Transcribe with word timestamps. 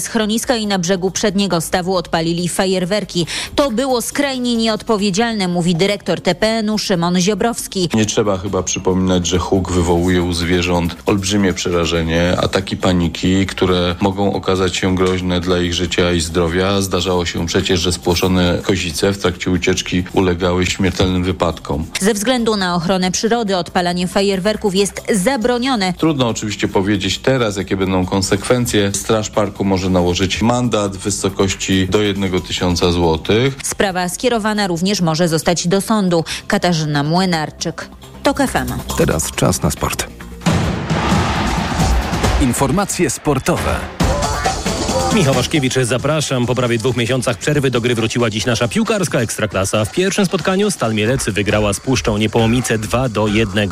schroniska 0.00 0.56
i 0.56 0.66
na 0.66 0.78
brzegu 0.78 1.10
przedniego 1.10 1.60
stawu 1.60 1.96
odpalili 1.96 2.48
fajerwerki. 2.48 3.26
To 3.54 3.70
było 3.70 4.02
skrajnie 4.02 4.56
nieodpowiedzialne, 4.56 5.48
mówi 5.48 5.74
dyrektor 5.74 6.20
TPN-u 6.20 6.78
Szymon 6.78 7.20
Ziobrowski. 7.20 7.88
Nie 7.94 8.06
trzeba 8.06 8.38
chyba 8.38 8.62
przypominać, 8.62 9.26
że 9.26 9.38
huk 9.38 9.72
wywołuje 9.72 10.22
u 10.22 10.32
zwierząt 10.32 10.96
olbrzymie 11.06 11.52
przerażenie, 11.52 12.36
ataki 12.40 12.76
paniki, 12.76 13.46
które 13.46 13.94
mogą 14.00 14.32
okazać 14.32 14.76
się 14.76 14.94
groźne 14.94 15.40
dla 15.40 15.58
ich 15.58 15.74
życia 15.74 16.12
i 16.12 16.20
zdrowia. 16.20 16.80
Zdarzało 16.82 17.26
się 17.26 17.46
przecież, 17.46 17.80
że 17.80 17.92
spłoszone 17.92 18.58
kozice 18.62 19.12
w 19.12 19.18
trakcie 19.18 19.50
ucieczki 19.50 20.04
ulegały 20.12 20.66
śmiertelnym 20.66 21.24
wypadkom. 21.24 21.86
Ze 22.00 22.14
względu 22.14 22.56
na 22.56 22.74
ochronę 22.74 23.10
przyrody 23.10 23.56
odpalanie 23.56 24.08
fajerwerków 24.08 24.74
jest 24.74 25.02
zabronione. 25.14 25.94
Trudno 25.98 26.28
oczywiście 26.28 26.68
powiedzieć 26.68 27.18
teraz, 27.18 27.56
jakie 27.56 27.76
będą 27.76 28.06
konsekwencje. 28.06 28.90
Straż 28.94 29.30
Parku 29.30 29.64
może 29.64 29.87
nałożyć 29.90 30.42
mandat 30.42 30.96
w 30.96 31.00
wysokości 31.00 31.88
do 31.88 32.02
1 32.02 32.42
tysiąca 32.42 32.92
złotych. 32.92 33.56
Sprawa 33.62 34.08
skierowana 34.08 34.66
również 34.66 35.00
może 35.00 35.28
zostać 35.28 35.68
do 35.68 35.80
sądu. 35.80 36.24
Katarzyna 36.46 37.02
Młynarczyk. 37.02 37.88
TOK 38.22 38.38
FM. 38.38 38.96
Teraz 38.98 39.32
czas 39.32 39.62
na 39.62 39.70
sport. 39.70 40.06
Informacje 42.40 43.10
sportowe. 43.10 43.76
Michał 45.18 45.34
Waszkiewicz, 45.34 45.74
zapraszam. 45.82 46.46
Po 46.46 46.54
prawie 46.54 46.78
dwóch 46.78 46.96
miesiącach 46.96 47.38
przerwy 47.38 47.70
do 47.70 47.80
gry 47.80 47.94
wróciła 47.94 48.30
dziś 48.30 48.46
nasza 48.46 48.68
piłkarska 48.68 49.20
ekstraklasa. 49.20 49.84
W 49.84 49.92
pierwszym 49.92 50.26
spotkaniu 50.26 50.70
Stal 50.70 50.94
Mielec 50.94 51.30
wygrała 51.30 51.72
z 51.72 51.80
Puszczą 51.80 52.18
Niepołomice 52.18 52.78
2 52.78 53.08
do 53.08 53.26
1. 53.26 53.68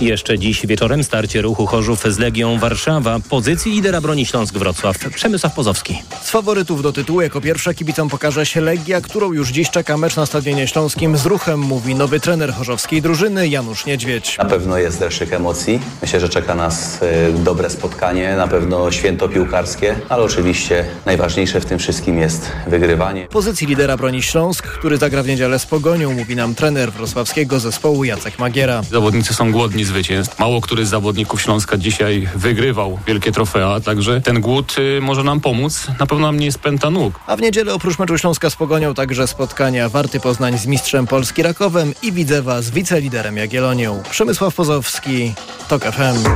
Jeszcze 0.00 0.38
dziś 0.38 0.66
wieczorem 0.66 1.04
starcie 1.04 1.42
ruchu 1.42 1.66
Chorzów 1.66 2.04
z 2.04 2.18
Legią 2.18 2.58
Warszawa. 2.58 3.18
Pozycji 3.28 3.72
lidera 3.72 4.00
broni 4.00 4.26
Śląsk 4.26 4.54
Wrocław. 4.54 4.98
Przemysław 5.14 5.54
Pozowski. 5.54 6.02
Z 6.22 6.30
faworytów 6.30 6.82
do 6.82 6.92
tytułu 6.92 7.20
jako 7.20 7.40
pierwsza 7.40 7.74
kibicom 7.74 8.08
pokaże 8.08 8.46
się 8.46 8.60
Legia, 8.60 9.00
którą 9.00 9.32
już 9.32 9.48
dziś 9.48 9.70
czeka 9.70 9.96
mecz 9.96 10.16
na 10.16 10.26
Stadionie 10.26 10.68
Śląskim 10.68 11.16
z 11.16 11.26
ruchem, 11.26 11.60
mówi 11.60 11.94
nowy 11.94 12.20
trener 12.20 12.52
chorzowskiej 12.52 13.02
drużyny 13.02 13.48
Janusz 13.48 13.86
Niedźwiedź. 13.86 14.38
Na 14.38 14.44
pewno 14.44 14.78
jest 14.78 15.00
deszczyk 15.00 15.32
emocji. 15.32 15.80
Myślę, 16.02 16.20
że 16.20 16.28
czeka 16.28 16.54
nas 16.54 17.02
y, 17.02 17.32
dobre 17.32 17.70
spotkanie, 17.70 18.36
na 18.36 18.48
pewno 18.48 18.92
święto 18.92 19.28
piłkarskie, 19.28 19.96
ale 20.08 20.22
oczywiście 20.22 20.85
najważniejsze 21.06 21.60
w 21.60 21.64
tym 21.64 21.78
wszystkim 21.78 22.18
jest 22.18 22.52
wygrywanie. 22.66 23.26
Pozycji 23.26 23.66
lidera 23.66 23.96
broni 23.96 24.22
Śląsk, 24.22 24.66
który 24.66 24.96
zagra 24.96 25.22
w 25.22 25.26
niedzielę 25.26 25.58
z 25.58 25.66
Pogonią, 25.66 26.12
mówi 26.12 26.36
nam 26.36 26.54
trener 26.54 26.92
wrocławskiego 26.92 27.60
zespołu 27.60 28.04
Jacek 28.04 28.38
Magiera. 28.38 28.82
Zawodnicy 28.82 29.34
są 29.34 29.52
głodni 29.52 29.84
zwycięstw. 29.84 30.38
Mało 30.38 30.60
który 30.60 30.86
z 30.86 30.88
zawodników 30.88 31.42
Śląska 31.42 31.76
dzisiaj 31.76 32.28
wygrywał 32.34 32.98
wielkie 33.06 33.32
trofea, 33.32 33.80
także 33.80 34.20
ten 34.20 34.40
głód 34.40 34.76
y, 34.78 35.00
może 35.00 35.24
nam 35.24 35.40
pomóc. 35.40 35.86
Na 36.00 36.06
pewno 36.06 36.26
nam 36.26 36.40
nie 36.40 36.52
spęta 36.52 36.90
nóg. 36.90 37.20
A 37.26 37.36
w 37.36 37.40
niedzielę 37.40 37.74
oprócz 37.74 37.98
meczu 37.98 38.18
Śląska 38.18 38.50
z 38.50 38.56
Pogonią 38.56 38.94
także 38.94 39.26
spotkania 39.26 39.88
Warty 39.88 40.20
Poznań 40.20 40.58
z 40.58 40.66
mistrzem 40.66 41.06
Polski 41.06 41.42
Rakowem 41.42 41.94
i 42.02 42.12
Widzewa 42.12 42.62
z 42.62 42.70
wiceliderem 42.70 43.36
Jagiellonią. 43.36 44.02
Przemysław 44.10 44.54
Pozowski, 44.54 45.34
TOK 45.68 45.84
FM. 45.84 46.28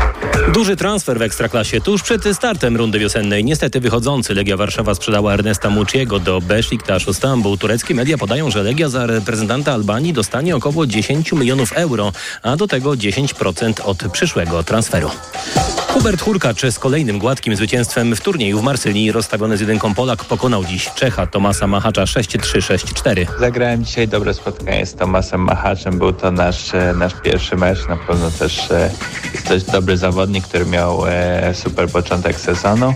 Duży 0.52 0.76
transfer 0.76 1.18
w 1.18 1.22
Ekstraklasie 1.22 1.80
tuż 1.80 2.02
przed 2.02 2.24
startem 2.32 2.76
rundy 2.76 2.98
wiosennej. 2.98 3.44
Niestety 3.44 3.80
wychodzący 3.80 4.29
Legia 4.34 4.56
Warszawa 4.56 4.94
sprzedała 4.94 5.34
Ernesta 5.34 5.70
Muciego 5.70 6.18
do 6.18 6.40
Besiktaszu 6.40 7.14
Stambuł. 7.14 7.56
Tureckie 7.56 7.94
media 7.94 8.18
podają, 8.18 8.50
że 8.50 8.62
Legia 8.62 8.88
za 8.88 9.06
reprezentanta 9.06 9.72
Albanii 9.72 10.12
dostanie 10.12 10.56
około 10.56 10.86
10 10.86 11.32
milionów 11.32 11.72
euro, 11.72 12.12
a 12.42 12.56
do 12.56 12.68
tego 12.68 12.90
10% 12.90 13.82
od 13.84 14.12
przyszłego 14.12 14.62
transferu. 14.62 15.10
Hubert 15.88 16.22
Hurkacz 16.22 16.62
z 16.70 16.78
kolejnym 16.78 17.18
gładkim 17.18 17.56
zwycięstwem 17.56 18.16
w 18.16 18.20
turnieju 18.20 18.58
w 18.58 18.62
Marsylii 18.62 19.12
rozstawiony 19.12 19.56
z 19.56 19.60
jedynką 19.60 19.94
Polak 19.94 20.24
pokonał 20.24 20.64
dziś 20.64 20.90
Czecha 20.94 21.26
Tomasa 21.26 21.66
Machacza 21.66 22.04
6-3-6-4. 22.04 23.26
Zagrałem 23.38 23.84
dzisiaj 23.84 24.08
dobre 24.08 24.34
spotkanie 24.34 24.86
z 24.86 24.94
Tomasem 24.94 25.40
Machaczem. 25.40 25.98
Był 25.98 26.12
to 26.12 26.30
nasz, 26.30 26.74
e, 26.74 26.94
nasz 26.96 27.14
pierwszy 27.22 27.56
mecz. 27.56 27.88
Na 27.88 27.96
pewno 27.96 28.30
też 28.30 28.58
jest 29.50 29.66
to 29.66 29.72
dobry 29.72 29.96
zawodnik, 29.96 30.44
który 30.44 30.66
miał 30.66 31.06
e, 31.06 31.54
super 31.54 31.88
początek 31.88 32.40
sezonu. 32.40 32.94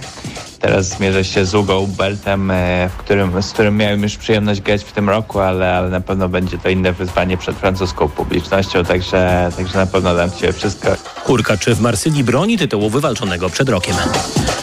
Teraz 0.64 0.88
zmierzę 0.88 1.25
się 1.25 1.47
z 1.47 1.54
Ugą 1.54 1.86
Beltem, 1.86 2.50
e, 2.50 2.88
w 2.88 2.97
którym, 2.97 3.42
z 3.42 3.52
którym 3.52 3.76
miałem 3.76 4.02
już 4.02 4.16
przyjemność 4.16 4.60
grać 4.60 4.84
w 4.84 4.92
tym 4.92 5.08
roku, 5.08 5.41
ale, 5.41 5.76
ale 5.76 5.91
na 5.91 6.00
pewno 6.00 6.28
będzie 6.28 6.58
to 6.58 6.69
inne 6.69 6.92
wyzwanie 6.92 7.36
przed 7.36 7.56
francuską 7.56 8.08
publicznością, 8.08 8.84
także, 8.84 9.50
także 9.56 9.78
na 9.78 9.86
pewno 9.86 10.14
dam 10.14 10.30
Ci 10.30 10.52
wszystko. 10.52 10.88
Hurkacz 11.25 11.64
w 11.64 11.80
Marsylii 11.80 12.25
broni 12.25 12.58
tytułu 12.58 12.91
wywalczonego 12.91 13.50
przed 13.50 13.69
rokiem. 13.69 13.94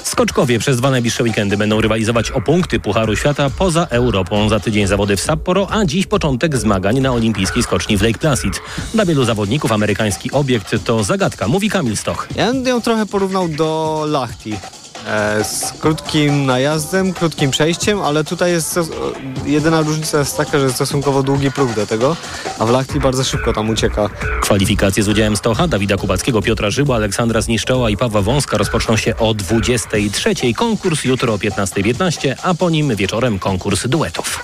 Skoczkowie 0.03 0.59
przez 0.59 0.77
dwa 0.77 0.91
najbliższe 0.91 1.23
weekendy 1.23 1.57
będą 1.57 1.81
rywalizować 1.81 2.31
o 2.31 2.41
punkty 2.41 2.79
Pucharu 2.79 3.15
Świata 3.15 3.49
poza 3.57 3.87
Europą. 3.89 4.49
Za 4.49 4.59
tydzień 4.59 4.87
zawody 4.87 5.17
w 5.17 5.21
Sapporo, 5.21 5.67
a 5.71 5.85
dziś 5.85 6.07
początek 6.07 6.57
zmagań 6.57 6.99
na 6.99 7.11
olimpijskiej 7.11 7.63
skoczni 7.63 7.97
w 7.97 8.01
Lake 8.01 8.19
Placid. 8.19 8.61
Dla 8.93 9.05
wielu 9.05 9.25
zawodników 9.25 9.71
amerykański 9.71 10.31
obiekt 10.31 10.75
to 10.85 11.03
zagadka, 11.03 11.47
mówi 11.47 11.69
Kamil 11.69 11.97
Stoch. 11.97 12.27
Ja 12.35 12.53
bym 12.53 12.65
ją 12.65 12.81
trochę 12.81 13.05
porównał 13.05 13.47
do 13.47 14.03
Lahti. 14.07 14.53
E, 15.07 15.43
z 15.43 15.73
krótkim 15.79 16.45
najazdem, 16.45 17.13
krótkim 17.13 17.51
przejściem, 17.51 18.01
ale 18.01 18.23
tutaj 18.23 18.51
jest 18.51 18.77
stos- 18.77 18.89
jedyna 19.45 19.81
różnica 19.81 20.19
jest 20.19 20.37
taka, 20.37 20.59
że 20.59 20.63
jest 20.63 20.75
stosunkowo 20.75 21.23
długi 21.23 21.51
próg 21.51 21.73
do 21.73 21.87
tego, 21.87 22.15
a 22.59 22.65
w 22.65 22.69
Lahti 22.69 22.99
bardzo 22.99 23.23
szybko 23.23 23.53
tam 23.53 23.69
ucieka. 23.69 24.09
Kwalifikacje 24.41 25.03
z 25.03 25.07
udziałem 25.07 25.37
Stocha, 25.37 25.67
Dawida 25.67 25.97
Kubackiego, 25.97 26.41
Piotra 26.41 26.69
Żyła, 26.69 26.95
Aleksandra 26.95 27.41
Zniszczoła 27.41 27.89
i 27.89 27.97
Pawła 27.97 28.21
Wąska 28.21 28.57
rozpoczną 28.57 28.97
się 28.97 29.17
o 29.17 29.33
23. 29.33 30.33
Konkurs 30.55 31.03
jutro 31.03 31.33
o 31.33 31.37
15.15, 31.37 32.35
a 32.43 32.53
po 32.53 32.69
nim 32.69 32.95
wieczorem 32.95 33.39
konkurs 33.39 33.87
duetów. 33.87 34.43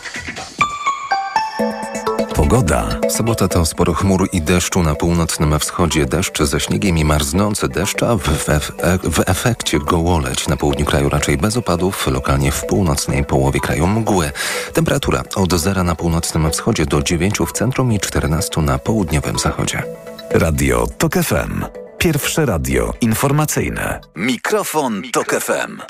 Pogoda. 2.50 3.00
Sobota 3.09 3.47
to 3.47 3.66
sporo 3.66 3.94
chmur 3.94 4.30
i 4.31 4.41
deszczu 4.41 4.84
na 4.84 4.96
północnym 4.96 5.59
wschodzie. 5.59 6.06
Deszcz 6.06 6.44
ze 6.44 6.59
śniegiem 6.59 6.97
i 6.97 7.06
marznący 7.06 7.68
deszcz, 7.68 8.03
a 8.03 8.16
w, 8.16 8.22
w, 8.22 8.72
w 9.03 9.30
efekcie 9.30 9.80
gołoleć. 9.80 10.47
Na 10.47 10.57
południu 10.57 10.86
kraju 10.86 11.09
raczej 11.09 11.38
bez 11.38 11.57
opadów, 11.57 12.07
lokalnie 12.07 12.52
w 12.52 12.66
północnej 12.66 13.25
połowie 13.25 13.59
kraju 13.59 13.88
mgły. 13.88 14.31
Temperatura 14.74 15.24
od 15.36 15.53
zera 15.53 15.84
na 15.84 15.96
północnym 15.96 16.52
wschodzie 16.52 16.86
do 16.86 17.03
9 17.03 17.38
w 17.47 17.52
centrum 17.52 17.94
i 17.94 18.00
14 18.00 18.62
na 18.62 18.80
południowym 18.80 19.40
zachodzie. 19.40 19.84
Radio 20.31 20.88
TOK 20.97 21.13
FM. 21.13 21.66
Pierwsze 21.97 22.46
radio 22.46 22.94
informacyjne. 23.02 24.02
Mikrofon, 24.16 25.02
Tok 25.13 25.40
FM. 25.40 25.81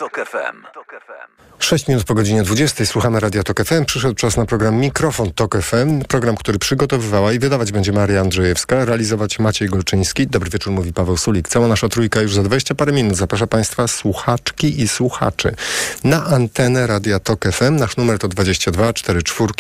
6 1.59 1.87
minut 1.87 2.03
po 2.03 2.13
godzinie 2.13 2.43
20 2.43 2.85
słuchamy 2.85 3.19
Radia 3.19 3.43
Tok 3.43 3.63
FM. 3.63 3.85
Przyszedł 3.85 4.15
czas 4.15 4.37
na 4.37 4.45
program 4.45 4.75
Mikrofon 4.75 5.31
Tok 5.31 5.61
FM. 5.61 6.01
Program, 6.01 6.37
który 6.37 6.59
przygotowywała 6.59 7.33
i 7.33 7.39
wydawać 7.39 7.71
będzie 7.71 7.91
Maria 7.91 8.21
Andrzejewska, 8.21 8.85
realizować 8.85 9.39
Maciej 9.39 9.69
Golczyński. 9.69 10.27
Dobry 10.27 10.49
wieczór, 10.49 10.73
mówi 10.73 10.93
Paweł 10.93 11.17
Sulik. 11.17 11.47
Cała 11.47 11.67
nasza 11.67 11.89
trójka 11.89 12.21
już 12.21 12.33
za 12.33 12.43
20 12.43 12.75
parę 12.75 12.91
minut 12.91 13.17
zaprasza 13.17 13.47
Państwa 13.47 13.87
słuchaczki 13.87 14.81
i 14.81 14.87
słuchaczy 14.87 15.55
na 16.03 16.25
antenę 16.25 16.87
Radia 16.87 17.19
Tok 17.19 17.45
FM. 17.51 17.75
Nasz 17.75 17.97
numer 17.97 18.19
to 18.19 18.27
22 18.27 18.93
44 18.93 19.53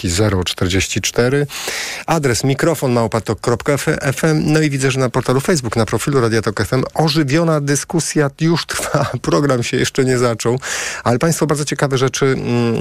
044. 0.45 1.47
Adres 2.05 2.43
mikrofon 2.43 2.91
małpatok.fm. 2.91 4.43
No 4.45 4.61
i 4.61 4.69
widzę, 4.69 4.91
że 4.91 4.99
na 4.99 5.09
portalu 5.09 5.39
Facebook, 5.39 5.75
na 5.75 5.85
profilu 5.85 6.21
Radia 6.21 6.41
Tok 6.41 6.63
FM 6.63 6.83
ożywiona 6.93 7.61
dyskusja 7.61 8.29
już 8.41 8.65
trwa. 8.65 9.11
Program 9.21 9.63
się 9.63 9.77
jeszcze 9.77 10.05
nie 10.05 10.17
zaczął, 10.17 10.59
ale 11.03 11.19
Państwo 11.19 11.46
bardzo 11.47 11.65
ciekawe 11.65 11.97
rzeczy 11.97 12.25
mm, 12.25 12.75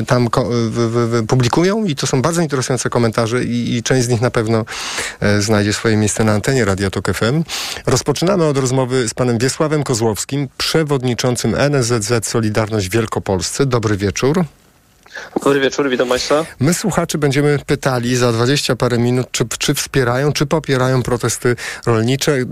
e, 0.00 0.06
tam 0.06 0.28
w, 0.44 0.70
w, 0.70 1.26
publikują 1.26 1.84
i 1.84 1.96
to 1.96 2.06
są 2.06 2.22
bardzo 2.22 2.42
interesujące 2.42 2.90
komentarze 2.90 3.44
i, 3.44 3.76
i 3.76 3.82
część 3.82 4.04
z 4.04 4.08
nich 4.08 4.20
na 4.20 4.30
pewno 4.30 4.64
e, 5.20 5.42
znajdzie 5.42 5.72
swoje 5.72 5.96
miejsce 5.96 6.24
na 6.24 6.32
antenie 6.32 6.64
Radia 6.64 6.90
Tok 6.90 7.12
FM. 7.14 7.42
Rozpoczynamy 7.86 8.44
od 8.44 8.58
rozmowy 8.58 9.08
z 9.08 9.14
panem 9.14 9.38
Wiesławem 9.38 9.82
Kozłowskim, 9.82 10.48
przewodniczącym 10.58 11.54
NSZZ 11.54 12.26
Solidarność 12.26 12.88
Wielkopolscy. 12.88 13.66
Dobry 13.66 13.96
wieczór. 13.96 14.44
Dobry 15.44 15.60
wieczór, 15.60 15.90
witam 15.90 16.08
Państwa. 16.08 16.44
My 16.60 16.74
słuchaczy 16.74 17.18
będziemy 17.18 17.58
pytali 17.66 18.16
za 18.16 18.32
20 18.32 18.76
parę 18.76 18.98
minut, 18.98 19.26
czy, 19.30 19.44
czy 19.58 19.74
wspierają, 19.74 20.32
czy 20.32 20.46
popierają 20.46 21.02
protesty 21.02 21.56
rolnicze, 21.86 22.32
y, 22.32 22.46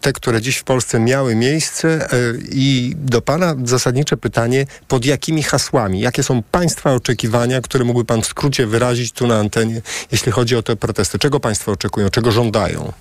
te, 0.00 0.12
które 0.12 0.40
dziś 0.40 0.56
w 0.56 0.64
Polsce 0.64 1.00
miały 1.00 1.34
miejsce 1.34 2.12
y, 2.12 2.38
i 2.50 2.94
do 2.96 3.22
Pana 3.22 3.54
zasadnicze 3.64 4.16
pytanie, 4.16 4.66
pod 4.88 5.04
jakimi 5.04 5.42
hasłami, 5.42 6.00
jakie 6.00 6.22
są 6.22 6.42
Państwa 6.42 6.92
oczekiwania, 6.92 7.60
które 7.60 7.84
mógłby 7.84 8.04
Pan 8.04 8.22
w 8.22 8.26
skrócie 8.26 8.66
wyrazić 8.66 9.12
tu 9.12 9.26
na 9.26 9.38
antenie, 9.38 9.82
jeśli 10.12 10.32
chodzi 10.32 10.56
o 10.56 10.62
te 10.62 10.76
protesty? 10.76 11.18
Czego 11.18 11.40
Państwo 11.40 11.72
oczekują, 11.72 12.08
czego 12.08 12.32
żądają? 12.32 12.92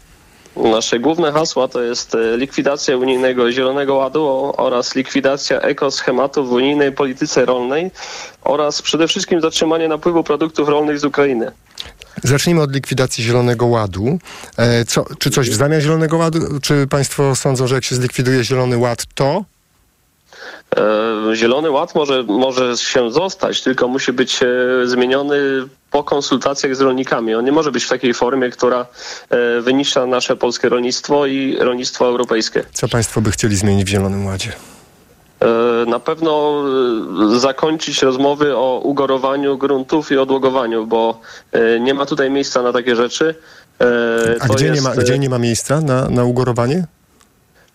Nasze 0.56 1.00
główne 1.00 1.32
hasła 1.32 1.68
to 1.68 1.82
jest 1.82 2.16
e, 2.16 2.38
likwidacja 2.38 2.98
unijnego 2.98 3.52
Zielonego 3.52 3.96
Ładu 3.96 4.54
oraz 4.58 4.96
likwidacja 4.96 5.62
ekoschematów 5.62 6.50
w 6.50 6.52
unijnej 6.52 6.92
polityce 6.92 7.46
rolnej 7.46 7.92
oraz 8.42 8.82
przede 8.82 9.08
wszystkim 9.08 9.42
zatrzymanie 9.42 9.88
napływu 9.88 10.24
produktów 10.24 10.70
rolnych 10.70 11.00
z 11.00 11.06
Ukrainy. 11.06 11.52
Zacznijmy 12.24 12.62
od 12.62 12.74
likwidacji 12.74 13.24
Zielonego 13.24 13.66
Ładu. 13.66 14.20
E, 14.58 14.86
co, 14.86 15.06
czy 15.20 15.30
coś 15.30 15.50
w 15.50 15.54
zamian 15.54 15.82
Zielonego 15.82 16.18
Ładu? 16.18 16.40
Czy 16.62 16.88
Państwo 16.88 17.36
sądzą, 17.36 17.68
że 17.68 17.76
jak 17.76 17.84
się 17.84 17.96
zlikwiduje 17.96 18.44
Zielony 18.44 18.78
Ład, 18.78 19.06
to 19.16 19.44
Zielony 21.34 21.72
Ład 21.72 21.96
może, 21.96 22.24
może 22.24 22.78
się 22.78 23.12
zostać, 23.12 23.62
tylko 23.62 23.88
musi 23.88 24.14
być 24.14 24.40
e, 24.44 24.48
zmieniony 24.86 25.38
po 25.92 26.04
konsultacjach 26.04 26.76
z 26.76 26.82
rolnikami. 26.82 27.36
On 27.36 27.46
nie 27.46 27.52
może 27.52 27.72
być 27.72 27.84
w 27.84 27.90
takiej 27.90 28.14
formie, 28.14 28.50
która 28.50 28.86
e, 29.30 29.62
wyniszcza 29.62 30.06
nasze 30.06 30.36
polskie 30.36 30.70
rolnictwo 30.70 31.26
i 31.26 31.58
rolnictwo 31.60 32.06
europejskie. 32.06 32.64
Co 32.74 32.88
państwo 32.88 33.22
by 33.22 33.32
chcieli 33.32 33.56
zmienić 33.56 33.86
w 33.86 33.90
Zielonym 33.90 34.26
Ładzie? 34.26 34.52
E, 35.42 35.46
Na 35.86 36.00
pewno 36.00 36.64
e, 37.36 37.40
zakończyć 37.40 38.02
rozmowy 38.02 38.56
o 38.58 38.80
ugorowaniu 38.84 39.58
gruntów 39.58 40.12
i 40.12 40.18
odłogowaniu, 40.18 40.88
bo 40.88 41.20
e, 41.52 41.80
nie 41.80 41.94
ma 41.94 42.06
tutaj 42.06 42.30
miejsca 42.30 42.62
na 42.62 42.74
takie 42.74 42.96
rzeczy. 42.96 43.36
E, 43.82 43.86
A 44.40 44.48
to 44.48 44.54
gdzie, 44.54 44.66
nie 44.66 44.72
jest, 44.72 44.84
ma, 44.84 44.94
e, 44.94 44.98
gdzie 44.98 45.20
nie 45.20 45.30
ma 45.30 45.38
miejsca 45.40 45.82
na, 45.82 46.10
na 46.10 46.24
ugorowanie? 46.24 46.86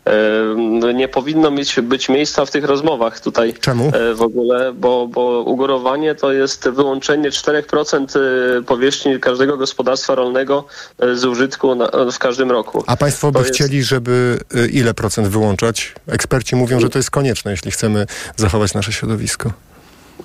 E, 0.07 0.95
Nie 0.95 1.09
powinno 1.09 1.51
mieć, 1.51 1.81
być 1.83 2.09
miejsca 2.09 2.45
w 2.45 2.51
tych 2.51 2.65
rozmowach 2.65 3.21
tutaj 3.21 3.55
Czemu? 3.61 3.93
e, 3.95 4.15
w 4.15 4.23
ogóle, 4.23 4.73
bo, 4.73 5.09
bo 5.09 5.43
ugorowanie 5.43 6.15
to 6.15 6.33
jest 6.33 6.69
wyłączenie 6.69 7.31
4% 7.31 8.19
e, 8.59 8.63
powierzchni 8.63 9.21
każdego 9.21 9.57
gospodarstwa 9.57 10.15
rolnego 10.15 10.65
e, 10.99 11.17
z 11.17 11.25
użytku 11.25 11.75
na, 11.75 11.91
w 12.13 12.19
każdym 12.19 12.51
roku. 12.51 12.85
A 12.87 12.97
państwo 12.97 13.27
by 13.33 13.33
To 13.33 13.39
jest- 13.45 13.55
chcieli, 13.55 13.83
żeby 13.83 14.39
y, 14.57 14.69
ile 14.69 14.95
procent 14.95 15.29
wyłączać? 15.29 15.93
Eksperci 16.09 16.57
mówią, 16.57 16.81
że 16.81 16.89
to 16.89 16.99
jest 16.99 17.11
konieczne, 17.11 17.51
jeśli 17.51 17.71
chcemy 17.71 18.07
zachować 18.37 18.75
nasze 18.75 18.93
środowisko. 18.93 19.53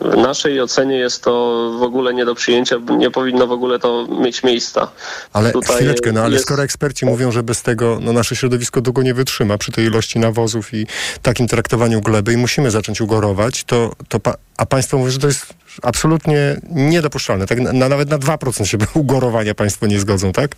W 0.02 0.18
naszej 0.18 0.62
ocenie 0.62 0.96
jest 0.98 1.24
to 1.24 1.32
w 1.80 1.84
ogóle 1.84 2.14
nie 2.14 2.26
do 2.26 2.36
przyjęcia, 2.36 2.76
nie 2.98 3.12
powinno 3.12 3.48
w 3.48 3.52
ogóle 3.52 3.80
to 3.80 4.08
mieć 4.08 4.44
miejsca. 4.44 4.92
Ale 5.34 5.52
Tutaj 5.52 5.76
chwileczkę, 5.76 6.12
no 6.12 6.22
ale 6.22 6.34
jest- 6.34 6.46
skoro 6.46 6.64
eksperci 6.64 7.06
mówią, 7.06 7.32
że 7.32 7.44
bez 7.44 7.62
tego 7.62 8.00
no, 8.02 8.14
nasze 8.14 8.36
środowisko 8.36 8.82
długo 8.82 9.02
nie 9.04 9.14
wytrzyma 9.14 9.58
przy 9.58 9.72
tej 9.72 9.86
ilości 9.86 10.20
nawozów 10.20 10.74
i 10.74 10.88
takim 11.22 11.48
traktowaniu 11.48 12.02
gleby 12.02 12.34
i 12.34 12.38
musimy 12.38 12.72
zacząć 12.72 13.02
ugorować, 13.02 13.64
to, 13.64 13.92
to 14.10 14.20
pa, 14.20 14.34
a 14.58 14.66
państwo 14.66 14.98
mówią, 14.98 15.12
że 15.12 15.20
to 15.20 15.28
jest 15.28 15.54
absolutnie 15.82 16.62
niedopuszczalne. 16.70 17.48
Tak 17.48 17.60
na, 17.60 17.90
nawet 17.90 18.10
na 18.10 18.20
2% 18.20 18.66
się 18.66 18.78
ugorowania 18.94 19.56
państwo 19.56 19.88
nie 19.88 20.00
zgodzą, 20.00 20.32
tak? 20.32 20.56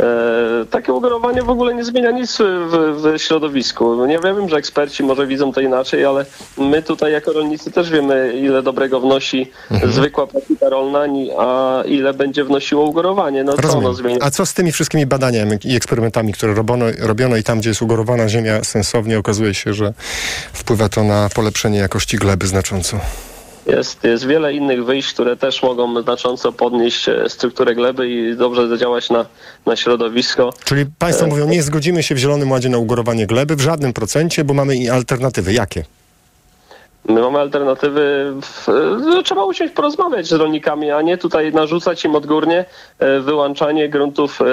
E, 0.00 0.66
takie 0.70 0.92
ugorowanie 0.92 1.42
w 1.42 1.50
ogóle 1.50 1.74
nie 1.74 1.84
zmienia 1.84 2.10
nic 2.10 2.38
w, 2.40 3.02
w 3.02 3.18
środowisku. 3.22 3.96
No 3.96 4.06
Nie 4.06 4.18
wiem, 4.18 4.48
że 4.48 4.56
eksperci 4.56 5.02
może 5.02 5.26
widzą 5.26 5.52
to 5.52 5.60
inaczej, 5.60 6.04
ale 6.04 6.26
my 6.58 6.82
tutaj 6.82 7.12
jako 7.12 7.32
rolnicy 7.32 7.70
też 7.70 7.90
wiemy, 7.90 8.32
ile 8.36 8.62
dobrego 8.62 9.00
wnosi 9.00 9.50
Mhm. 9.70 9.92
zwykła 9.92 10.26
praktyka 10.26 10.68
rolna, 10.68 11.00
a 11.38 11.82
ile 11.86 12.14
będzie 12.14 12.44
wnosiło 12.44 12.84
ugorowanie. 12.84 13.44
No 13.44 13.52
co 13.52 13.58
ono 13.58 13.68
Rozumiem. 13.72 13.94
zmienia? 13.94 14.18
A 14.20 14.30
co 14.30 14.46
z 14.46 14.54
tymi 14.54 14.72
wszystkimi 14.72 15.06
badaniami 15.06 15.56
i 15.64 15.76
eksperymentami, 15.76 16.32
które 16.32 16.54
robiono, 16.54 16.84
robiono 17.00 17.36
i 17.36 17.42
tam, 17.42 17.58
gdzie 17.58 17.70
jest 17.70 17.82
ugorowana 17.82 18.28
ziemia 18.28 18.64
sensownie, 18.64 19.18
okazuje 19.18 19.54
się, 19.54 19.74
że 19.74 19.92
wpływa 20.52 20.88
to 20.88 21.04
na 21.04 21.28
polepszenie 21.34 21.78
jakości 21.78 22.16
gleby 22.16 22.46
znacząco. 22.46 22.96
Jest, 23.66 24.04
jest 24.04 24.26
wiele 24.26 24.52
innych 24.52 24.84
wyjść, 24.84 25.12
które 25.12 25.36
też 25.36 25.62
mogą 25.62 26.02
znacząco 26.02 26.52
podnieść 26.52 27.08
e, 27.08 27.28
strukturę 27.28 27.74
gleby 27.74 28.10
i 28.10 28.36
dobrze 28.36 28.68
zadziałać 28.68 29.10
na, 29.10 29.26
na 29.66 29.76
środowisko. 29.76 30.52
Czyli 30.64 30.86
państwo 30.98 31.26
mówią, 31.26 31.48
nie 31.48 31.62
zgodzimy 31.62 32.02
się 32.02 32.14
w 32.14 32.18
Zielonym 32.18 32.50
Ładzie 32.50 32.68
na 32.68 32.78
ugorowanie 32.78 33.26
gleby 33.26 33.56
w 33.56 33.60
żadnym 33.60 33.92
procencie, 33.92 34.44
bo 34.44 34.54
mamy 34.54 34.76
i 34.76 34.90
alternatywy. 34.90 35.52
Jakie? 35.52 35.84
My 37.08 37.20
mamy 37.20 37.38
alternatywy. 37.38 38.32
W, 38.42 38.68
no, 39.00 39.22
trzeba 39.22 39.44
usiąść 39.44 39.74
porozmawiać 39.74 40.26
z 40.26 40.32
rolnikami, 40.32 40.90
a 40.90 41.02
nie 41.02 41.18
tutaj 41.18 41.52
narzucać 41.52 42.04
im 42.04 42.14
odgórnie 42.14 42.64
e, 42.98 43.20
wyłączanie 43.20 43.88
gruntów 43.88 44.40
e, 44.40 44.44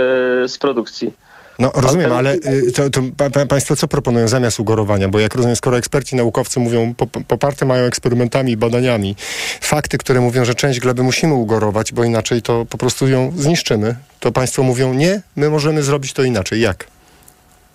z 0.47 0.57
produkcji. 0.57 1.13
No 1.59 1.71
rozumiem, 1.75 2.12
ale 2.12 2.33
y, 2.36 2.71
to, 2.71 2.89
to 2.89 3.01
pa, 3.18 3.30
pa, 3.30 3.45
państwo 3.45 3.75
co 3.75 3.88
proponują 3.88 4.27
zamiast 4.27 4.59
ugorowania? 4.59 5.09
Bo 5.09 5.19
jak 5.19 5.36
rozumiem, 5.36 5.56
skoro 5.56 5.77
eksperci 5.77 6.15
naukowcy 6.15 6.59
mówią, 6.59 6.94
po, 6.94 7.07
poparte 7.07 7.65
mają 7.65 7.86
eksperymentami 7.86 8.51
i 8.51 8.57
badaniami, 8.57 9.15
fakty, 9.62 9.98
które 9.98 10.21
mówią, 10.21 10.45
że 10.45 10.56
część 10.56 10.80
gleby 10.80 11.03
musimy 11.03 11.33
ugorować, 11.33 11.94
bo 11.94 12.03
inaczej 12.03 12.42
to 12.42 12.65
po 12.69 12.77
prostu 12.77 13.07
ją 13.07 13.31
zniszczymy, 13.38 13.95
to 14.19 14.31
państwo 14.31 14.63
mówią, 14.63 14.94
nie, 14.94 15.21
my 15.36 15.50
możemy 15.50 15.83
zrobić 15.83 16.13
to 16.13 16.24
inaczej. 16.24 16.62
Jak? 16.62 16.88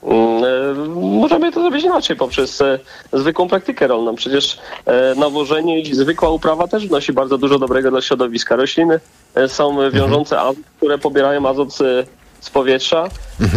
Mm, 0.02 0.44
e, 0.44 0.74
Możemy 1.00 1.52
to 1.52 1.60
zrobić 1.60 1.84
inaczej 1.84 2.16
poprzez 2.16 2.60
e, 2.60 2.78
zwykłą 3.12 3.48
praktykę 3.48 3.86
rolną. 3.86 4.14
Przecież 4.14 4.58
e, 4.86 5.14
nawożenie 5.14 5.80
i 5.80 5.94
zwykła 5.94 6.30
uprawa 6.30 6.68
też 6.68 6.88
wnosi 6.88 7.12
bardzo 7.12 7.38
dużo 7.38 7.58
dobrego 7.58 7.90
dla 7.90 8.02
środowiska. 8.02 8.56
Rośliny 8.56 9.00
są 9.48 9.90
wiążące 9.90 10.40
azot, 10.40 10.56
które 10.76 10.98
pobierają 10.98 11.48
azot 11.48 11.74
z, 11.74 12.08
z 12.46 12.50
powietrza. 12.50 13.08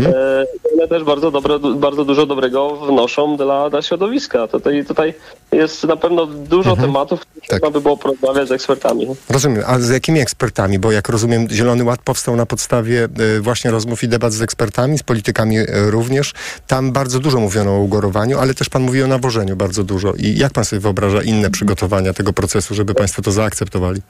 E, 0.05 0.45
One 0.73 0.87
też 0.87 1.03
bardzo, 1.03 1.31
dobre, 1.31 1.59
bardzo 1.59 2.05
dużo 2.05 2.25
dobrego 2.25 2.75
wnoszą 2.75 3.37
dla, 3.37 3.69
dla 3.69 3.81
środowiska. 3.81 4.47
Tutaj, 4.47 4.85
tutaj 4.85 5.13
jest 5.51 5.83
na 5.83 5.95
pewno 5.95 6.25
dużo 6.25 6.75
tematów, 6.75 7.19
które 7.19 7.59
trzeba 7.59 7.71
by 7.71 7.81
było 7.81 7.97
porozmawiać 7.97 8.47
z 8.47 8.51
ekspertami. 8.51 9.07
Rozumiem, 9.29 9.63
a 9.67 9.79
z 9.79 9.89
jakimi 9.89 10.19
ekspertami? 10.19 10.79
Bo 10.79 10.91
jak 10.91 11.09
rozumiem, 11.09 11.47
Zielony 11.49 11.83
Ład 11.83 12.01
powstał 12.01 12.35
na 12.35 12.45
podstawie 12.45 13.07
y, 13.37 13.41
właśnie 13.41 13.71
rozmów 13.71 14.03
i 14.03 14.07
debat 14.07 14.33
z 14.33 14.41
ekspertami, 14.41 14.97
z 14.97 15.03
politykami 15.03 15.57
y, 15.59 15.65
również. 15.91 16.33
Tam 16.67 16.91
bardzo 16.91 17.19
dużo 17.19 17.39
mówiono 17.39 17.71
o 17.71 17.79
ugorowaniu, 17.79 18.39
ale 18.39 18.53
też 18.53 18.69
pan 18.69 18.81
mówi 18.81 19.03
o 19.03 19.07
nawożeniu 19.07 19.55
bardzo 19.55 19.83
dużo. 19.83 20.13
I 20.13 20.37
jak 20.37 20.53
pan 20.53 20.65
sobie 20.65 20.79
wyobraża 20.79 21.21
inne 21.23 21.49
przygotowania 21.49 22.13
tego 22.13 22.33
procesu, 22.33 22.75
żeby 22.75 22.93
państwo 22.93 23.21
to 23.21 23.31
zaakceptowali? 23.31 24.01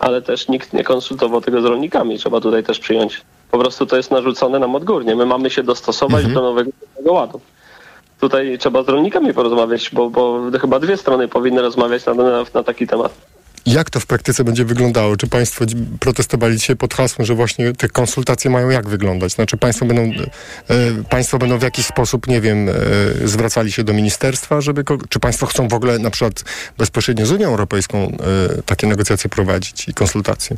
ale 0.00 0.22
też 0.22 0.48
nikt 0.48 0.72
nie 0.72 0.84
konsultował 0.84 1.40
tego 1.40 1.62
z 1.62 1.64
rolnikami. 1.64 2.18
Trzeba 2.18 2.40
tutaj 2.40 2.64
też 2.64 2.78
przyjąć. 2.78 3.22
Po 3.52 3.58
prostu 3.58 3.86
to 3.86 3.96
jest 3.96 4.10
narzucone 4.10 4.58
nam 4.58 4.74
odgórnie. 4.74 5.16
My 5.16 5.26
mamy 5.26 5.50
się 5.50 5.62
dostosować 5.62 6.26
do 6.26 6.42
nowego 6.42 6.70
Zielonego 6.80 7.12
ładu. 7.12 7.40
Tutaj 8.20 8.58
trzeba 8.58 8.82
z 8.82 8.88
rolnikami 8.88 9.34
porozmawiać, 9.34 9.90
bo, 9.92 10.10
bo 10.10 10.40
chyba 10.60 10.80
dwie 10.80 10.96
strony 10.96 11.28
powinny 11.28 11.62
rozmawiać 11.62 12.06
na, 12.06 12.14
na, 12.14 12.44
na 12.54 12.62
taki 12.62 12.86
temat. 12.86 13.12
Jak 13.66 13.90
to 13.90 14.00
w 14.00 14.06
praktyce 14.06 14.44
będzie 14.44 14.64
wyglądało? 14.64 15.16
Czy 15.16 15.26
państwo 15.26 15.64
protestowali 16.00 16.56
dzisiaj 16.56 16.76
pod 16.76 16.94
hasłem, 16.94 17.26
że 17.26 17.34
właśnie 17.34 17.72
te 17.72 17.88
konsultacje 17.88 18.50
mają 18.50 18.70
jak 18.70 18.88
wyglądać? 18.88 19.32
Znaczy 19.32 19.56
państwo 19.56 19.86
będą, 19.86 20.02
e, 20.02 21.04
państwo 21.10 21.38
będą 21.38 21.58
w 21.58 21.62
jakiś 21.62 21.86
sposób, 21.86 22.26
nie 22.26 22.40
wiem, 22.40 22.68
e, 22.68 22.72
zwracali 23.28 23.72
się 23.72 23.84
do 23.84 23.92
ministerstwa, 23.92 24.60
żeby, 24.60 24.84
czy 25.08 25.20
państwo 25.20 25.46
chcą 25.46 25.68
w 25.68 25.74
ogóle 25.74 25.98
na 25.98 26.10
przykład 26.10 26.44
bezpośrednio 26.78 27.26
z 27.26 27.32
Unią 27.32 27.48
Europejską 27.48 27.98
e, 27.98 28.62
takie 28.62 28.86
negocjacje 28.86 29.30
prowadzić 29.30 29.88
i 29.88 29.94
konsultacje? 29.94 30.56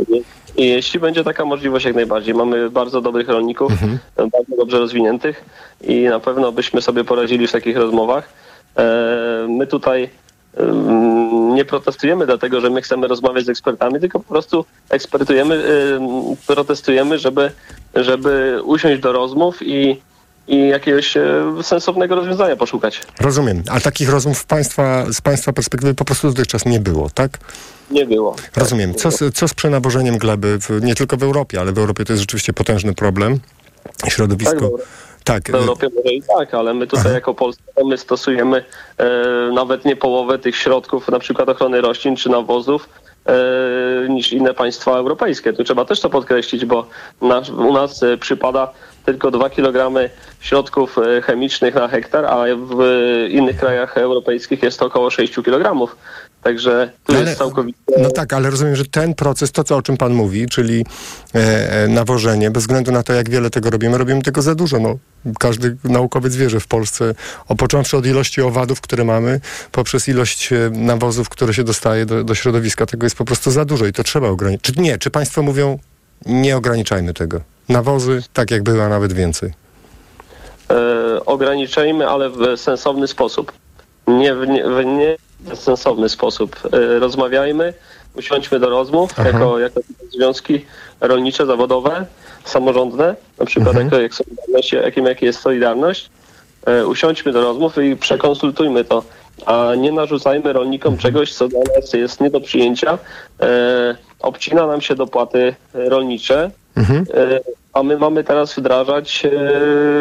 I 0.56 0.69
jeśli 0.69 1.01
będzie 1.01 1.25
taka 1.25 1.45
możliwość, 1.45 1.85
jak 1.85 1.95
najbardziej. 1.95 2.35
Mamy 2.35 2.71
bardzo 2.71 3.01
dobrych 3.01 3.29
rolników, 3.29 3.73
bardzo 4.17 4.56
dobrze 4.56 4.79
rozwiniętych 4.79 5.45
i 5.81 6.01
na 6.05 6.21
pewno 6.21 6.53
byśmy 6.53 6.83
sobie 6.83 7.05
poradzili 7.05 7.47
w 7.47 7.53
takich 7.53 7.77
rozmowach. 7.77 8.29
E, 8.77 9.47
My 9.49 9.67
tutaj 9.67 10.09
em, 10.56 11.55
nie 11.55 11.65
protestujemy 11.65 12.27
dlatego, 12.27 12.61
że 12.61 12.71
my 12.71 12.83
chcemy 12.83 13.06
rozmawiać 13.06 13.44
z 13.44 13.49
ekspertami, 13.49 14.01
tylko 14.01 14.20
po 14.20 14.29
prostu 14.29 14.65
ekspertujemy, 14.91 15.55
em, 15.55 16.03
protestujemy, 16.46 17.19
żeby, 17.19 17.51
żeby 17.94 18.61
usiąść 18.65 19.01
do 19.01 19.13
rozmów 19.13 19.58
i, 19.63 20.01
i 20.48 20.69
jakiegoś 20.69 21.17
e, 21.17 21.22
sensownego 21.63 22.15
rozwiązania 22.15 22.56
poszukać. 22.56 23.01
Rozumiem. 23.20 23.63
A 23.70 23.81
takich 23.81 24.08
rozmów 24.08 24.46
państwa, 24.46 25.06
z 25.13 25.20
państwa 25.20 25.53
perspektywy 25.53 25.94
po 25.94 26.05
prostu 26.05 26.29
dotychczas 26.29 26.67
nie 26.67 26.81
było, 26.81 27.10
tak? 27.10 27.39
Nie 27.91 28.06
było. 28.06 28.36
Rozumiem. 28.56 28.94
Co 28.94 29.10
z, 29.10 29.34
co 29.34 29.48
z 29.48 29.55
przenawożeniem 29.55 30.19
gleby, 30.19 30.58
w, 30.60 30.82
nie 30.82 30.94
tylko 30.94 31.17
w 31.17 31.22
Europie, 31.22 31.60
ale 31.60 31.72
w 31.72 31.79
Europie 31.79 32.05
to 32.05 32.13
jest 32.13 32.20
rzeczywiście 32.20 32.53
potężny 32.53 32.94
problem. 32.94 33.39
Środowisko. 34.08 34.70
Tak. 34.70 34.86
Tak. 35.24 35.51
W 35.51 35.55
Europie 35.55 35.89
może 35.96 36.15
i 36.15 36.22
tak, 36.22 36.55
ale 36.55 36.74
my 36.74 36.86
tutaj 36.86 37.13
jako 37.13 37.34
Polska 37.34 37.63
my 37.84 37.98
stosujemy 37.98 38.65
e, 38.98 39.05
nawet 39.55 39.84
nie 39.84 39.96
połowę 39.96 40.39
tych 40.39 40.56
środków, 40.56 41.08
na 41.08 41.19
przykład 41.19 41.48
ochrony 41.48 41.81
roślin 41.81 42.17
czy 42.17 42.29
nawozów, 42.29 42.89
niż 44.08 44.32
inne 44.32 44.54
państwa 44.54 44.90
europejskie. 44.90 45.52
Tu 45.52 45.64
trzeba 45.64 45.84
też 45.84 46.00
to 46.00 46.10
podkreślić, 46.10 46.64
bo 46.64 46.86
nasz, 47.22 47.50
u 47.50 47.72
nas 47.72 48.02
e, 48.02 48.16
przypada 48.16 48.72
tylko 49.04 49.31
2 49.31 49.50
kg 49.50 50.10
środków 50.40 50.98
e, 50.98 51.22
chemicznych 51.22 51.74
na 51.74 51.88
hektar, 51.88 52.24
a 52.24 52.44
w 52.56 52.82
innych 53.28 53.56
krajach 53.56 53.98
europejskich 53.98 54.62
jest 54.62 54.78
to 54.78 54.86
około 54.86 55.10
6 55.10 55.34
kg. 55.34 55.94
Także 56.44 56.91
tu 57.06 57.13
Ale- 57.13 57.24
jest 57.24 57.39
całkowicie... 57.39 57.79
No 57.98 58.10
tak, 58.10 58.32
ale 58.32 58.51
rozumiem, 58.51 58.77
że 58.77 58.84
ten 58.84 59.15
proces, 59.15 59.53
to 59.53 59.65
co, 59.65 59.77
o 59.77 59.82
czym 59.82 59.96
pan 59.96 60.13
mówi, 60.15 60.46
czyli 60.46 60.84
e, 61.34 61.72
e, 61.72 61.89
nawożenie, 61.89 62.51
bez 62.51 62.63
względu 62.63 62.93
na 62.93 63.03
to, 63.03 63.13
jak 63.13 63.31
wiele 63.31 63.51
tego 63.51 63.70
robimy, 63.70 63.98
robimy 63.98 64.22
tego 64.22 64.43
za 64.43 64.55
dużo. 64.55 64.79
No, 64.79 64.98
każdy 65.39 65.77
naukowiec 65.84 66.36
wie, 66.36 66.51
że 66.51 66.60
w 66.60 66.67
Polsce, 66.67 67.15
o 67.48 67.56
począwszy 67.56 67.96
od 67.96 68.06
ilości 68.06 68.43
owadów, 68.43 68.81
które 68.81 69.05
mamy, 69.05 69.41
poprzez 69.72 70.08
ilość 70.08 70.53
e, 70.53 70.70
nawozów, 70.72 71.29
które 71.29 71.55
się 71.55 71.65
dostaje 71.65 72.06
do, 72.06 72.24
do 72.24 72.34
środowiska, 72.34 72.86
tego 72.86 73.06
jest 73.06 73.17
po 73.17 73.24
prostu 73.24 73.51
za 73.51 73.65
dużo 73.65 73.86
i 73.86 73.93
to 73.93 74.03
trzeba 74.03 74.29
ograniczyć. 74.29 74.74
Czy 74.74 74.81
nie? 74.81 74.98
Czy 74.98 75.10
państwo 75.10 75.43
mówią, 75.43 75.79
nie 76.27 76.56
ograniczajmy 76.56 77.15
tego? 77.15 77.41
Nawozy, 77.69 78.22
tak 78.32 78.51
jak 78.51 78.63
była, 78.63 78.89
nawet 78.89 79.13
więcej. 79.13 79.51
e, 80.70 81.24
ograniczajmy, 81.27 82.08
ale 82.08 82.31
w 82.31 82.36
sensowny 82.56 83.08
sposób. 83.08 83.53
Nie 84.06 84.34
w, 84.34 84.46
nie, 84.46 85.17
w 85.44 85.56
sensowny 85.58 86.08
sposób. 86.08 86.56
E, 86.72 86.98
rozmawiajmy, 86.98 87.74
usiądźmy 88.17 88.60
do 88.60 88.69
rozmów 88.70 89.10
Aha. 89.19 89.29
jako, 89.29 89.58
jako 89.58 89.81
związki 90.10 90.65
rolnicze, 91.01 91.46
zawodowe, 91.46 92.06
samorządne, 92.44 93.15
na 93.39 93.46
przykład 93.46 93.69
Mhm. 93.69 93.86
jako, 93.86 94.01
jak 94.01 94.15
Solidarność, 94.15 94.72
jakim, 94.72 95.06
jakie 95.06 95.27
jest 95.27 95.41
Solidarność. 95.41 96.10
E, 96.67 96.86
usiądźmy 96.86 97.32
do 97.32 97.41
rozmów 97.43 97.79
i 97.79 97.96
przekonsultujmy 97.96 98.84
to 98.84 99.05
a 99.46 99.74
nie 99.77 99.93
narzucajmy 99.93 100.53
rolnikom 100.53 100.98
czegoś, 100.98 101.34
co 101.34 101.48
dla 101.48 101.60
nas 101.77 101.93
jest 101.93 102.20
nie 102.20 102.31
do 102.31 102.41
przyjęcia. 102.41 102.98
E, 103.41 103.46
obcina 104.20 104.67
nam 104.67 104.81
się 104.81 104.94
dopłaty 104.94 105.55
rolnicze, 105.74 106.51
Mhm. 106.77 107.05
a 107.72 107.82
my 107.82 107.98
mamy 107.98 108.24
teraz 108.24 108.55
wdrażać 108.55 109.22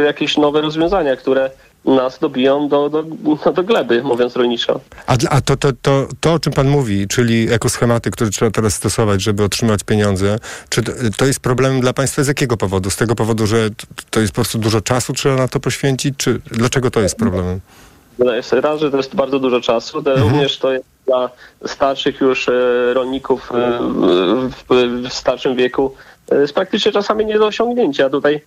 jakieś 0.06 0.38
nowe 0.38 0.62
rozwiązania, 0.62 1.16
które 1.16 1.50
nas 1.86 2.20
dobiją 2.20 2.68
do, 2.68 2.90
do, 2.90 3.04
no, 3.46 3.54
do 3.54 3.64
gleby, 3.64 4.04
mówiąc 4.04 4.36
rolniczo. 4.36 4.80
A, 5.08 5.18
a 5.30 5.42
to, 5.42 5.58
to, 5.58 5.70
to, 5.82 6.08
to, 6.20 6.34
o 6.34 6.40
czym 6.40 6.54
pan 6.54 6.68
mówi, 6.68 7.08
czyli 7.08 7.54
ekoschematy, 7.54 8.12
które 8.12 8.30
trzeba 8.30 8.52
teraz 8.52 8.74
stosować, 8.74 9.22
żeby 9.22 9.44
otrzymać 9.44 9.84
pieniądze, 9.84 10.40
czy 10.70 10.84
to, 10.84 10.92
to 11.18 11.26
jest 11.26 11.40
problemem 11.40 11.82
dla 11.82 11.94
państwa 11.94 12.24
z 12.24 12.28
jakiego 12.28 12.58
powodu? 12.58 12.90
Z 12.90 12.96
tego 12.96 13.16
powodu, 13.16 13.48
że 13.48 13.70
to 14.10 14.20
jest 14.20 14.34
po 14.34 14.36
prostu 14.36 14.58
dużo 14.58 14.82
czasu 14.82 15.14
trzeba 15.14 15.36
na 15.36 15.48
to 15.48 15.60
poświęcić, 15.60 16.14
czy 16.18 16.42
dlaczego 16.52 16.92
to 16.92 17.00
jest 17.02 17.16
problemem? 17.16 17.60
Sobie 18.42 18.62
raz, 18.62 18.80
że 18.80 18.92
to 18.92 18.98
jest 18.98 19.16
bardzo 19.16 19.40
dużo 19.40 19.62
czasu. 19.62 20.04
To 20.04 20.16
Również 20.16 20.58
to 20.58 20.74
jest 20.74 20.86
dla 21.06 21.30
starszych 21.66 22.22
już 22.22 22.50
e, 22.50 22.94
rolników 22.94 23.52
e, 23.52 23.80
w, 24.50 24.64
w 25.10 25.14
starszym 25.14 25.56
wieku 25.56 25.96
e, 26.32 26.42
jest 26.42 26.54
praktycznie 26.54 26.92
czasami 26.92 27.26
nie 27.26 27.40
do 27.40 27.48
osiągnięcia. 27.48 28.10
Tutaj 28.10 28.42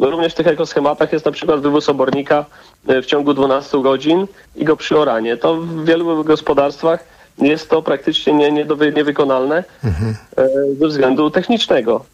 również 0.00 0.32
w 0.32 0.36
tych 0.36 0.46
ekoschematach 0.46 1.12
jest 1.12 1.24
na 1.24 1.32
przykład 1.32 1.60
wywóz 1.60 1.88
obornika 1.88 2.44
e, 2.88 3.02
w 3.02 3.06
ciągu 3.06 3.34
12 3.34 3.82
godzin 3.82 4.26
i 4.56 4.64
go 4.64 4.76
przyoranie. 4.76 5.36
To 5.36 5.56
w 5.56 5.84
wielu 5.84 6.24
gospodarstwach 6.24 7.04
jest 7.38 7.70
to 7.70 7.82
praktycznie 7.82 8.32
nie, 8.32 8.52
nie 8.52 8.66
niewykonalne 8.96 9.64
e, 9.84 10.48
ze 10.80 10.88
względu 10.88 11.30
technicznego. 11.30 12.04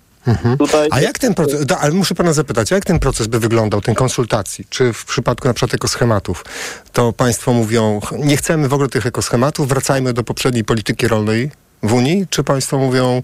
Tutaj 0.59 0.88
A 0.90 1.00
jak 1.00 1.18
ten 1.18 1.35
proces, 1.35 1.66
da, 1.66 1.78
ale 1.78 1.92
muszę 1.92 2.14
pana 2.14 2.32
zapytać, 2.32 2.70
jak 2.70 2.85
ten 2.85 2.99
proces 2.99 3.26
by 3.26 3.40
wyglądał, 3.40 3.80
ten 3.80 3.94
konsultacji? 3.94 4.64
Czy 4.70 4.92
w 4.92 5.04
przypadku 5.04 5.49
na 5.49 5.54
przykład 5.54 5.75
ekoschematów, 5.75 6.44
to 6.92 7.12
państwo 7.12 7.52
mówią, 7.52 8.00
nie 8.18 8.37
chcemy 8.37 8.68
w 8.68 8.75
ogóle 8.75 8.88
tych 8.88 9.06
ekoschematów, 9.06 9.68
wracajmy 9.68 10.12
do 10.12 10.25
poprzedniej 10.25 10.64
polityki 10.64 11.09
rolnej 11.09 11.50
w 11.82 11.92
Unii? 11.92 12.26
Czy 12.30 12.44
państwo 12.44 12.78
mówią, 12.78 13.23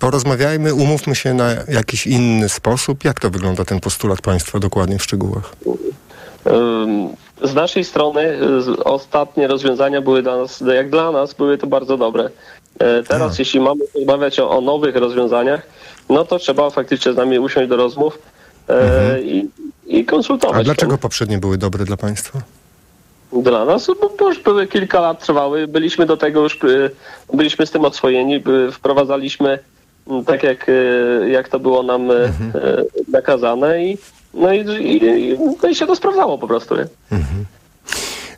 porozmawiajmy, 0.00 0.74
umówmy 0.74 1.14
się 1.14 1.34
na 1.34 1.50
jakiś 1.68 2.06
inny 2.06 2.48
sposób? 2.48 3.04
Jak 3.04 3.20
to 3.20 3.30
wygląda 3.30 3.64
ten 3.64 3.80
postulat 3.80 4.20
państwa 4.20 4.58
dokładnie 4.58 4.98
w 4.98 5.02
szczegółach? 5.02 5.52
Z 7.42 7.54
naszej 7.54 7.84
strony 7.84 8.20
y, 8.78 8.84
ostatnie 8.84 9.46
rozwiązania 9.46 10.00
były 10.00 10.22
dla 10.22 10.36
nas, 10.36 10.62
jak 10.76 10.90
dla 10.90 11.10
nas, 11.12 11.34
były 11.34 11.58
to 11.58 11.66
bardzo 11.66 11.96
dobre. 11.96 12.30
E, 12.78 13.02
Teraz, 13.02 13.38
jeśli 13.38 13.60
mamy 13.60 13.80
rozmawiać 13.94 14.40
o, 14.40 14.50
o 14.50 14.60
nowych 14.60 14.96
rozwiązaniach, 14.96 15.62
no 16.08 16.24
to 16.24 16.38
trzeba 16.38 16.70
faktycznie 16.70 17.12
z 17.12 17.16
nami 17.16 17.38
usiąść 17.38 17.68
do 17.68 17.76
rozmów 17.76 18.18
e, 18.68 19.20
i, 19.22 19.48
i 19.86 20.04
konsultować. 20.04 20.60
A 20.60 20.64
dlaczego 20.64 20.92
to. 20.92 20.98
poprzednie 20.98 21.38
były 21.38 21.58
dobre 21.58 21.84
dla 21.84 21.96
państwa? 21.96 22.40
Dla 23.32 23.64
nas, 23.64 23.86
bo, 24.18 24.28
już 24.28 24.38
były 24.38 24.66
kilka 24.66 25.00
lat 25.00 25.26
trwały, 25.26 25.68
byliśmy 25.68 26.06
do 26.06 26.16
tego 26.16 26.42
już, 26.42 26.64
y, 26.64 26.90
byliśmy 27.34 27.66
z 27.66 27.70
tym 27.70 27.84
oswojeni, 27.84 28.42
y, 28.68 28.72
wprowadzaliśmy 28.72 29.58
tak 30.26 30.42
jak, 30.42 30.68
y, 30.68 31.28
jak 31.32 31.48
to 31.48 31.60
było 31.60 31.82
nam 31.82 32.10
y, 32.10 32.14
y, 32.14 32.30
nakazane 33.08 33.84
i 33.84 33.98
no 34.34 34.52
i, 34.52 34.60
i, 34.60 35.38
no 35.62 35.68
i 35.68 35.74
się 35.74 35.86
to 35.86 35.96
sprawdzało 35.96 36.38
po 36.38 36.46
prostu. 36.46 36.76
Nie? 36.76 36.86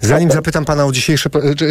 Zanim 0.00 0.30
zapytam 0.30 0.64
pana 0.64 0.86
o 0.86 0.92
dzisiejsze, 0.92 1.30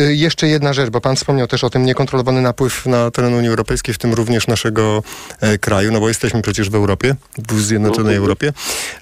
jeszcze 0.10 0.48
jedna 0.48 0.74
rzecz, 0.74 0.90
bo 0.90 1.02
pan 1.02 1.16
wspomniał 1.16 1.48
też 1.48 1.64
o 1.64 1.70
tym 1.70 1.86
niekontrolowany 1.86 2.42
napływ 2.42 2.86
na 2.86 3.12
teren 3.12 3.34
Unii 3.34 3.50
Europejskiej, 3.50 3.94
w 3.94 3.98
tym 3.98 4.14
również 4.14 4.48
naszego 4.48 5.04
e, 5.42 5.58
kraju, 5.58 5.92
no 5.92 6.00
bo 6.00 6.08
jesteśmy 6.08 6.42
przecież 6.42 6.70
w 6.70 6.76
Europie, 6.76 7.16
w 7.38 7.62
Zjednoczonej 7.62 8.16
Europie, 8.16 8.54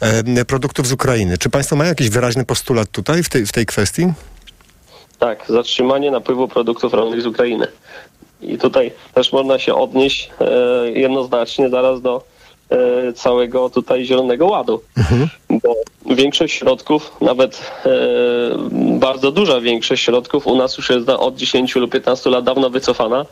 e, 0.02 0.46
produktów 0.46 0.88
z 0.88 0.92
Ukrainy. 0.92 1.38
Czy 1.38 1.50
państwo 1.50 1.76
mają 1.76 1.90
jakiś 1.90 2.10
wyraźny 2.10 2.46
postulat 2.46 2.92
tutaj, 2.92 3.24
w 3.24 3.30
tej, 3.30 3.46
w 3.46 3.52
tej 3.52 3.66
kwestii? 3.66 4.14
Tak, 5.20 5.46
zatrzymanie 5.50 6.12
napływu 6.12 6.48
produktów 6.48 6.94
rolnych 6.94 7.22
z 7.22 7.26
Ukrainy. 7.26 7.68
I 8.42 8.58
tutaj 8.58 8.92
też 9.14 9.34
można 9.34 9.60
się 9.60 9.76
odnieść 9.76 10.30
e, 10.42 10.92
jednoznacznie 10.92 11.70
zaraz 11.70 12.02
do 12.02 12.24
e, 12.70 13.14
całego 13.14 13.70
tutaj 13.70 14.06
Zielonego 14.06 14.46
Ładu, 14.46 14.82
bo 15.50 15.76
większość 16.16 16.56
środków, 16.56 17.12
nawet 17.22 17.72
e, 17.86 17.90
bardzo 19.00 19.32
duża 19.32 19.62
większość 19.62 20.04
środków 20.04 20.48
u 20.48 20.56
nas 20.56 20.78
już 20.78 20.90
jest 20.90 21.10
od 21.10 21.36
10 21.36 21.76
lub 21.76 21.92
15 21.92 22.30
lat 22.30 22.46
dawno 22.46 22.70
wycofana. 22.70 23.26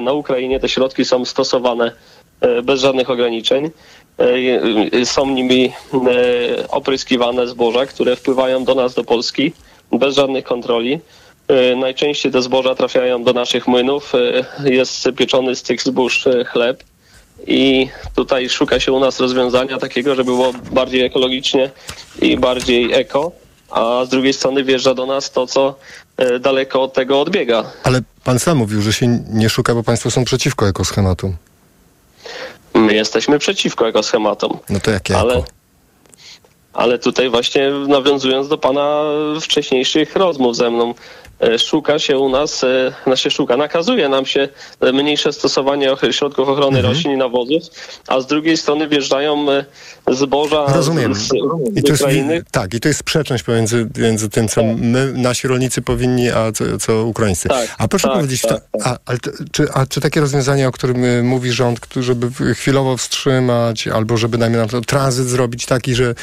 Na 0.00 0.12
Ukrainie 0.12 0.60
te 0.60 0.68
środki 0.68 1.04
są 1.04 1.24
stosowane 1.24 1.92
bez 2.62 2.80
żadnych 2.80 3.10
ograniczeń. 3.10 3.70
Są 5.04 5.26
nimi 5.26 5.72
opryskiwane 6.68 7.48
zboża, 7.48 7.86
które 7.86 8.16
wpływają 8.16 8.64
do 8.64 8.74
nas, 8.74 8.94
do 8.94 9.04
Polski, 9.04 9.52
bez 9.92 10.14
żadnych 10.14 10.44
kontroli. 10.44 11.00
E, 11.48 11.76
Najczęściej 11.76 12.32
te 12.32 12.42
zboża 12.42 12.74
trafiają 12.74 13.24
do 13.24 13.32
naszych 13.32 13.66
młynów. 13.66 14.12
E, 14.64 14.70
Jest 14.70 15.08
pieczony 15.16 15.56
z 15.56 15.62
tych 15.62 15.82
zbóż 15.82 16.26
e, 16.26 16.44
chleb. 16.44 16.84
I 17.46 17.88
tutaj 18.16 18.48
szuka 18.48 18.80
się 18.80 18.92
u 18.92 19.00
nas 19.00 19.20
rozwiązania 19.20 19.78
takiego, 19.78 20.14
żeby 20.14 20.30
było 20.30 20.52
bardziej 20.70 21.04
ekologicznie 21.04 21.70
i 22.22 22.36
bardziej 22.36 22.92
eko, 22.92 23.32
a 23.70 24.04
z 24.04 24.08
drugiej 24.08 24.32
strony 24.32 24.64
wjeżdża 24.64 24.94
do 24.94 25.06
nas 25.06 25.30
to, 25.30 25.46
co 25.46 25.74
daleko 26.40 26.82
od 26.82 26.92
tego 26.92 27.20
odbiega. 27.20 27.64
Ale 27.82 28.00
pan 28.24 28.38
sam 28.38 28.58
mówił, 28.58 28.82
że 28.82 28.92
się 28.92 29.06
nie 29.30 29.48
szuka, 29.48 29.74
bo 29.74 29.82
państwo 29.82 30.10
są 30.10 30.24
przeciwko 30.24 30.68
ekoschematom. 30.68 31.36
My 32.74 32.94
jesteśmy 32.94 33.38
przeciwko 33.38 33.88
ekoschematom. 33.88 34.58
No 34.70 34.80
to 34.80 34.90
jakie 34.90 35.16
Ale, 35.18 35.42
ale 36.72 36.98
tutaj 36.98 37.30
właśnie 37.30 37.70
nawiązując 37.70 38.48
do 38.48 38.58
pana 38.58 39.02
wcześniejszych 39.40 40.16
rozmów 40.16 40.56
ze 40.56 40.70
mną, 40.70 40.94
szuka 41.58 41.98
się 41.98 42.18
u 42.18 42.28
nas, 42.28 42.64
e, 42.64 42.92
znaczy 43.06 43.30
szuka, 43.30 43.56
nakazuje 43.56 44.08
nam 44.08 44.26
się 44.26 44.48
e, 44.80 44.92
mniejsze 44.92 45.32
stosowanie 45.32 45.96
środków 46.10 46.48
ochrony 46.48 46.78
Mhm. 46.78 46.94
roślin 46.94 47.12
i 47.12 47.16
nawozów, 47.16 47.62
a 48.08 48.20
z 48.20 48.26
drugiej 48.26 48.56
strony 48.56 48.88
wjeżdżają 48.88 49.50
e, 49.50 49.64
zboża 50.10 50.66
Rozumiem. 50.74 51.14
z, 51.14 51.18
z, 51.18 51.32
I 51.76 51.82
to 51.82 51.92
jest, 51.92 52.04
tak, 52.50 52.74
i 52.74 52.80
to 52.80 52.88
jest 52.88 53.00
sprzeczność 53.00 53.42
pomiędzy, 53.42 53.88
między 53.98 54.28
tym, 54.30 54.48
co 54.48 54.62
my, 54.62 55.12
nasi 55.12 55.48
rolnicy 55.48 55.82
powinni, 55.82 56.30
a 56.30 56.52
co, 56.52 56.64
co 56.78 57.04
Ukraińcy. 57.04 57.48
Tak, 57.48 57.74
a 57.78 57.88
proszę 57.88 58.08
tak, 58.08 58.16
powiedzieć, 58.16 58.42
tak, 58.42 58.50
to, 58.50 58.84
a, 58.84 59.16
to, 59.18 59.30
czy, 59.52 59.66
a 59.74 59.86
czy 59.86 60.00
takie 60.00 60.20
rozwiązania, 60.20 60.68
o 60.68 60.72
którym 60.72 61.26
mówi 61.26 61.52
rząd, 61.52 61.80
żeby 61.96 62.54
chwilowo 62.54 62.96
wstrzymać, 62.96 63.88
albo 63.88 64.16
żeby 64.16 64.38
najmniej 64.38 64.60
na 64.60 64.66
przykład 64.66 64.86
tranzyt 64.86 65.26
zrobić 65.26 65.66
taki, 65.66 65.94
że 65.94 66.04
e, 66.04 66.14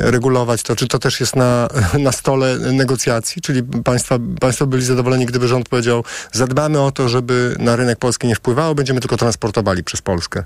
regulować 0.00 0.62
to, 0.62 0.76
czy 0.76 0.88
to 0.88 0.98
też 0.98 1.20
jest 1.20 1.36
na, 1.36 1.68
na 1.98 2.12
stole 2.12 2.58
negocjacji? 2.58 3.42
Czyli 3.42 3.62
państwa, 3.62 4.18
państwo 4.40 4.66
byli 4.66 4.84
zadowoleni, 4.84 5.26
gdyby 5.26 5.48
rząd 5.48 5.68
powiedział, 5.68 6.04
zadbamy 6.32 6.80
o 6.80 6.92
to, 6.92 7.08
żeby 7.08 7.56
na 7.58 7.76
rynek 7.76 7.98
polski 7.98 8.26
nie 8.26 8.34
wpływało, 8.34 8.74
będziemy 8.74 9.00
tylko 9.00 9.16
transportowali 9.16 9.84
przez 9.84 10.02
Polskę. 10.02 10.44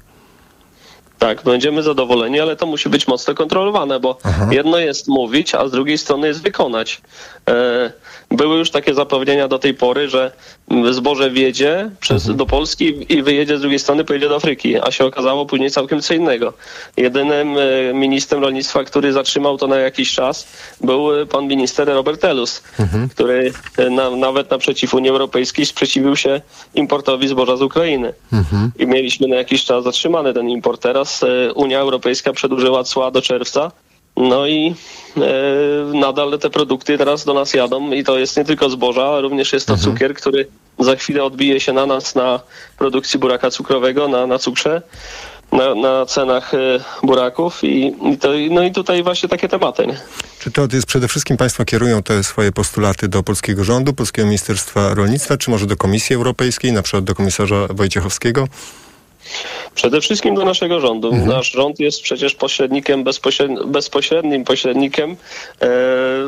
Tak, 1.21 1.43
będziemy 1.43 1.83
zadowoleni, 1.83 2.41
ale 2.41 2.57
to 2.57 2.67
musi 2.67 2.89
być 2.89 3.09
mocno 3.09 3.35
kontrolowane, 3.35 4.01
bo 4.01 4.19
jedno 4.51 4.79
jest 4.79 5.09
mówić, 5.09 5.55
a 5.55 5.69
z 5.69 5.71
drugiej 5.71 5.99
strony 5.99 6.27
jest 6.27 6.43
wykonać. 6.43 7.01
E, 7.51 7.93
były 8.31 8.59
już 8.59 8.71
takie 8.71 8.95
zapewnienia 8.95 9.49
do 9.49 9.59
tej 9.59 9.75
pory, 9.75 10.09
że 10.09 10.33
zboże 10.91 11.31
wjedzie 11.31 11.91
przez, 12.01 12.37
do 12.37 12.47
Polski 12.47 13.07
i 13.15 13.23
wyjedzie 13.23 13.59
z 13.59 13.61
drugiej 13.61 13.79
strony, 13.79 14.05
pojedzie 14.05 14.29
do 14.29 14.37
Afryki, 14.37 14.77
a 14.83 14.91
się 14.91 15.05
okazało 15.05 15.47
później 15.47 15.71
całkiem 15.71 16.03
co 16.03 16.15
innego. 16.15 16.53
Jedynym 16.97 17.57
e, 17.59 17.95
ministrem 17.95 18.43
rolnictwa, 18.43 18.85
który 18.85 19.13
zatrzymał 19.13 19.59
to 19.59 19.67
na 19.67 19.77
jakiś 19.77 20.13
czas, 20.13 20.49
był 20.81 21.27
pan 21.27 21.47
minister 21.47 21.89
Robert 21.89 22.21
Telus, 22.21 22.63
który 23.11 23.53
e, 23.77 23.91
na, 23.91 24.11
nawet 24.11 24.51
naprzeciw 24.51 24.95
Unii 24.95 25.11
Europejskiej 25.11 25.67
sprzeciwił 25.67 26.17
się 26.17 26.41
importowi 26.75 27.29
zboża 27.29 27.57
z 27.57 27.63
Ukrainy 27.63 28.13
i 28.79 28.87
mieliśmy 28.87 29.29
na 29.29 29.37
jakiś 29.37 29.65
czas 29.65 29.85
zatrzymany 29.85 30.35
ten 30.35 30.49
import. 30.49 30.83
Teraz 30.83 31.10
e, 31.23 31.53
Unia 31.53 31.79
Europejska 31.79 32.33
przedłużyła 32.33 32.85
cła 32.85 33.11
do 33.11 33.23
czerwca. 33.23 33.73
No 34.17 34.47
i 34.47 34.75
e, 35.17 35.21
nadal 35.95 36.39
te 36.39 36.51
produkty 36.51 36.99
teraz 36.99 37.25
do 37.25 37.35
nas 37.35 37.55
jadą 37.55 37.91
i 37.91 38.05
to 38.05 38.19
jest 38.19 38.37
nie 38.37 38.45
tylko 38.45 38.71
zboża, 38.71 39.05
ale 39.05 39.21
również 39.21 39.53
jest 39.53 39.67
to 39.67 39.77
cukier, 39.77 40.15
który 40.15 40.47
za 40.79 40.97
chwilę 40.97 41.25
odbije 41.25 41.61
się 41.61 41.73
na 41.73 41.87
nas 41.87 42.15
na 42.15 42.41
produkcji 42.79 43.19
buraka 43.19 43.51
cukrowego, 43.51 44.09
na, 44.09 44.27
na 44.27 44.39
cukrze, 44.39 44.83
na, 45.53 45.75
na 45.75 46.07
cenach 46.07 46.55
e, 46.55 46.59
buraków 47.03 47.65
i, 47.65 47.95
i 48.13 48.19
to, 48.19 48.29
no 48.51 48.63
i 48.63 48.73
tutaj 48.73 49.03
właśnie 49.03 49.29
takie 49.29 49.49
tematy. 49.49 49.87
Nie? 49.87 50.01
Czy 50.39 50.51
to 50.51 50.69
jest 50.73 50.87
przede 50.87 51.09
wszystkim 51.09 51.37
państwo 51.37 51.65
kierują 51.65 52.03
te 52.03 52.25
swoje 52.25 52.53
postulaty 52.53 53.09
do 53.09 53.23
polskiego 53.23 53.65
rządu, 53.65 53.93
polskiego 53.93 54.27
Ministerstwa 54.27 54.95
Rolnictwa, 54.95 55.37
czy 55.37 55.51
może 55.51 55.67
do 55.67 55.77
Komisji 55.77 56.17
Europejskiej, 56.17 56.73
na 56.73 56.83
przykład 56.83 57.05
do 57.05 57.15
komisarza 57.15 57.67
Wojciechowskiego? 57.71 58.49
Przede 59.75 60.01
wszystkim 60.01 60.35
do 60.35 60.45
naszego 60.45 60.81
rządu. 60.81 61.17
Nasz 61.17 61.53
rząd 61.53 61.81
jest 61.81 62.03
przecież 62.03 62.35
pośrednikiem, 62.35 63.05
bezpośrednim, 63.05 63.73
bezpośrednim 63.73 64.45
pośrednikiem 64.45 65.11
e, 65.11 65.17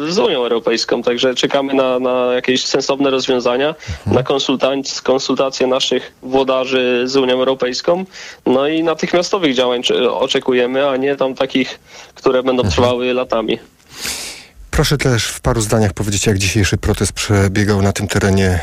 z 0.09 0.19
Unią 0.19 0.37
Europejską, 0.37 1.03
także 1.03 1.35
czekamy 1.35 1.75
na, 1.75 1.99
na 1.99 2.33
jakieś 2.33 2.65
sensowne 2.65 3.11
rozwiązania, 3.11 3.75
na 4.07 4.23
konsultac- 4.23 5.03
konsultacje 5.03 5.67
naszych 5.67 6.13
włodarzy 6.23 7.03
z 7.05 7.17
Unią 7.17 7.35
Europejską, 7.35 8.05
no 8.47 8.69
i 8.69 8.83
natychmiastowych 8.83 9.55
działań 9.55 9.83
oczekujemy, 10.11 10.89
a 10.89 10.97
nie 10.97 11.17
tam 11.17 11.35
takich, 11.35 11.81
które 12.15 12.43
będą 12.43 12.63
trwały 12.63 13.15
latami. 13.15 13.59
Proszę 14.73 14.99
też 14.99 15.27
w 15.27 15.41
paru 15.41 15.61
zdaniach 15.61 15.93
powiedzieć, 15.93 16.27
jak 16.27 16.39
dzisiejszy 16.39 16.77
protest 16.77 17.13
przebiegał 17.13 17.83
na 17.83 17.93
tym 17.93 18.09
terenie, 18.09 18.61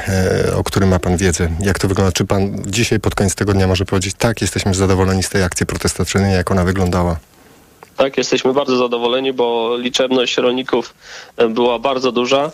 e, 0.47 0.55
o 0.55 0.63
którym 0.63 0.89
ma 0.89 0.99
pan 0.99 1.17
wiedzę. 1.17 1.49
Jak 1.59 1.79
to 1.79 1.87
wygląda? 1.87 2.11
Czy 2.11 2.25
pan 2.25 2.63
dzisiaj 2.65 2.99
pod 2.99 3.15
koniec 3.15 3.35
tego 3.35 3.53
dnia 3.53 3.67
może 3.67 3.85
powiedzieć, 3.85 4.15
tak, 4.17 4.41
jesteśmy 4.41 4.73
zadowoleni 4.73 5.23
z 5.23 5.29
tej 5.29 5.43
akcji 5.43 5.65
protestacyjnej, 5.65 6.33
jak 6.33 6.51
ona 6.51 6.63
wyglądała? 6.63 7.17
Tak, 7.97 8.17
jesteśmy 8.17 8.53
bardzo 8.53 8.77
zadowoleni, 8.77 9.33
bo 9.33 9.77
liczebność 9.77 10.37
rolników 10.37 10.93
e, 11.37 11.47
była 11.47 11.79
bardzo 11.79 12.11
duża. 12.11 12.51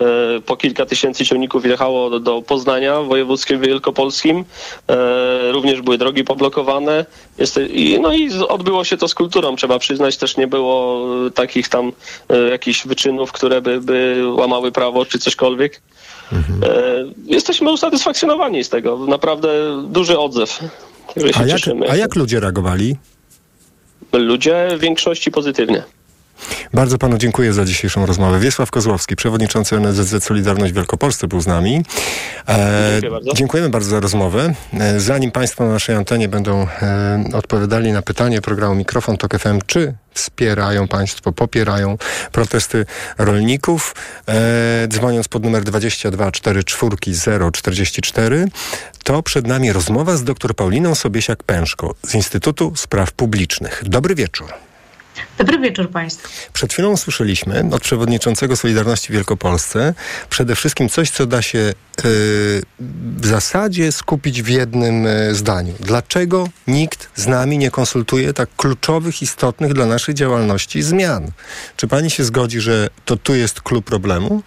E, 0.00 0.40
po 0.40 0.56
kilka 0.56 0.86
tysięcy 0.86 1.24
ciągników 1.24 1.66
jechało 1.66 2.10
do, 2.10 2.20
do 2.20 2.42
Poznania 2.42 3.00
w 3.00 3.08
województwie 3.08 3.58
wielkopolskim. 3.58 4.44
E, 4.88 5.52
również 5.52 5.82
były 5.82 5.98
drogi 5.98 6.24
poblokowane. 6.24 7.06
No 8.00 8.12
i 8.12 8.30
odbyło 8.48 8.84
się 8.84 8.96
to 8.96 9.08
z 9.08 9.14
kulturą, 9.14 9.56
trzeba 9.56 9.78
przyznać. 9.78 10.16
Też 10.16 10.36
nie 10.36 10.46
było 10.46 11.06
takich 11.30 11.68
tam 11.68 11.92
jakichś 12.50 12.86
wyczynów, 12.86 13.32
które 13.32 13.60
by, 13.60 13.80
by 13.80 14.22
łamały 14.34 14.72
prawo 14.72 15.06
czy 15.06 15.18
cośkolwiek. 15.18 15.80
Mhm. 16.32 16.60
Jesteśmy 17.26 17.72
usatysfakcjonowani 17.72 18.64
z 18.64 18.68
tego. 18.68 18.98
Naprawdę 19.08 19.48
duży 19.88 20.18
odzew. 20.18 20.60
A 21.34 21.44
jak, 21.44 21.60
a 21.88 21.96
jak 21.96 22.16
ludzie 22.16 22.40
reagowali? 22.40 22.96
ludzie 24.12 24.68
w 24.76 24.80
większości 24.80 25.30
pozytywnie. 25.30 25.82
Bardzo 26.74 26.98
panu 26.98 27.18
dziękuję 27.18 27.52
za 27.52 27.64
dzisiejszą 27.64 28.06
rozmowę. 28.06 28.40
Wiesław 28.40 28.70
Kozłowski, 28.70 29.16
przewodniczący 29.16 29.80
NZZ 29.80 30.24
Solidarność 30.24 30.72
Wielkopolscy 30.72 31.28
był 31.28 31.40
z 31.40 31.46
nami. 31.46 31.82
E, 32.48 33.00
bardzo. 33.10 33.32
Dziękujemy 33.32 33.68
bardzo 33.68 33.90
za 33.90 34.00
rozmowę. 34.00 34.54
E, 34.80 35.00
zanim 35.00 35.30
państwo 35.30 35.64
na 35.64 35.72
naszej 35.72 35.96
antenie 35.96 36.28
będą 36.28 36.66
e, 36.82 37.24
odpowiadali 37.32 37.92
na 37.92 38.02
pytanie 38.02 38.40
programu 38.40 38.74
Mikrofon 38.74 39.16
Tok 39.16 39.38
FM, 39.38 39.58
czy 39.66 39.94
wspierają 40.14 40.88
państwo, 40.88 41.32
popierają 41.32 41.98
protesty 42.32 42.86
rolników, 43.18 43.94
e, 44.28 44.88
dzwoniąc 44.88 45.28
pod 45.28 45.44
numer 45.44 45.64
2244044, 45.64 48.46
to 49.04 49.22
przed 49.22 49.46
nami 49.46 49.72
rozmowa 49.72 50.16
z 50.16 50.24
dr 50.24 50.54
Pauliną 50.54 50.92
Sobiesiak-Pęszko 50.92 51.90
z 52.02 52.14
Instytutu 52.14 52.72
Spraw 52.76 53.12
Publicznych. 53.12 53.82
Dobry 53.86 54.14
wieczór. 54.14 54.71
Dobry 55.38 55.58
wieczór 55.58 55.90
Państwu. 55.90 56.28
Przed 56.52 56.72
chwilą 56.72 56.90
usłyszeliśmy 56.90 57.64
od 57.72 57.82
przewodniczącego 57.82 58.56
Solidarności 58.56 59.12
Wielkopolsce 59.12 59.94
przede 60.30 60.56
wszystkim 60.56 60.88
coś, 60.88 61.10
co 61.10 61.26
da 61.26 61.42
się 61.42 61.58
yy, 61.58 61.74
w 63.16 63.26
zasadzie 63.26 63.92
skupić 63.92 64.42
w 64.42 64.48
jednym 64.48 65.04
yy, 65.04 65.34
zdaniu. 65.34 65.74
Dlaczego 65.80 66.48
nikt 66.66 67.08
z 67.14 67.26
nami 67.26 67.58
nie 67.58 67.70
konsultuje 67.70 68.32
tak 68.32 68.48
kluczowych, 68.56 69.22
istotnych 69.22 69.72
dla 69.72 69.86
naszej 69.86 70.14
działalności 70.14 70.82
zmian? 70.82 71.30
Czy 71.76 71.88
pani 71.88 72.10
się 72.10 72.24
zgodzi, 72.24 72.60
że 72.60 72.88
to 73.04 73.16
tu 73.16 73.34
jest 73.34 73.60
klucz 73.60 73.84
problemu? 73.84 74.42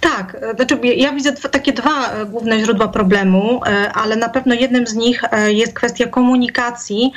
Tak, 0.00 0.36
e, 0.42 0.54
znaczy 0.54 0.78
ja 0.82 1.12
widzę 1.12 1.32
takie 1.32 1.72
dwa 1.72 2.12
e, 2.12 2.26
główne 2.26 2.60
źródła 2.60 2.88
problemu, 2.88 3.60
e, 3.66 3.92
ale 3.92 4.16
na 4.16 4.28
pewno 4.28 4.54
jednym 4.54 4.86
z 4.86 4.94
nich 4.94 5.22
jest 5.46 5.74
kwestia 5.74 6.06
komunikacji 6.06 7.12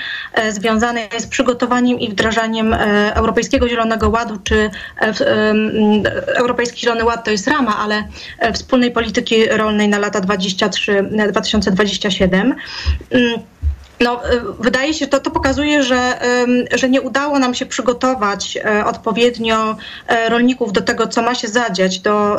związanej 0.49 1.09
z 1.17 1.27
przygotowaniem 1.27 1.99
i 1.99 2.09
wdrażaniem 2.09 2.73
Europejskiego 3.13 3.69
Zielonego 3.69 4.09
Ładu, 4.09 4.37
czy 4.43 4.69
Europejski 6.35 6.81
Zielony 6.81 7.03
Ład 7.03 7.23
to 7.23 7.31
jest 7.31 7.47
rama, 7.47 7.77
ale 7.77 8.03
wspólnej 8.53 8.91
polityki 8.91 9.45
rolnej 9.45 9.89
na 9.89 9.99
lata 9.99 10.21
23-2027. 10.21 12.53
No, 13.99 14.33
y, 14.33 14.41
wydaje 14.59 14.93
się, 14.93 15.07
to, 15.07 15.19
to 15.19 15.31
pokazuje, 15.31 15.83
że, 15.83 16.19
że 16.75 16.89
nie 16.89 17.01
udało 17.01 17.39
nam 17.39 17.53
się 17.53 17.65
przygotować 17.65 18.57
e, 18.57 18.85
odpowiednio 18.85 19.77
e, 20.07 20.29
rolników 20.29 20.73
do 20.73 20.81
tego, 20.81 21.07
co 21.07 21.21
ma 21.21 21.35
się 21.35 21.47
zadziać, 21.47 21.99
do 21.99 22.37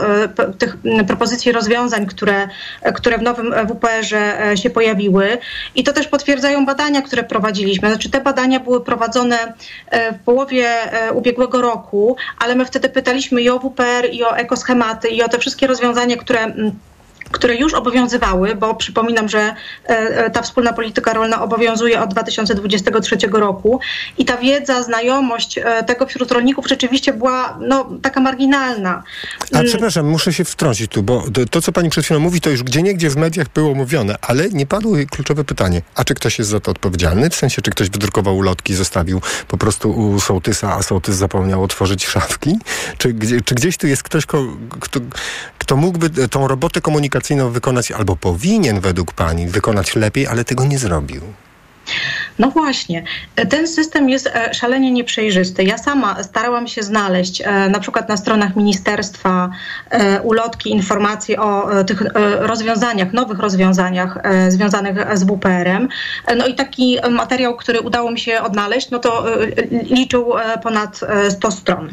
tych 0.59 0.77
propozycji 1.07 1.53
rozwiązań, 1.53 2.07
które, 2.07 2.49
które 2.95 3.19
w 3.19 3.23
nowym 3.23 3.55
WPR-ze 3.69 4.57
się 4.57 4.71
pojawiły. 4.71 5.39
I 5.75 5.85
to 5.85 5.93
też 5.93 6.09
potwierdzają 6.09 6.67
badania, 6.67 7.03
które 7.03 7.23
prowadziliśmy. 7.23 7.89
Znaczy, 7.89 8.11
te 8.11 8.21
badania 8.21 8.61
były 8.61 8.85
prowadzone 8.85 9.55
w 9.93 10.25
połowie 10.25 10.75
ubiegłego 11.15 11.63
roku, 11.63 12.17
ale 12.39 12.55
my 12.55 12.65
wtedy 12.65 12.89
pytaliśmy 12.89 13.43
i 13.43 13.51
o 13.51 13.59
WPR, 13.59 14.09
i 14.13 14.25
o 14.25 14.37
ekoschematy, 14.37 15.09
i 15.09 15.23
o 15.23 15.29
te 15.29 15.39
wszystkie 15.39 15.67
rozwiązania, 15.67 16.17
które 16.17 16.53
które 17.33 17.55
już 17.57 17.75
obowiązywały, 17.75 18.55
bo 18.55 18.75
przypominam, 18.75 19.29
że 19.29 19.41
e, 19.41 19.55
e, 19.89 20.31
ta 20.31 20.43
wspólna 20.43 20.73
polityka 20.73 21.13
rolna 21.13 21.43
obowiązuje 21.43 22.03
od 22.03 22.11
2023 22.11 23.17
roku 23.33 23.81
i 24.19 24.25
ta 24.25 24.37
wiedza, 24.37 24.83
znajomość 24.83 25.59
e, 25.59 25.85
tego 25.85 26.07
wśród 26.07 26.33
rolników 26.33 26.67
rzeczywiście 26.69 27.13
była 27.13 27.59
no, 27.61 27.91
taka 28.03 28.21
marginalna. 28.21 29.03
A 29.53 29.57
mm. 29.57 29.67
przepraszam, 29.67 30.07
muszę 30.07 30.33
się 30.33 30.45
wtrącić 30.45 30.91
tu, 30.91 31.03
bo 31.03 31.25
to, 31.51 31.63
co 31.63 31.73
pani 31.73 31.91
przed 31.91 32.05
chwilą 32.05 32.21
mówi, 32.21 32.41
to 32.41 32.51
już 32.51 32.63
gdzie 32.63 32.83
niegdzie 32.83 33.11
w 33.11 33.17
mediach 33.17 33.49
było 33.55 33.75
mówione, 33.75 34.17
ale 34.23 34.49
nie 34.49 34.67
padło 34.67 34.97
kluczowe 35.11 35.45
pytanie. 35.45 35.83
A 35.95 36.05
czy 36.05 36.15
ktoś 36.15 36.39
jest 36.39 36.51
za 36.51 36.61
to 36.61 36.71
odpowiedzialny? 36.71 37.31
W 37.31 37.35
sensie, 37.35 37.63
czy 37.63 37.71
ktoś 37.71 37.91
wydrukował 37.91 38.37
ulotki, 38.37 38.75
zostawił 38.75 39.21
po 39.49 39.57
prostu 39.57 39.91
u 39.91 40.21
sołtysa, 40.21 40.75
a 40.75 40.83
sołtys 40.83 41.17
zapomniał 41.17 41.63
otworzyć 41.63 42.07
szafki? 42.07 42.59
Czy, 42.99 43.15
czy 43.45 43.55
gdzieś 43.55 43.77
tu 43.77 43.87
jest 43.87 44.03
ktoś, 44.03 44.27
kto, 44.27 45.01
kto 45.59 45.77
mógłby 45.77 46.29
tą 46.29 46.49
robotę 46.49 46.81
komunikacyjną 46.81 47.20
wykonać, 47.51 47.93
albo 47.93 48.17
powinien 48.17 48.81
według 48.81 49.13
pani 49.13 49.47
wykonać 49.47 49.97
lepiej, 49.97 50.27
ale 50.27 50.45
tego 50.45 50.65
nie 50.65 50.79
zrobił? 50.79 51.23
No 52.41 52.51
właśnie, 52.51 53.05
ten 53.49 53.69
system 53.69 54.09
jest 54.09 54.27
e, 54.27 54.55
szalenie 54.55 54.91
nieprzejrzysty. 54.91 55.65
Ja 55.65 55.79
sama 55.79 56.23
starałam 56.23 56.69
się 56.69 56.83
znaleźć 56.83 57.41
e, 57.41 57.69
na 57.69 57.81
przykład 57.81 58.09
na 58.09 58.17
stronach 58.17 58.57
ministerstwa 58.57 59.51
e, 59.91 60.21
ulotki, 60.21 60.71
informacje 60.71 61.41
o 61.41 61.85
tych 61.85 62.03
rozwiązaniach, 62.41 63.13
nowych 63.13 63.39
rozwiązaniach 63.39 64.19
związanych 64.49 65.19
z 65.19 65.25
WPR-em. 65.25 65.89
No 66.37 66.47
i 66.47 66.55
taki 66.55 66.99
materiał, 67.11 67.57
który 67.57 67.81
udało 67.81 68.11
mi 68.11 68.21
się 68.21 68.41
odnaleźć, 68.41 68.91
no 68.91 68.99
to 68.99 69.25
liczył 69.71 70.33
ponad 70.63 71.01
100 71.31 71.51
stron. 71.51 71.93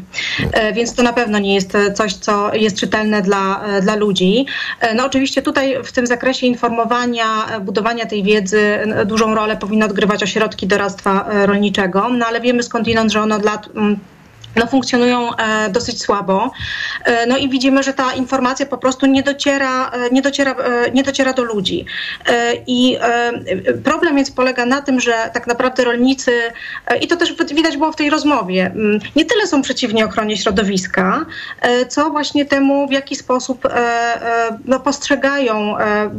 Więc 0.74 0.94
to 0.94 1.02
na 1.02 1.12
pewno 1.12 1.38
nie 1.38 1.54
jest 1.54 1.76
coś, 1.94 2.14
co 2.14 2.54
jest 2.54 2.80
czytelne 2.80 3.22
dla, 3.22 3.60
dla 3.82 3.94
ludzi. 3.94 4.46
No 4.94 5.06
oczywiście 5.06 5.42
tutaj 5.42 5.76
w 5.84 5.92
tym 5.92 6.06
zakresie 6.06 6.46
informowania, 6.46 7.24
budowania 7.60 8.06
tej 8.06 8.22
wiedzy 8.22 8.78
dużą 9.06 9.34
rolę 9.34 9.56
powinno 9.56 9.87
odgrywać 9.88 10.22
ośrodki 10.22 10.66
doradztwa 10.66 11.28
e, 11.28 11.46
rolniczego, 11.46 12.08
no 12.08 12.26
ale 12.26 12.40
wiemy 12.40 12.62
skądinąd, 12.62 13.12
że 13.12 13.20
ono 13.22 13.36
od 13.36 13.44
lat 13.44 13.68
mm, 13.76 13.98
no, 14.58 14.66
funkcjonują 14.66 15.36
e, 15.36 15.70
dosyć 15.70 16.02
słabo. 16.02 16.50
E, 17.04 17.26
no 17.26 17.36
i 17.36 17.48
widzimy, 17.48 17.82
że 17.82 17.92
ta 17.94 18.12
informacja 18.12 18.66
po 18.66 18.78
prostu 18.78 19.06
nie 19.06 19.22
dociera, 19.22 19.90
e, 19.90 20.10
nie 20.10 20.22
dociera, 20.22 20.54
nie 20.94 21.02
dociera 21.02 21.32
do 21.32 21.42
ludzi. 21.42 21.84
I 22.66 22.98
problem 23.84 24.16
więc 24.16 24.30
polega 24.30 24.66
na 24.66 24.82
tym, 24.82 25.00
że 25.00 25.30
tak 25.34 25.46
naprawdę 25.46 25.84
rolnicy, 25.84 26.32
i 27.00 27.06
to 27.06 27.16
też 27.16 27.34
widać 27.54 27.76
było 27.76 27.92
w 27.92 27.96
tej 27.96 28.10
rozmowie, 28.10 28.72
nie 29.16 29.24
tyle 29.24 29.46
są 29.46 29.62
przeciwni 29.62 30.04
ochronie 30.04 30.36
środowiska, 30.36 31.26
co 31.88 32.10
właśnie 32.10 32.44
temu, 32.44 32.88
w 32.88 32.92
jaki 32.92 33.16
sposób 33.16 33.68
no, 34.64 34.80
postrzegają 34.80 35.74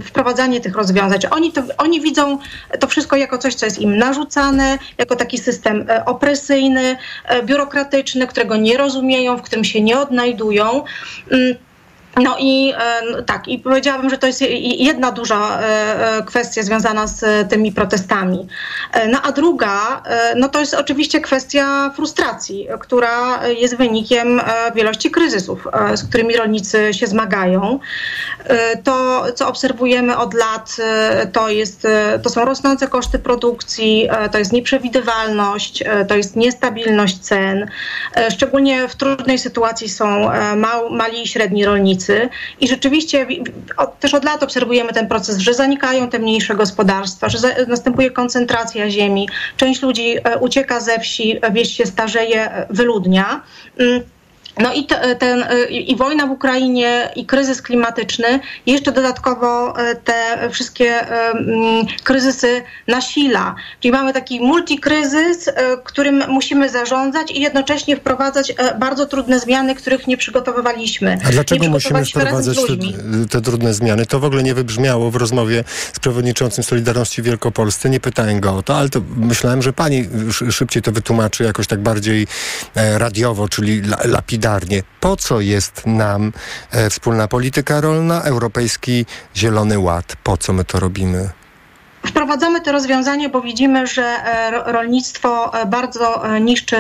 wprowadzanie 0.06 0.62
tych 0.62 0.76
rozwiązań. 0.76 1.20
Oni, 1.32 1.52
to, 1.52 1.62
oni 1.78 2.02
widzą 2.02 2.38
to 2.80 2.88
wszystko 2.88 3.16
jako 3.16 3.38
coś, 3.38 3.56
co 3.56 3.66
jest 3.66 3.80
im 3.80 3.98
narzucane, 3.98 4.78
jako 4.98 5.16
taki 5.16 5.38
system 5.38 5.86
opresyjny, 6.06 6.98
biurokratyczny, 7.44 8.28
którego 8.30 8.58
nie 8.58 8.78
rozumieją, 8.78 9.38
w 9.38 9.42
którym 9.42 9.64
się 9.64 9.82
nie 9.82 10.00
odnajdują. 10.00 10.84
No 12.24 12.36
i 12.40 12.74
e, 12.78 13.24
tak, 13.24 13.48
i 13.48 13.60
powiedziałabym, 13.60 14.10
że 14.10 14.18
to 14.18 14.28
jest 14.28 14.42
jedna 14.62 15.12
duża 15.12 15.60
e, 15.60 16.18
e, 16.18 16.24
kwestia 16.24 16.64
związana 16.64 17.08
z 17.08 17.50
tymi 17.50 17.72
protestami. 17.72 18.48
No 19.12 19.22
a 19.24 19.32
druga, 19.32 20.04
no 20.36 20.50
to 20.50 20.60
jest 20.60 20.74
oczywiście 20.74 21.22
kwestia 21.22 21.92
frustracji, 21.96 22.68
która 22.80 23.48
jest 23.48 23.78
wynikiem 23.78 24.42
wielości 24.76 25.12
kryzysów, 25.12 25.68
z 25.94 26.04
którymi 26.10 26.38
rolnicy 26.38 26.94
się 26.94 27.08
zmagają. 27.08 27.80
To, 28.84 29.26
co 29.36 29.48
obserwujemy 29.48 30.18
od 30.18 30.34
lat, 30.34 30.76
to, 31.34 31.50
jest, 31.50 31.88
to 32.24 32.30
są 32.30 32.46
rosnące 32.46 32.88
koszty 32.88 33.20
produkcji, 33.20 34.10
to 34.32 34.38
jest 34.38 34.54
nieprzewidywalność, 34.54 35.84
to 36.08 36.16
jest 36.16 36.36
niestabilność 36.36 37.20
cen. 37.20 37.70
Szczególnie 38.30 38.88
w 38.88 38.96
trudnej 38.96 39.38
sytuacji 39.38 39.90
są 39.90 40.30
mali 40.90 41.24
i 41.24 41.28
średni 41.28 41.66
rolnicy 41.66 42.09
i 42.60 42.68
rzeczywiście 42.68 43.28
też 44.00 44.14
od 44.14 44.24
lat 44.24 44.44
obserwujemy 44.44 44.94
ten 44.94 45.08
proces, 45.08 45.38
że 45.38 45.54
zanikają 45.54 46.10
te 46.10 46.20
mniejsze 46.20 46.56
gospodarstwa, 46.56 47.30
że 47.30 47.66
następuje 47.68 48.12
koncentracja 48.12 48.90
ziemi, 48.90 49.30
część 49.58 49.82
ludzi 49.82 50.16
e, 50.24 50.38
ucieka 50.38 50.80
ze 50.80 51.00
wsi, 51.00 51.40
wieś 51.52 51.78
się 51.78 51.86
starzeje, 51.86 52.52
e, 52.52 52.68
wyludnia. 52.70 53.42
Mm, 54.60 54.70
No 54.70 54.74
i 54.74 54.86
te, 54.86 55.16
ten, 55.16 55.46
i 55.70 55.96
wojna 55.96 56.28
w 56.28 56.32
Ukrainie, 56.32 57.10
i 57.16 57.26
kryzys 57.26 57.62
klimatyczny, 57.62 58.40
i 58.66 58.72
jeszcze 58.72 58.92
dodatkowo 58.92 59.80
e, 59.80 59.96
te 59.96 60.50
wszystkie 60.52 61.06
um, 61.34 61.86
kryzysy 62.04 62.62
nasila. 62.88 63.56
Czyli 63.80 63.92
mamy 63.92 64.14
taki 64.14 64.40
multikryzys, 64.40 65.48
e, 65.48 65.54
którym 65.84 66.24
musimy 66.28 66.70
zarządzać 66.70 67.32
i 67.32 67.42
jednocześnie 67.42 67.98
wprowadzać 67.98 68.54
bardzo 68.80 69.06
trudne 69.06 69.40
zmiany, 69.40 69.76
których 69.76 70.08
nie 70.08 70.18
przygotowywaliśmy. 70.18 71.18
A 71.28 71.30
dlaczego 71.30 71.68
musimy 71.68 72.06
wprowadzać 72.06 72.58
te, 72.58 73.28
te, 73.30 73.42
trudne 73.42 73.74
zmiany? 73.74 74.06
To 74.06 74.20
w 74.20 74.24
ogóle 74.24 74.44
nie 74.44 74.54
wybrzmiało 74.54 75.12
w 75.12 75.16
rozmowie 75.16 75.64
z 75.94 76.00
przewodniczącym 76.00 76.64
Solidarności 76.64 77.22
Wielkopolscy. 77.22 77.90
Nie 77.90 78.00
pytałem 78.00 78.40
go 78.40 78.56
o 78.56 78.64
to, 78.64 78.78
ale 78.78 78.90
to 78.90 79.02
myślałem, 79.16 79.62
że 79.62 79.74
pani 79.74 80.10
szybciej 80.52 80.84
to 80.84 80.92
wytłumaczy 80.92 81.44
jakoś 81.44 81.68
tak 81.68 81.80
bardziej 81.80 82.28
radiowo, 82.76 83.50
czyli 83.50 83.82
lapidarnie 84.06 84.49
Po 85.00 85.16
co 85.16 85.42
jest 85.42 85.86
nam 85.86 86.34
e, 86.72 86.90
wspólna 86.90 87.28
polityka 87.28 87.82
rolna, 87.82 88.22
Europejski 88.22 89.06
Zielony 89.36 89.80
Ład? 89.80 90.16
Po 90.24 90.38
co 90.38 90.54
my 90.54 90.66
to 90.66 90.80
robimy? 90.80 91.30
Wprowadzamy 92.08 92.62
te 92.62 92.72
rozwiązania, 92.72 93.30
bo 93.30 93.42
widzimy, 93.42 93.88
że 93.88 94.04
e, 94.04 94.72
rolnictwo 94.72 95.62
e, 95.62 95.66
bardzo 95.66 96.36
e, 96.36 96.42
niszczy 96.42 96.78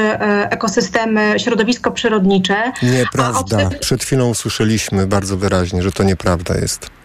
ekosystemy, 0.50 1.36
środowisko 1.38 1.92
przyrodnicze. 1.92 2.72
Nieprawda. 2.84 3.70
Przed 3.80 4.04
chwilą 4.04 4.30
usłyszeliśmy 4.30 5.08
bardzo 5.08 5.38
wyraźnie, 5.38 5.82
że 5.82 5.92
to 5.92 6.04
nieprawda 6.04 6.56
jest. 6.56 6.99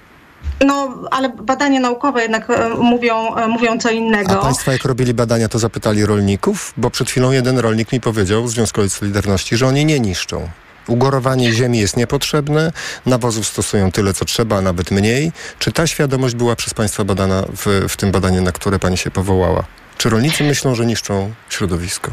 No, 0.67 0.95
ale 1.11 1.29
badania 1.29 1.81
naukowe 1.81 2.23
jednak 2.23 2.49
mówią, 2.79 3.14
mówią 3.49 3.79
co 3.79 3.90
innego. 3.90 4.40
A 4.40 4.43
państwo 4.43 4.73
jak 4.73 4.85
robili 4.85 5.14
badania, 5.14 5.49
to 5.49 5.59
zapytali 5.59 6.07
rolników? 6.07 6.75
Bo 6.77 6.90
przed 6.90 7.11
chwilą 7.11 7.31
jeden 7.33 7.59
rolnik 7.59 7.93
mi 7.93 8.01
powiedział, 8.01 8.49
Związkowej 8.49 8.90
Solidarności, 8.90 9.57
że 9.57 9.67
oni 9.67 9.85
nie 9.85 10.01
niszczą. 10.01 10.49
Ugorowanie 10.88 11.53
ziemi 11.53 11.79
jest 11.79 11.97
niepotrzebne, 11.97 12.73
nawozów 13.07 13.47
stosują 13.47 13.93
tyle, 13.93 14.14
co 14.14 14.25
trzeba, 14.25 14.57
a 14.57 14.61
nawet 14.61 14.90
mniej. 14.90 15.33
Czy 15.59 15.73
ta 15.73 15.87
świadomość 15.87 16.35
była 16.35 16.57
przez 16.57 16.75
Państwa 16.75 17.05
badana 17.05 17.45
w, 17.57 17.87
w 17.88 17.97
tym 17.97 18.11
badaniu, 18.12 18.43
na 18.43 18.53
które 18.53 18.79
Pani 18.79 18.97
się 18.97 19.11
powołała? 19.11 19.64
Czy 19.99 20.11
rolnicy 20.11 20.45
myślą, 20.45 20.75
że 20.75 20.87
niszczą 20.87 21.33
środowisko? 21.49 22.11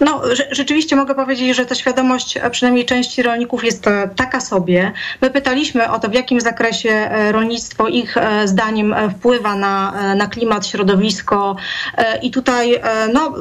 No, 0.00 0.22
rzeczywiście 0.50 0.96
mogę 0.96 1.14
powiedzieć, 1.14 1.56
że 1.56 1.66
ta 1.66 1.74
świadomość 1.74 2.38
przynajmniej 2.50 2.84
części 2.84 3.22
rolników 3.22 3.64
jest 3.64 3.86
e, 3.86 4.10
taka 4.16 4.40
sobie. 4.40 4.92
My 5.20 5.30
pytaliśmy 5.30 5.90
o 5.90 5.98
to, 5.98 6.08
w 6.08 6.14
jakim 6.14 6.40
zakresie 6.40 6.90
e, 6.90 7.32
rolnictwo 7.32 7.88
ich 7.88 8.16
e, 8.16 8.48
zdaniem 8.48 8.94
wpływa 9.18 9.54
na, 9.56 9.94
na 10.14 10.26
klimat, 10.26 10.66
środowisko 10.66 11.56
i 12.22 12.30
tutaj 12.30 12.80
no, 13.12 13.34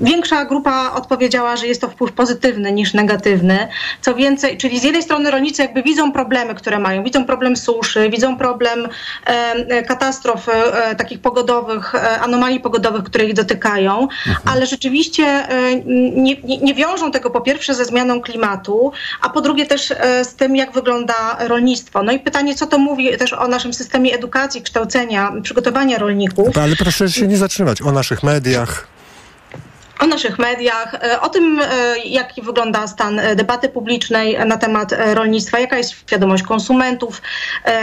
większa 0.00 0.44
grupa 0.44 0.92
odpowiedziała, 0.94 1.56
że 1.56 1.66
jest 1.66 1.80
to 1.80 1.88
wpływ 1.88 2.12
pozytywny 2.12 2.72
niż 2.72 2.94
negatywny. 2.94 3.68
Co 4.00 4.14
więcej, 4.14 4.58
czyli 4.58 4.80
z 4.80 4.82
jednej 4.82 5.02
strony 5.02 5.30
rolnicy 5.30 5.62
jakby 5.62 5.82
widzą 5.82 6.12
problemy, 6.12 6.54
które 6.54 6.78
mają, 6.78 7.04
widzą 7.04 7.24
problem 7.24 7.56
suszy, 7.56 8.10
widzą 8.10 8.36
problem 8.36 8.88
katastrof 9.88 10.46
takich 10.98 11.20
pogodowych, 11.20 11.94
anomalii 12.22 12.60
pogodowych, 12.60 13.04
które 13.04 13.24
ich 13.24 13.34
dotykają, 13.34 14.02
mhm. 14.02 14.36
ale 14.44 14.66
rzeczywiście 14.66 15.29
Nie, 16.14 16.36
nie, 16.44 16.58
nie, 16.58 16.74
wiążą 16.74 17.10
tego 17.10 17.30
po 17.30 17.40
pierwsze 17.40 17.74
ze 17.74 17.84
zmianą 17.84 18.20
klimatu, 18.20 18.92
a 19.22 19.30
po 19.30 19.40
drugie 19.40 19.66
też 19.66 19.90
e, 19.90 20.24
z 20.24 20.34
tym, 20.34 20.56
jak 20.56 20.72
wygląda 20.72 21.36
rolnictwo. 21.40 22.02
No 22.02 22.12
i 22.12 22.18
pytanie, 22.18 22.54
co 22.54 22.66
to 22.66 22.78
mówi 22.78 23.18
też 23.18 23.32
o 23.32 23.48
naszym 23.48 23.74
systemie 23.74 24.14
edukacji, 24.14 24.62
kształcenia, 24.62 25.32
przygotowania 25.42 25.98
rolników. 25.98 26.58
Ale 26.58 26.76
proszę 26.76 27.10
się 27.10 27.26
nie 27.26 27.36
zatrzymać 27.36 27.82
o 27.82 27.92
naszych 27.92 28.22
mediach 28.22 28.86
o 30.00 30.06
naszych 30.06 30.38
mediach, 30.38 30.94
e, 30.94 31.20
o 31.20 31.28
tym, 31.28 31.60
e, 31.60 31.98
jak 32.04 32.32
wygląda 32.42 32.86
stan 32.86 33.18
e, 33.18 33.36
debaty 33.36 33.68
publicznej 33.68 34.38
na 34.46 34.56
temat 34.56 34.94
rolnictwa, 35.14 35.58
jaka 35.58 35.78
jest 35.78 35.90
świadomość 35.90 36.42
konsumentów 36.42 37.22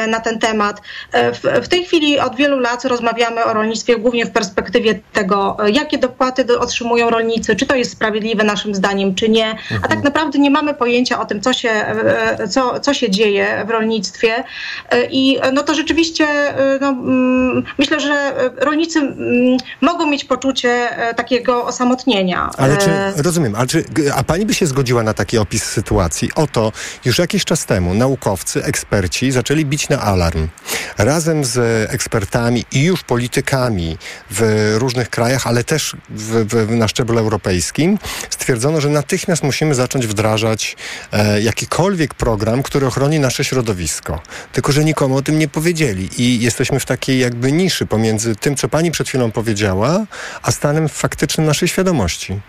na 0.08 0.19
ten 0.19 0.39
temat. 0.39 0.82
W, 1.13 1.63
w 1.63 1.67
tej 1.67 1.86
chwili 1.86 2.19
od 2.19 2.36
wielu 2.36 2.60
lat 2.60 2.86
rozmawiamy 2.86 3.43
o 3.43 3.53
rolnictwie 3.53 3.97
głównie 3.97 4.25
w 4.25 4.32
perspektywie 4.32 4.99
tego, 5.13 5.58
jakie 5.73 5.97
dopłaty 5.97 6.60
otrzymują 6.60 7.10
rolnicy, 7.10 7.56
czy 7.56 7.65
to 7.65 7.75
jest 7.75 7.91
sprawiedliwe 7.91 8.43
naszym 8.43 8.75
zdaniem, 8.75 9.15
czy 9.15 9.30
nie. 9.30 9.49
A 9.69 9.73
tak 9.73 9.84
mhm. 9.84 10.03
naprawdę 10.03 10.39
nie 10.39 10.51
mamy 10.51 10.73
pojęcia 10.73 11.21
o 11.21 11.25
tym, 11.25 11.41
co 11.41 11.53
się, 11.53 11.86
co, 12.49 12.80
co 12.80 12.93
się 12.93 13.10
dzieje 13.10 13.63
w 13.67 13.69
rolnictwie. 13.69 14.43
I 15.12 15.39
no 15.53 15.63
to 15.63 15.75
rzeczywiście 15.75 16.27
no, 16.82 16.88
mm, 16.88 17.63
myślę, 17.77 17.99
że 17.99 18.34
rolnicy 18.58 18.99
mm, 18.99 19.58
mogą 19.82 20.06
mieć 20.06 20.25
poczucie 20.25 20.89
takiego 21.15 21.65
osamotnienia 21.65 22.06
ale 22.57 22.77
czy, 22.77 22.89
e, 22.89 23.13
rozumiem, 23.17 23.55
ale 23.55 23.67
czy, 23.67 23.85
a 24.15 24.23
pani 24.23 24.45
by 24.45 24.53
się 24.53 24.67
zgodziła 24.67 25.03
na 25.03 25.13
taki 25.13 25.37
opis 25.37 25.63
sytuacji? 25.63 26.29
Oto 26.35 26.71
już 27.05 27.17
jakiś 27.17 27.45
czas 27.45 27.65
temu 27.65 27.93
naukowcy, 27.93 28.63
eksperci 28.63 29.31
zaczęli 29.31 29.65
bić 29.65 29.89
na 29.89 30.01
alarm. 30.01 30.47
Razem 30.97 31.45
z 31.45 31.57
ekspertami 31.91 32.65
i 32.71 32.83
już 32.83 33.03
politykami 33.03 33.97
w 34.31 34.73
różnych 34.77 35.09
krajach, 35.09 35.47
ale 35.47 35.63
też 35.63 35.95
w, 36.09 36.45
w, 36.45 36.71
na 36.75 36.87
szczeblu 36.87 37.19
europejskim 37.19 37.97
stwierdzono, 38.29 38.81
że 38.81 38.89
natychmiast 38.89 39.43
musimy 39.43 39.75
zacząć 39.75 40.07
wdrażać 40.07 40.77
e, 41.11 41.41
jakikolwiek 41.41 42.13
program, 42.13 42.63
który 42.63 42.87
ochroni 42.87 43.19
nasze 43.19 43.43
środowisko. 43.43 44.21
Tylko, 44.53 44.71
że 44.71 44.85
nikomu 44.85 45.17
o 45.17 45.21
tym 45.21 45.39
nie 45.39 45.47
powiedzieli 45.47 46.09
i 46.17 46.39
jesteśmy 46.41 46.79
w 46.79 46.85
takiej 46.85 47.19
jakby 47.19 47.51
niszy 47.51 47.85
pomiędzy 47.85 48.35
tym, 48.35 48.55
co 48.55 48.69
pani 48.69 48.91
przed 48.91 49.07
chwilą 49.07 49.31
powiedziała, 49.31 50.05
a 50.41 50.51
stanem 50.51 50.89
faktycznym 50.89 51.45
naszej 51.45 51.67
świadomości 51.67 51.96
świadomości. 51.97 52.39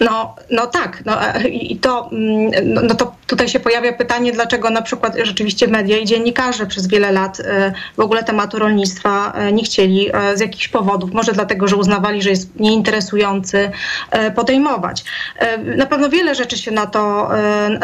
No, 0.00 0.36
no 0.50 0.66
tak, 0.66 1.02
no, 1.04 1.34
e, 1.34 1.48
i 1.48 1.76
to, 1.76 2.10
mm, 2.12 2.50
no, 2.74 2.82
no, 2.82 2.94
to 2.94 3.14
tutaj 3.26 3.48
się 3.48 3.60
pojawia 3.60 3.92
pytanie, 3.92 4.32
dlaczego 4.32 4.70
na 4.70 4.82
przykład 4.82 5.16
rzeczywiście 5.22 5.68
media 5.68 5.98
i 5.98 6.04
dziennikarze 6.04 6.66
przez 6.66 6.86
wiele 6.86 7.12
lat 7.12 7.40
e, 7.40 7.72
w 7.96 8.00
ogóle 8.00 8.24
tematu 8.24 8.58
rolnictwa 8.58 9.32
e, 9.34 9.52
nie 9.52 9.64
chcieli 9.64 10.10
z 10.34 10.40
jakichś 10.40 10.68
powodów, 10.68 11.12
może 11.12 11.32
dlatego, 11.32 11.68
że 11.68 11.76
uznawali, 11.76 12.22
że 12.22 12.30
jest 12.30 12.60
nieinteresujący 12.60 13.70
podejmować. 14.34 15.04
Na 15.76 15.86
pewno 15.86 16.08
wiele 16.08 16.34
rzeczy 16.34 16.58
się 16.58 16.70
na 16.70 16.86
to, 16.86 17.30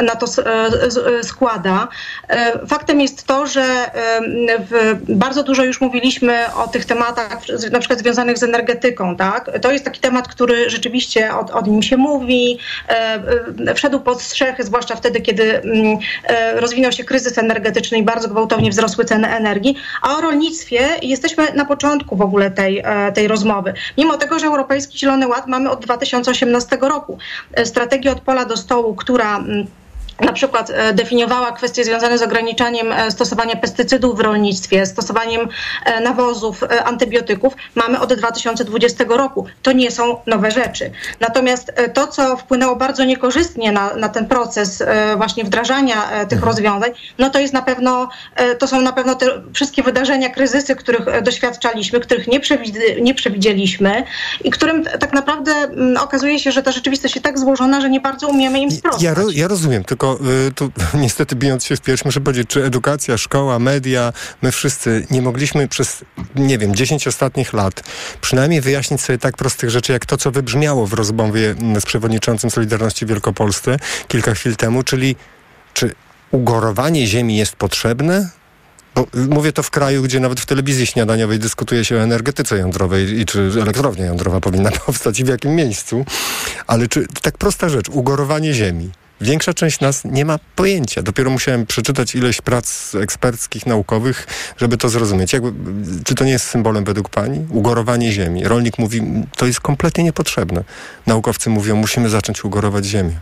na 0.03 0.17
to 0.17 0.27
składa. 1.23 1.89
Faktem 2.69 3.01
jest 3.01 3.27
to, 3.27 3.47
że 3.47 3.91
bardzo 5.09 5.43
dużo 5.43 5.65
już 5.65 5.81
mówiliśmy 5.81 6.55
o 6.55 6.69
tych 6.69 6.85
tematach 6.85 7.39
na 7.73 7.79
przykład 7.79 7.99
związanych 7.99 8.39
z 8.39 8.43
energetyką, 8.43 9.17
tak? 9.17 9.51
To 9.63 9.73
jest 9.73 9.85
taki 9.85 10.01
temat, 10.01 10.29
który 10.29 10.71
rzeczywiście 10.71 11.35
od, 11.35 11.51
od 11.51 11.67
nim 11.71 11.83
się 11.83 11.97
mówi, 11.97 12.59
e, 12.89 13.23
e, 13.69 13.75
wszedł 13.75 14.01
pod 14.01 14.23
strzechy, 14.23 14.65
zwłaszcza 14.65 14.97
wtedy, 14.97 15.21
kiedy 15.21 15.63
mm, 15.63 15.99
e, 16.25 16.61
rozwinął 16.61 16.93
się 16.93 17.05
kryzys 17.05 17.39
energetyczny 17.39 17.99
i 17.99 18.03
bardzo 18.03 18.29
gwałtownie 18.29 18.71
wzrosły 18.71 19.05
ceny 19.05 19.29
energii, 19.29 19.77
a 20.03 20.17
o 20.17 20.21
rolnictwie 20.21 20.89
jesteśmy 21.03 21.53
na 21.55 21.65
początku 21.65 22.17
w 22.17 22.23
ogóle 22.23 22.51
tej, 22.51 22.85
tej 23.15 23.29
rozmowy. 23.29 23.75
Mimo 23.99 24.17
tego, 24.17 24.39
że 24.39 24.47
Europejski 24.47 24.99
Zielony 24.99 25.29
Ład 25.29 25.47
mamy 25.47 25.71
od 25.71 25.85
2018 25.85 26.79
roku. 26.81 27.19
Strategię 27.65 28.13
od 28.13 28.21
pola 28.21 28.45
do 28.45 28.57
stołu, 28.57 28.95
która 28.95 29.39
mm, 29.39 29.67
na 30.23 30.33
przykład 30.33 30.71
e, 30.71 30.93
definiowała 30.93 31.53
kwestie 31.53 31.85
związane 31.85 32.19
z 32.19 32.23
ograniczaniem 32.23 32.93
e, 32.93 33.11
stosowania 33.11 33.57
pestycydów 33.57 34.17
w 34.17 34.21
rolnictwie, 34.21 34.87
stosowaniem 34.87 35.49
e, 35.85 36.01
nawozów, 36.01 36.61
antybiotyków, 36.85 37.55
mamy 37.75 38.01
od 38.01 38.15
2020 38.15 39.05
roku. 39.09 39.47
To 39.63 39.73
nie 39.73 39.91
są 39.91 40.17
nowe 40.27 40.51
rzeczy. 40.51 40.91
Natomiast 41.21 41.73
to, 41.95 42.07
co 42.07 42.37
wpłynęło 42.37 42.77
bardzo 42.77 43.05
niekorzystnie 43.05 43.73
na, 43.73 43.95
na 43.97 44.09
ten 44.09 44.27
proces 44.27 44.83
właśnie 45.17 45.45
wdrażania 45.45 46.03
tych 46.03 46.39
mhm. 46.39 46.45
rozwiązań, 46.45 46.91
no 47.19 47.31
to 47.31 47.39
jest 47.39 47.55
na 47.55 47.63
pewno, 47.63 48.09
to 48.59 48.67
są 48.67 48.81
na 48.81 48.93
pewno 48.93 49.15
te 49.15 49.27
wszystkie 49.53 49.83
wydarzenia, 49.83 50.31
kryzysy, 50.31 50.77
których 50.77 51.23
doświadczaliśmy, 51.23 52.01
których 52.01 52.29
nie, 52.29 52.41
nie 53.01 53.15
przewidzieliśmy 53.15 54.05
i 54.45 54.51
którym 54.51 54.85
tak 54.85 55.13
naprawdę 55.13 55.53
mm, 55.53 55.97
okazuje 55.97 56.39
się, 56.39 56.53
że 56.53 56.63
ta 56.63 56.73
rzeczywistość 56.73 57.15
jest 57.15 57.25
tak 57.25 57.39
złożona, 57.39 57.81
że 57.81 57.91
nie 57.91 58.01
bardzo 58.01 58.29
umiemy 58.29 58.61
im 58.61 58.71
sprostać. 58.71 59.03
Ja, 59.03 59.15
ja 59.35 59.49
rozumiem, 59.49 59.85
tylko 59.85 60.10
y, 60.49 60.53
tu 60.53 60.71
niestety 61.05 61.37
bijąc 61.37 61.65
się 61.65 61.77
w 61.77 61.81
pierś, 61.81 62.05
muszę 62.05 62.21
powiedzieć, 62.21 62.49
czy 62.49 62.65
edukacja, 62.65 63.19
szkoła, 63.19 63.59
media, 63.59 64.13
my 64.43 64.53
wszyscy 64.53 65.07
nie 65.11 65.23
mogliśmy 65.23 65.69
przez, 65.69 66.05
nie 66.35 66.59
wiem, 66.59 66.75
10 66.75 67.07
ostatnich 67.07 67.53
lat 67.53 67.83
przynajmniej 68.21 68.61
wyjaśnić 68.61 69.01
sobie 69.01 69.19
tak 69.19 69.37
prostych 69.37 69.71
rzeczy, 69.71 69.93
jak 69.93 70.07
to, 70.07 70.17
co 70.17 70.31
wybrzmiało 70.31 70.87
w 70.87 70.93
rozmowie 70.93 71.55
z 71.81 71.87
przewodniczącym 71.87 72.51
Solidarności 72.51 73.07
Wielkopolscy 73.07 73.77
kilka 74.09 74.35
chwil 74.35 74.57
temu, 74.57 74.83
czyli 74.83 75.17
czy 75.75 75.95
ugorowanie 76.31 77.07
ziemi 77.07 77.37
jest 77.37 77.57
potrzebne? 77.57 78.31
Bo 78.95 79.07
mówię 79.31 79.53
to 79.53 79.63
w 79.63 79.71
kraju, 79.71 80.03
gdzie 80.03 80.21
nawet 80.21 80.41
w 80.41 80.47
telewizji 80.47 80.87
śniadaniowej 80.87 81.39
dyskutuje 81.39 81.85
się 81.85 81.97
o 81.97 81.99
energetyce 81.99 82.59
jądrowej 82.59 83.21
i 83.21 83.27
czy 83.27 83.51
elektrownia 83.63 84.05
jądrowa 84.05 84.41
powinna 84.41 84.71
powstać 84.87 85.21
i 85.21 85.25
w 85.25 85.29
jakim 85.29 85.55
miejscu. 85.55 86.05
Ale 86.67 86.89
czy 86.89 87.07
tak 87.23 87.39
prosta 87.39 87.69
rzecz, 87.69 87.89
ugorowanie 87.89 88.55
ziemi. 88.55 88.91
Większa 89.21 89.55
część 89.55 89.81
nas 89.81 90.05
nie 90.05 90.25
ma 90.25 90.39
pojęcia. 90.57 91.03
Dopiero 91.03 91.31
musiałem 91.31 91.67
przeczytać 91.67 92.15
ileś 92.15 92.41
prac 92.41 92.95
eksperckich, 92.95 93.67
naukowych, 93.67 94.27
żeby 94.57 94.77
to 94.77 94.89
zrozumieć. 94.89 95.33
Czy 96.05 96.15
to 96.15 96.25
nie 96.25 96.33
jest 96.33 96.47
symbolem 96.47 96.85
według 96.85 97.09
Pani? 97.09 97.47
Ugorowanie 97.51 98.13
ziemi. 98.13 98.45
Rolnik 98.45 98.79
mówi, 98.79 99.03
to 99.37 99.47
jest 99.47 99.61
kompletnie 99.61 100.05
niepotrzebne. 100.05 100.65
Naukowcy 101.07 101.51
mówią, 101.51 101.77
musimy 101.77 102.09
zacząć 102.09 102.45
ugorować 102.45 102.85
ziemię. 102.85 103.21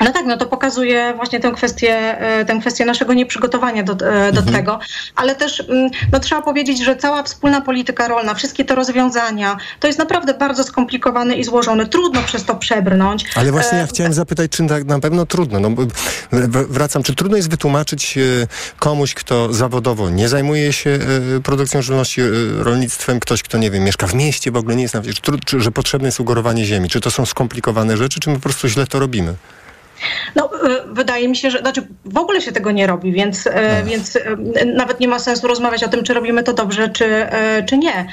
No 0.00 0.12
tak, 0.12 0.26
no 0.26 0.36
to 0.36 0.46
pokazuje 0.46 1.12
właśnie 1.16 1.40
tę 1.40 1.52
kwestię, 1.52 2.20
e, 2.20 2.44
tę 2.44 2.58
kwestię 2.60 2.84
naszego 2.84 3.14
nieprzygotowania 3.14 3.82
do, 3.82 3.92
e, 3.92 4.32
do 4.32 4.40
mhm. 4.40 4.56
tego, 4.56 4.78
ale 5.16 5.34
też 5.34 5.60
mm, 5.68 5.90
no, 6.12 6.20
trzeba 6.20 6.42
powiedzieć, 6.42 6.84
że 6.84 6.96
cała 6.96 7.22
wspólna 7.22 7.60
polityka 7.60 8.08
rolna, 8.08 8.34
wszystkie 8.34 8.64
te 8.64 8.74
rozwiązania, 8.74 9.56
to 9.80 9.86
jest 9.86 9.98
naprawdę 9.98 10.34
bardzo 10.34 10.64
skomplikowane 10.64 11.34
i 11.36 11.44
złożone. 11.44 11.86
Trudno 11.86 12.22
przez 12.22 12.44
to 12.44 12.54
przebrnąć. 12.54 13.24
Ale 13.34 13.52
właśnie 13.52 13.78
ja 13.78 13.84
e, 13.84 13.86
chciałem 13.86 14.12
zapytać, 14.12 14.50
czy 14.50 14.66
tak 14.66 14.84
na 14.84 15.00
pewno 15.00 15.26
trudno, 15.26 15.60
no 15.60 15.70
wracam, 16.68 17.02
czy 17.02 17.14
trudno 17.14 17.36
jest 17.36 17.50
wytłumaczyć 17.50 18.18
komuś, 18.78 19.14
kto 19.14 19.52
zawodowo 19.52 20.10
nie 20.10 20.28
zajmuje 20.28 20.72
się 20.72 20.98
produkcją 21.44 21.82
żywności, 21.82 22.20
rolnictwem, 22.58 23.20
ktoś, 23.20 23.42
kto 23.42 23.58
nie 23.58 23.70
wiem, 23.70 23.84
mieszka 23.84 24.06
w 24.06 24.14
mieście, 24.14 24.50
w 24.50 24.56
ogóle 24.56 24.76
nie 24.76 24.82
jest 24.82 24.94
na 24.94 25.02
wsi, 25.02 25.14
czy, 25.44 25.60
że 25.60 25.70
potrzebne 25.70 26.08
jest 26.08 26.20
ugorowanie 26.20 26.64
ziemi, 26.64 26.88
czy 26.88 27.00
to 27.00 27.10
są 27.10 27.26
skomplikowane 27.26 27.96
rzeczy, 27.96 28.20
czy 28.20 28.30
my 28.30 28.36
po 28.36 28.42
prostu 28.42 28.68
źle 28.68 28.86
to 28.86 28.98
robimy? 28.98 29.34
No, 30.34 30.50
e, 30.68 30.82
wydaje 30.92 31.28
mi 31.28 31.36
się, 31.36 31.50
że 31.50 31.58
znaczy 31.58 31.86
w 32.04 32.18
ogóle 32.18 32.40
się 32.40 32.52
tego 32.52 32.70
nie 32.70 32.86
robi, 32.86 33.12
więc, 33.12 33.46
e, 33.46 33.82
więc 33.84 34.16
e, 34.16 34.64
nawet 34.64 35.00
nie 35.00 35.08
ma 35.08 35.18
sensu 35.18 35.48
rozmawiać 35.48 35.84
o 35.84 35.88
tym, 35.88 36.04
czy 36.04 36.14
robimy 36.14 36.42
to 36.42 36.52
dobrze, 36.52 36.88
czy, 36.88 37.26
czy 37.66 37.78
nie. 37.78 38.06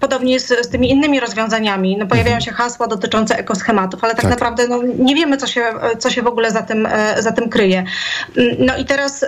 Podobnie 0.00 0.32
jest 0.32 0.54
z 0.62 0.68
tymi 0.68 0.90
innymi 0.90 1.20
rozwiązaniami. 1.20 1.96
No, 1.96 2.06
pojawiają 2.06 2.36
mhm. 2.36 2.44
się 2.44 2.52
hasła 2.52 2.86
dotyczące 2.86 3.38
ekoschematów, 3.38 4.04
ale 4.04 4.14
tak, 4.14 4.22
tak. 4.22 4.30
naprawdę 4.30 4.68
no, 4.68 4.82
nie 4.98 5.14
wiemy, 5.14 5.36
co 5.36 5.46
się, 5.46 5.64
co 5.98 6.10
się 6.10 6.22
w 6.22 6.26
ogóle 6.26 6.50
za 6.50 6.62
tym, 6.62 6.88
za 7.18 7.32
tym 7.32 7.48
kryje. 7.48 7.84
No 8.58 8.76
i 8.76 8.84
teraz 8.84 9.24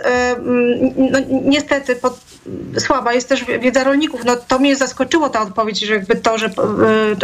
no, 0.96 1.18
niestety 1.44 1.96
pod, 1.96 2.20
słaba 2.79 3.12
jest 3.12 3.29
też 3.29 3.44
wiedza 3.44 3.85
rolników. 3.85 4.25
No, 4.25 4.37
to 4.37 4.59
mnie 4.59 4.77
zaskoczyło 4.77 5.29
ta 5.29 5.42
odpowiedź, 5.42 5.81
że 5.81 5.94
jakby 5.94 6.16
to, 6.16 6.38
że, 6.38 6.51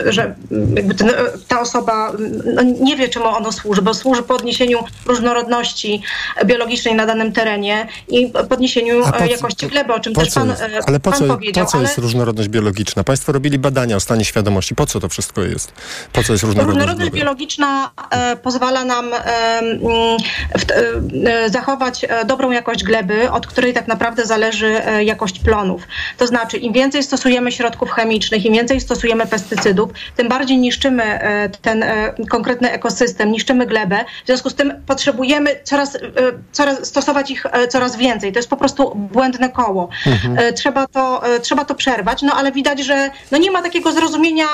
że 0.07 0.35
jakby 0.75 0.95
ten, 0.95 1.11
ta 1.49 1.61
osoba 1.61 2.13
no, 2.45 2.63
nie 2.63 2.97
wie, 2.97 3.09
czemu 3.09 3.27
ono 3.27 3.53
służy 3.53 3.78
bo 3.83 3.95
służy 3.95 4.23
podniesieniu 4.23 4.79
różnorodności 5.07 6.03
biologicznej 6.45 6.95
na 6.95 7.07
danym 7.07 7.33
terenie 7.33 7.87
i 8.09 8.33
podniesieniu 8.49 9.03
po, 9.03 9.19
e, 9.19 9.29
jakości 9.29 9.67
gleby, 9.67 9.95
o 9.95 10.01
czym 10.01 10.15
też 10.15 10.35
pan, 10.35 10.49
jest? 10.49 10.63
E, 10.63 10.81
ale 10.87 11.01
po 11.01 11.11
pan 11.11 11.21
co, 11.21 11.27
powiedział. 11.27 11.65
Po 11.65 11.71
co 11.71 11.81
jest 11.81 11.99
ale... 11.99 12.03
różnorodność 12.03 12.49
biologiczna? 12.49 13.05
Państwo 13.05 13.33
robili 13.33 13.59
badania 13.59 13.97
o 13.97 14.01
stanie 14.01 14.25
świadomości. 14.25 14.75
Po 14.75 14.87
co 14.87 15.01
to 15.01 15.09
wszystko 15.09 15.43
jest? 15.43 15.73
Po 16.13 16.23
co 16.23 16.33
jest 16.33 16.45
różnorodność, 16.45 16.79
różnorodność 16.79 17.11
biologiczna 17.11 17.91
e, 18.11 18.37
pozwala 18.37 18.85
nam 18.85 19.15
e, 19.15 19.19
mm, 19.59 19.81
w, 20.59 20.71
e, 21.27 21.51
zachować 21.51 22.07
dobrą 22.27 22.51
jakość 22.51 22.85
gleby, 22.85 23.31
od 23.31 23.47
której 23.47 23.75
tak 23.75 23.89
naprawdę 23.89 24.27
zależy 24.27 24.83
jakość 25.05 25.39
plonów. 25.39 25.83
To 26.19 26.27
znaczy, 26.27 26.57
im 26.57 26.73
więcej 26.73 27.03
stosujemy 27.03 27.53
środków 27.53 27.91
chemicznych, 27.91 28.45
im 28.45 28.53
więcej 28.53 28.81
stosujemy 28.81 29.27
pestycydów, 29.27 29.91
tym 30.17 30.29
bardziej 30.29 30.59
niszczymy 30.59 31.21
ten 31.63 31.85
konkretny 32.31 32.71
ekosystem, 32.71 33.33
niszczymy 33.33 33.58
glebę. 33.67 34.05
W 34.25 34.27
związku 34.27 34.51
z 34.51 34.55
tym 34.55 34.83
potrzebujemy 34.87 35.61
coraz, 35.65 35.97
e, 35.97 36.01
coraz 36.53 36.87
stosować 36.87 37.31
ich 37.31 37.47
e, 37.47 37.69
coraz 37.69 37.97
więcej. 37.97 38.33
To 38.33 38.39
jest 38.39 38.51
po 38.51 38.57
prostu 38.57 38.93
błędne 38.95 39.49
koło. 39.49 39.89
Mhm. 40.07 40.39
E, 40.39 40.53
trzeba, 40.53 40.87
to, 40.87 41.23
trzeba 41.43 41.65
to 41.65 41.75
przerwać, 41.75 42.23
no 42.23 42.33
ale 42.35 42.53
widać, 42.53 42.81
że 42.81 43.11
no 43.31 43.39
nie 43.39 43.51
ma 43.51 43.63
takiego 43.63 43.93
zrozumienia. 43.93 44.47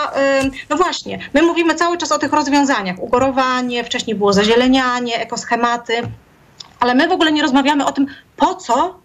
No 0.71 0.77
właśnie, 0.77 1.19
my 1.35 1.43
mówimy 1.43 1.75
cały 1.75 1.99
czas 1.99 2.13
o 2.13 2.19
tych 2.19 2.33
rozwiązaniach. 2.33 2.97
Ugorowanie, 2.99 3.85
wcześniej 3.85 4.17
było 4.17 4.33
zazielenianie, 4.33 5.21
ekoschematy, 5.21 5.93
ale 6.81 6.95
my 6.95 7.09
w 7.09 7.13
ogóle 7.13 7.33
nie 7.33 7.43
rozmawiamy 7.43 7.87
o 7.87 7.93
tym, 7.93 8.07
po 8.37 8.55
co 8.55 8.99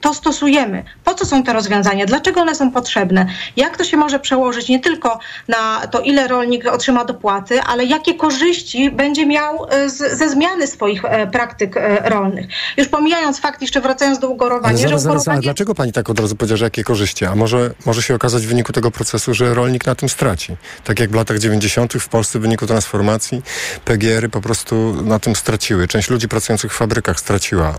to 0.00 0.14
stosujemy. 0.14 0.84
Po 1.04 1.14
co 1.14 1.26
są 1.26 1.42
te 1.42 1.52
rozwiązania? 1.52 2.06
Dlaczego 2.06 2.40
one 2.40 2.54
są 2.54 2.70
potrzebne? 2.70 3.26
Jak 3.56 3.76
to 3.76 3.84
się 3.84 3.96
może 3.96 4.20
przełożyć 4.20 4.68
nie 4.68 4.80
tylko 4.80 5.18
na 5.48 5.86
to, 5.86 6.00
ile 6.00 6.28
rolnik 6.28 6.66
otrzyma 6.66 7.04
dopłaty, 7.04 7.60
ale 7.62 7.84
jakie 7.84 8.14
korzyści 8.14 8.90
będzie 8.90 9.26
miał 9.26 9.66
e, 9.70 9.90
z, 9.90 10.18
ze 10.18 10.28
zmiany 10.28 10.66
swoich 10.66 11.04
e, 11.04 11.26
praktyk 11.26 11.76
e, 11.76 12.08
rolnych? 12.08 12.46
Już 12.76 12.88
pomijając 12.88 13.40
fakt, 13.40 13.62
jeszcze 13.62 13.80
wracając 13.80 14.18
do 14.18 14.28
ugorowania, 14.28 14.68
ale 14.68 14.78
zaraz, 14.78 15.02
że 15.02 15.08
ugorowanie... 15.08 15.24
zaraz, 15.24 15.40
dlaczego 15.40 15.74
pani 15.74 15.92
tak 15.92 16.10
od 16.10 16.20
razu 16.20 16.36
powiedziała, 16.36 16.56
że 16.56 16.64
jakie 16.64 16.84
korzyści? 16.84 17.24
A 17.24 17.34
może, 17.34 17.70
może 17.86 18.02
się 18.02 18.14
okazać 18.14 18.42
w 18.42 18.48
wyniku 18.48 18.72
tego 18.72 18.90
procesu, 18.90 19.34
że 19.34 19.54
rolnik 19.54 19.86
na 19.86 19.94
tym 19.94 20.08
straci? 20.08 20.56
Tak 20.84 21.00
jak 21.00 21.10
w 21.10 21.14
latach 21.14 21.38
90. 21.38 21.92
w 21.92 22.08
Polsce 22.08 22.38
w 22.38 22.42
wyniku 22.42 22.66
transformacji 22.66 23.42
PGR-y 23.84 24.28
po 24.28 24.40
prostu 24.40 25.02
na 25.02 25.18
tym 25.18 25.36
straciły. 25.36 25.88
Część 25.88 26.10
ludzi 26.10 26.28
pracujących 26.28 26.72
w 26.72 26.76
fabrykach 26.76 27.20
straciła. 27.20 27.74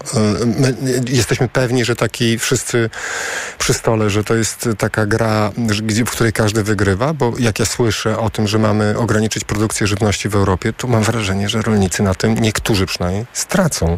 My 0.46 0.76
jesteśmy 1.10 1.48
pewni, 1.48 1.86
że 1.86 1.96
taki 1.96 2.07
taki 2.08 2.40
wszyscy 2.40 2.90
przy 3.58 3.74
stole, 3.74 4.10
że 4.10 4.24
to 4.24 4.36
jest 4.36 4.70
taka 4.78 5.06
gra, 5.06 5.52
w 6.06 6.10
której 6.10 6.34
każdy 6.34 6.64
wygrywa, 6.64 7.14
bo 7.14 7.34
jak 7.40 7.60
ja 7.60 7.66
słyszę 7.66 8.20
o 8.20 8.30
tym, 8.30 8.48
że 8.48 8.60
mamy 8.60 8.98
ograniczyć 8.98 9.44
produkcję 9.44 9.88
żywności 9.88 10.30
w 10.30 10.36
Europie, 10.36 10.74
to 10.74 10.88
mam 10.88 11.04
wrażenie, 11.04 11.50
że 11.50 11.62
rolnicy 11.62 12.04
na 12.04 12.16
tym, 12.16 12.36
niektórzy 12.36 12.86
przynajmniej, 12.86 13.26
stracą. 13.34 13.98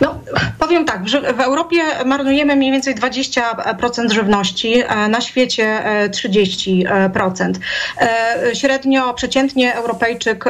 No, 0.00 0.20
powiem 0.58 0.84
tak, 0.84 1.04
w 1.36 1.40
Europie 1.40 1.78
marnujemy 2.04 2.56
mniej 2.56 2.72
więcej 2.72 2.94
20% 2.94 4.12
żywności, 4.12 4.82
e, 4.82 5.08
na 5.08 5.20
świecie 5.20 5.82
30%. 6.10 7.58
E, 8.00 8.46
e, 8.50 8.56
średnio, 8.56 9.14
przeciętnie 9.14 9.74
Europejczyk 9.74 10.44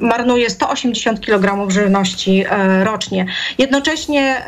marnuje 0.00 0.50
180 0.50 1.20
kg 1.20 1.70
żywności 1.70 2.44
rocznie. 2.84 3.26
Jednocześnie 3.58 4.42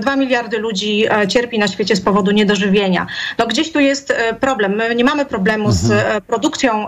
2 0.00 0.16
miliardy 0.16 0.58
ludzi 0.58 1.04
cierpi 1.28 1.58
na 1.58 1.68
świecie 1.68 1.96
z 1.96 2.00
powodu 2.00 2.30
niedożywienia. 2.30 3.06
No, 3.38 3.46
gdzieś 3.46 3.72
tu 3.72 3.80
jest 3.80 4.14
problem. 4.40 4.76
My 4.76 4.94
nie 4.94 5.04
mamy 5.04 5.26
problemu 5.26 5.72
z 5.72 5.90
mhm. 5.90 6.22
produkcją, 6.22 6.86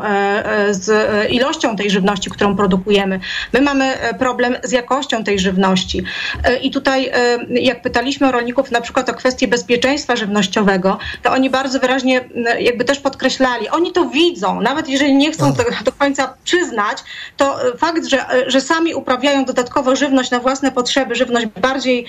z 0.71 0.91
ilością 1.31 1.77
tej 1.77 1.91
żywności, 1.91 2.31
którą 2.31 2.57
produkujemy. 2.57 3.21
My 3.53 3.61
mamy 3.61 3.95
problem 4.19 4.57
z 4.63 4.73
jakością 4.73 5.25
tej 5.25 5.39
żywności. 5.39 6.05
E, 6.45 6.57
I 6.57 6.71
tutaj, 6.71 7.11
e, 7.15 7.39
jak 7.49 7.83
pytaliśmy 7.83 8.33
rolników 8.33 8.71
na 8.71 8.81
przykład 8.81 9.09
o 9.09 9.15
kwestię 9.15 9.49
bezpieczeństwa 9.49 10.17
żywnościowego, 10.17 10.99
to 11.23 11.33
oni 11.33 11.51
bardzo 11.51 11.81
wyraźnie 11.81 12.29
jakby 12.59 12.85
też 12.85 13.01
podkreślali, 13.01 13.69
oni 13.69 13.93
to 13.93 14.05
widzą, 14.05 14.61
nawet 14.61 14.89
jeżeli 14.89 15.15
nie 15.15 15.33
chcą 15.33 15.55
tego 15.55 15.71
do 15.85 15.93
końca 15.93 16.35
przyznać, 16.45 16.99
to 17.37 17.69
e, 17.69 17.77
fakt, 17.77 18.07
że, 18.07 18.27
że 18.47 18.61
sami 18.61 18.95
uprawiają 18.95 19.45
dodatkowo 19.45 19.97
żywność 19.97 20.31
na 20.31 20.41
własne 20.41 20.73
potrzeby, 20.73 21.15
żywność 21.15 21.47
bardziej 21.47 22.07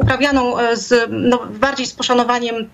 uprawianą 0.00 0.54
z, 0.72 1.08
no, 1.10 1.46
bardziej 1.50 1.86
z 1.86 1.92
poszanowaniem 1.92 2.68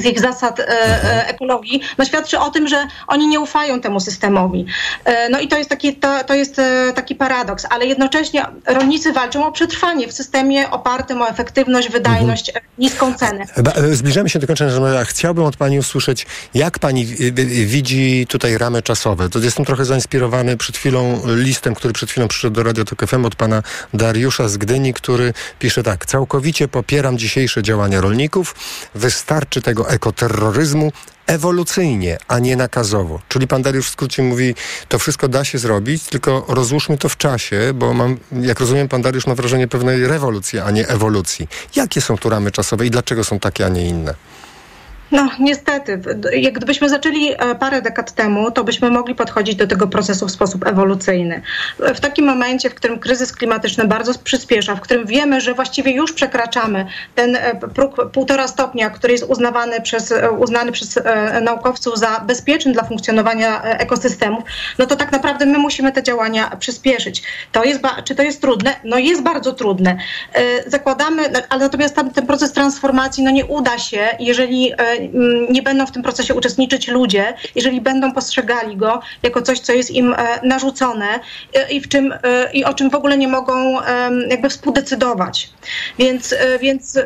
z 0.00 0.04
ich 0.04 0.20
zasad 0.20 0.60
e, 0.60 0.64
e, 0.68 1.26
ekologii, 1.26 1.80
no 1.98 2.04
świadczy 2.04 2.38
o 2.38 2.50
tym, 2.50 2.68
że 2.68 2.86
oni 3.06 3.26
nie 3.26 3.40
ufają 3.40 3.80
temu 3.80 4.00
systemowi. 4.00 4.66
E, 5.04 5.28
no 5.28 5.40
i 5.40 5.48
to 5.48 5.58
jest 5.58 5.70
taki, 5.70 5.96
to, 5.96 6.24
to 6.24 6.34
jest 6.34 6.60
taki 6.94 7.14
paradoks, 7.14 7.66
ale 7.70 7.86
jednocześnie 7.86 8.46
rolnicy 8.66 9.12
walczą 9.12 9.46
o 9.46 9.52
przetrwanie 9.52 10.08
w 10.08 10.12
systemie 10.12 10.70
opartym 10.70 11.22
o 11.22 11.28
efektywność, 11.28 11.90
wydajność, 11.90 12.48
mhm. 12.48 12.64
niską 12.78 13.14
cenę. 13.14 13.44
Zbliżamy 13.92 14.28
się 14.28 14.38
do 14.38 14.46
końca, 14.46 14.70
że 14.70 15.04
chciałbym 15.04 15.44
od 15.44 15.56
Pani 15.56 15.78
usłyszeć, 15.78 16.26
jak 16.54 16.78
Pani 16.78 17.06
widzi 17.66 18.26
tutaj 18.28 18.58
ramy 18.58 18.82
czasowe. 18.82 19.28
To 19.28 19.38
jestem 19.38 19.64
trochę 19.64 19.84
zainspirowany 19.84 20.56
przed 20.56 20.76
chwilą 20.76 21.20
listem, 21.26 21.74
który 21.74 21.94
przed 21.94 22.10
chwilą 22.10 22.28
przyszedł 22.28 22.54
do 22.54 22.62
Radio 22.62 22.84
Tok 22.84 23.06
FM 23.06 23.24
od 23.24 23.34
Pana 23.34 23.62
Dariusza 23.94 24.48
z 24.48 24.56
Gdyni, 24.56 24.94
który 24.94 25.32
pisze 25.58 25.82
tak, 25.82 26.06
całkowicie 26.06 26.68
popieram 26.68 27.18
dzisiejsze 27.18 27.62
działania 27.62 28.00
rolników, 28.00 28.54
wystarczy 28.94 29.62
tego 29.62 29.87
ekoterroryzmu 29.88 30.92
ewolucyjnie, 31.26 32.18
a 32.28 32.38
nie 32.38 32.56
nakazowo. 32.56 33.20
Czyli 33.28 33.46
pan 33.46 33.62
Dariusz 33.62 33.88
w 33.88 33.92
skrócie 33.92 34.22
mówi, 34.22 34.54
to 34.88 34.98
wszystko 34.98 35.28
da 35.28 35.44
się 35.44 35.58
zrobić, 35.58 36.04
tylko 36.04 36.44
rozłóżmy 36.48 36.98
to 36.98 37.08
w 37.08 37.16
czasie, 37.16 37.60
bo 37.74 37.94
mam, 37.94 38.16
jak 38.32 38.60
rozumiem, 38.60 38.88
pan 38.88 39.02
Dariusz 39.02 39.26
ma 39.26 39.34
wrażenie 39.34 39.68
pewnej 39.68 40.06
rewolucji, 40.06 40.58
a 40.58 40.70
nie 40.70 40.88
ewolucji. 40.88 41.48
Jakie 41.76 42.00
są 42.00 42.18
tu 42.18 42.30
ramy 42.30 42.50
czasowe 42.50 42.86
i 42.86 42.90
dlaczego 42.90 43.24
są 43.24 43.38
takie, 43.38 43.66
a 43.66 43.68
nie 43.68 43.86
inne? 43.86 44.14
No, 45.12 45.28
niestety. 45.40 46.00
Jak 46.32 46.54
gdybyśmy 46.54 46.88
zaczęli 46.88 47.32
e, 47.38 47.54
parę 47.54 47.82
dekad 47.82 48.12
temu, 48.12 48.50
to 48.50 48.64
byśmy 48.64 48.90
mogli 48.90 49.14
podchodzić 49.14 49.54
do 49.54 49.66
tego 49.66 49.86
procesu 49.86 50.26
w 50.26 50.30
sposób 50.30 50.66
ewolucyjny. 50.66 51.42
W 51.78 52.00
takim 52.00 52.26
momencie, 52.26 52.70
w 52.70 52.74
którym 52.74 52.98
kryzys 52.98 53.32
klimatyczny 53.32 53.84
bardzo 53.84 54.12
przyspiesza, 54.24 54.74
w 54.74 54.80
którym 54.80 55.06
wiemy, 55.06 55.40
że 55.40 55.54
właściwie 55.54 55.92
już 55.92 56.12
przekraczamy 56.12 56.86
ten 57.14 57.36
e, 57.36 57.54
próg 57.74 58.10
półtora 58.12 58.48
stopnia, 58.48 58.90
który 58.90 59.12
jest 59.12 59.24
uznawany 59.24 59.80
przez, 59.80 60.12
e, 60.12 60.30
uznany 60.30 60.72
przez 60.72 60.98
naukowców 61.42 61.98
za 61.98 62.20
bezpieczny 62.26 62.72
dla 62.72 62.84
funkcjonowania 62.84 63.62
ekosystemów, 63.62 64.44
no 64.78 64.86
to 64.86 64.96
tak 64.96 65.12
naprawdę 65.12 65.46
my 65.46 65.58
musimy 65.58 65.92
te 65.92 66.02
działania 66.02 66.56
przyspieszyć. 66.58 67.22
To 67.52 67.64
jest, 67.64 67.80
czy 68.04 68.14
to 68.14 68.22
jest 68.22 68.40
trudne? 68.40 68.74
No 68.84 68.98
jest 68.98 69.22
bardzo 69.22 69.52
trudne. 69.52 69.96
Zakładamy, 70.66 71.22
ale 71.48 71.60
natomiast 71.60 71.96
ten 72.14 72.26
proces 72.26 72.52
transformacji 72.52 73.24
no 73.24 73.30
nie 73.30 73.46
uda 73.46 73.78
się, 73.78 74.08
jeżeli 74.20 74.72
nie 75.50 75.62
będą 75.62 75.86
w 75.86 75.92
tym 75.92 76.02
procesie 76.02 76.34
uczestniczyć 76.34 76.88
ludzie, 76.88 77.34
jeżeli 77.54 77.80
będą 77.80 78.12
postrzegali 78.12 78.76
go 78.76 79.00
jako 79.22 79.42
coś, 79.42 79.60
co 79.60 79.72
jest 79.72 79.90
im 79.90 80.14
e, 80.18 80.40
narzucone 80.42 81.20
e, 81.54 81.72
i, 81.72 81.80
w 81.80 81.88
czym, 81.88 82.14
e, 82.22 82.52
i 82.52 82.64
o 82.64 82.74
czym 82.74 82.90
w 82.90 82.94
ogóle 82.94 83.18
nie 83.18 83.28
mogą 83.28 83.78
jakby 84.30 84.48
współdecydować. 84.48 85.50
Więc, 85.98 86.34
więc 86.60 86.98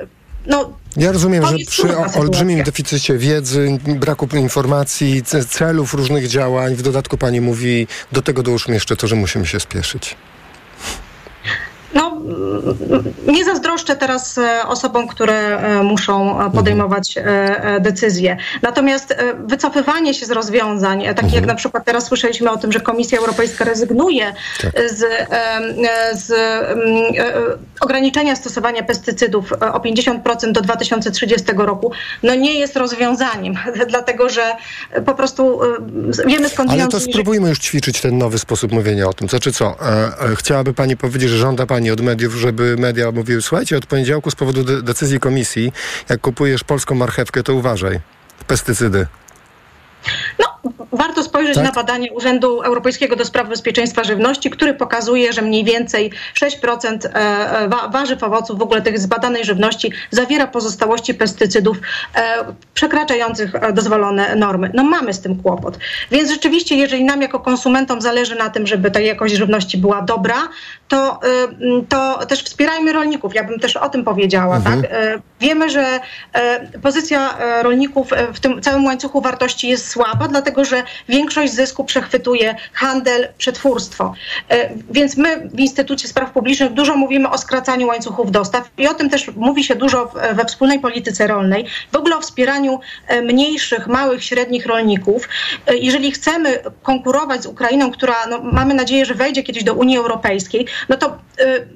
no, 0.46 0.72
ja 0.96 1.12
rozumiem, 1.12 1.46
że 1.46 1.56
przy 1.66 1.96
olbrzymim 1.96 2.62
deficycie 2.62 3.18
wiedzy, 3.18 3.78
braku 3.86 4.28
informacji, 4.36 5.22
ce- 5.22 5.44
celów 5.44 5.94
różnych 5.94 6.28
działań, 6.28 6.74
w 6.74 6.82
dodatku 6.82 7.18
pani 7.18 7.40
mówi, 7.40 7.86
do 8.12 8.22
tego 8.22 8.42
dołóżmy 8.42 8.74
jeszcze 8.74 8.96
to, 8.96 9.06
że 9.06 9.16
musimy 9.16 9.46
się 9.46 9.60
spieszyć. 9.60 10.16
No, 11.94 12.20
nie 13.26 13.44
zazdroszczę 13.44 13.96
teraz 13.96 14.38
e, 14.38 14.62
osobom, 14.66 15.08
które 15.08 15.58
e, 15.58 15.82
muszą 15.82 16.40
e, 16.46 16.50
podejmować 16.50 17.14
decyzje. 17.80 18.36
Natomiast 18.62 19.16
wycofywanie 19.44 20.14
się 20.14 20.26
z 20.26 20.30
rozwiązań, 20.30 21.04
takich 21.16 21.34
jak 21.34 21.46
na 21.46 21.54
przykład 21.54 21.84
teraz 21.84 22.06
słyszeliśmy 22.06 22.50
o 22.50 22.56
tym, 22.56 22.72
że 22.72 22.80
Komisja 22.80 23.18
Europejska 23.18 23.64
rezygnuje 23.64 24.32
z, 24.90 25.02
e, 25.02 26.16
z 26.16 26.30
e, 26.30 26.74
ograniczenia 27.80 28.36
stosowania 28.36 28.82
pestycydów 28.82 29.52
o 29.52 29.78
50% 29.78 30.52
do 30.52 30.60
2030 30.60 31.46
roku, 31.56 31.92
no 32.22 32.34
nie 32.34 32.54
jest 32.54 32.76
rozwiązaniem, 32.76 33.54
dlatego 33.90 34.28
że 34.28 34.42
po 35.06 35.14
prostu 35.14 35.60
wiemy 36.26 36.48
skąd 36.48 36.70
Ale 36.70 36.88
to 36.88 37.00
spróbujmy 37.00 37.48
już 37.48 37.58
ćwiczyć 37.58 38.00
ten 38.00 38.18
nowy 38.18 38.38
sposób 38.38 38.72
mówienia 38.72 39.08
o 39.08 39.12
tym. 39.12 39.28
Znaczy 39.28 39.52
co, 39.52 39.76
chciałaby 40.36 40.74
pani 40.74 40.96
powiedzieć, 40.96 41.30
że 41.30 41.38
żąda 41.38 41.66
pani 41.66 41.81
od 41.90 42.00
mediów, 42.00 42.34
żeby 42.34 42.76
media 42.78 43.10
mówiły, 43.10 43.42
słuchajcie, 43.42 43.76
od 43.76 43.86
poniedziałku 43.86 44.30
z 44.30 44.34
powodu 44.34 44.64
de- 44.64 44.82
decyzji 44.82 45.20
komisji, 45.20 45.72
jak 46.08 46.20
kupujesz 46.20 46.64
polską 46.64 46.94
marchewkę, 46.94 47.42
to 47.42 47.54
uważaj. 47.54 48.00
Pestycydy. 48.46 49.06
Warto 50.92 51.22
spojrzeć 51.22 51.54
Tak? 51.54 51.64
na 51.64 51.72
badanie 51.72 52.12
Urzędu 52.12 52.60
Europejskiego 52.62 53.16
do 53.16 53.24
Spraw 53.24 53.48
Bezpieczeństwa 53.48 54.04
Żywności, 54.04 54.50
który 54.50 54.74
pokazuje, 54.74 55.32
że 55.32 55.42
mniej 55.42 55.64
więcej 55.64 56.10
6% 56.34 57.06
e, 57.06 57.10
e, 57.14 57.68
wa- 57.68 57.88
warzyw, 57.88 58.22
owoców, 58.22 58.58
w 58.58 58.62
ogóle 58.62 58.82
tych 58.82 58.98
zbadanej 58.98 59.44
żywności 59.44 59.92
zawiera 60.10 60.46
pozostałości 60.46 61.14
pestycydów 61.14 61.76
e, 62.14 62.44
przekraczających 62.74 63.52
dozwolone 63.74 64.36
normy. 64.36 64.70
No 64.74 64.84
mamy 64.84 65.14
z 65.14 65.20
tym 65.20 65.42
kłopot. 65.42 65.78
Więc 66.10 66.30
rzeczywiście, 66.30 66.76
jeżeli 66.76 67.04
nam 67.04 67.22
jako 67.22 67.40
konsumentom 67.40 68.00
zależy 68.00 68.34
na 68.34 68.50
tym, 68.50 68.66
żeby 68.66 68.90
ta 68.90 69.00
jakość 69.00 69.34
żywności 69.34 69.78
była 69.78 70.02
dobra, 70.02 70.36
to, 70.88 71.20
y, 71.82 71.86
to 71.88 72.26
też 72.26 72.42
wspierajmy 72.42 72.92
rolników. 72.92 73.34
Ja 73.34 73.44
bym 73.44 73.60
też 73.60 73.76
o 73.76 73.88
tym 73.88 74.04
powiedziała. 74.04 74.56
Mhm. 74.56 74.82
Tak? 74.82 74.90
Wiemy, 75.40 75.70
że 75.70 76.00
pozycja 76.82 77.34
rolników 77.62 78.10
w 78.34 78.40
tym 78.40 78.62
całym 78.62 78.84
łańcuchu 78.84 79.20
wartości 79.20 79.68
jest 79.68 79.88
słaba, 79.88 80.28
dlatego 80.28 80.64
że 80.64 80.81
większość 81.08 81.52
zysku 81.52 81.84
przechwytuje 81.84 82.54
handel, 82.72 83.28
przetwórstwo. 83.38 84.14
E, 84.48 84.70
Więc 84.90 85.16
my 85.16 85.48
w 85.54 85.60
Instytucie 85.60 86.08
Spraw 86.08 86.30
Publicznych 86.30 86.72
dużo 86.72 86.96
mówimy 86.96 87.30
o 87.30 87.38
skracaniu 87.38 87.86
łańcuchów 87.86 88.30
dostaw 88.30 88.70
i 88.78 88.88
o 88.88 88.94
tym 88.94 89.10
też 89.10 89.30
mówi 89.36 89.64
się 89.64 89.74
dużo 89.74 90.12
we 90.34 90.44
wspólnej 90.44 90.80
polityce 90.80 91.26
rolnej, 91.26 91.66
w 91.92 91.96
ogóle 91.96 92.16
o 92.16 92.20
wspieraniu 92.20 92.80
e, 93.08 93.22
mniejszych, 93.22 93.86
małych, 93.86 94.24
średnich 94.24 94.66
rolników. 94.66 95.28
E, 95.66 95.76
Jeżeli 95.76 96.12
chcemy 96.12 96.58
konkurować 96.82 97.42
z 97.42 97.46
Ukrainą, 97.46 97.90
która 97.90 98.26
no, 98.30 98.40
mamy 98.42 98.74
nadzieję, 98.74 99.04
że 99.04 99.14
wejdzie 99.14 99.42
kiedyś 99.42 99.64
do 99.64 99.74
Unii 99.74 99.96
Europejskiej, 99.98 100.66
no 100.88 100.96
to 100.96 101.18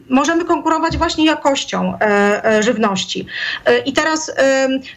możemy 0.08 0.44
konkurować 0.44 0.96
właśnie 0.96 1.26
jakością 1.26 1.98
żywności. 2.60 3.26
I 3.84 3.92
teraz 3.92 4.32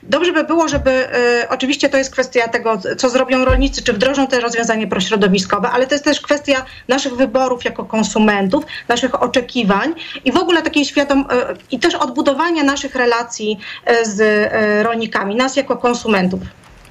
dobrze 0.03 0.31
by 0.33 0.43
było, 0.43 0.67
żeby 0.67 1.07
oczywiście 1.49 1.89
to 1.89 1.97
jest 1.97 2.11
kwestia 2.11 2.47
tego, 2.47 2.81
co 2.97 3.09
zrobią 3.09 3.45
rolnicy, 3.45 3.83
czy 3.83 3.93
wdrożą 3.99 4.27
te 4.27 4.39
rozwiązania 4.39 4.87
prośrodowiskowe, 4.87 5.69
ale 5.69 5.87
to 5.87 5.95
jest 5.95 6.05
też 6.05 6.21
kwestia 6.21 6.65
naszych 6.87 7.15
wyborów 7.15 7.65
jako 7.65 7.85
konsumentów, 7.85 8.63
naszych 8.87 9.23
oczekiwań 9.23 9.93
i 10.25 10.31
w 10.31 10.37
ogóle 10.37 10.61
takiej 10.61 10.85
świadom 10.85 11.25
e, 11.29 11.55
i 11.71 11.79
też 11.79 11.95
odbudowania 11.95 12.63
naszych 12.63 12.95
relacji 12.95 13.59
e, 13.85 14.05
z 14.05 14.21
e, 14.21 14.83
rolnikami, 14.83 15.35
nas 15.35 15.55
jako 15.55 15.77
konsumentów. 15.77 16.39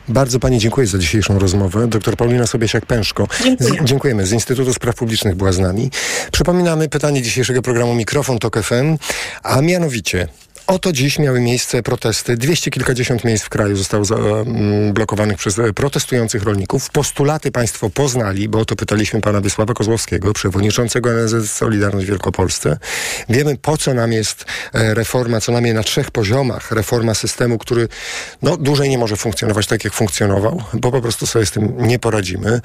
Bardzo 0.08 0.40
pani 0.40 0.58
dziękuję 0.58 0.86
za 0.86 0.98
dzisiejszą 0.98 1.38
rozmowę. 1.38 1.86
Doktor 1.86 2.16
Paulina 2.16 2.44
Sobiesiak-Pęszko. 2.44 3.26
Dziękuję. 3.44 3.80
Dziękujemy. 3.84 4.26
Z 4.26 4.32
Instytutu 4.32 4.74
Spraw 4.74 4.94
Publicznych 4.94 5.34
była 5.34 5.52
z 5.52 5.58
nami. 5.58 5.90
Przypominamy 6.32 6.88
pytanie 6.88 7.22
dzisiejszego 7.22 7.62
programu 7.62 7.94
Mikrofon 7.94 8.38
Tok 8.38 8.62
FM, 8.62 8.96
a 9.42 9.60
mianowicie 9.60 10.28
Oto 10.68 10.92
dziś 10.92 11.18
miały 11.18 11.40
miejsce 11.40 11.82
protesty. 11.82 12.36
Dwieście 12.36 12.70
kilkadziesiąt 12.70 13.24
miejsc 13.24 13.44
w 13.44 13.48
kraju 13.48 13.76
zostało 13.76 14.04
zablokowanych 14.04 15.38
przez 15.38 15.58
e, 15.58 15.72
protestujących 15.72 16.42
rolników. 16.42 16.90
Postulaty 16.90 17.50
państwo 17.50 17.90
poznali, 17.90 18.48
bo 18.48 18.58
o 18.58 18.64
to 18.64 18.76
pytaliśmy 18.76 19.20
pana 19.20 19.40
Wysława 19.40 19.74
Kozłowskiego, 19.74 20.32
przewodniczącego 20.32 21.10
NSZ 21.10 21.50
Solidarność 21.50 22.06
Wielkopolsce. 22.06 22.78
Wiemy, 23.28 23.56
po 23.56 23.76
co 23.76 23.94
nam 23.94 24.12
jest 24.12 24.44
e, 24.72 24.94
reforma, 24.94 25.40
co 25.40 25.52
najmniej 25.52 25.74
na 25.74 25.82
trzech 25.82 26.10
poziomach. 26.10 26.72
Reforma 26.72 27.14
systemu, 27.14 27.58
który 27.58 27.88
no, 28.42 28.56
dłużej 28.56 28.88
nie 28.88 28.98
może 28.98 29.16
funkcjonować 29.16 29.66
tak, 29.66 29.84
jak 29.84 29.92
funkcjonował, 29.92 30.62
bo 30.74 30.92
po 30.92 31.00
prostu 31.00 31.26
sobie 31.26 31.46
z 31.46 31.50
tym 31.50 31.74
nie 31.78 31.98
poradzimy. 31.98 32.60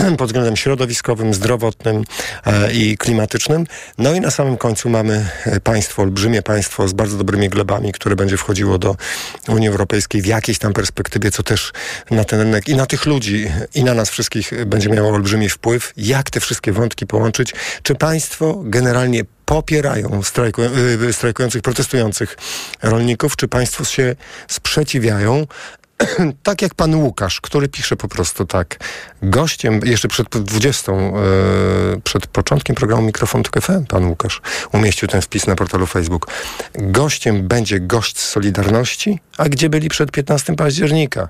E, 0.00 0.16
pod 0.16 0.28
względem 0.28 0.56
środowiskowym, 0.56 1.34
zdrowotnym 1.34 2.04
e, 2.46 2.72
i 2.72 2.96
klimatycznym. 2.98 3.66
No 3.98 4.14
i 4.14 4.20
na 4.20 4.30
samym 4.30 4.56
końcu 4.56 4.90
mamy 4.90 5.30
e, 5.44 5.60
państwo, 5.60 6.02
olbrzymie 6.02 6.42
państwo 6.42 6.88
z 6.88 6.92
bardzo 6.92 7.16
dobrymi 7.16 7.48
glebami, 7.48 7.92
które 7.92 8.16
będzie 8.16 8.36
wchodziło 8.36 8.78
do 8.78 8.96
Unii 9.48 9.68
Europejskiej 9.68 10.22
w 10.22 10.26
jakiejś 10.26 10.58
tam 10.58 10.72
perspektywie, 10.72 11.30
co 11.30 11.42
też 11.42 11.72
na 12.10 12.24
ten 12.24 12.40
rynek 12.40 12.68
i 12.68 12.74
na 12.74 12.86
tych 12.86 13.06
ludzi, 13.06 13.50
i 13.74 13.84
na 13.84 13.94
nas 13.94 14.10
wszystkich 14.10 14.52
e, 14.52 14.66
będzie 14.66 14.88
miało 14.88 15.10
olbrzymi 15.10 15.48
wpływ. 15.48 15.92
Jak 15.96 16.30
te 16.30 16.40
wszystkie 16.40 16.72
wątki 16.72 17.06
połączyć? 17.06 17.54
Czy 17.82 17.94
państwo 17.94 18.60
generalnie 18.64 19.24
popierają 19.50 20.22
strajku, 20.22 20.62
y, 21.08 21.12
strajkujących, 21.12 21.62
protestujących 21.62 22.36
rolników, 22.82 23.36
czy 23.36 23.48
państwo 23.48 23.84
się 23.84 24.16
sprzeciwiają? 24.48 25.46
tak 26.42 26.62
jak 26.62 26.74
pan 26.74 26.94
Łukasz, 26.94 27.40
który 27.40 27.68
pisze 27.68 27.96
po 27.96 28.08
prostu 28.08 28.46
tak. 28.46 28.78
Gościem, 29.22 29.80
jeszcze 29.84 30.08
przed 30.08 30.28
20, 30.28 30.92
e, 30.92 30.96
przed 32.04 32.26
początkiem 32.26 32.76
programu 32.76 33.02
Mikrofon 33.02 33.42
FM, 33.60 33.86
pan 33.88 34.04
Łukasz 34.06 34.40
umieścił 34.72 35.08
ten 35.08 35.22
wpis 35.22 35.46
na 35.46 35.56
portalu 35.56 35.86
Facebook. 35.86 36.26
Gościem 36.74 37.48
będzie 37.48 37.80
gość 37.80 38.18
z 38.18 38.28
Solidarności, 38.28 39.18
a 39.38 39.48
gdzie 39.48 39.68
byli 39.68 39.88
przed 39.88 40.10
15 40.10 40.56
października? 40.56 41.28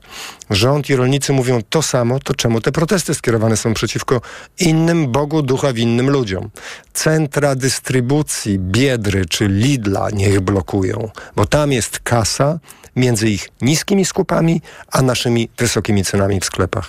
Rząd 0.50 0.90
i 0.90 0.96
rolnicy 0.96 1.32
mówią 1.32 1.60
to 1.70 1.82
samo, 1.82 2.20
to 2.20 2.34
czemu 2.34 2.60
te 2.60 2.72
protesty 2.72 3.14
skierowane 3.14 3.56
są 3.56 3.74
przeciwko 3.74 4.20
innym 4.58 5.12
Bogu 5.12 5.42
ducha 5.42 5.72
winnym 5.72 6.10
ludziom? 6.10 6.50
Centra 6.92 7.54
dystrybucji 7.54 8.58
Biedry 8.58 9.26
czy 9.26 9.48
Lidla 9.48 10.10
niech 10.12 10.40
blokują, 10.40 11.10
bo 11.36 11.46
tam 11.46 11.72
jest 11.72 11.98
kasa, 11.98 12.58
między 12.96 13.30
ich 13.30 13.48
niskimi 13.62 14.04
skupami, 14.04 14.59
a 14.92 15.02
naszymi 15.02 15.48
wysokimi 15.58 16.04
cenami 16.04 16.40
w 16.40 16.44
sklepach. 16.44 16.88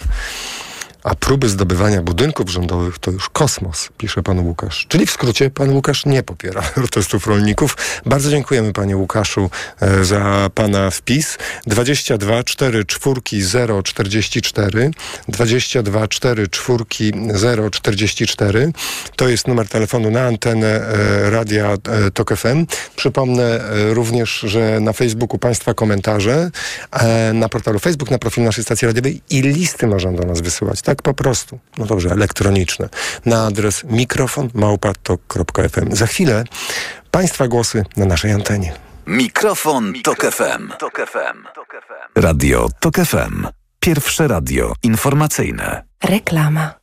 A 1.03 1.15
próby 1.15 1.49
zdobywania 1.49 2.01
budynków 2.01 2.49
rządowych 2.49 2.99
to 2.99 3.11
już 3.11 3.29
kosmos, 3.29 3.89
pisze 3.97 4.23
pan 4.23 4.39
Łukasz. 4.39 4.85
Czyli 4.89 5.05
w 5.05 5.11
skrócie 5.11 5.49
pan 5.49 5.69
Łukasz 5.69 6.05
nie 6.05 6.23
popiera 6.23 6.61
protestów 6.75 7.27
rolników. 7.27 7.77
Bardzo 8.05 8.29
dziękujemy 8.29 8.73
panie 8.73 8.97
Łukaszu 8.97 9.49
e, 9.79 10.05
za 10.05 10.49
pana 10.55 10.91
wpis. 10.91 11.37
22 11.67 12.43
4 12.43 12.85
czwórki 12.85 13.41
0 13.41 13.83
44 13.83 14.91
22 15.27 16.07
4 16.07 16.47
czwórki 16.47 17.13
0 17.33 17.69
44 17.69 18.71
to 19.15 19.27
jest 19.27 19.47
numer 19.47 19.67
telefonu 19.67 20.11
na 20.11 20.21
antenę 20.21 20.67
e, 20.67 21.29
radia 21.29 21.73
e, 21.73 22.11
TOK 22.11 22.37
FM. 22.37 22.65
Przypomnę 22.95 23.59
również, 23.93 24.39
że 24.39 24.79
na 24.79 24.93
Facebooku 24.93 25.37
państwa 25.37 25.73
komentarze, 25.73 26.51
na 27.33 27.49
portalu 27.49 27.79
Facebook, 27.79 28.11
na 28.11 28.17
profil 28.17 28.43
naszej 28.43 28.63
stacji 28.63 28.85
radiowej 28.85 29.21
i 29.29 29.41
listy 29.41 29.87
można 29.87 30.11
do 30.11 30.23
nas 30.23 30.41
wysyłać. 30.41 30.81
Tak 30.91 31.01
po 31.01 31.13
prostu. 31.13 31.59
No 31.77 31.85
dobrze, 31.85 32.09
elektroniczne. 32.09 32.89
Na 33.25 33.45
adres 33.45 33.83
mikrofon 33.83 34.49
małpatok.fm. 34.53 35.95
Za 35.95 36.07
chwilę 36.07 36.43
państwa 37.11 37.47
głosy 37.47 37.83
na 37.97 38.05
naszej 38.05 38.31
antenie. 38.31 38.73
Mikrofon, 39.07 39.93
Tok 40.03 40.31
FM. 40.31 40.71
Radio 42.15 42.69
Tok 42.79 42.95
FM. 42.95 43.47
Pierwsze 43.79 44.27
radio 44.27 44.73
informacyjne. 44.83 45.83
Reklama. 46.03 46.73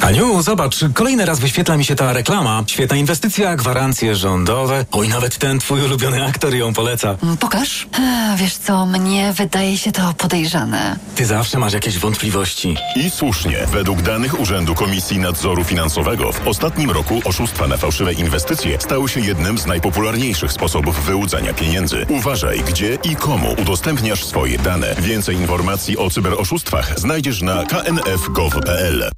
Aniu, 0.00 0.42
zobacz, 0.42 0.76
kolejny 0.94 1.24
raz 1.24 1.38
wyświetla 1.40 1.76
mi 1.76 1.84
się 1.84 1.94
ta 1.94 2.12
reklama. 2.12 2.64
Świetna 2.66 2.96
inwestycja, 2.96 3.56
gwarancje 3.56 4.16
rządowe. 4.16 4.86
Oj, 4.92 5.08
nawet 5.08 5.38
ten 5.38 5.58
twój 5.58 5.82
ulubiony 5.82 6.24
aktor 6.26 6.54
ją 6.54 6.72
poleca. 6.72 7.16
Pokaż. 7.40 7.86
A, 7.92 8.36
wiesz 8.36 8.56
co, 8.56 8.86
mnie 8.86 9.32
wydaje 9.32 9.78
się 9.78 9.92
to 9.92 10.14
podejrzane. 10.18 10.96
Ty 11.14 11.26
zawsze 11.26 11.58
masz 11.58 11.72
jakieś 11.72 11.98
wątpliwości. 11.98 12.76
I 12.96 13.10
słusznie. 13.10 13.66
Według 13.72 14.02
danych 14.02 14.40
Urzędu 14.40 14.74
Komisji 14.74 15.18
Nadzoru 15.18 15.64
Finansowego 15.64 16.32
w 16.32 16.48
ostatnim 16.48 16.90
roku 16.90 17.20
oszustwa 17.24 17.66
na 17.66 17.76
fałszywe 17.76 18.12
inwestycje 18.12 18.80
stały 18.80 19.08
się 19.08 19.20
jednym 19.20 19.58
z 19.58 19.66
najpopularniejszych 19.66 20.52
sposobów 20.52 21.04
wyłudzania 21.04 21.54
pieniędzy. 21.54 22.06
Uważaj, 22.08 22.60
gdzie 22.60 22.98
i 23.04 23.16
komu 23.16 23.54
udostępniasz 23.62 24.24
swoje 24.24 24.58
dane. 24.58 24.94
Więcej 24.98 25.36
informacji 25.36 25.98
o 25.98 26.10
cyberoszustwach 26.10 27.00
znajdziesz 27.00 27.42
na 27.42 27.64
knf.gov.pl. 27.64 29.10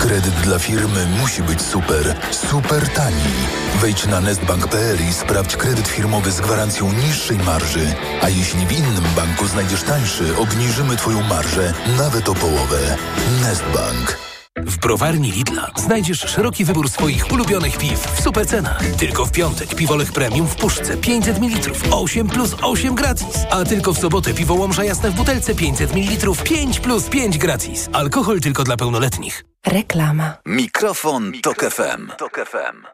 Kredyt 0.00 0.34
dla 0.34 0.58
firmy 0.58 1.06
musi 1.20 1.42
być 1.42 1.62
super, 1.62 2.16
super 2.30 2.88
tani. 2.88 3.34
Wejdź 3.80 4.06
na 4.06 4.20
nestbank.pl 4.20 4.98
i 5.10 5.12
sprawdź 5.12 5.56
kredyt 5.56 5.88
firmowy 5.88 6.32
z 6.32 6.40
gwarancją 6.40 6.92
niższej 6.92 7.38
marży. 7.38 7.94
A 8.22 8.28
jeśli 8.28 8.66
w 8.66 8.72
innym 8.72 9.04
banku 9.16 9.46
znajdziesz 9.46 9.82
tańszy, 9.82 10.36
obniżymy 10.36 10.96
Twoją 10.96 11.22
marżę 11.22 11.72
nawet 11.98 12.28
o 12.28 12.34
połowę. 12.34 12.96
Nestbank. 13.42 14.37
W 14.66 14.78
browarni 14.78 15.32
Lidla 15.32 15.70
znajdziesz 15.76 16.20
szeroki 16.20 16.64
wybór 16.64 16.90
swoich 16.90 17.32
ulubionych 17.32 17.78
piw 17.78 17.98
w 18.00 18.20
super 18.20 18.46
cenach. 18.46 18.84
Tylko 18.98 19.26
w 19.26 19.32
piątek 19.32 19.74
piwolech 19.74 20.12
premium 20.12 20.46
w 20.46 20.56
puszce 20.56 20.96
500 20.96 21.38
ml 21.38 21.72
8 21.90 22.28
plus 22.28 22.56
8 22.62 22.94
gratis. 22.94 23.38
A 23.50 23.64
tylko 23.64 23.92
w 23.92 23.98
sobotę 23.98 24.34
piwo 24.34 24.54
Łomża 24.54 24.84
Jasne 24.84 25.10
w 25.10 25.14
butelce 25.14 25.54
500 25.54 25.94
ml 25.94 26.32
5 26.44 26.80
plus 26.80 27.08
5 27.08 27.38
gratis. 27.38 27.88
Alkohol 27.92 28.40
tylko 28.40 28.64
dla 28.64 28.76
pełnoletnich. 28.76 29.44
Reklama. 29.66 30.34
Mikrofon, 30.46 31.32
Tok 31.42 31.64
FM. 31.64 32.08
Tok 32.18 32.40
FM. 32.50 32.84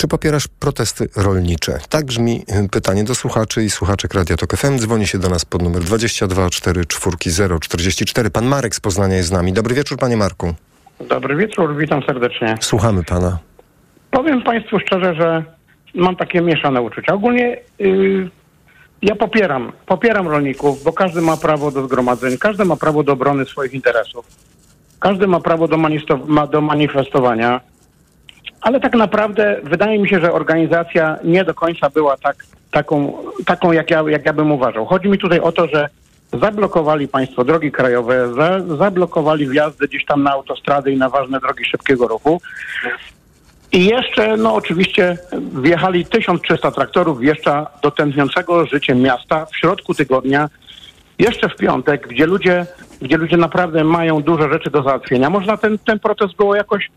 Czy 0.00 0.08
popierasz 0.08 0.48
protesty 0.48 1.08
rolnicze? 1.16 1.78
Tak 1.88 2.04
brzmi 2.04 2.42
y, 2.64 2.68
pytanie 2.68 3.04
do 3.04 3.14
słuchaczy 3.14 3.64
i 3.64 3.70
słuchaczek 3.70 4.14
Radia 4.14 4.36
Tok 4.36 4.56
FM. 4.56 4.78
Dzwoni 4.78 5.06
się 5.06 5.18
do 5.18 5.28
nas 5.28 5.44
pod 5.44 5.62
numer 5.62 5.82
22 5.82 6.50
44 6.50 7.58
044. 7.60 8.30
Pan 8.30 8.46
Marek 8.46 8.74
z 8.74 8.80
Poznania 8.80 9.16
jest 9.16 9.28
z 9.28 9.32
nami. 9.32 9.52
Dobry 9.52 9.74
wieczór, 9.74 9.98
panie 9.98 10.16
Marku. 10.16 10.54
Dobry 11.08 11.36
wieczór, 11.36 11.76
witam 11.76 12.02
serdecznie. 12.02 12.54
Słuchamy 12.60 13.04
pana. 13.04 13.38
Powiem 14.10 14.42
Państwu 14.42 14.78
szczerze, 14.78 15.14
że 15.14 15.44
mam 15.94 16.16
takie 16.16 16.40
mieszane 16.40 16.82
uczucia. 16.82 17.14
Ogólnie 17.14 17.56
yy, 17.78 18.30
ja 19.02 19.16
popieram, 19.16 19.72
popieram 19.86 20.28
rolników, 20.28 20.82
bo 20.84 20.92
każdy 20.92 21.20
ma 21.20 21.36
prawo 21.36 21.70
do 21.70 21.86
zgromadzeń, 21.86 22.38
każdy 22.38 22.64
ma 22.64 22.76
prawo 22.76 23.02
do 23.02 23.12
obrony 23.12 23.44
swoich 23.44 23.74
interesów, 23.74 24.26
każdy 25.00 25.26
ma 25.26 25.40
prawo 25.40 25.68
do 26.48 26.60
manifestowania, 26.60 27.60
ale 28.60 28.80
tak 28.80 28.94
naprawdę 28.94 29.60
wydaje 29.62 29.98
mi 29.98 30.08
się, 30.08 30.20
że 30.20 30.32
organizacja 30.32 31.18
nie 31.24 31.44
do 31.44 31.54
końca 31.54 31.90
była 31.90 32.16
tak, 32.16 32.36
taką, 32.70 33.12
taką 33.46 33.72
jak, 33.72 33.90
ja, 33.90 34.04
jak 34.08 34.26
ja 34.26 34.32
bym 34.32 34.52
uważał. 34.52 34.86
Chodzi 34.86 35.08
mi 35.08 35.18
tutaj 35.18 35.40
o 35.40 35.52
to, 35.52 35.66
że 35.66 35.88
zablokowali 36.32 37.08
państwo 37.08 37.44
drogi 37.44 37.72
krajowe, 37.72 38.34
za, 38.34 38.76
zablokowali 38.76 39.48
wjazdy 39.48 39.88
gdzieś 39.88 40.04
tam 40.04 40.22
na 40.22 40.32
autostrady 40.32 40.92
i 40.92 40.96
na 40.96 41.08
ważne 41.08 41.40
drogi 41.40 41.64
szybkiego 41.64 42.08
ruchu. 42.08 42.40
I 43.72 43.84
jeszcze, 43.84 44.36
no 44.36 44.54
oczywiście, 44.54 45.18
wjechali 45.62 46.06
1300 46.06 46.70
traktorów 46.70 47.20
wjeżdża 47.20 47.66
do 47.82 47.90
tętniącego 47.90 48.66
życiem 48.66 49.00
miasta 49.00 49.46
w 49.46 49.56
środku 49.56 49.94
tygodnia, 49.94 50.48
jeszcze 51.18 51.48
w 51.48 51.56
piątek, 51.56 52.08
gdzie 52.08 52.26
ludzie, 52.26 52.66
gdzie 53.02 53.16
ludzie 53.16 53.36
naprawdę 53.36 53.84
mają 53.84 54.22
dużo 54.22 54.52
rzeczy 54.52 54.70
do 54.70 54.82
załatwienia. 54.82 55.30
Można 55.30 55.56
ten, 55.56 55.78
ten 55.78 55.98
protest 55.98 56.36
było 56.36 56.56
jakoś, 56.56 56.90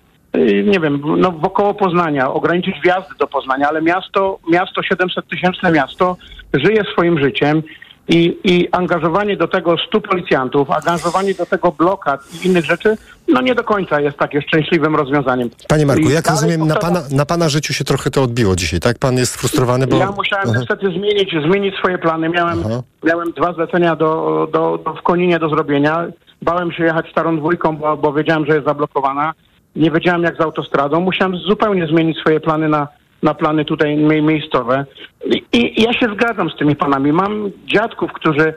nie 0.64 0.80
wiem, 0.80 1.02
no 1.18 1.32
wokoło 1.32 1.74
Poznania, 1.74 2.34
ograniczyć 2.34 2.76
wjazdy 2.84 3.16
do 3.20 3.28
Poznania, 3.28 3.70
ale 3.70 3.82
miasto, 3.82 4.40
miasto 4.52 4.84
700 4.84 5.28
tysięczne 5.28 5.72
miasto 5.72 6.18
żyje 6.54 6.84
swoim 6.94 7.20
życiem 7.20 7.64
i, 8.08 8.38
i 8.44 8.68
angażowanie 8.72 9.38
do 9.38 9.48
tego 9.48 9.76
100 9.88 10.02
policjantów, 10.02 10.72
angażowanie 10.72 11.34
do 11.34 11.46
tego 11.46 11.72
blokad 11.72 12.22
i 12.34 12.48
innych 12.48 12.66
rzeczy, 12.66 12.98
no 13.28 13.42
nie 13.42 13.56
do 13.56 13.64
końca 13.64 14.02
jest 14.02 14.18
takie 14.18 14.42
szczęśliwym 14.42 14.96
rozwiązaniem. 14.96 15.50
Panie 15.68 15.86
Marku, 15.86 16.10
I 16.10 16.14
jak 16.14 16.30
rozumiem, 16.30 16.68
na 16.68 16.76
pana, 16.76 17.02
na 17.12 17.26
pana 17.26 17.50
życiu 17.50 17.74
się 17.74 17.84
trochę 17.84 18.12
to 18.12 18.24
odbiło 18.24 18.56
dzisiaj, 18.56 18.80
tak? 18.80 19.00
Pan 19.00 19.18
jest 19.18 19.36
frustrowany, 19.36 19.88
bo... 19.88 19.98
Ja 19.98 20.12
musiałem 20.12 20.50
Aha. 20.50 20.60
niestety 20.60 20.88
zmienić, 20.88 21.30
zmienić 21.48 21.76
swoje 21.76 21.98
plany. 21.98 22.30
Miałem, 22.30 22.64
miałem 23.04 23.32
dwa 23.32 23.54
zlecenia 23.54 23.96
do, 23.96 24.48
do, 24.54 24.80
do, 24.86 24.94
w 24.94 25.02
Koninie 25.02 25.40
do 25.40 25.50
zrobienia. 25.50 26.08
Bałem 26.42 26.72
się 26.72 26.84
jechać 26.84 27.12
starą 27.12 27.38
dwójką, 27.38 27.78
bo, 27.78 27.98
bo 27.98 28.14
wiedziałem, 28.14 28.46
że 28.46 28.54
jest 28.54 28.68
zablokowana. 28.68 29.34
Nie 29.76 29.92
wiedziałem 29.92 30.24
jak 30.24 30.38
z 30.38 30.42
autostradą. 30.42 31.00
Musiałem 31.00 31.38
zupełnie 31.38 31.88
zmienić 31.88 32.18
swoje 32.18 32.40
plany 32.40 32.70
na, 32.70 32.88
na 33.24 33.34
plany 33.34 33.66
tutaj 33.66 33.98
mie- 33.98 34.22
miejscowe. 34.22 34.86
I, 35.26 35.44
I 35.54 35.82
ja 35.82 35.94
się 35.94 36.08
zgadzam 36.14 36.50
z 36.50 36.56
tymi 36.56 36.76
panami. 36.76 37.12
Mam 37.12 37.50
dziadków, 37.66 38.14
którzy 38.14 38.48
y, 38.50 38.54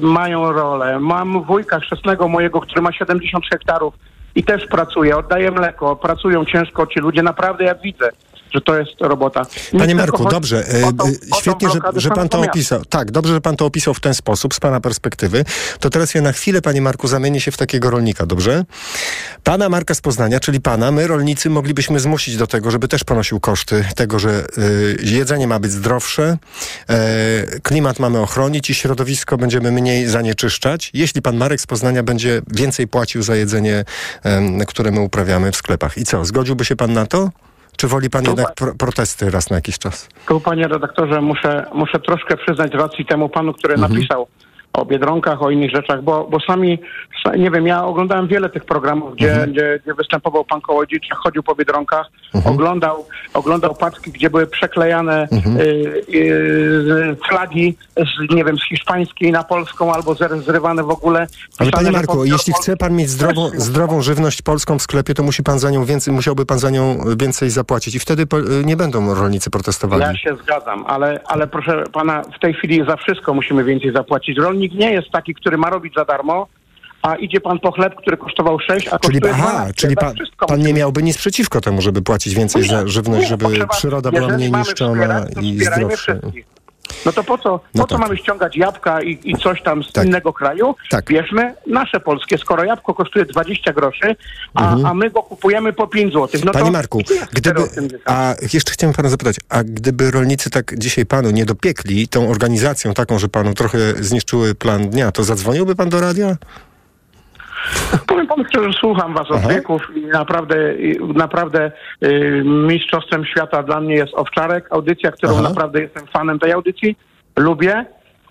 mają 0.00 0.52
rolę. 0.52 1.00
Mam 1.00 1.42
wujka 1.42 1.80
chrzestnego 1.80 2.28
mojego, 2.28 2.60
który 2.60 2.82
ma 2.82 2.92
70 2.92 3.44
hektarów 3.50 3.94
i 4.34 4.44
też 4.44 4.66
pracuje. 4.66 5.16
Oddaje 5.16 5.50
mleko. 5.50 5.96
Pracują 5.96 6.44
ciężko 6.44 6.86
ci 6.86 7.00
ludzie. 7.00 7.22
Naprawdę 7.22 7.64
ja 7.64 7.74
widzę, 7.74 8.10
że 8.54 8.60
to 8.60 8.78
jest 8.78 8.90
robota. 9.00 9.42
Nie 9.72 9.80
Panie 9.80 9.94
Marku, 9.94 10.18
chodzi 10.18 10.30
dobrze. 10.30 10.56
o 10.56 10.78
e, 10.78 10.86
o 10.86 10.92
tą 10.92 11.04
Świetnie, 11.40 11.68
że, 11.68 12.00
że 12.00 12.10
pan 12.10 12.28
to 12.28 12.40
opisał. 12.40 12.84
Tak, 12.84 13.10
dobrze, 13.10 13.34
że 13.34 13.40
pan 13.40 13.56
to 13.56 13.66
opisał 13.66 13.94
w 13.94 14.00
ten 14.00 14.14
sposób, 14.14 14.54
z 14.54 14.60
pana 14.60 14.80
perspektywy. 14.80 15.44
To 15.80 15.90
teraz 15.90 16.14
ja 16.14 16.22
na 16.22 16.32
chwilę, 16.32 16.62
panie 16.62 16.82
Marku, 16.82 17.08
zamienię 17.08 17.40
się 17.40 17.50
w 17.50 17.56
takiego 17.56 17.90
rolnika, 17.90 18.26
dobrze? 18.26 18.64
Pana 19.44 19.68
Marka 19.68 19.94
z 19.94 20.00
Poznania, 20.00 20.40
czyli 20.40 20.60
pana, 20.60 20.90
my 20.90 21.06
rolnicy 21.06 21.50
moglibyśmy 21.50 22.00
zmusić 22.00 22.36
do 22.36 22.46
tego, 22.46 22.70
żeby 22.70 22.88
też 22.88 23.04
ponosił 23.04 23.40
koszty 23.40 23.84
tego, 23.96 24.18
że 24.18 24.46
y, 24.58 24.96
jedzenie 25.02 25.46
ma 25.46 25.58
być 25.58 25.72
zdrowsze, 25.72 26.38
e, 26.88 27.60
klimat 27.62 27.98
mamy 27.98 28.18
ochronić 28.20 28.70
i 28.70 28.74
środowisko 28.74 29.36
będziemy 29.36 29.72
mniej 29.72 30.06
zanieczyszczać, 30.06 30.90
jeśli 30.94 31.22
pan 31.22 31.36
Marek 31.36 31.60
z 31.60 31.66
Poznania 31.66 32.02
będzie 32.02 32.42
więcej 32.46 32.88
płacił 32.88 33.22
za 33.22 33.36
jedzenie, 33.36 33.84
em, 34.22 34.66
które 34.66 34.90
my 34.90 35.00
uprawiamy 35.00 35.52
w 35.52 35.56
sklepach. 35.56 35.98
I 35.98 36.04
co, 36.04 36.24
zgodziłby 36.24 36.64
się 36.64 36.76
pan 36.76 36.92
na 36.92 37.06
to? 37.06 37.30
Czy 37.78 37.88
woli 37.88 38.10
pan 38.10 38.24
jednak 38.24 38.54
pro, 38.54 38.74
protesty 38.74 39.30
raz 39.30 39.50
na 39.50 39.56
jakiś 39.56 39.78
czas? 39.78 40.08
Tu, 40.28 40.40
panie 40.40 40.68
redaktorze, 40.68 41.20
muszę, 41.20 41.66
muszę 41.74 42.00
troszkę 42.00 42.36
przyznać 42.36 42.72
racji 42.74 43.06
temu 43.06 43.28
panu, 43.28 43.52
który 43.52 43.76
napisał 43.76 44.26
o 44.72 44.84
Biedronkach, 44.84 45.42
o 45.42 45.50
innych 45.50 45.70
rzeczach, 45.70 46.02
bo, 46.02 46.28
bo 46.30 46.40
sami, 46.40 46.78
sa- 47.24 47.36
nie 47.36 47.50
wiem, 47.50 47.66
ja 47.66 47.84
oglądałem 47.84 48.26
wiele 48.28 48.48
tych 48.48 48.64
programów, 48.64 49.14
gdzie, 49.14 49.46
gdzie, 49.48 49.80
gdzie 49.84 49.94
występował 49.94 50.44
pan 50.44 50.60
Kołodziej, 50.60 51.00
chodził 51.16 51.42
po 51.42 51.54
Biedronkach, 51.54 52.06
oglądał, 52.44 53.06
oglądał 53.34 53.74
paczki, 53.74 54.12
gdzie 54.12 54.30
były 54.30 54.46
przeklejane 54.46 55.28
y, 55.32 56.04
y, 56.14 57.16
flagi, 57.28 57.76
z, 57.96 58.34
nie 58.34 58.44
wiem, 58.44 58.58
z 58.58 58.68
hiszpańskiej 58.68 59.32
na 59.32 59.44
polską, 59.44 59.92
albo 59.92 60.14
zrywane 60.46 60.82
w 60.82 60.90
ogóle. 60.90 61.26
Ale 61.58 61.70
panie 61.70 61.90
Marku, 61.90 62.24
jeśli 62.24 62.52
chce 62.52 62.76
pan 62.76 62.96
mieć 62.96 63.10
zdrową, 63.10 63.50
zdrową 63.54 64.02
żywność 64.02 64.42
polską 64.42 64.78
w 64.78 64.82
sklepie, 64.82 65.14
to 65.14 65.22
musi 65.22 65.42
pan 65.42 65.58
za 65.58 65.70
nią 65.70 65.84
więcej, 65.84 66.14
musiałby 66.14 66.46
pan 66.46 66.58
za 66.58 66.70
nią 66.70 66.98
więcej 67.16 67.50
zapłacić 67.50 67.94
i 67.94 67.98
wtedy 67.98 68.26
po, 68.26 68.36
nie 68.64 68.76
będą 68.76 69.14
rolnicy 69.14 69.50
protestowali. 69.50 70.02
Ja 70.02 70.16
się 70.16 70.36
zgadzam, 70.42 70.84
ale, 70.86 71.20
ale 71.26 71.46
proszę 71.46 71.84
pana, 71.92 72.22
w 72.36 72.40
tej 72.40 72.54
chwili 72.54 72.84
za 72.86 72.96
wszystko 72.96 73.34
musimy 73.34 73.64
więcej 73.64 73.92
zapłacić. 73.92 74.38
Rolnik 74.58 74.74
nie 74.74 74.92
jest 74.92 75.10
taki, 75.10 75.34
który 75.34 75.58
ma 75.58 75.70
robić 75.70 75.94
za 75.96 76.04
darmo, 76.04 76.46
a 77.02 77.16
idzie 77.16 77.40
pan 77.40 77.58
po 77.58 77.72
chleb, 77.72 77.94
który 77.94 78.16
kosztował 78.16 78.58
6, 78.60 78.88
a 78.88 78.98
Czyli, 78.98 79.20
kosztuje 79.20 79.42
aha, 79.42 79.52
12. 79.52 79.74
czyli 79.74 79.96
pan, 79.96 80.14
pan 80.48 80.60
nie 80.60 80.74
miałby 80.74 81.02
nic 81.02 81.18
przeciwko 81.18 81.60
temu, 81.60 81.82
żeby 81.82 82.02
płacić 82.02 82.34
więcej 82.34 82.62
za 82.62 82.86
żywność, 82.88 83.22
nie, 83.22 83.28
żeby 83.28 83.44
przyroda 83.70 84.10
była 84.10 84.28
mniej 84.28 84.52
niszczona 84.52 85.26
i 85.42 85.58
zdrowsza. 85.64 85.96
wszystkich. 85.96 86.46
No 87.06 87.12
to 87.12 87.24
po 87.24 87.38
co, 87.38 87.58
po 87.58 87.64
No 87.74 87.82
co 87.86 87.94
tak. 87.94 87.98
mamy 88.00 88.16
ściągać 88.16 88.56
jabłka 88.56 89.02
i, 89.02 89.18
i 89.24 89.36
coś 89.36 89.62
tam 89.62 89.84
z 89.84 89.92
Tak. 89.92 90.06
innego 90.06 90.32
kraju? 90.32 90.74
Tak. 90.90 91.04
Bierzmy 91.04 91.54
nasze 91.66 92.00
polskie. 92.00 92.38
Skoro 92.38 92.64
jabłko 92.64 92.94
kosztuje 92.94 93.24
20 93.24 93.72
groszy, 93.72 94.16
a, 94.54 94.62
Mhm. 94.72 94.86
a 94.86 94.94
my 94.94 95.10
go 95.10 95.22
kupujemy 95.22 95.72
po 95.72 95.86
5 95.86 96.12
zł. 96.12 96.40
No 96.44 96.52
Panie 96.52 96.70
Marku, 96.70 97.02
gdyby, 97.32 97.60
a 98.04 98.34
jeszcze 98.52 98.72
chciałem 98.72 98.94
pana 98.94 99.08
zapytać, 99.08 99.36
a 99.48 99.64
gdyby 99.64 100.10
rolnicy 100.10 100.50
tak 100.50 100.78
dzisiaj 100.78 101.06
panu 101.06 101.30
nie 101.30 101.44
dopiekli 101.44 102.08
tą 102.08 102.30
organizacją 102.30 102.94
taką, 102.94 103.18
że 103.18 103.28
panu 103.28 103.54
trochę 103.54 103.78
zniszczyły 104.00 104.54
plan 104.54 104.88
dnia, 104.90 105.12
to 105.12 105.24
zadzwoniłby 105.24 105.74
pan 105.76 105.88
do 105.88 106.00
radia? 106.00 106.36
Powiem 108.06 108.26
panu 108.26 108.44
szczerze, 108.44 108.70
słucham 108.80 109.14
was 109.14 109.30
od 109.30 109.40
wieków 109.40 109.82
i 109.96 110.00
naprawdę, 110.06 110.56
naprawdę 111.14 111.70
y, 112.04 112.42
mistrzostwem 112.44 113.24
świata 113.24 113.62
dla 113.62 113.80
mnie 113.80 113.94
jest 113.94 114.14
Owczarek, 114.14 114.66
audycja, 114.70 115.10
którą 115.12 115.32
Aha. 115.32 115.42
naprawdę 115.48 115.80
jestem 115.80 116.06
fanem 116.06 116.38
tej 116.38 116.52
audycji, 116.52 116.96
lubię, 117.36 117.84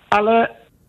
ale, 0.09 0.47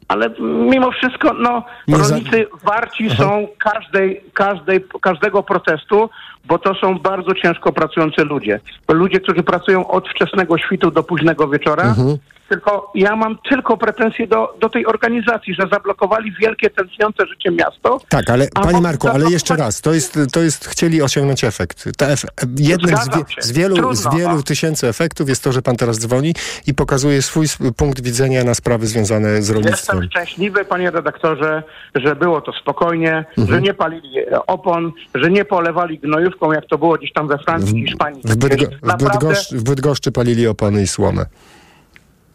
ale 0.08 0.30
mimo 0.70 0.90
wszystko, 0.90 1.32
no, 1.32 1.62
Nie 1.88 1.96
za- 1.96 2.14
rolnicy 2.14 2.46
warci 2.64 3.10
są 3.10 3.48
każdej, 3.58 4.24
każdej, 4.34 4.84
każdego 5.00 5.42
protestu, 5.42 6.10
bo 6.44 6.58
to 6.58 6.74
są 6.74 6.98
bardzo 6.98 7.34
ciężko 7.34 7.72
pracujący 7.72 8.24
ludzie. 8.24 8.60
Ludzie, 8.88 9.20
którzy 9.20 9.42
pracują 9.42 9.88
od 9.88 10.08
wczesnego 10.08 10.58
świtu 10.58 10.90
do 10.90 11.02
późnego 11.02 11.48
wieczora, 11.48 11.82
Mhm. 11.82 12.16
Tylko 12.48 12.90
ja 12.94 13.16
mam 13.16 13.38
tylko 13.48 13.76
pretensje 13.76 14.26
do, 14.26 14.54
do 14.60 14.68
tej 14.68 14.86
organizacji, 14.86 15.54
że 15.54 15.68
zablokowali 15.72 16.32
wielkie, 16.40 16.70
tętniące 16.70 17.26
życie 17.26 17.50
miasto, 17.50 18.00
Tak, 18.08 18.30
ale 18.30 18.48
panie 18.48 18.80
Marku, 18.80 19.08
ale 19.08 19.30
jeszcze 19.30 19.56
raz, 19.56 19.80
to 19.80 19.94
jest, 19.94 20.18
to 20.32 20.40
jest 20.40 20.68
chcieli 20.68 21.02
osiągnąć 21.02 21.44
efekt. 21.44 21.88
Ta 21.96 22.06
ef, 22.06 22.24
jednym 22.58 22.96
z, 22.96 23.08
wie, 23.08 23.24
z 23.40 23.52
wielu, 23.52 23.94
z 23.94 24.02
Trudno, 24.02 24.18
wielu 24.18 24.38
a- 24.38 24.42
tysięcy 24.42 24.88
efektów 24.88 25.28
jest 25.28 25.44
to, 25.44 25.52
że 25.52 25.62
pan 25.62 25.76
teraz 25.76 25.98
dzwoni 25.98 26.34
i 26.66 26.74
pokazuje 26.74 27.22
swój 27.22 27.46
punkt 27.76 28.00
widzenia 28.00 28.44
na 28.44 28.54
sprawy 28.54 28.86
związane 28.86 29.42
z 29.42 29.50
rolnictwem. 29.50 29.96
Jestem 30.02 30.10
szczęśliwy, 30.10 30.64
panie 30.64 30.90
redaktorze, 30.90 31.62
że 31.94 32.16
było 32.16 32.40
to 32.40 32.52
spokojnie, 32.52 33.24
Mhm. 33.38 33.48
że 33.58 33.62
nie 33.62 33.74
palili 33.74 34.10
opon, 34.46 34.92
że 35.14 35.30
nie 35.30 35.44
polewali 35.44 35.98
gnojówką, 35.98 36.52
jak 36.52 36.66
to 36.66 36.78
było 36.78 36.94
gdzieś 36.96 37.12
tam 37.12 37.28
we 37.28 37.38
Francji, 37.38 37.86
Hiszpanii. 37.86 38.22
W, 38.24 38.36
Bydgo, 38.36 38.64
w, 38.82 38.96
Bydgoszczy, 39.04 39.58
w 39.58 39.62
Bydgoszczy 39.62 40.12
palili 40.12 40.46
opony 40.46 40.82
i 40.82 40.86
słomę. 40.86 41.26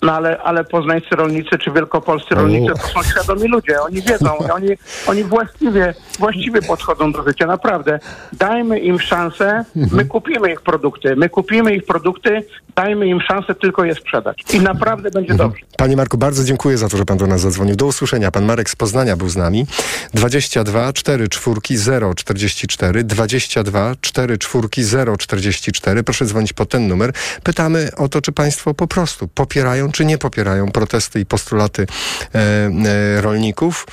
No 0.03 0.13
ale, 0.13 0.37
ale 0.37 0.63
poznańscy 0.63 1.15
rolnicy 1.15 1.57
czy 1.57 1.71
wielkopolscy 1.71 2.35
rolnicy 2.35 2.73
to 2.73 2.87
są 2.87 3.03
świadomi 3.03 3.47
ludzie. 3.47 3.81
Oni 3.81 4.01
wiedzą, 4.01 4.37
oni, 4.55 4.69
oni 5.07 5.23
właściwie, 5.23 5.93
właściwie 6.19 6.61
podchodzą 6.61 7.11
do 7.11 7.23
życia. 7.23 7.47
Naprawdę. 7.47 7.99
Dajmy 8.33 8.79
im 8.79 8.99
szansę, 8.99 9.65
my 9.75 10.05
kupimy 10.05 10.51
ich 10.51 10.61
produkty, 10.61 11.15
my 11.15 11.29
kupimy 11.29 11.75
ich 11.75 11.85
produkty, 11.85 12.43
dajmy 12.75 13.07
im 13.07 13.21
szansę 13.21 13.55
tylko 13.55 13.85
je 13.85 13.95
sprzedać. 13.95 14.43
I 14.53 14.59
naprawdę 14.59 15.11
będzie 15.11 15.33
dobrze. 15.33 15.61
Panie 15.77 15.97
Marku, 15.97 16.17
bardzo 16.17 16.43
dziękuję 16.43 16.77
za 16.77 16.89
to, 16.89 16.97
że 16.97 17.05
pan 17.05 17.17
do 17.17 17.27
nas 17.27 17.41
zadzwonił. 17.41 17.75
Do 17.75 17.85
usłyszenia. 17.85 18.31
Pan 18.31 18.45
Marek 18.45 18.69
z 18.69 18.75
Poznania 18.75 19.17
był 19.17 19.29
z 19.29 19.35
nami. 19.35 19.65
22 20.13 20.93
4 20.93 21.29
4 21.29 21.61
0 21.77 22.13
44 22.13 23.03
22 23.03 23.95
4 24.01 24.37
4 24.37 24.67
0 24.77 25.17
44. 25.17 26.03
Proszę 26.03 26.25
dzwonić 26.25 26.53
po 26.53 26.65
ten 26.65 26.87
numer. 26.87 27.11
Pytamy 27.43 27.89
o 27.97 28.09
to, 28.09 28.21
czy 28.21 28.31
państwo 28.31 28.73
po 28.73 28.87
prostu 28.87 29.27
popierają, 29.27 29.91
czy 29.93 30.05
nie 30.05 30.17
popierają 30.17 30.71
protesty 30.71 31.19
i 31.19 31.25
postulaty 31.25 31.87
e, 32.35 32.39
e, 32.39 33.21
rolników. 33.21 33.87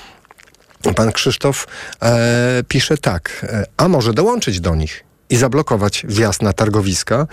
Pan 0.97 1.13
Krzysztof 1.13 1.67
e, 2.03 2.63
pisze 2.69 2.99
tak, 2.99 3.47
a 3.77 3.89
może 3.89 4.15
dołączyć 4.15 4.61
do 4.61 4.75
nich 4.75 5.05
i 5.31 5.37
zablokować 5.37 6.05
wjazd 6.09 6.43
na 6.43 6.53
targowiska 6.53 7.27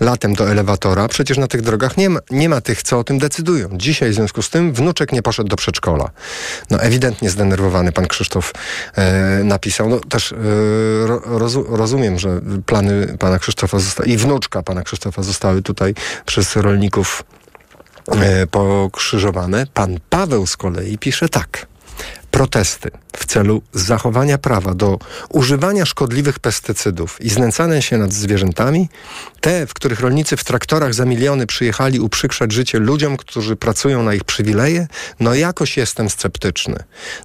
latem 0.00 0.34
do 0.34 0.50
elewatora. 0.50 1.08
Przecież 1.08 1.38
na 1.38 1.46
tych 1.46 1.62
drogach 1.62 1.96
nie 1.96 2.10
ma, 2.10 2.20
nie 2.30 2.48
ma 2.48 2.60
tych, 2.60 2.82
co 2.82 2.98
o 2.98 3.04
tym 3.04 3.18
decydują. 3.18 3.68
Dzisiaj 3.72 4.10
w 4.10 4.14
związku 4.14 4.42
z 4.42 4.50
tym 4.50 4.72
wnuczek 4.72 5.12
nie 5.12 5.22
poszedł 5.22 5.48
do 5.48 5.56
przedszkola. 5.56 6.10
No 6.70 6.80
ewidentnie 6.80 7.30
zdenerwowany 7.30 7.92
pan 7.92 8.06
Krzysztof 8.06 8.52
e, 8.94 9.44
napisał. 9.44 9.88
No 9.88 10.00
też 10.00 10.32
e, 10.32 10.36
rozu, 11.24 11.64
rozumiem, 11.68 12.18
że 12.18 12.40
plany 12.66 13.16
pana 13.18 13.38
Krzysztofa 13.38 13.78
zosta- 13.78 14.04
i 14.04 14.16
wnuczka 14.16 14.62
pana 14.62 14.82
Krzysztofa 14.82 15.22
zostały 15.22 15.62
tutaj 15.62 15.94
przez 16.26 16.56
rolników 16.56 17.24
pokrzyżowane. 18.50 19.66
Pan 19.74 19.96
Paweł 20.10 20.46
z 20.46 20.56
kolei 20.56 20.98
pisze 20.98 21.28
tak 21.28 21.66
protesty 22.34 22.90
w 23.16 23.26
celu 23.26 23.62
zachowania 23.72 24.38
prawa 24.38 24.74
do 24.74 24.98
używania 25.28 25.86
szkodliwych 25.86 26.38
pestycydów 26.38 27.20
i 27.20 27.30
znęcania 27.30 27.80
się 27.80 27.98
nad 27.98 28.12
zwierzętami, 28.12 28.88
te, 29.40 29.66
w 29.66 29.74
których 29.74 30.00
rolnicy 30.00 30.36
w 30.36 30.44
traktorach 30.44 30.94
za 30.94 31.04
miliony 31.04 31.46
przyjechali 31.46 32.00
uprzykrzać 32.00 32.52
życie 32.52 32.78
ludziom, 32.78 33.16
którzy 33.16 33.56
pracują 33.56 34.02
na 34.02 34.14
ich 34.14 34.24
przywileje, 34.24 34.86
no 35.20 35.34
jakoś 35.34 35.76
jestem 35.76 36.10
sceptyczny. 36.10 36.76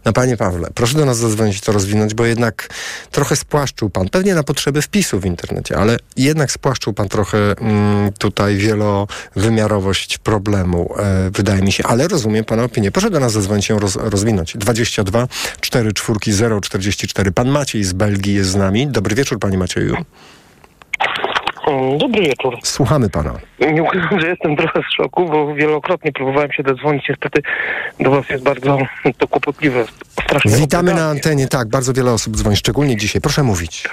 No 0.05 0.13
panie 0.13 0.37
Pawle, 0.37 0.69
proszę 0.75 0.97
do 0.97 1.05
nas 1.05 1.17
zadzwonić 1.17 1.57
i 1.57 1.61
to 1.61 1.71
rozwinąć, 1.71 2.13
bo 2.13 2.25
jednak 2.25 2.69
trochę 3.11 3.35
spłaszczył 3.35 3.89
pan, 3.89 4.09
pewnie 4.09 4.35
na 4.35 4.43
potrzeby 4.43 4.81
wpisu 4.81 5.19
w 5.19 5.25
internecie, 5.25 5.77
ale 5.77 5.97
jednak 6.17 6.51
spłaszczył 6.51 6.93
pan 6.93 7.09
trochę 7.09 7.37
mm, 7.37 8.13
tutaj 8.13 8.57
wielowymiarowość 8.57 10.17
problemu, 10.17 10.95
e, 10.97 11.29
wydaje 11.33 11.61
mi 11.61 11.71
się, 11.71 11.83
ale 11.83 12.07
rozumiem 12.07 12.45
pana 12.45 12.63
opinię. 12.63 12.91
Proszę 12.91 13.09
do 13.09 13.19
nas 13.19 13.31
zadzwonić 13.31 13.69
i 13.69 13.71
ją 13.73 13.79
roz, 13.79 13.95
rozwinąć. 13.95 14.57
22 15.03 15.27
4 15.61 15.93
4 15.93 16.33
0 16.33 16.61
44. 16.61 17.31
Pan 17.31 17.49
Maciej 17.49 17.83
z 17.83 17.93
Belgii 17.93 18.33
jest 18.33 18.49
z 18.49 18.55
nami. 18.55 18.87
Dobry 18.87 19.15
wieczór, 19.15 19.39
panie 19.39 19.57
Macieju. 19.57 19.95
Dobry 21.97 22.21
wieczór. 22.21 22.57
Słuchamy 22.63 23.09
pana. 23.09 23.33
Nie 23.73 23.83
ukrywam, 23.83 24.19
że 24.19 24.27
jestem 24.27 24.55
trochę 24.55 24.81
w 24.81 24.95
szoku, 24.95 25.25
bo 25.25 25.55
wielokrotnie 25.55 26.11
próbowałem 26.11 26.51
się 26.51 26.63
dodzwonić. 26.63 27.09
Niestety 27.09 27.41
do 27.99 28.11
was 28.11 28.29
jest 28.29 28.43
bardzo 28.43 28.77
to 29.17 29.27
kłopotliwe. 29.27 29.85
Strasznie 30.23 30.51
Witamy 30.51 30.93
na 30.93 31.09
antenie. 31.09 31.47
Tak, 31.47 31.67
bardzo 31.67 31.93
wiele 31.93 32.11
osób 32.11 32.37
dzwoni, 32.37 32.55
szczególnie 32.55 32.97
dzisiaj. 32.97 33.21
Proszę 33.21 33.43
mówić. 33.43 33.89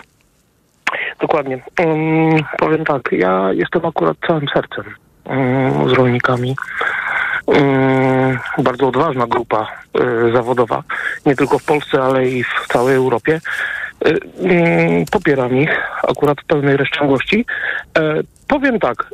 Dokładnie. 1.20 1.62
Um, 1.78 2.44
powiem 2.58 2.84
tak, 2.84 3.02
ja 3.12 3.52
jestem 3.52 3.86
akurat 3.86 4.16
całym 4.26 4.46
sercem 4.54 4.84
um, 5.24 5.90
z 5.90 5.92
rolnikami. 5.92 6.56
Um, 7.46 8.38
bardzo 8.58 8.88
odważna 8.88 9.26
grupa 9.26 9.72
y, 10.28 10.32
zawodowa, 10.32 10.82
nie 11.26 11.36
tylko 11.36 11.58
w 11.58 11.64
Polsce, 11.64 12.02
ale 12.02 12.28
i 12.28 12.44
w 12.44 12.66
całej 12.68 12.96
Europie. 12.96 13.40
Y, 14.06 14.10
y, 14.10 15.04
popieram 15.12 15.56
ich 15.56 15.70
akurat 16.02 16.40
w 16.40 16.44
pełnej 16.44 16.76
rozciągłości. 16.76 17.46
powiem 18.48 18.78
tak, 18.78 19.10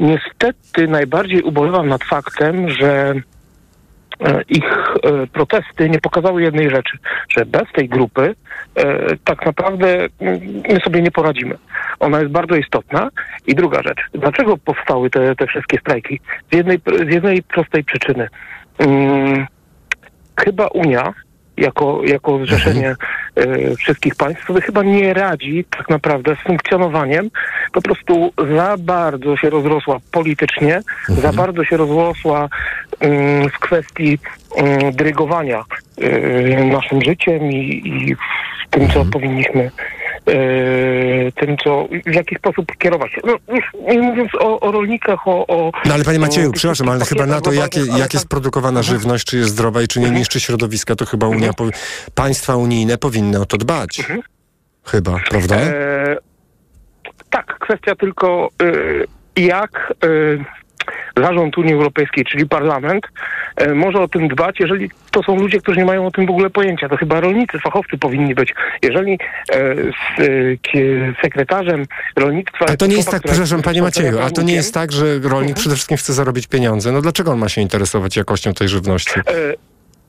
niestety 0.00 0.88
najbardziej 0.88 1.42
ubolewam 1.42 1.88
nad 1.88 2.04
faktem, 2.04 2.70
że 2.70 3.14
ich 4.48 4.94
protesty 5.32 5.90
nie 5.90 5.98
pokazały 5.98 6.42
jednej 6.42 6.70
rzeczy, 6.70 6.98
że 7.28 7.46
bez 7.46 7.72
tej 7.72 7.88
grupy 7.88 8.34
tak 9.24 9.46
naprawdę 9.46 10.06
my 10.68 10.80
sobie 10.84 11.02
nie 11.02 11.10
poradzimy. 11.10 11.56
Ona 12.00 12.20
jest 12.20 12.32
bardzo 12.32 12.56
istotna. 12.56 13.10
I 13.46 13.54
druga 13.54 13.82
rzecz, 13.82 13.98
dlaczego 14.14 14.56
powstały 14.56 15.10
te, 15.10 15.36
te 15.36 15.46
wszystkie 15.46 15.78
strajki? 15.78 16.20
Z 16.52 16.56
jednej, 16.56 16.80
z 17.10 17.14
jednej 17.14 17.42
prostej 17.42 17.84
przyczyny. 17.84 18.28
Hmm, 18.78 19.46
chyba 20.44 20.66
Unia 20.66 21.12
jako, 21.60 22.00
jako 22.04 22.38
zrzeszenie 22.38 22.96
y, 23.38 23.76
wszystkich 23.76 24.14
państw 24.14 24.46
sobie 24.46 24.60
chyba 24.60 24.82
nie 24.82 25.14
radzi 25.14 25.64
tak 25.70 25.90
naprawdę 25.90 26.36
z 26.36 26.38
funkcjonowaniem. 26.38 27.30
Po 27.72 27.82
prostu 27.82 28.32
za 28.56 28.76
bardzo 28.78 29.36
się 29.36 29.50
rozrosła 29.50 29.98
politycznie, 30.10 30.76
mhm. 31.08 31.20
za 31.20 31.32
bardzo 31.32 31.64
się 31.64 31.76
rozrosła 31.76 32.44
y, 32.44 32.48
w 33.48 33.58
kwestii 33.58 34.18
y, 34.88 34.92
dyrygowania 34.92 35.64
naszym 36.72 37.02
życiem 37.02 37.52
i, 37.52 37.82
i 37.84 38.14
w 38.14 38.70
tym, 38.70 38.88
co 38.88 39.00
mhm. 39.00 39.10
powinniśmy 39.10 39.70
tym, 41.36 41.56
co, 41.64 41.88
w 42.06 42.14
jaki 42.14 42.36
sposób 42.36 42.76
kierować 42.78 43.12
się. 43.12 43.20
No, 43.24 43.36
już 43.54 43.64
nie 43.94 44.02
mówiąc 44.02 44.30
o, 44.40 44.60
o 44.60 44.72
rolnikach, 44.72 45.28
o, 45.28 45.46
o... 45.46 45.70
No 45.84 45.94
ale 45.94 46.04
panie 46.04 46.18
Macieju, 46.18 46.52
przepraszam, 46.52 46.88
ale 46.88 47.04
chyba 47.04 47.26
na 47.26 47.40
to, 47.40 47.52
jakie, 47.52 47.80
jak 47.98 48.14
jest 48.14 48.28
produkowana 48.28 48.82
żywność, 48.82 49.24
czy 49.24 49.36
jest 49.36 49.50
zdrowa 49.50 49.82
i 49.82 49.88
czy 49.88 49.98
nie 50.00 50.06
mhm. 50.06 50.18
niszczy 50.18 50.40
środowiska, 50.40 50.96
to 50.96 51.06
chyba 51.06 51.28
Unia, 51.28 51.48
mhm. 51.48 51.70
państwa 52.14 52.56
unijne 52.56 52.98
powinny 52.98 53.40
o 53.40 53.46
to 53.46 53.56
dbać. 53.56 54.00
Mhm. 54.00 54.20
Chyba, 54.84 55.20
prawda? 55.30 55.56
E, 55.56 56.16
tak, 57.30 57.58
kwestia 57.58 57.94
tylko 57.94 58.48
y, 58.62 59.06
jak... 59.36 59.94
Y, 60.04 60.44
zarząd 61.22 61.58
Unii 61.58 61.74
Europejskiej, 61.74 62.24
czyli 62.24 62.48
parlament, 62.48 63.06
e, 63.56 63.74
może 63.74 64.00
o 64.00 64.08
tym 64.08 64.28
dbać, 64.28 64.60
jeżeli 64.60 64.90
to 65.10 65.22
są 65.22 65.36
ludzie, 65.36 65.58
którzy 65.58 65.78
nie 65.78 65.84
mają 65.84 66.06
o 66.06 66.10
tym 66.10 66.26
w 66.26 66.30
ogóle 66.30 66.50
pojęcia. 66.50 66.88
To 66.88 66.96
chyba 66.96 67.20
rolnicy, 67.20 67.58
fachowcy 67.58 67.98
powinni 67.98 68.34
być. 68.34 68.54
Jeżeli 68.82 69.12
e, 69.12 69.74
z 69.76 70.20
e, 70.20 71.22
sekretarzem 71.22 71.84
rolnictwa... 72.16 72.66
A 72.68 72.76
to 72.76 72.86
nie 72.86 72.96
jest 72.96 73.10
tak, 73.10 73.22
przepraszam 73.22 73.62
panie 73.62 73.82
Macieju, 73.82 74.18
a 74.18 74.30
to 74.30 74.42
nie 74.42 74.54
jest 74.54 74.74
tak, 74.74 74.92
że 74.92 75.04
rolnik 75.06 75.32
mhm. 75.32 75.54
przede 75.54 75.74
wszystkim 75.74 75.96
chce 75.96 76.12
zarobić 76.12 76.46
pieniądze. 76.46 76.92
No 76.92 77.02
dlaczego 77.02 77.32
on 77.32 77.38
ma 77.38 77.48
się 77.48 77.60
interesować 77.60 78.16
jakością 78.16 78.54
tej 78.54 78.68
żywności? 78.68 79.20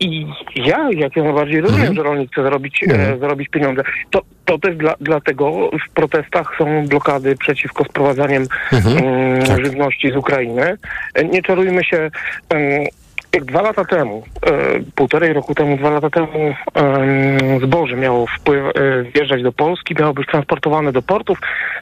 I 0.02 0.28
ja, 0.56 0.90
jak 0.94 1.16
ja 1.16 1.24
najbardziej 1.24 1.62
rozumiem, 1.62 1.86
mm. 1.86 1.96
że 1.96 2.04
rolnik 2.04 2.32
chce 2.32 2.44
zarobić, 2.44 2.84
mm. 2.84 2.96
e, 2.96 3.04
mhm. 3.04 3.20
zarobić 3.20 3.50
pieniądze. 3.50 3.84
To, 4.10 4.22
to 4.46 4.60
też 4.60 4.76
dla, 4.76 4.96
dlatego 5.02 5.70
w 5.88 5.94
protestach 5.94 6.56
są 6.58 6.88
blokady 6.88 7.36
przeciwko 7.36 7.84
sprowadzaniem 7.84 8.48
mm 8.72 8.84
-hmm. 8.84 9.48
tak. 9.48 9.66
żywności 9.66 10.12
z 10.12 10.16
Ukrainy. 10.16 10.78
E, 11.14 11.24
nie 11.24 11.42
czarujmy 11.42 11.84
się, 11.84 12.12
jak 12.50 12.60
dwa 13.40 13.62
lata 13.62 13.86
temu, 13.86 14.24
e, 14.46 14.52
półtorej 14.96 15.34
roku 15.34 15.56
temu, 15.56 15.78
dwa 15.78 15.90
lata 15.90 16.10
temu 16.10 16.56
e, 16.76 17.60
zboże 17.64 17.96
miało 17.96 18.28
wpływ, 18.28 18.66
e, 18.66 19.04
wjeżdżać 19.04 19.44
do 19.44 19.52
Polski, 19.52 19.96
miało 20.00 20.14
być 20.14 20.28
transportowane 20.28 20.92
do 20.92 21.02
portów 21.02 21.40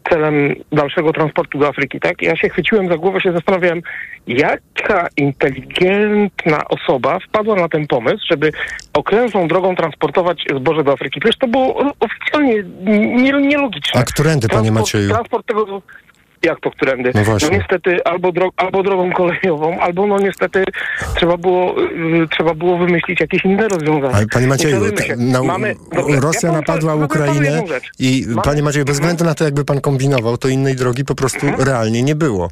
celem 0.10 0.56
dalszego 0.72 1.14
transportu 1.14 1.60
do 1.60 1.68
Afryki, 1.68 2.00
tak? 2.00 2.22
Ja 2.22 2.36
się 2.36 2.50
chwyciłem 2.50 2.88
za 2.88 2.98
głowę, 2.98 3.22
się 3.22 3.32
zastanawiałem, 3.32 3.82
jaka 4.28 5.08
inteligentna 5.18 6.66
osoba 6.66 7.20
wpadła 7.20 7.56
na 7.56 7.70
ten 7.70 7.88
pomysł, 7.88 8.26
żeby 8.32 8.52
okrężną 8.94 9.48
drogą 9.48 9.76
transportować 9.76 10.46
zboże 10.56 10.84
do 10.84 10.92
Afryki. 10.92 11.20
Przecież 11.20 11.38
to 11.38 11.48
było 11.48 11.94
oficjalnie 12.00 12.64
nielogiczne. 13.48 14.02
A 14.02 14.04
którędy, 14.04 14.48
panie 14.48 14.72
Macieju? 14.72 15.10
Transport 15.10 15.48
tego 15.48 15.82
jak 16.44 16.60
to 16.60 16.72
którędy? 16.72 17.12
No, 17.16 17.22
no 17.42 17.58
niestety 17.58 18.04
albo, 18.04 18.32
dro 18.32 18.50
albo 18.58 18.84
drogą 18.84 19.12
kolejową, 19.12 19.80
albo 19.80 20.08
no 20.08 20.20
niestety 20.20 20.64
trzeba 21.16 21.38
było, 21.38 21.82
y, 21.82 22.28
trzeba 22.32 22.54
było 22.54 22.78
wymyślić 22.78 23.20
jakieś 23.20 23.46
inne 23.46 23.68
rozwiązania. 23.68 24.14
Ale 24.14 24.28
panie 24.28 24.48
Macieju, 24.48 24.82
na, 25.18 25.44
Mamy, 25.44 25.76
Rosja 26.22 26.50
ja 26.50 26.56
napadła 26.56 26.96
Ukrainę 26.96 27.64
i 28.00 28.26
Mamy, 28.28 28.42
panie 28.42 28.64
Macieju, 28.64 28.86
bez 28.86 28.96
względu 28.96 29.26
na 29.26 29.36
to 29.36 29.44
jakby 29.44 29.66
pan 29.66 29.82
kombinował, 29.82 30.38
to 30.38 30.48
innej 30.48 30.76
drogi 30.76 31.06
po 31.06 31.16
prostu 31.16 31.48
mhm. 31.48 31.68
realnie 31.68 32.04
nie 32.04 32.16
było. 32.16 32.50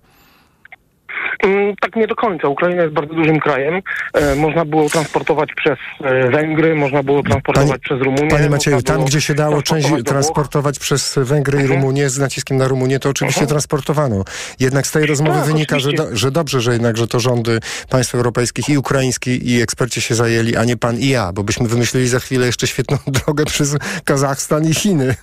Mm, 1.43 1.75
tak 1.81 1.95
nie 1.95 2.07
do 2.07 2.15
końca. 2.15 2.47
Ukraina 2.47 2.81
jest 2.81 2.93
bardzo 2.93 3.13
dużym 3.13 3.39
krajem. 3.39 3.81
E, 4.13 4.35
można 4.35 4.65
było 4.65 4.89
transportować 4.89 5.49
przez 5.53 5.77
e, 6.01 6.29
Węgry, 6.29 6.75
można 6.75 7.03
było 7.03 7.23
transportować 7.23 7.69
Panie, 7.69 7.79
przez 7.79 8.01
Rumunię. 8.01 8.29
Panie 8.29 8.49
Macieju, 8.49 8.81
tam 8.81 9.05
gdzie 9.05 9.21
się 9.21 9.33
dało 9.33 9.61
część 9.61 9.89
transportować 10.05 10.79
przez 10.79 11.19
Węgry 11.23 11.57
i 11.57 11.61
mhm. 11.61 11.79
Rumunię 11.79 12.09
z 12.09 12.19
naciskiem 12.19 12.57
na 12.57 12.67
Rumunię, 12.67 12.99
to 12.99 13.09
oczywiście 13.09 13.41
mhm. 13.41 13.49
transportowano. 13.49 14.23
Jednak 14.59 14.88
z 14.88 14.91
tej 14.91 15.05
rozmowy 15.05 15.39
tak, 15.39 15.47
wynika, 15.47 15.79
że, 15.79 15.93
do, 15.93 16.15
że 16.15 16.31
dobrze, 16.31 16.61
że 16.61 16.73
jednak, 16.73 16.97
że 16.97 17.07
to 17.07 17.19
rządy 17.19 17.59
państw 17.89 18.15
europejskich 18.15 18.69
i 18.69 18.77
ukraińskich 18.77 19.43
i 19.43 19.61
eksperci 19.61 20.01
się 20.01 20.15
zajęli, 20.15 20.55
a 20.55 20.63
nie 20.63 20.77
pan 20.77 20.99
i 20.99 21.07
ja, 21.07 21.33
bo 21.33 21.43
byśmy 21.43 21.67
wymyślili 21.67 22.07
za 22.07 22.19
chwilę 22.19 22.45
jeszcze 22.45 22.67
świetną 22.67 22.97
drogę 23.25 23.45
przez 23.45 23.77
Kazachstan 24.05 24.65
i 24.65 24.73
Chiny. 24.73 25.15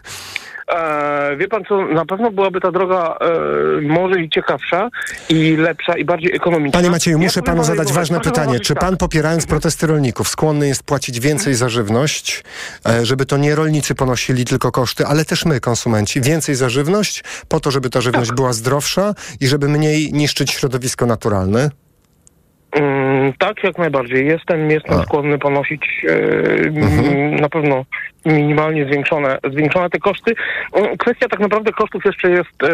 E, 0.72 1.36
wie 1.36 1.48
pan 1.48 1.64
co, 1.64 1.86
na 1.86 2.04
pewno 2.06 2.30
byłaby 2.30 2.60
ta 2.60 2.72
droga 2.72 3.16
e, 3.20 3.80
może 3.80 4.20
i 4.20 4.28
ciekawsza, 4.30 4.88
i 5.28 5.56
lepsza, 5.56 5.96
i 5.96 6.04
bardziej 6.04 6.36
ekonomiczna. 6.36 6.78
Panie 6.80 6.90
Macieju, 6.90 7.18
Ja 7.18 7.22
muszę 7.24 7.40
powiem 7.40 7.54
panu 7.56 7.64
zadać 7.64 7.92
ważne 7.92 8.18
pytanie. 8.20 8.36
zauważyć 8.36 8.66
Czy 8.66 8.74
tak. 8.74 8.82
pan 8.84 8.96
popierając 8.96 9.46
protesty 9.46 9.86
rolników 9.86 10.28
skłonny 10.28 10.66
jest 10.68 10.82
płacić 10.82 11.20
więcej 11.20 11.54
za 11.54 11.68
żywność, 11.68 12.44
e, 12.88 13.06
żeby 13.06 13.26
to 13.26 13.36
nie 13.36 13.54
rolnicy 13.54 13.94
ponosili 13.94 14.44
tylko 14.44 14.72
koszty, 14.72 15.06
ale 15.06 15.24
też 15.24 15.44
my, 15.44 15.60
konsumenci, 15.60 16.20
więcej 16.20 16.54
za 16.54 16.68
żywność, 16.68 17.24
po 17.48 17.60
to, 17.60 17.70
żeby 17.70 17.90
ta 17.90 18.00
żywność 18.00 18.32
była 18.32 18.52
zdrowsza 18.52 19.14
i 19.40 19.46
żeby 19.46 19.68
mniej 19.68 20.12
niszczyć 20.12 20.50
środowisko 20.50 21.06
naturalne? 21.06 21.70
Mm, 22.72 23.32
tak, 23.38 23.64
jak 23.64 23.78
najbardziej. 23.78 24.26
Jestem, 24.26 24.70
jestem 24.70 25.02
skłonny 25.02 25.38
ponosić 25.38 26.04
e, 26.08 26.14
Mhm. 26.68 27.36
na 27.36 27.48
pewno 27.48 27.84
minimalnie 28.26 28.84
zwiększone, 28.84 29.38
zwiększone 29.52 29.90
te 29.90 29.98
koszty. 29.98 30.34
Kwestia 30.98 31.28
tak 31.28 31.40
naprawdę 31.40 31.72
kosztów 31.72 32.04
jeszcze 32.04 32.30
jest 32.30 32.62
e, 32.62 32.68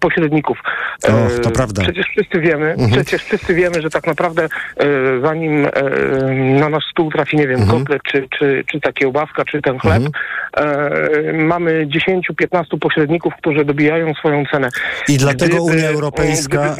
pośredników. 0.00 0.58
E, 1.04 1.28
to 1.40 1.50
prawda. 1.50 1.82
Przecież 1.82 2.06
wszyscy 2.06 2.40
wiemy, 2.40 2.70
Mhm. 2.72 2.90
przecież 2.90 3.24
wszyscy 3.24 3.54
wiemy, 3.54 3.82
że 3.82 3.90
tak 3.90 4.06
naprawdę 4.06 4.42
e, 4.44 4.86
zanim 5.22 5.66
e, 5.66 5.70
na 6.60 6.68
nasz 6.68 6.84
stół 6.90 7.10
trafi, 7.10 7.36
nie 7.36 7.48
wiem, 7.48 7.60
Mhm. 7.60 7.78
kotlet, 7.80 8.02
czy, 8.12 8.28
czy, 8.38 8.64
czy 8.72 8.80
ta 8.80 8.92
kiełbaska, 8.92 9.44
czy 9.44 9.62
ten 9.62 9.78
chleb, 9.78 10.02
e, 10.56 11.32
mamy 11.32 11.86
10-15 11.86 12.78
pośredników, 12.80 13.34
którzy 13.38 13.64
dobijają 13.64 14.14
swoją 14.14 14.44
cenę. 14.52 14.68
I 15.08 15.16
dlatego 15.18 15.46
Gdyby, 15.46 15.62
Unia 15.62 15.84
e, 15.88 15.88
Europejska, 15.94 16.76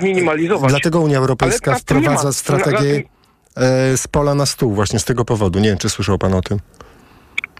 dlatego 0.69 1.01
Unia 1.01 1.19
Europejska 1.19 1.71
ma- 1.71 1.79
wprowadza 1.79 2.33
strategię 2.33 3.03
z 3.97 4.09
pola 4.09 4.35
na 4.35 4.47
stół 4.47 4.73
właśnie 4.73 4.99
z 4.99 5.05
tego 5.05 5.25
powodu. 5.25 5.59
Nie 5.59 5.69
wiem, 5.69 5.79
czy 5.79 5.89
słyszał 5.91 6.19
pan 6.19 6.35
o 6.35 6.43
tym? 6.43 6.59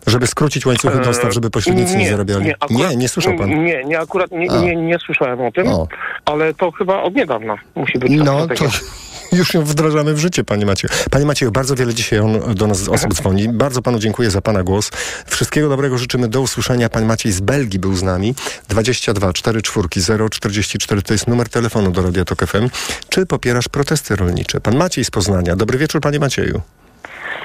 Żeby 0.07 0.27
skrócić 0.27 0.67
łańcuchy 0.67 0.99
E, 1.01 1.05
dostaw, 1.05 1.33
żeby 1.35 1.51
pośrednicy 1.51 1.97
nie, 1.97 2.11
zarabiali. 2.11 2.45
Nie, 2.45 2.55
akurat- 2.61 2.97
nie, 2.97 3.09
słyszał 3.09 3.37
pan. 3.37 3.65
Nie, 3.65 3.85
nie, 3.85 4.01
akurat 4.01 4.31
nie, 4.31 4.47
nie, 4.49 4.77
nie 4.77 4.99
słyszałem 4.99 5.41
o 5.41 5.53
tym, 5.53 5.69
O. 5.69 5.89
ale 6.25 6.55
to 6.55 6.71
chyba 6.73 7.03
od 7.03 7.15
niedawna 7.15 7.57
musi 7.75 7.99
być. 7.99 8.13
No, 8.17 8.47
to 8.47 8.65
już 9.37 9.55
ją 9.55 9.65
wdrażamy 9.65 10.15
w 10.15 10.19
życie, 10.19 10.45
panie 10.45 10.67
Macieju. 10.67 10.93
Panie 11.11 11.27
Macieju, 11.27 11.53
bardzo 11.53 11.75
wiele 11.75 11.95
dzisiaj 11.95 12.19
on, 12.19 12.55
do 12.55 12.67
nas 12.67 12.89
osób 12.89 13.15
dzwoni. 13.15 13.49
Bardzo 13.49 13.83
panu 13.83 13.99
dziękuję 13.99 14.31
za 14.31 14.41
pana 14.41 14.63
głos. 14.63 14.91
Wszystkiego 15.27 15.69
dobrego 15.69 15.99
życzymy. 15.99 16.29
Do 16.29 16.41
usłyszenia. 16.41 16.89
Pan 16.89 17.07
Maciej 17.07 17.33
z 17.33 17.41
Belgii 17.41 17.79
był 17.79 17.95
z 17.95 18.03
nami. 18.03 18.35
22 18.69 19.33
44 19.33 19.89
044 20.31 21.03
to 21.03 21.15
jest 21.15 21.27
numer 21.27 21.49
telefonu 21.49 21.91
do 21.91 22.03
Radia 22.03 22.25
Tok 22.25 22.47
FM. 22.47 22.69
Czy 23.09 23.27
popierasz 23.27 23.69
protesty 23.69 24.17
rolnicze? 24.17 24.61
Pan 24.61 24.77
Maciej 24.77 25.05
z 25.05 25.11
Poznania. 25.11 25.57
Dobry 25.57 25.79
wieczór, 25.79 26.01
panie 26.01 26.19
Macieju. 26.21 26.61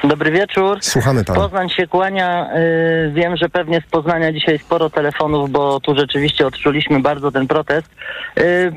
Dobry 0.04 0.32
wieczór. 0.32 0.78
Słuchamy 0.82 1.24
pana. 1.24 1.40
Poznań 1.40 1.70
się 1.70 1.88
kłania. 1.88 2.50
Y, 2.56 3.12
wiem, 3.14 3.38
że 3.38 3.50
pewnie 3.50 3.82
z 3.88 3.92
Poznania 3.92 4.34
dzisiaj 4.34 4.60
sporo 4.60 4.90
telefonów, 4.90 5.52
bo 5.52 5.80
tu 5.80 5.96
rzeczywiście 5.96 6.48
odczuliśmy 6.48 7.00
bardzo 7.00 7.32
ten 7.32 7.48
protest. 7.48 7.90
Y, 8.40 8.74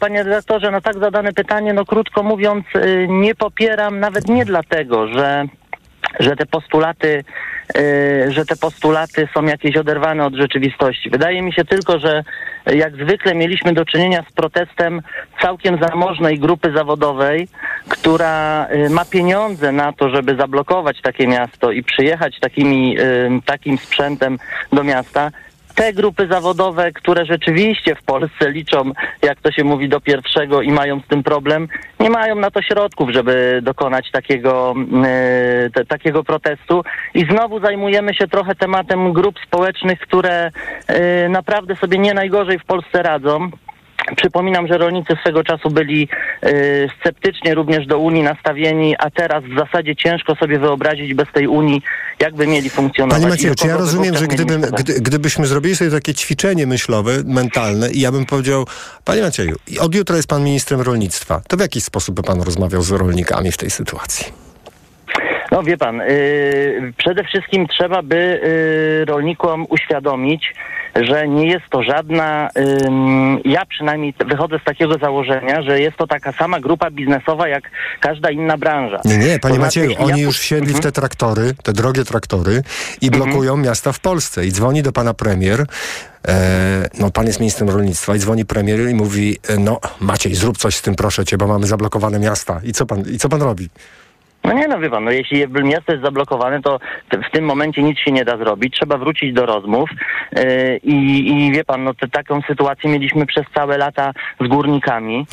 panie 0.00 0.22
redaktorze, 0.22 0.70
na 0.70 0.80
tak 0.80 0.98
zadane 0.98 1.32
pytanie, 1.32 1.72
no 1.72 1.84
krótko 1.84 2.22
mówiąc, 2.22 2.64
y, 2.76 3.06
nie 3.10 3.34
popieram 3.34 4.00
nawet 4.00 4.28
nie 4.28 4.44
dlatego, 4.44 5.08
że 5.08 5.46
że 6.20 6.36
te 6.36 6.46
postulaty, 6.46 7.24
że 8.28 8.44
te 8.46 8.56
postulaty 8.56 9.28
są 9.34 9.44
jakieś 9.44 9.76
oderwane 9.76 10.24
od 10.24 10.34
rzeczywistości. 10.34 11.10
Wydaje 11.10 11.42
mi 11.42 11.52
się 11.52 11.64
tylko, 11.64 11.98
że 11.98 12.24
jak 12.66 12.94
zwykle 12.94 13.34
mieliśmy 13.34 13.72
do 13.72 13.84
czynienia 13.84 14.24
z 14.30 14.32
protestem 14.32 15.00
całkiem 15.42 15.78
zamożnej 15.82 16.38
grupy 16.38 16.72
zawodowej, 16.76 17.48
która 17.88 18.66
y, 18.86 18.90
ma 18.90 19.04
pieniądze 19.04 19.72
na 19.72 19.92
to, 19.92 20.10
żeby 20.10 20.36
zablokować 20.36 21.00
takie 21.02 21.26
miasto 21.26 21.70
i 21.70 21.82
przyjechać 21.82 22.40
takimi, 22.40 23.00
y, 23.00 23.30
takim 23.44 23.78
sprzętem 23.78 24.38
do 24.72 24.84
miasta. 24.84 25.30
Te 25.74 25.92
grupy 25.92 26.26
zawodowe, 26.26 26.92
które 26.92 27.26
rzeczywiście 27.26 27.94
w 27.94 28.02
Polsce 28.02 28.50
liczą, 28.50 28.92
jak 29.22 29.40
to 29.40 29.52
się 29.52 29.64
mówi, 29.64 29.88
do 29.88 30.00
pierwszego 30.00 30.62
i 30.62 30.72
mają 30.72 31.00
z 31.00 31.06
tym 31.06 31.22
problem, 31.22 31.68
nie 32.00 32.10
mają 32.10 32.34
na 32.36 32.50
to 32.50 32.62
środków, 32.62 33.10
żeby 33.10 33.60
dokonać 33.62 34.10
takiego, 34.10 34.74
y, 35.66 35.70
te, 35.70 35.84
takiego 35.84 36.24
protestu. 36.24 36.84
I 37.14 37.24
znowu 37.24 37.60
zajmujemy 37.60 38.14
się 38.14 38.28
trochę 38.28 38.54
tematem 38.54 39.12
grup 39.12 39.38
społecznych, 39.46 40.00
które 40.00 40.50
y, 41.26 41.28
naprawdę 41.28 41.76
sobie 41.76 41.98
nie 41.98 42.14
najgorzej 42.14 42.58
w 42.58 42.64
Polsce 42.64 43.02
radzą. 43.02 43.50
Przypominam, 44.16 44.66
że 44.66 44.78
rolnicy 44.78 45.14
swego 45.20 45.44
czasu 45.44 45.70
byli 45.70 46.08
y, 46.44 46.88
sceptycznie 47.00 47.54
również 47.54 47.86
do 47.86 47.98
Unii 47.98 48.22
nastawieni, 48.22 48.96
a 48.98 49.10
teraz 49.10 49.44
w 49.44 49.58
zasadzie 49.58 49.96
ciężko 49.96 50.34
sobie 50.34 50.58
wyobrazić 50.58 51.14
bez 51.14 51.32
tej 51.34 51.46
Unii, 51.46 51.82
jakby 52.20 52.46
mieli 52.46 52.70
funkcjonować. 52.70 53.22
Panie 53.22 53.30
Macieju, 53.30 53.54
czy 53.54 53.66
ja 53.66 53.76
rozumiem, 53.76 54.16
że 54.16 54.26
gdybym, 54.26 54.60
gdy, 54.60 55.00
gdybyśmy 55.00 55.46
zrobili 55.46 55.76
sobie 55.76 55.90
takie 55.90 56.14
ćwiczenie 56.14 56.66
myślowe, 56.66 57.12
mentalne 57.24 57.90
i 57.90 58.00
ja 58.00 58.12
bym 58.12 58.26
powiedział, 58.26 58.66
panie 59.04 59.22
Macieju, 59.22 59.56
od 59.80 59.94
jutra 59.94 60.16
jest 60.16 60.28
pan 60.28 60.44
ministrem 60.44 60.80
rolnictwa, 60.80 61.42
to 61.48 61.56
w 61.56 61.60
jaki 61.60 61.80
sposób 61.80 62.14
by 62.14 62.22
pan 62.22 62.42
rozmawiał 62.42 62.82
z 62.82 62.90
rolnikami 62.90 63.52
w 63.52 63.56
tej 63.56 63.70
sytuacji? 63.70 64.51
No 65.52 65.62
wie 65.62 65.76
pan, 65.76 65.96
yy, 65.96 66.92
przede 66.96 67.24
wszystkim 67.24 67.66
trzeba 67.68 68.02
by 68.02 68.40
yy, 68.98 69.04
rolnikom 69.04 69.66
uświadomić, 69.68 70.54
że 71.02 71.28
nie 71.28 71.46
jest 71.46 71.64
to 71.70 71.82
żadna, 71.82 72.48
ym, 72.86 73.40
ja 73.44 73.66
przynajmniej 73.66 74.14
wychodzę 74.26 74.58
z 74.58 74.64
takiego 74.64 74.98
założenia, 74.98 75.62
że 75.62 75.80
jest 75.80 75.96
to 75.96 76.06
taka 76.06 76.32
sama 76.32 76.60
grupa 76.60 76.90
biznesowa 76.90 77.48
jak 77.48 77.64
każda 78.00 78.30
inna 78.30 78.58
branża. 78.58 79.00
Nie, 79.04 79.18
nie, 79.18 79.38
panie 79.38 79.54
To 79.54 79.60
Macieju, 79.60 79.94
oni 79.98 80.20
ja- 80.20 80.26
już 80.26 80.38
wsiedli 80.38 80.66
w 80.72 80.76
Mhm. 80.76 80.82
te 80.82 80.92
traktory, 80.92 81.54
te 81.62 81.72
drogie 81.72 82.04
traktory 82.04 82.62
i 83.00 83.10
blokują 83.10 83.56
miasta 83.56 83.92
w 83.92 84.00
Polsce. 84.00 84.46
I 84.46 84.52
dzwoni 84.52 84.82
do 84.82 84.92
pana 84.92 85.14
premier, 85.14 85.60
e, 86.28 86.88
no 86.98 87.10
pan 87.10 87.26
jest 87.26 87.40
ministrem 87.40 87.70
rolnictwa 87.70 88.16
i 88.16 88.18
dzwoni 88.18 88.44
premier 88.44 88.80
i 88.90 88.94
mówi, 88.94 89.38
e, 89.48 89.58
no 89.58 89.80
Maciej, 90.00 90.34
zrób 90.34 90.58
coś 90.58 90.76
z 90.76 90.82
tym 90.82 90.94
proszę 90.94 91.24
cię, 91.24 91.36
bo 91.38 91.46
mamy 91.46 91.66
zablokowane 91.66 92.18
miasta. 92.18 92.60
I 92.64 92.72
co 92.72 92.86
pan, 92.86 93.02
i 93.10 93.18
co 93.18 93.28
pan 93.28 93.42
robi? 93.42 93.68
No 94.44 94.52
nie 94.52 94.68
no, 94.68 94.78
wie 94.78 94.90
pan, 94.90 95.04
no 95.04 95.10
jeśli 95.10 95.46
miasto 95.48 95.92
jest 95.92 96.04
zablokowane, 96.04 96.62
to 96.62 96.78
w 97.28 97.30
tym 97.32 97.44
momencie 97.44 97.82
nic 97.82 97.98
się 97.98 98.12
nie 98.12 98.24
da 98.24 98.36
zrobić. 98.36 98.74
Trzeba 98.74 98.98
wrócić 98.98 99.34
do 99.34 99.46
rozmów 99.46 99.90
yy, 100.32 100.76
i, 100.82 101.28
i 101.28 101.52
wie 101.52 101.64
pan, 101.64 101.84
no 101.84 101.94
te, 101.94 102.08
taką 102.08 102.40
sytuację 102.42 102.90
mieliśmy 102.90 103.26
przez 103.26 103.44
całe 103.54 103.78
lata 103.78 104.12
z 104.40 104.48
górnikami. 104.48 105.26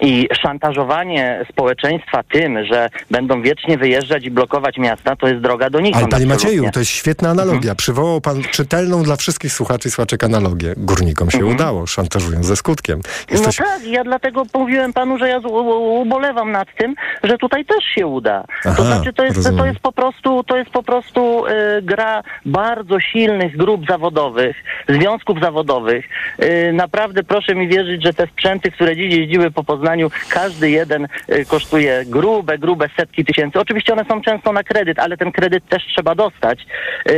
I 0.00 0.28
szantażowanie 0.42 1.44
społeczeństwa 1.50 2.22
tym, 2.22 2.64
że 2.64 2.88
będą 3.10 3.42
wiecznie 3.42 3.78
wyjeżdżać 3.78 4.24
i 4.24 4.30
blokować 4.30 4.78
miasta, 4.78 5.16
to 5.16 5.28
jest 5.28 5.40
droga 5.40 5.70
donikąd. 5.70 6.02
Ale 6.02 6.10
panie 6.10 6.24
absolutnie. 6.24 6.50
Macieju, 6.50 6.72
to 6.72 6.78
jest 6.78 6.90
świetna 6.90 7.30
analogia. 7.30 7.74
Przywołał 7.74 8.20
pan 8.20 8.42
czytelną 8.42 9.02
dla 9.02 9.16
wszystkich 9.16 9.52
słuchaczy 9.52 9.88
i 9.88 9.90
słuchaczek 9.90 10.24
analogię. 10.24 10.74
Górnikom 10.76 11.30
się 11.30 11.46
udało, 11.46 11.86
szantażując 11.86 12.46
ze 12.46 12.56
skutkiem. 12.56 13.00
Jesteś... 13.30 13.58
No 13.58 13.64
tak, 13.64 13.86
ja 13.86 14.04
dlatego 14.04 14.42
mówiłem 14.54 14.92
panu, 14.92 15.18
że 15.18 15.28
ja 15.28 15.38
ubolewam 15.38 16.52
nad 16.52 16.68
tym, 16.78 16.94
że 17.22 17.38
tutaj 17.38 17.64
też 17.64 17.84
się 17.94 18.06
uda. 18.06 18.33
Aha, 18.64 18.74
to 18.76 18.84
znaczy 18.84 19.12
to 19.12 19.24
jest, 19.24 19.56
to 19.56 19.66
jest 19.66 19.80
po 19.80 19.92
prostu, 19.92 20.44
to 20.44 20.56
jest 20.56 20.70
po 20.70 20.82
prostu 20.82 21.46
e, 21.46 21.82
gra 21.82 22.22
bardzo 22.46 23.00
silnych 23.00 23.56
grup 23.56 23.86
zawodowych, 23.88 24.56
związków 24.88 25.40
zawodowych. 25.40 26.08
E, 26.38 26.72
naprawdę 26.72 27.22
proszę 27.22 27.54
mi 27.54 27.68
wierzyć, 27.68 28.02
że 28.02 28.12
te 28.12 28.26
sprzęty, 28.26 28.70
które 28.70 28.96
dziś 28.96 29.14
jeździły 29.14 29.50
po 29.50 29.64
Poznaniu, 29.64 30.10
każdy 30.28 30.70
jeden 30.70 31.08
e, 31.28 31.44
kosztuje 31.44 32.04
grube, 32.06 32.58
grube 32.58 32.88
setki 32.96 33.24
tysięcy. 33.24 33.60
Oczywiście 33.60 33.92
one 33.92 34.04
są 34.04 34.20
często 34.20 34.52
na 34.52 34.62
kredyt, 34.62 34.98
ale 34.98 35.16
ten 35.16 35.32
kredyt 35.32 35.68
też 35.68 35.82
trzeba 35.86 36.14
dostać. 36.14 36.66
E, 37.06 37.12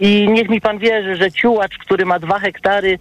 I 0.00 0.28
niech 0.28 0.48
mi 0.48 0.60
pan 0.60 0.78
wierzy, 0.78 1.16
że 1.16 1.32
ciułacz, 1.32 1.78
który 1.78 2.06
ma 2.06 2.18
dwa 2.18 2.38
hektary 2.38 2.98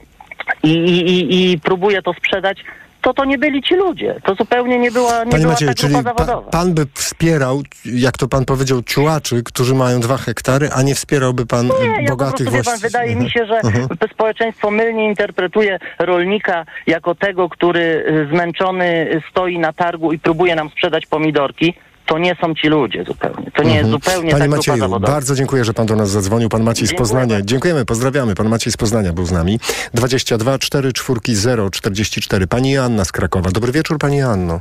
i, 0.64 0.72
i, 0.72 1.52
i 1.52 1.60
próbuje 1.60 2.02
to 2.02 2.14
sprzedać, 2.14 2.64
to 3.06 3.14
to 3.14 3.26
nie 3.26 3.38
byli 3.38 3.62
ci 3.64 3.76
ludzie. 3.76 4.16
To 4.24 4.36
zupełnie 4.36 4.80
nie 4.80 4.92
była, 4.92 5.24
nie 5.24 5.32
Panie 5.32 5.42
była 5.44 5.54
Macieju, 5.54 5.72
ta 5.72 5.76
czyli 5.82 5.94
pa, 5.94 6.02
zawodowa. 6.02 6.50
pan 6.52 6.74
by 6.74 6.86
wspierał, 6.94 7.62
jak 7.86 8.18
to 8.18 8.28
pan 8.28 8.46
powiedział, 8.46 8.82
ciułaczy, 8.84 9.44
którzy 9.44 9.76
mają 9.76 10.00
dwa 10.00 10.18
hektary, 10.18 10.70
a 10.76 10.82
nie 10.82 10.96
wspierałby 10.96 11.46
pan 11.46 11.68
Nie, 11.68 11.74
ja 11.88 11.98
po 12.10 12.10
bogatych 12.10 12.50
prostu, 12.50 12.72
pan, 12.72 12.80
wydaje 12.80 13.16
mi 13.16 13.32
się, 13.32 13.46
że 13.46 13.56
Mhm. 13.60 13.88
społeczeństwo 14.14 14.72
mylnie 14.72 15.06
interpretuje 15.06 15.80
rolnika 16.00 16.66
jako 16.88 17.16
tego, 17.16 17.50
który 17.50 17.82
y, 17.82 18.28
zmęczony 18.32 19.22
stoi 19.32 19.60
na 19.60 19.74
targu 19.74 20.14
i 20.14 20.20
próbuje 20.20 20.56
nam 20.56 20.70
sprzedać 20.70 21.06
pomidorki. 21.06 21.74
To 22.06 22.18
nie 22.18 22.36
są 22.42 22.56
ci 22.56 22.68
ludzie 22.68 23.04
zupełnie. 23.04 23.52
To 23.52 23.64
nie 23.64 23.76
jest 23.76 23.86
Mhm. 23.86 23.92
zupełnie 23.92 24.32
Panie 24.32 24.44
ta 24.50 24.50
Macieju, 24.56 24.78
zawodowa. 24.80 25.14
bardzo 25.14 25.36
dziękuję, 25.36 25.66
że 25.66 25.74
pan 25.74 25.86
do 25.86 25.96
nas 25.96 26.10
zadzwonił. 26.10 26.50
Pan 26.50 26.64
Maciej 26.64 26.88
z 26.88 26.96
Poznania. 26.96 27.42
Dziękujemy, 27.42 27.86
pozdrawiamy. 27.86 28.36
Pan 28.36 28.50
Maciej 28.50 28.74
z 28.74 28.78
Poznania 28.78 29.14
był 29.14 29.26
z 29.26 29.32
nami. 29.32 29.60
22 29.94 30.60
4 30.60 30.94
4 30.94 31.20
0 31.36 31.70
44. 31.70 32.48
Pani 32.48 32.72
Joanna 32.72 33.06
z 33.06 33.12
Krakowa. 33.12 33.52
Dobry 33.52 33.72
wieczór, 33.72 33.98
pani 33.98 34.18
Joanno. 34.18 34.60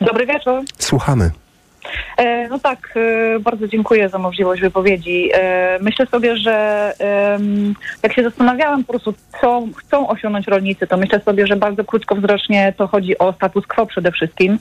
Dobry 0.00 0.26
wieczór. 0.26 0.62
Słuchamy. 0.78 1.30
E, 2.16 2.48
No 2.48 2.58
tak, 2.58 2.94
e, 2.96 3.38
bardzo 3.40 3.68
dziękuję 3.68 4.08
za 4.08 4.18
możliwość 4.18 4.62
wypowiedzi. 4.62 5.30
E, 5.34 5.78
Myślę 5.80 6.06
sobie, 6.06 6.36
że 6.36 6.52
jak 8.02 8.12
się 8.12 8.22
zastanawiałam 8.22 8.84
po 8.84 8.92
prostu, 8.92 9.14
co 9.40 9.62
chcą 9.76 10.08
osiągnąć 10.08 10.46
rolnicy, 10.46 10.86
to 10.86 10.96
myślę 10.96 11.20
sobie, 11.20 11.46
że 11.46 11.56
bardzo 11.56 11.84
krótkowzrocznie 11.84 12.72
to 12.76 12.86
chodzi 12.86 13.18
o 13.18 13.32
status 13.32 13.66
quo 13.66 13.86
przede 13.86 14.12
wszystkim. 14.12 14.58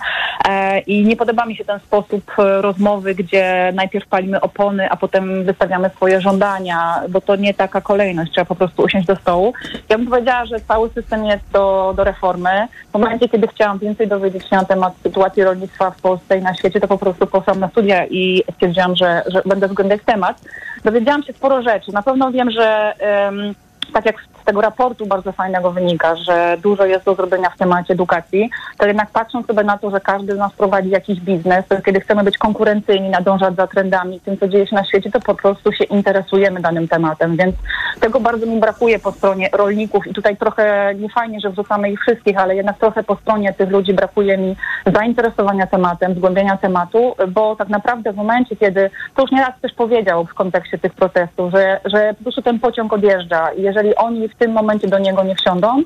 I 0.87 1.03
nie 1.03 1.15
podoba 1.15 1.45
mi 1.45 1.55
się 1.55 1.65
ten 1.65 1.79
sposób 1.79 2.31
rozmowy, 2.37 3.15
gdzie 3.15 3.71
najpierw 3.75 4.07
palimy 4.07 4.41
opony, 4.41 4.89
a 4.89 4.97
potem 4.97 5.43
wystawiamy 5.43 5.89
swoje 5.89 6.21
żądania, 6.21 7.01
bo 7.09 7.21
to 7.21 7.35
nie 7.35 7.53
taka 7.53 7.81
kolejność, 7.81 8.31
trzeba 8.31 8.45
po 8.45 8.55
prostu 8.55 8.83
usiąść 8.83 9.07
do 9.07 9.15
stołu. 9.15 9.53
Ja 9.89 9.97
bym 9.97 10.07
powiedziała, 10.07 10.45
że 10.45 10.59
cały 10.59 10.89
system 10.89 11.25
jest 11.25 11.43
do, 11.53 11.93
do 11.97 12.03
reformy. 12.03 12.67
W 12.89 12.93
momencie, 12.93 13.29
kiedy 13.29 13.47
chciałam 13.47 13.79
więcej 13.79 14.07
dowiedzieć 14.07 14.49
się 14.49 14.55
na 14.55 14.65
temat 14.65 14.93
sytuacji 15.03 15.43
rolnictwa 15.43 15.91
w 15.91 16.01
Polsce 16.01 16.37
i 16.37 16.41
na 16.41 16.53
świecie, 16.53 16.79
to 16.79 16.87
po 16.87 16.97
prostu 16.97 17.10
poszłam 17.13 17.59
na 17.59 17.69
studia 17.69 18.05
i 18.05 18.43
stwierdziłam, 18.53 18.95
że, 18.95 19.23
że 19.27 19.41
będę 19.45 19.67
zgłębiać 19.67 20.01
temat. 20.05 20.41
Dowiedziałam 20.83 21.23
się 21.23 21.33
sporo 21.33 21.61
rzeczy. 21.61 21.91
Na 21.93 22.01
pewno 22.01 22.31
wiem, 22.31 22.51
że 22.51 22.93
em, 22.99 23.55
tak 23.93 24.05
jak 24.05 24.15
z 24.41 24.45
tego 24.45 24.61
raportu 24.61 25.05
bardzo 25.05 25.31
fajnego 25.31 25.71
wynika, 25.71 26.15
że 26.15 26.57
dużo 26.63 26.85
jest 26.85 27.05
do 27.05 27.15
zrobienia 27.15 27.49
w 27.49 27.57
temacie 27.57 27.93
edukacji, 27.93 28.49
to 28.77 28.87
jednak 28.87 29.09
patrząc 29.11 29.47
sobie 29.47 29.63
na 29.63 29.77
to, 29.77 29.91
że 29.91 29.99
każdy 29.99 30.35
z 30.35 30.37
nas 30.37 30.53
prowadzi 30.53 30.89
jakiś 30.89 31.19
biznes, 31.19 31.67
to 31.67 31.81
kiedy 31.81 31.99
chcemy 31.99 32.23
być 32.23 32.37
konkurencyjni, 32.37 33.09
nadążać 33.09 33.55
za 33.55 33.67
trendami, 33.67 34.19
tym 34.19 34.37
co 34.37 34.47
dzieje 34.47 34.67
się 34.67 34.75
na 34.75 34.85
świecie, 34.85 35.11
to 35.11 35.19
po 35.19 35.35
prostu 35.35 35.71
się 35.71 35.83
interesujemy 35.83 36.61
danym 36.61 36.87
tematem, 36.87 37.37
więc 37.37 37.55
tego 37.99 38.19
bardzo 38.19 38.45
mi 38.45 38.59
brakuje 38.59 38.99
po 38.99 39.11
stronie 39.11 39.49
rolników 39.53 40.07
i 40.07 40.13
tutaj 40.13 40.37
trochę 40.37 40.95
nie 40.95 41.09
fajnie, 41.09 41.39
że 41.39 41.49
wrzucamy 41.49 41.91
ich 41.91 42.01
wszystkich, 42.01 42.37
ale 42.37 42.55
jednak 42.55 42.77
trochę 42.77 43.03
po 43.03 43.15
stronie 43.15 43.53
tych 43.53 43.69
ludzi 43.69 43.93
brakuje 43.93 44.37
mi 44.37 44.55
zainteresowania 44.95 45.67
tematem, 45.67 46.15
zgłębienia 46.15 46.57
tematu, 46.57 47.15
bo 47.27 47.55
tak 47.55 47.69
naprawdę 47.69 48.13
w 48.13 48.15
momencie, 48.15 48.55
kiedy, 48.55 48.89
to 49.15 49.21
już 49.21 49.31
nieraz 49.31 49.59
też 49.61 49.73
powiedział 49.73 50.25
w 50.25 50.33
kontekście 50.33 50.77
tych 50.77 50.93
protestów, 50.93 51.51
że, 51.51 51.79
że 51.85 52.13
po 52.17 52.23
prostu 52.23 52.41
ten 52.41 52.59
pociąg 52.59 52.93
odjeżdża 52.93 53.51
i 53.51 53.61
jeżeli 53.61 53.95
oni 53.95 54.29
w 54.31 54.35
tym 54.35 54.51
momencie 54.51 54.87
do 54.87 54.99
niego 54.99 55.23
nie 55.23 55.35
wsiądą, 55.35 55.83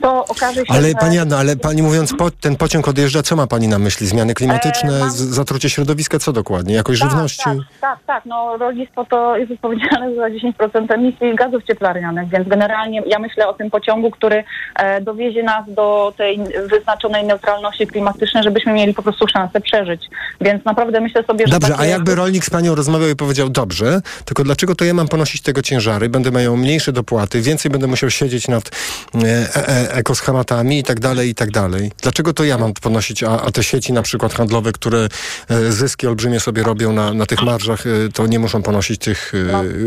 to 0.00 0.24
okaże 0.26 0.60
się, 0.66 0.72
Ale 0.72 0.88
że... 0.88 0.94
pani 0.94 1.18
Anna, 1.18 1.38
ale 1.38 1.56
pani 1.56 1.82
mówiąc, 1.82 2.12
po, 2.18 2.30
ten 2.30 2.56
pociąg 2.56 2.88
odjeżdża, 2.88 3.22
co 3.22 3.36
ma 3.36 3.46
pani 3.46 3.68
na 3.68 3.78
myśli? 3.78 4.06
Zmiany 4.06 4.34
klimatyczne, 4.34 4.96
E, 4.96 4.98
mam- 4.98 5.10
zatrucie 5.10 5.70
środowiska, 5.70 6.18
co 6.18 6.32
dokładnie? 6.32 6.74
Jakość 6.74 7.00
Tak, 7.00 7.10
żywności? 7.10 7.44
Tak, 7.44 7.56
tak, 7.80 7.98
tak. 8.06 8.26
No, 8.26 8.56
rolnictwo 8.56 9.04
to 9.04 9.36
jest 9.36 9.52
odpowiedzialne 9.52 10.14
za 10.16 10.28
10% 10.28 10.94
emisji 10.94 11.34
gazów 11.34 11.64
cieplarnianych, 11.64 12.28
więc 12.28 12.48
generalnie 12.48 13.02
ja 13.06 13.18
myślę 13.18 13.48
o 13.48 13.52
tym 13.54 13.70
pociągu, 13.70 14.10
który 14.10 14.44
e, 14.76 15.00
dowiezie 15.00 15.42
nas 15.42 15.64
do 15.68 16.12
tej 16.16 16.40
wyznaczonej 16.70 17.24
neutralności 17.24 17.86
klimatycznej, 17.86 18.42
żebyśmy 18.42 18.72
mieli 18.72 18.94
po 18.94 19.02
prostu 19.02 19.28
szansę 19.28 19.60
przeżyć. 19.60 20.02
Więc 20.40 20.64
naprawdę 20.64 21.00
myślę 21.00 21.24
sobie, 21.24 21.46
że... 21.46 21.52
Dobrze, 21.52 21.74
a 21.78 21.86
jakby 21.86 22.14
rolnik 22.14 22.44
z 22.44 22.50
panią 22.50 22.74
rozmawiał 22.74 23.08
i 23.08 23.16
powiedział, 23.16 23.48
dobrze, 23.48 24.00
tylko 24.24 24.44
dlaczego 24.44 24.74
to 24.74 24.84
ja 24.84 24.94
mam 24.94 25.08
ponosić 25.08 25.42
tego 25.42 25.62
ciężary, 25.62 26.08
będę 26.08 26.30
miał 26.30 26.56
mniejsze 26.56 26.92
dopłaty, 26.92 27.40
więcej 27.40 27.70
będę 27.70 27.86
musiał 27.86 28.10
siedzieć 28.10 28.48
nad 28.48 28.70
e, 29.14 29.18
e, 29.56 29.85
ekoschematami 29.90 30.78
i 30.78 30.82
tak 30.82 31.00
dalej, 31.00 31.30
i 31.30 31.34
tak 31.34 31.50
dalej. 31.50 31.92
Dlaczego 32.02 32.32
to 32.32 32.44
ja 32.44 32.58
mam 32.58 32.72
ponosić, 32.74 33.22
a, 33.22 33.42
a 33.42 33.50
te 33.50 33.62
sieci 33.62 33.92
na 33.92 34.02
przykład 34.02 34.34
handlowe, 34.34 34.72
które 34.72 35.08
e, 35.48 35.72
zyski 35.72 36.06
olbrzymie 36.06 36.40
sobie 36.40 36.62
robią 36.62 36.92
na, 36.92 37.14
na 37.14 37.26
tych 37.26 37.42
marżach, 37.42 37.86
e, 37.86 37.90
to 38.12 38.26
nie 38.26 38.38
muszą 38.38 38.62
ponosić 38.62 39.00
tych 39.00 39.32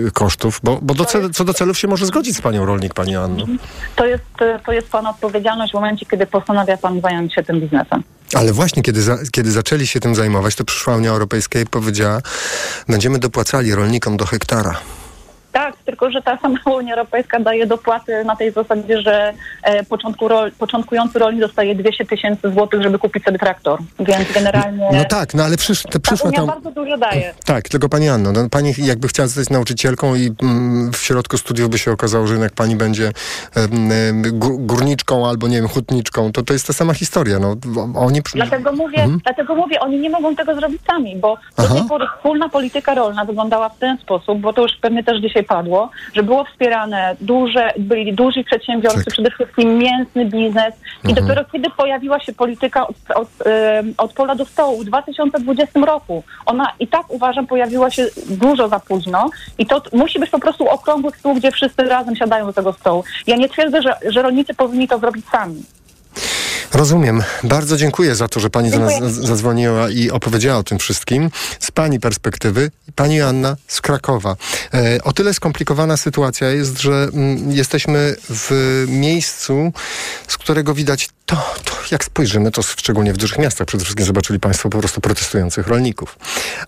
e, 0.08 0.12
kosztów, 0.12 0.60
bo, 0.64 0.80
bo 0.82 0.94
do 0.94 1.06
cel, 1.06 1.30
co 1.30 1.46
do 1.46 1.54
celów 1.54 1.78
się 1.78 1.88
może 1.88 2.06
zgodzić 2.06 2.38
z 2.38 2.42
panią 2.42 2.66
rolnik, 2.66 2.94
pani 2.94 3.16
Anno. 3.16 3.46
To 3.96 4.06
jest, 4.06 4.24
to 4.66 4.72
jest 4.72 4.90
Pana 4.90 5.10
odpowiedzialność 5.10 5.72
w 5.72 5.76
momencie, 5.76 6.06
kiedy 6.06 6.26
postanawia 6.26 6.78
Pan 6.78 7.02
zająć 7.02 7.34
się 7.34 7.44
tym 7.44 7.62
biznesem. 7.62 8.04
Ale 8.34 8.54
właśnie, 8.54 8.84
kiedy, 8.84 9.02
za, 9.02 9.18
kiedy 9.32 9.52
zaczęli 9.52 9.88
się 9.88 10.00
tym 10.00 10.16
zajmować, 10.16 10.56
to 10.56 10.66
przyszła 10.66 10.96
Unia 10.96 11.10
Europejska 11.10 11.60
i 11.60 11.66
powiedziała, 11.66 12.22
będziemy 12.88 13.20
dopłacali 13.20 13.76
rolnikom 13.76 14.18
do 14.18 14.26
hektara. 14.26 14.80
Tak, 15.52 15.78
tylko 15.86 16.12
że 16.12 16.22
ta 16.22 16.38
sama 16.38 16.60
Unia 16.78 16.96
Europejska 16.96 17.40
daje 17.40 17.68
dopłaty 17.68 18.24
na 18.26 18.36
tej 18.36 18.52
zasadzie, 18.52 19.02
że 19.02 19.34
e, 19.64 19.84
początku 19.84 20.28
rol, 20.28 20.52
początkujący 20.60 21.20
rolnik 21.20 21.42
dostaje 21.42 21.76
200 21.76 22.06
tysięcy 22.06 22.52
złotych, 22.52 22.82
żeby 22.82 23.00
kupić 23.00 23.24
sobie 23.24 23.40
traktor. 23.40 23.80
Więc 24.00 24.32
generalnie 24.34 24.90
No 24.94 25.06
tak, 25.06 25.34
no 25.34 25.44
ale 25.44 25.58
przysz, 25.58 25.84
te 25.84 25.90
ta 25.90 26.00
przyszła 26.00 26.28
Unia 26.30 26.38
tam... 26.38 26.48
bardzo 26.48 26.72
dużo 26.72 26.98
daje. 26.98 27.34
Tak, 27.46 27.70
tylko 27.70 27.90
pani 27.90 28.10
Anno, 28.10 28.32
no, 28.32 28.50
pani 28.50 28.74
jakby 28.78 29.08
chciała 29.08 29.28
zostać 29.28 29.50
nauczycielką 29.50 30.16
i 30.16 30.32
mm, 30.44 30.92
w 30.94 30.98
środku 30.98 31.38
studiów 31.38 31.70
by 31.70 31.78
się 31.78 31.92
okazało, 31.92 32.28
że 32.28 32.34
jednak 32.34 32.54
pani 32.54 32.76
będzie 32.76 33.12
gó- 34.32 34.66
górniczką 34.66 35.28
albo 35.30 35.48
nie 35.48 35.56
wiem, 35.58 35.68
hutniczką, 35.68 36.32
to 36.32 36.44
to 36.44 36.54
jest 36.54 36.68
ta 36.68 36.74
sama 36.74 36.94
historia. 36.94 37.40
No, 37.40 37.56
oni... 37.96 38.22
Dlatego 38.34 38.72
mówię, 38.72 39.00
Mhm. 39.00 39.20
dlatego 39.24 39.56
mówię, 39.56 39.80
oni 39.80 40.00
nie 40.00 40.10
mogą 40.10 40.36
tego 40.36 40.56
zrobić 40.56 40.82
sami, 40.88 41.16
bo 41.16 41.36
do 41.58 41.64
Aha. 41.64 41.76
tej 41.76 41.84
pory 41.84 42.06
wspólna 42.18 42.50
polityka 42.50 42.96
rolna 42.96 43.26
wyglądała 43.26 43.70
w 43.70 43.78
ten 43.78 43.98
sposób, 43.98 44.40
bo 44.40 44.54
to 44.54 44.62
już 44.62 44.72
pewnie 44.82 45.04
też 45.04 45.22
dzisiaj 45.22 45.39
padło, 45.44 45.90
że 46.16 46.24
było 46.24 46.44
wspierane 46.46 47.16
duże, 47.22 47.74
byli 47.78 48.14
duzi 48.14 48.44
przedsiębiorcy, 48.44 49.06
Tak. 49.06 49.14
przede 49.14 49.32
wszystkim 49.32 49.78
mięsny 49.78 50.26
biznes 50.26 50.74
i 51.04 51.08
Mhm. 51.10 51.28
dopiero 51.28 51.46
kiedy 51.52 51.70
pojawiła 51.70 52.20
się 52.20 52.34
polityka 52.34 52.88
od, 52.88 52.96
od, 53.16 53.28
od 53.98 54.14
pola 54.14 54.36
do 54.36 54.46
stołu 54.46 54.82
w 54.82 54.86
2020 54.86 55.80
roku, 55.86 56.24
ona 56.46 56.72
i 56.80 56.88
tak 56.88 57.10
uważam 57.10 57.48
pojawiła 57.48 57.90
się 57.92 58.06
dużo 58.30 58.68
za 58.68 58.80
późno 58.80 59.30
i 59.58 59.66
to 59.66 59.82
musi 59.94 60.20
być 60.20 60.30
po 60.30 60.40
prostu 60.40 60.68
okrągły 60.70 61.12
stół, 61.12 61.36
gdzie 61.36 61.52
wszyscy 61.52 61.84
razem 61.84 62.16
siadają 62.16 62.46
do 62.46 62.54
tego 62.54 62.74
stołu. 62.74 63.04
Ja 63.28 63.36
nie 63.36 63.50
twierdzę, 63.50 63.82
że, 63.82 63.96
że 64.10 64.22
rolnicy 64.22 64.54
powinni 64.54 64.88
to 64.88 65.00
zrobić 65.00 65.26
sami. 65.26 65.64
Rozumiem. 66.74 67.24
Bardzo 67.44 67.78
dziękuję 67.78 68.16
za 68.16 68.28
to, 68.28 68.40
że 68.40 68.50
pani 68.50 68.72
do 68.72 68.80
nas 68.80 68.92
Dziękuję. 68.92 69.12
zadzwoniła 69.12 69.90
i 69.90 70.12
opowiedziała 70.12 70.58
o 70.60 70.64
tym 70.64 70.80
wszystkim. 70.80 71.32
Z 71.60 71.72
pani 71.72 72.00
perspektywy, 72.00 72.72
pani 72.96 73.22
Anna 73.22 73.56
z 73.68 73.82
Krakowa. 73.82 74.36
E, 74.74 75.04
o 75.04 75.14
tyle 75.14 75.34
skomplikowana 75.34 75.98
sytuacja 75.98 76.50
jest, 76.50 76.80
że 76.80 77.10
mm, 77.14 77.52
jesteśmy 77.52 78.16
w 78.30 78.86
miejscu, 78.88 79.72
z 80.28 80.38
którego 80.38 80.74
widać 80.74 81.10
to, 81.30 81.36
to, 81.64 81.76
jak 81.92 82.04
spojrzymy, 82.04 82.52
to 82.52 82.62
szczególnie 82.62 83.14
w 83.14 83.18
dużych 83.18 83.38
miastach, 83.38 83.68
przede 83.68 83.84
wszystkim 83.84 84.06
zobaczyli 84.06 84.40
państwo 84.40 84.70
po 84.70 84.80
prostu 84.80 85.02
protestujących 85.02 85.68
rolników. 85.68 86.18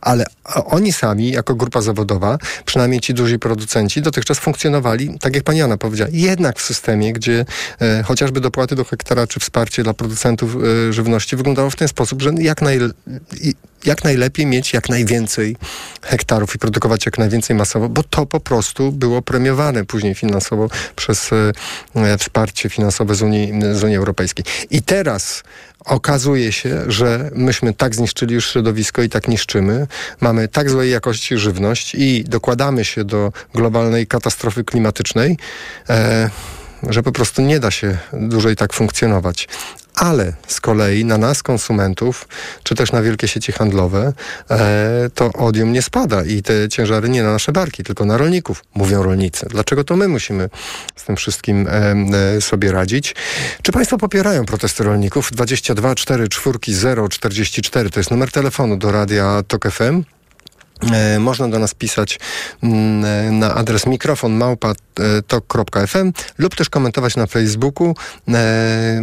Ale 0.02 0.26
oni 0.66 0.94
sami, 0.94 1.32
jako 1.32 1.56
grupa 1.56 1.82
zawodowa, 1.82 2.38
przynajmniej 2.66 3.02
ci 3.02 3.14
duzi 3.14 3.40
producenci, 3.40 4.02
dotychczas 4.02 4.40
funkcjonowali, 4.40 5.20
tak 5.20 5.36
jak 5.36 5.44
pani 5.44 5.62
Anna 5.62 5.78
powiedziała, 5.78 6.10
jednak 6.14 6.60
w 6.60 6.62
systemie, 6.62 7.14
gdzie 7.14 7.46
e, 7.82 8.04
chociażby 8.04 8.42
dopłaty 8.42 8.76
do 8.76 8.84
hektara, 8.84 9.28
czy 9.28 9.40
wsparcie 9.40 9.84
dla 9.84 9.94
producentów 9.94 10.56
e, 10.56 10.94
żywności 10.94 11.36
wyglądało 11.36 11.70
w 11.70 11.76
ten 11.76 11.88
sposób, 11.88 12.22
że 12.22 12.32
jak, 12.40 12.62
naj, 12.62 12.80
jak 13.86 14.04
najlepiej 14.04 14.46
mieć 14.46 14.74
jak 14.74 14.90
najwięcej 14.90 15.56
hektarów 16.02 16.56
i 16.56 16.60
produkować 16.60 17.06
jak 17.06 17.18
najwięcej 17.18 17.56
masowo, 17.56 17.90
bo 17.90 18.04
to 18.04 18.26
po 18.26 18.40
prostu 18.40 18.92
było 18.92 19.22
premiowane 19.22 19.86
później 19.86 20.16
finansowo 20.16 20.70
przez 20.96 21.34
e, 21.34 21.52
e, 21.96 22.18
wsparcie 22.18 22.70
finansowe 22.70 23.16
z 23.16 23.22
Unii, 23.22 23.54
z 23.74 23.84
Unii 23.84 23.98
Europejskiej. 23.98 24.46
I 24.70 24.82
teraz 24.82 25.44
okazuje 25.86 26.52
się, 26.52 26.84
że 26.88 27.30
myśmy 27.36 27.74
tak 27.74 27.96
zniszczyli 27.96 28.36
już 28.36 28.52
środowisko 28.52 29.02
i 29.02 29.10
tak 29.10 29.28
niszczymy, 29.28 29.88
mamy 30.22 30.48
tak 30.48 30.70
złej 30.70 30.92
jakości 30.92 31.38
żywność 31.38 31.96
i 31.96 32.24
dokładamy 32.24 32.86
się 32.86 33.04
do 33.04 33.32
globalnej 33.54 34.08
katastrofy 34.08 34.64
klimatycznej, 34.64 35.38
e, 35.90 36.30
że 36.90 37.04
po 37.04 37.12
prostu 37.12 37.42
nie 37.42 37.60
da 37.60 37.72
się 37.72 37.98
dłużej 38.14 38.56
tak 38.56 38.74
funkcjonować. 38.74 39.48
Ale 39.96 40.34
z 40.48 40.62
kolei 40.62 41.06
na 41.06 41.18
nas, 41.18 41.44
konsumentów, 41.44 42.28
czy 42.64 42.76
też 42.76 42.92
na 42.92 43.02
wielkie 43.02 43.28
sieci 43.28 43.52
handlowe, 43.52 44.14
e, 44.52 45.10
to 45.16 45.34
odium 45.34 45.72
nie 45.72 45.82
spada 45.82 46.24
i 46.24 46.44
te 46.44 46.70
ciężary 46.70 47.10
nie 47.10 47.24
na 47.24 47.32
nasze 47.32 47.52
barki, 47.52 47.84
tylko 47.84 48.06
na 48.06 48.18
rolników, 48.18 48.64
mówią 48.74 49.04
rolnicy. 49.04 49.46
Dlaczego 49.50 49.84
to 49.84 49.96
my 49.96 50.08
musimy 50.08 50.50
z 50.96 51.04
tym 51.04 51.16
wszystkim 51.16 51.68
e, 51.68 51.96
e, 52.36 52.42
sobie 52.42 52.72
radzić? 52.72 53.16
Czy 53.62 53.72
Państwo 53.72 53.98
popierają 53.98 54.46
protesty 54.46 54.84
rolników? 54.84 55.32
22 55.32 55.96
4 55.96 56.28
4 56.30 56.60
0 56.68 57.10
44 57.10 57.90
to 57.90 58.00
jest 58.00 58.12
numer 58.12 58.32
telefonu 58.32 58.78
do 58.78 58.92
radia 58.92 59.44
TOK 59.48 59.72
FM. 59.72 60.04
E, 60.94 61.20
Można 61.20 61.48
do 61.48 61.60
nas 61.60 61.74
pisać 61.74 62.20
mm, 62.64 63.06
e, 63.06 63.32
na 63.32 63.56
adres 63.56 63.86
mikrofon 63.86 64.34
małpa 64.34 64.70
e, 64.72 64.74
tok.fm 65.22 66.14
lub 66.38 66.56
też 66.56 66.70
komentować 66.70 67.16
na 67.16 67.28
Facebooku, 67.28 67.96
e, 68.28 69.02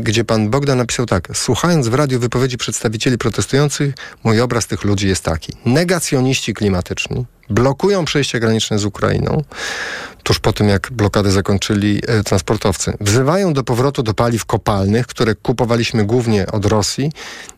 gdzie 0.00 0.24
pan 0.24 0.50
Bogdan 0.50 0.78
napisał 0.78 1.06
tak. 1.06 1.28
Słuchając 1.34 1.88
w 1.88 1.94
radiu 1.94 2.20
wypowiedzi 2.20 2.56
przedstawicieli 2.56 3.18
protestujących, 3.18 3.94
mój 4.24 4.40
obraz 4.40 4.66
tych 4.66 4.84
ludzi 4.84 5.08
jest 5.08 5.24
taki. 5.24 5.52
Negacjoniści 5.64 6.54
klimatyczni 6.54 7.26
blokują 7.50 8.04
przejście 8.04 8.40
graniczne 8.40 8.78
z 8.78 8.84
Ukrainą, 8.84 9.42
tuż 10.26 10.38
po 10.38 10.52
tym 10.52 10.68
jak 10.68 10.88
blokadę 10.92 11.30
zakończyli 11.30 12.02
e, 12.06 12.22
transportowcy. 12.22 12.92
Wzywają 13.00 13.52
do 13.52 13.64
powrotu 13.64 14.02
do 14.02 14.14
paliw 14.14 14.44
kopalnych, 14.44 15.06
które 15.06 15.34
kupowaliśmy 15.34 16.04
głównie 16.04 16.46
od 16.46 16.66
Rosji 16.66 17.12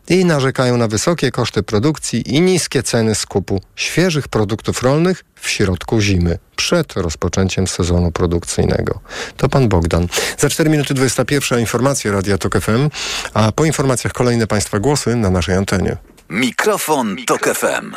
i 0.09 0.25
narzekają 0.25 0.77
na 0.77 0.87
wysokie 0.87 1.31
koszty 1.31 1.63
produkcji 1.63 2.35
i 2.35 2.41
niskie 2.41 2.83
ceny 2.83 3.15
skupu 3.15 3.61
świeżych 3.75 4.27
produktów 4.27 4.83
rolnych 4.83 5.25
w 5.35 5.49
środku 5.49 6.01
zimy, 6.01 6.37
przed 6.55 6.93
rozpoczęciem 6.93 7.67
sezonu 7.67 8.11
produkcyjnego. 8.11 8.99
To 9.37 9.49
pan 9.49 9.69
Bogdan. 9.69 10.07
Za 10.37 10.49
4 10.49 10.69
minuty 10.69 10.93
21 10.93 11.59
informacje 11.59 12.11
Radia 12.11 12.37
Tok 12.37 12.59
FM, 12.59 12.89
a 13.33 13.51
po 13.51 13.65
informacjach 13.65 14.13
kolejne 14.13 14.47
państwa 14.47 14.79
głosy 14.79 15.15
na 15.15 15.29
naszej 15.29 15.55
antenie. 15.55 15.97
Mikrofon, 16.29 17.15
Tok 17.25 17.47
FM. 17.55 17.91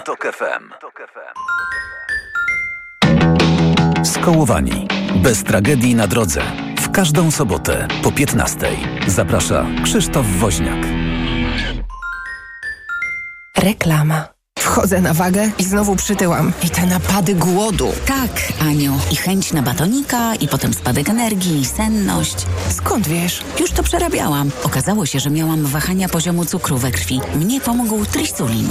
Skołowani. 4.05 4.89
Bez 5.17 5.45
tragedii 5.45 5.95
na 5.95 6.07
drodze. 6.07 6.43
W 6.79 6.91
każdą 6.91 7.31
sobotę 7.31 7.89
po 8.03 8.13
15. 8.13 8.59
Zaprasza 9.07 9.67
Krzysztof 9.85 10.27
Woźniak. 10.27 10.87
Reklama. 13.59 14.29
Wchodzę 14.59 15.01
na 15.01 15.15
wagę 15.15 15.51
i 15.59 15.65
znowu 15.65 15.97
przytyłam. 15.97 16.53
I 16.65 16.71
te 16.71 16.87
napady 16.87 17.35
głodu. 17.35 17.93
Tak, 18.07 18.31
Aniu. 18.61 18.99
I 19.13 19.17
chęć 19.17 19.53
na 19.53 19.63
batonika, 19.63 20.35
i 20.35 20.49
potem 20.49 20.75
spadek 20.75 21.09
energii, 21.09 21.61
i 21.61 21.65
senność. 21.65 22.37
Skąd 22.71 23.09
wiesz? 23.09 23.43
Już 23.61 23.71
to 23.71 23.83
przerabiałam. 23.83 24.51
Okazało 24.65 25.07
się, 25.07 25.21
że 25.21 25.31
miałam 25.31 25.67
wahania 25.67 26.09
poziomu 26.09 26.45
cukru 26.45 26.79
we 26.79 26.91
krwi. 26.91 27.21
Mnie 27.37 27.61
pomógł 27.61 28.07
trisulin. 28.07 28.69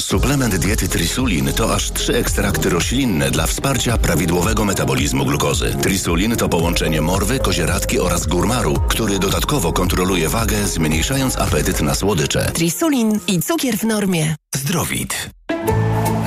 Suplement 0.00 0.56
diety 0.56 0.88
Trisulin 0.88 1.52
to 1.52 1.74
aż 1.74 1.92
trzy 1.92 2.16
ekstrakty 2.16 2.70
roślinne 2.70 3.30
dla 3.30 3.46
wsparcia 3.46 3.98
prawidłowego 3.98 4.64
metabolizmu 4.64 5.24
glukozy. 5.24 5.74
Trisulin 5.82 6.36
to 6.36 6.48
połączenie 6.48 7.00
morwy, 7.00 7.38
kozieradki 7.38 8.00
oraz 8.00 8.26
górmaru, 8.26 8.74
który 8.88 9.18
dodatkowo 9.18 9.72
kontroluje 9.72 10.28
wagę, 10.28 10.66
zmniejszając 10.66 11.36
apetyt 11.38 11.82
na 11.82 11.94
słodycze. 11.94 12.50
Trisulin 12.54 13.20
i 13.26 13.42
cukier 13.42 13.76
w 13.76 13.84
normie. 13.84 14.36
Zdrowit. 14.56 15.30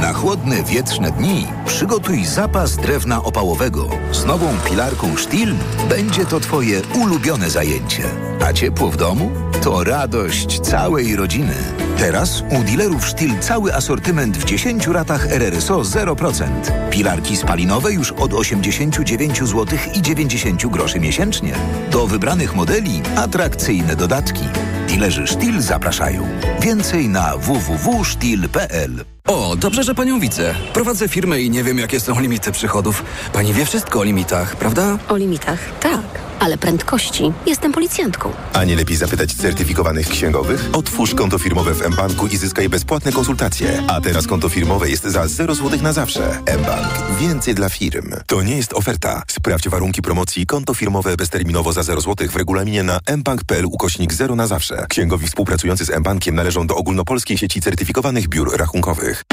Na 0.01 0.13
chłodne, 0.13 0.63
wietrzne 0.63 1.11
dni 1.11 1.47
przygotuj 1.65 2.25
zapas 2.25 2.75
drewna 2.75 3.23
opałowego. 3.23 3.89
Z 4.11 4.25
nową 4.25 4.57
pilarką 4.69 5.17
Stihl 5.17 5.53
będzie 5.89 6.25
to 6.25 6.39
Twoje 6.39 6.81
ulubione 6.95 7.49
zajęcie. 7.49 8.03
A 8.45 8.53
ciepło 8.53 8.91
w 8.91 8.97
domu? 8.97 9.31
To 9.63 9.83
radość 9.83 10.59
całej 10.59 11.15
rodziny. 11.15 11.86
Teraz 11.99 12.43
u 12.59 12.63
dealerów 12.63 13.09
Stihl 13.09 13.39
cały 13.39 13.75
asortyment 13.75 14.37
w 14.37 14.45
10 14.45 14.87
ratach 14.87 15.31
RRSO 15.31 15.81
0%. 15.81 16.45
Pilarki 16.89 17.37
spalinowe 17.37 17.93
już 17.93 18.11
od 18.11 18.33
89 18.33 19.37
zł 19.39 19.65
i 19.93 20.01
90 20.01 20.67
groszy 20.67 20.99
miesięcznie. 20.99 21.53
Do 21.91 22.07
wybranych 22.07 22.55
modeli 22.55 23.01
atrakcyjne 23.15 23.95
dodatki. 23.95 24.43
Dilerzy 24.87 25.27
Stihl 25.27 25.59
zapraszają. 25.61 26.27
Więcej 26.61 27.09
na 27.09 27.37
www.stihl.pl 27.37 29.05
O, 29.27 29.55
dobrze, 29.55 29.83
że 29.83 29.95
panią 29.95 30.19
widzę. 30.19 30.53
Prowadzę 30.73 31.07
firmę 31.07 31.41
i 31.41 31.49
nie 31.49 31.63
wiem, 31.63 31.77
jakie 31.79 31.99
są 31.99 32.19
limity 32.19 32.51
przychodów. 32.51 33.03
Pani 33.33 33.53
wie 33.53 33.65
wszystko 33.65 33.99
o 33.99 34.03
limitach, 34.03 34.55
prawda? 34.55 34.97
O 35.09 35.17
limitach, 35.17 35.59
tak. 35.79 36.16
Ale 36.39 36.57
prędkości. 36.57 37.31
Jestem 37.45 37.71
policjantką. 37.71 38.33
A 38.53 38.63
nie 38.63 38.75
lepiej 38.75 38.97
zapytać 38.97 39.33
certyfikowanych 39.33 40.07
księgowych? 40.09 40.69
Otwórz 40.73 41.15
konto 41.15 41.37
firmowe 41.39 41.73
w 41.73 41.89
mBanku 41.89 42.27
i 42.27 42.37
zyskaj 42.37 42.69
bezpłatne 42.69 43.11
konsultacje. 43.11 43.83
A 43.87 44.01
teraz 44.01 44.27
konto 44.27 44.49
firmowe 44.49 44.89
jest 44.89 45.03
za 45.03 45.27
0 45.27 45.55
zł 45.55 45.79
na 45.81 45.93
zawsze. 45.93 46.41
mBank. 46.59 47.19
Więcej 47.19 47.55
dla 47.55 47.69
firm. 47.69 48.11
To 48.27 48.41
nie 48.43 48.57
jest 48.57 48.73
oferta. 48.73 49.23
Sprawdź 49.27 49.69
warunki 49.69 50.01
promocji 50.01 50.45
konto 50.45 50.73
firmowe 50.73 51.17
bezterminowo 51.17 51.73
za 51.73 51.83
0 51.83 52.01
zł 52.01 52.27
w 52.29 52.35
regulaminie 52.35 52.83
na 52.83 52.99
mbank.pl 53.17 53.65
ukośnik 53.65 54.13
0 54.13 54.35
na 54.35 54.47
zawsze. 54.47 54.85
Księgowi 54.89 55.27
współpracujący 55.27 55.85
z 55.85 55.99
mBankiem 55.99 56.35
należą 56.35 56.67
do 56.67 56.75
ogólnopolskiej 56.75 57.37
sieci 57.37 57.61
certyfikowanych 57.61 58.27
biur 58.27 58.57
rachunkowych. 58.57 59.23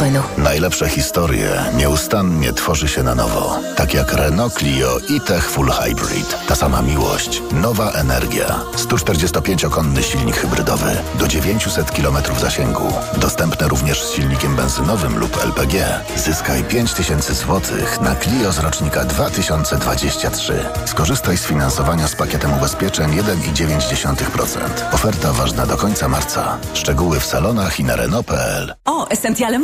Renault. 0.00 0.38
Najlepsze 0.38 0.88
historie 0.88 1.64
nieustannie 1.76 2.52
tworzy 2.52 2.88
się 2.88 3.02
na 3.02 3.14
nowo. 3.14 3.58
Tak 3.76 3.94
jak 3.94 4.12
Renault 4.12 4.54
Clio 4.54 4.98
i 5.08 5.20
Tech 5.20 5.50
Full 5.50 5.70
Hybrid. 5.70 6.36
Ta 6.48 6.54
sama 6.54 6.82
miłość, 6.82 7.42
nowa 7.52 7.90
energia. 7.90 8.60
145-konny 8.76 10.02
silnik 10.02 10.36
hybrydowy 10.36 10.90
do 11.18 11.28
900 11.28 11.90
km 11.90 12.16
zasięgu. 12.40 12.92
Dostępne 13.16 13.68
również 13.68 14.02
z 14.02 14.12
silnikiem 14.12 14.56
benzynowym 14.56 15.18
lub 15.18 15.44
LPG. 15.44 16.00
Zyskaj 16.16 16.64
5000 16.64 17.34
zł 17.34 17.60
na 18.00 18.16
Clio 18.16 18.52
z 18.52 18.58
rocznika 18.58 19.04
2023. 19.04 20.64
Skorzystaj 20.84 21.38
z 21.38 21.44
finansowania 21.46 22.08
z 22.08 22.16
pakietem 22.16 22.52
ubezpieczeń 22.54 23.10
1,9%. 23.10 24.58
Oferta 24.92 25.32
ważna 25.32 25.66
do 25.66 25.76
końca 25.76 26.08
marca. 26.08 26.58
Szczegóły 26.74 27.20
w 27.20 27.26
salonach 27.26 27.80
i 27.80 27.84
na 27.84 27.96
Renault.pl. 27.96 28.74
O, 28.84 29.08
Essentiale 29.08 29.58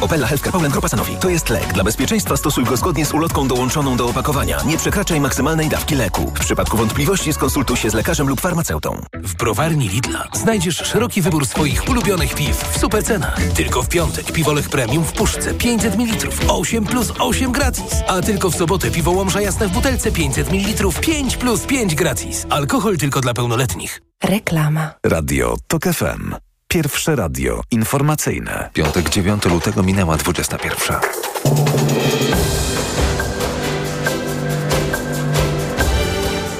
Opella 0.00 0.26
Healthcare 0.26 0.52
Poland 0.52 0.72
Grupa 0.72 0.88
Sanofi. 0.88 1.16
To 1.16 1.28
jest 1.28 1.48
lek. 1.50 1.72
Dla 1.72 1.84
bezpieczeństwa 1.84 2.36
stosuj 2.36 2.64
go 2.64 2.76
zgodnie 2.76 3.06
z 3.06 3.14
ulotką 3.14 3.48
dołączoną 3.48 3.96
do 3.96 4.06
opakowania. 4.06 4.58
Nie 4.66 4.76
przekraczaj 4.76 5.20
maksymalnej 5.20 5.68
dawki 5.68 5.94
leku. 5.94 6.32
W 6.36 6.40
przypadku 6.40 6.76
wątpliwości 6.76 7.32
skonsultuj 7.32 7.76
się 7.76 7.90
z 7.90 7.94
lekarzem 7.94 8.28
lub 8.28 8.40
farmaceutą. 8.40 9.02
W 9.12 9.34
browarni 9.34 9.88
Lidla 9.88 10.28
znajdziesz 10.32 10.76
szeroki 10.76 11.22
wybór 11.22 11.46
swoich 11.46 11.88
ulubionych 11.88 12.34
piw 12.34 12.56
w 12.56 12.78
supercenach. 12.78 13.40
Tylko 13.54 13.82
w 13.82 13.88
piątek 13.88 14.32
piwolech 14.32 14.68
premium 14.68 15.04
w 15.04 15.12
puszce 15.12 15.54
500 15.54 15.96
ml 15.96 16.28
8 16.48 16.84
plus 16.84 17.12
8 17.18 17.52
gratis. 17.52 17.94
A 18.08 18.20
tylko 18.20 18.50
w 18.50 18.54
sobotę 18.54 18.90
piwo 18.90 19.10
Łomża 19.10 19.40
Jasne 19.40 19.68
w 19.68 19.72
butelce 19.72 20.12
500 20.12 20.52
ml 20.52 20.92
5 21.00 21.36
plus 21.36 21.60
5 21.60 21.94
gratis. 21.94 22.46
Alkohol 22.50 22.96
tylko 22.96 23.20
dla 23.20 23.34
pełnoletnich. 23.34 24.00
Reklama. 24.24 24.90
Radio 25.04 25.56
TOK 25.68 25.84
FM. 25.84 26.43
Pierwsze 26.74 27.16
radio 27.16 27.62
informacyjne. 27.70 28.70
Piątek 28.72 29.10
9 29.10 29.44
lutego 29.44 29.82
minęła 29.82 30.16
21. 30.16 30.96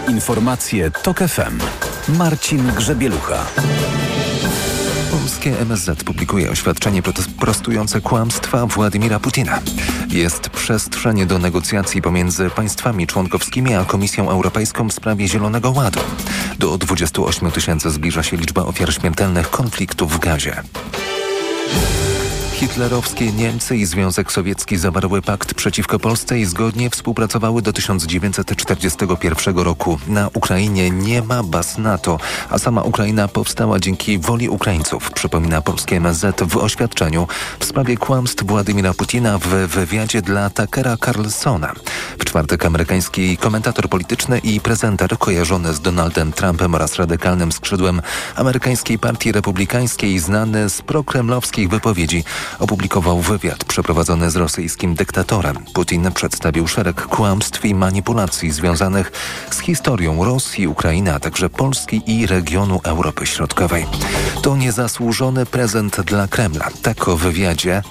Informacje 0.09 0.91
TOK 0.91 1.19
FM. 1.19 1.59
Marcin 2.09 2.73
Grzebielucha. 2.77 3.47
Polskie 5.21 5.61
MSZ 5.61 6.05
publikuje 6.05 6.51
oświadczenie 6.51 7.03
prostujące 7.41 8.01
kłamstwa 8.01 8.67
Władimira 8.67 9.21
Putina. 9.21 9.61
Jest 10.09 10.49
przestrzeń 10.49 11.27
do 11.27 11.39
negocjacji 11.39 12.03
pomiędzy 12.03 12.51
państwami 12.51 13.07
członkowskimi 13.07 13.75
a 13.75 13.85
Komisją 13.85 14.31
Europejską 14.31 14.89
w 14.89 14.93
sprawie 14.93 15.29
Zielonego 15.29 15.71
Ładu. 15.71 16.01
Do 16.59 16.79
28 16.79 17.51
tysięcy 17.51 17.91
zbliża 17.91 18.23
się 18.23 18.37
liczba 18.37 18.63
ofiar 18.63 18.95
śmiertelnych 18.95 19.51
konfliktów 19.51 20.13
w 20.13 20.19
gazie. 20.19 20.63
Hitlerowskie 22.65 23.33
Niemcy 23.33 23.77
i 23.77 23.87
Związek 23.87 24.33
Sowiecki 24.33 24.77
zawarły 24.77 25.23
pakt 25.23 25.55
przeciwko 25.55 25.99
Polsce 25.99 26.39
i 26.39 26.45
zgodnie 26.45 26.91
współpracowały 26.91 27.63
do 27.63 27.73
1941 27.73 29.59
roku. 29.59 29.99
Na 30.07 30.29
Ukrainie 30.35 30.91
nie 30.91 31.23
ma 31.23 31.43
baz 31.43 31.79
NATO, 31.79 32.19
a 32.51 32.59
sama 32.59 32.83
Ukraina 32.83 33.29
powstała 33.29 33.81
dzięki 33.81 34.19
woli 34.19 34.49
Ukraińców, 34.49 35.11
przypomina 35.11 35.63
polskie 35.63 35.97
MSZ 35.97 36.41
w 36.43 36.57
oświadczeniu 36.57 37.29
w 37.61 37.65
sprawie 37.65 37.97
kłamstw 37.97 38.45
Władimira 38.45 38.95
Putina 38.95 39.39
w 39.39 39.49
wywiadzie 39.49 40.23
dla 40.23 40.51
Takera 40.51 40.97
Carlsona. 40.97 41.73
W 42.19 42.25
czwartek 42.25 42.67
amerykański 42.67 43.37
komentator 43.37 43.89
polityczny 43.89 44.39
i 44.39 44.61
prezenter 44.61 45.19
kojarzony 45.19 45.75
z 45.75 45.81
Donaldem 45.81 46.33
Trumpem 46.33 46.75
oraz 46.75 46.97
radykalnym 46.97 47.53
skrzydłem 47.53 48.03
amerykańskiej 48.37 48.99
partii 48.99 49.33
republikańskiej 49.33 50.19
znany 50.19 50.71
z 50.71 50.83
prokremlowskich 50.83 51.69
wypowiedzi 51.69 52.25
opublikował 52.59 53.21
wywiad 53.21 53.65
przeprowadzony 53.65 54.31
z 54.31 54.37
rosyjskim 54.37 54.95
dyktatorem. 54.95 55.57
Putin 55.75 56.13
przedstawił 56.13 56.69
szereg 56.69 57.07
kłamstw 57.07 57.65
i 57.65 57.75
manipulacji 57.75 58.51
związanych 58.51 59.13
z 59.51 59.59
historią 59.59 60.25
Rosji, 60.25 60.69
Ukrainy, 60.69 61.15
a 61.15 61.21
także 61.21 61.51
Polski 61.51 62.03
i 62.07 62.27
regionu 62.27 62.81
Europy 62.85 63.27
Środkowej. 63.27 63.87
To 64.43 64.57
niezasłużony 64.57 65.47
prezent 65.47 66.01
dla 66.01 66.29
Kremla. 66.29 66.69
Tak 66.83 67.09
o 67.09 67.17
wywiadzie 67.17 67.83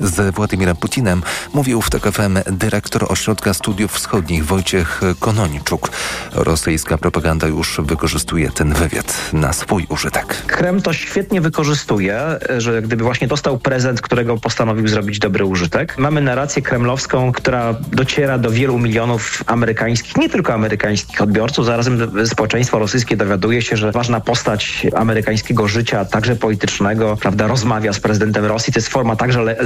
z 0.00 0.34
Władimirem 0.34 0.76
Putinem, 0.76 1.22
mówił 1.54 1.82
w 1.82 1.90
TOK 1.90 2.02
FM 2.02 2.38
dyrektor 2.46 3.06
Ośrodka 3.08 3.54
Studiów 3.54 3.92
Wschodnich 3.92 4.46
Wojciech 4.46 5.00
Kononiczuk. 5.20 5.90
Rosyjska 6.32 6.98
propaganda 6.98 7.46
już 7.46 7.80
wykorzystuje 7.84 8.50
ten 8.50 8.74
wywiad 8.74 9.14
na 9.32 9.52
swój 9.52 9.86
użytek. 9.88 10.26
Kreml 10.46 10.82
to 10.82 10.92
świetnie 10.92 11.40
wykorzystuje, 11.40 12.20
że 12.58 12.82
gdyby 12.82 13.04
właśnie 13.04 13.28
dostał 13.28 13.58
prezent, 13.58 14.00
którego 14.00 14.36
postanowił 14.36 14.88
zrobić 14.88 15.18
dobry 15.18 15.44
użytek. 15.44 15.98
Mamy 15.98 16.20
narrację 16.20 16.62
kremlowską, 16.62 17.32
która 17.32 17.74
dociera 17.92 18.38
do 18.38 18.50
wielu 18.50 18.78
milionów 18.78 19.42
amerykańskich, 19.46 20.16
nie 20.16 20.28
tylko 20.28 20.54
amerykańskich 20.54 21.22
odbiorców. 21.22 21.66
Zarazem 21.66 22.26
społeczeństwo 22.26 22.78
rosyjskie 22.78 23.16
dowiaduje 23.16 23.62
się, 23.62 23.76
że 23.76 23.92
ważna 23.92 24.20
postać 24.20 24.86
amerykańskiego 24.96 25.68
życia, 25.68 26.04
także 26.04 26.36
politycznego, 26.36 27.16
prawda, 27.16 27.46
rozmawia 27.46 27.92
z 27.92 28.00
prezydentem 28.00 28.44
Rosji. 28.44 28.72
To 28.72 28.78
jest 28.78 28.88
forma 28.88 29.16
także 29.16 29.42
le 29.42 29.56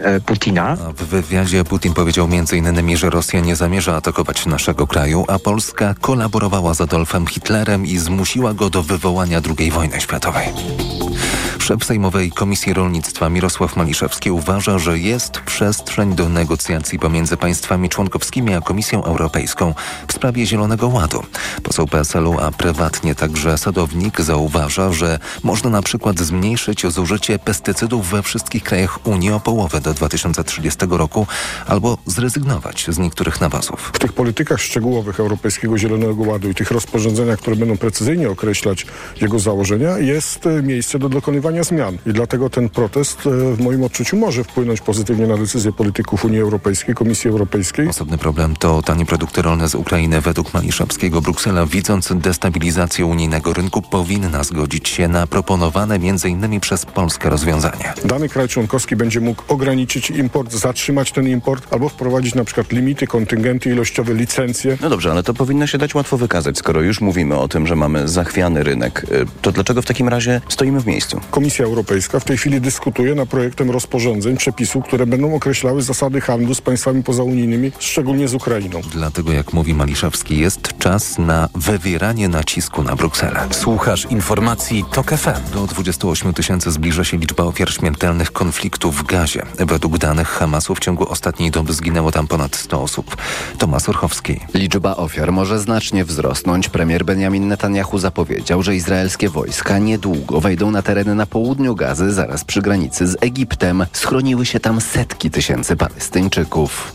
e, 0.00 0.20
Putina. 0.20 0.76
W 0.76 1.04
wywiadzie 1.04 1.64
Putin 1.64 1.94
powiedział 1.94 2.28
m.in., 2.32 2.96
że 2.96 3.10
Rosja 3.10 3.40
nie 3.40 3.56
zamierza 3.56 3.96
atakować 3.96 4.46
naszego 4.46 4.86
kraju, 4.86 5.24
a 5.28 5.38
Polska 5.38 5.94
kolaborowała 6.00 6.74
z 6.74 6.80
Adolfem 6.80 7.26
Hitlerem 7.26 7.86
i 7.86 7.98
zmusiła 7.98 8.54
go 8.54 8.70
do 8.70 8.82
wywołania 8.82 9.40
II 9.58 9.70
wojny 9.70 10.00
światowej. 10.00 10.48
Szef 11.64 11.84
Sejmowej 11.84 12.30
Komisji 12.30 12.74
Rolnictwa 12.74 13.30
Mirosław 13.30 13.76
Maliszewski 13.76 14.30
uważa, 14.30 14.78
że 14.78 14.98
jest 14.98 15.40
przestrzeń 15.40 16.14
do 16.14 16.28
negocjacji 16.28 16.98
pomiędzy 16.98 17.36
państwami 17.36 17.88
członkowskimi 17.88 18.54
a 18.54 18.60
Komisją 18.60 19.04
Europejską 19.04 19.74
w 20.08 20.12
sprawie 20.12 20.46
Zielonego 20.46 20.88
Ładu. 20.88 21.22
Poseł 21.62 21.86
PSL-u, 21.86 22.40
a 22.40 22.50
prywatnie 22.50 23.14
także 23.14 23.58
sadownik 23.58 24.20
zauważa, 24.20 24.92
że 24.92 25.18
można 25.42 25.70
na 25.70 25.82
przykład 25.82 26.20
zmniejszyć 26.20 26.86
zużycie 26.86 27.38
pestycydów 27.38 28.10
we 28.10 28.22
wszystkich 28.22 28.62
krajach 28.62 29.06
Unii 29.06 29.23
o 29.32 29.40
połowę 29.40 29.80
do 29.80 29.94
2030 29.94 30.78
roku 30.90 31.26
albo 31.66 31.98
zrezygnować 32.06 32.86
z 32.88 32.98
niektórych 32.98 33.40
nawozów. 33.40 33.90
W 33.94 33.98
tych 33.98 34.12
politykach 34.12 34.60
szczegółowych 34.60 35.20
Europejskiego 35.20 35.78
Zielonego 35.78 36.22
Ładu 36.22 36.50
i 36.50 36.54
tych 36.54 36.70
rozporządzeniach, 36.70 37.38
które 37.38 37.56
będą 37.56 37.76
precyzyjnie 37.76 38.30
określać 38.30 38.86
jego 39.20 39.38
założenia, 39.38 39.98
jest 39.98 40.46
e, 40.46 40.62
miejsce 40.62 40.98
do 40.98 41.08
dokonywania 41.08 41.64
zmian. 41.64 41.98
I 42.06 42.12
dlatego 42.12 42.50
ten 42.50 42.68
protest 42.68 43.26
e, 43.26 43.30
w 43.54 43.60
moim 43.60 43.84
odczuciu 43.84 44.16
może 44.16 44.44
wpłynąć 44.44 44.80
pozytywnie 44.80 45.26
na 45.26 45.36
decyzje 45.36 45.72
polityków 45.72 46.24
Unii 46.24 46.40
Europejskiej, 46.40 46.94
Komisji 46.94 47.30
Europejskiej. 47.30 47.88
Osobny 47.88 48.18
problem 48.18 48.56
to 48.56 48.82
tanie 48.82 49.06
produkty 49.06 49.42
rolne 49.42 49.68
z 49.68 49.74
Ukrainy. 49.74 50.20
Według 50.20 50.54
Maliszewskiego 50.54 51.20
Bruksela, 51.20 51.66
widząc 51.66 52.12
destabilizację 52.14 53.06
unijnego 53.06 53.52
rynku, 53.52 53.82
powinna 53.82 54.44
zgodzić 54.44 54.88
się 54.88 55.08
na 55.08 55.26
proponowane 55.26 55.94
m.in. 55.94 56.60
przez 56.60 56.86
Polskę 56.86 57.30
rozwiązania. 57.30 57.94
Dany 58.04 58.28
kraj 58.28 58.48
członkowski 58.48 58.96
będzie 58.96 59.13
mógł 59.20 59.42
ograniczyć 59.48 60.10
import, 60.10 60.52
zatrzymać 60.52 61.12
ten 61.12 61.28
import 61.28 61.72
albo 61.72 61.88
wprowadzić 61.88 62.34
na 62.34 62.44
przykład 62.44 62.72
limity, 62.72 63.06
kontyngenty 63.06 63.70
ilościowe, 63.70 64.14
licencje. 64.14 64.78
No 64.80 64.90
dobrze, 64.90 65.10
ale 65.10 65.22
to 65.22 65.34
powinno 65.34 65.66
się 65.66 65.78
dać 65.78 65.94
łatwo 65.94 66.16
wykazać. 66.16 66.58
Skoro 66.58 66.80
już 66.82 67.00
mówimy 67.00 67.36
o 67.36 67.48
tym, 67.48 67.66
że 67.66 67.76
mamy 67.76 68.08
zachwiany 68.08 68.62
rynek, 68.62 69.06
y, 69.12 69.26
to 69.42 69.52
dlaczego 69.52 69.82
w 69.82 69.86
takim 69.86 70.08
razie 70.08 70.40
stoimy 70.48 70.80
w 70.80 70.86
miejscu? 70.86 71.20
Komisja 71.30 71.64
Europejska 71.64 72.20
w 72.20 72.24
tej 72.24 72.38
chwili 72.38 72.60
dyskutuje 72.60 73.14
nad 73.14 73.28
projektem 73.28 73.70
rozporządzeń, 73.70 74.36
przepisów, 74.36 74.84
które 74.84 75.06
będą 75.06 75.34
określały 75.34 75.82
zasady 75.82 76.20
handlu 76.20 76.54
z 76.54 76.60
państwami 76.60 77.02
pozaunijnymi, 77.02 77.72
szczególnie 77.78 78.28
z 78.28 78.34
Ukrainą. 78.34 78.80
Dlatego, 78.92 79.32
jak 79.32 79.52
mówi 79.52 79.74
Maliszewski, 79.74 80.38
jest 80.38 80.78
czas 80.78 81.18
na 81.18 81.48
wywieranie 81.54 82.28
nacisku 82.28 82.82
na 82.82 82.96
Brukselę. 82.96 83.46
Słuchasz 83.50 84.06
informacji 84.10 84.84
TOK 84.92 85.10
FM. 85.10 85.52
Do 85.54 85.66
28 85.66 86.34
tysięcy 86.34 86.70
zbliża 86.70 87.04
się 87.04 87.16
liczba 87.16 87.44
ofiar 87.44 87.72
śmiertelnych 87.72 88.32
konfliktów 88.32 89.03
w 89.04 89.06
Gazie. 89.06 89.42
Według 89.58 89.98
danych 89.98 90.28
Hamasu 90.28 90.74
w 90.74 90.80
ciągu 90.80 91.08
ostatniej 91.08 91.50
doby 91.50 91.72
zginęło 91.72 92.12
tam 92.12 92.26
ponad 92.26 92.56
100 92.56 92.82
osób. 92.82 93.16
Tomasz 93.58 93.88
Orchowski. 93.88 94.40
Liczba 94.54 94.96
ofiar 94.96 95.32
może 95.32 95.58
znacznie 95.58 96.04
wzrosnąć. 96.04 96.68
Premier 96.68 97.04
Benjamin 97.04 97.48
Netanyahu 97.48 97.98
zapowiedział, 97.98 98.62
że 98.62 98.76
izraelskie 98.76 99.28
wojska 99.28 99.78
niedługo 99.78 100.40
wejdą 100.40 100.70
na 100.70 100.82
tereny 100.82 101.14
na 101.14 101.26
południu 101.26 101.74
Gazy, 101.74 102.12
zaraz 102.12 102.44
przy 102.44 102.62
granicy 102.62 103.06
z 103.06 103.16
Egiptem. 103.20 103.86
Schroniły 103.92 104.46
się 104.46 104.60
tam 104.60 104.80
setki 104.80 105.30
tysięcy 105.30 105.76
Palestyńczyków. 105.76 106.92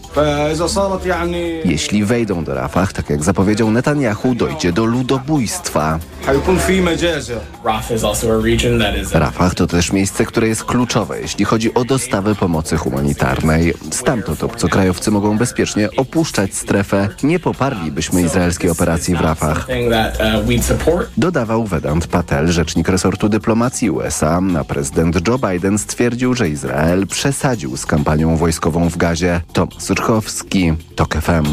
Jeśli 1.66 2.06
wejdą 2.06 2.44
do 2.44 2.56
Rafah, 2.56 2.94
tak 2.94 3.10
jak 3.10 3.24
zapowiedział 3.24 3.72
Netanyahu, 3.72 4.36
dojdzie 4.36 4.72
do 4.72 4.86
ludobójstwa. 4.86 6.00
Rafah 9.14 9.56
to 9.56 9.68
też 9.68 9.92
miejsce, 9.92 10.26
które 10.26 10.48
jest 10.48 10.64
kluczowe, 10.64 11.22
jeśli 11.22 11.46
chodzi 11.46 11.74
o 11.74 11.86
dostawę 12.00 12.36
pomocy 12.36 12.78
humanitarnej. 12.78 13.74
Stamtąd 13.92 14.44
obcokrajowcy 14.44 15.12
mogą 15.12 15.38
bezpiecznie 15.38 15.90
opuszczać 15.98 16.56
strefę. 16.56 17.10
Nie 17.24 17.40
poparlibyśmy 17.40 18.22
izraelskiej 18.22 18.70
operacji 18.70 19.16
w 19.16 19.22
Rafah. 19.22 19.68
Dodawał 21.18 21.66
Vedant 21.66 22.08
Patel, 22.08 22.48
rzecznik 22.48 22.90
resortu 22.90 23.30
dyplomacji 23.30 23.90
USA, 23.90 24.42
a 24.60 24.64
prezydent 24.64 25.28
Joe 25.28 25.38
Biden 25.38 25.78
stwierdził, 25.78 26.34
że 26.34 26.50
Izrael 26.50 27.08
przesadził 27.08 27.78
z 27.78 27.86
kampanią 27.86 28.38
wojskową 28.38 28.90
w 28.90 28.98
Gazie. 28.98 29.42
Tomasz 29.54 29.90
Rczkowski, 29.90 30.74
TOK 30.96 31.16
FM. 31.16 31.46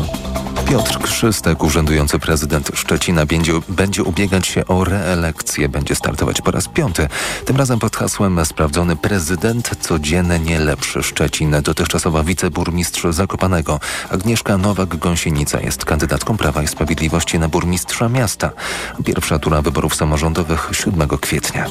Piotr 0.68 0.98
Krzystek, 0.98 1.64
urzędujący 1.64 2.18
prezydent 2.18 2.70
Szczecina, 2.74 3.26
będzie, 3.26 3.52
będzie 3.68 4.02
ubiegać 4.02 4.46
się 4.46 4.66
o 4.66 4.84
reelekcję. 4.84 5.68
Będzie 5.68 5.94
startować 5.94 6.40
po 6.40 6.50
raz 6.50 6.68
piąty. 6.68 7.08
Tym 7.44 7.56
razem 7.56 7.78
pod 7.78 7.96
hasłem 7.96 8.46
sprawdzony 8.46 8.96
prezydent, 8.96 9.70
codziennie 10.36 10.60
lepszy 10.60 11.02
Szczecin. 11.02 11.56
Dotychczasowa 11.62 12.22
wiceburmistrz 12.22 13.04
Zakopanego 13.10 13.80
Agnieszka 14.10 14.58
Nowak-Gąsienica 14.58 15.64
jest 15.64 15.84
kandydatką 15.84 16.36
Prawa 16.36 16.62
i 16.62 16.68
Sprawiedliwości 16.68 17.38
na 17.38 17.48
burmistrza 17.48 18.08
miasta. 18.08 18.50
Pierwsza 19.04 19.38
tura 19.38 19.62
wyborów 19.62 19.94
samorządowych 19.94 20.70
7 20.72 21.08
kwietnia. 21.08 21.66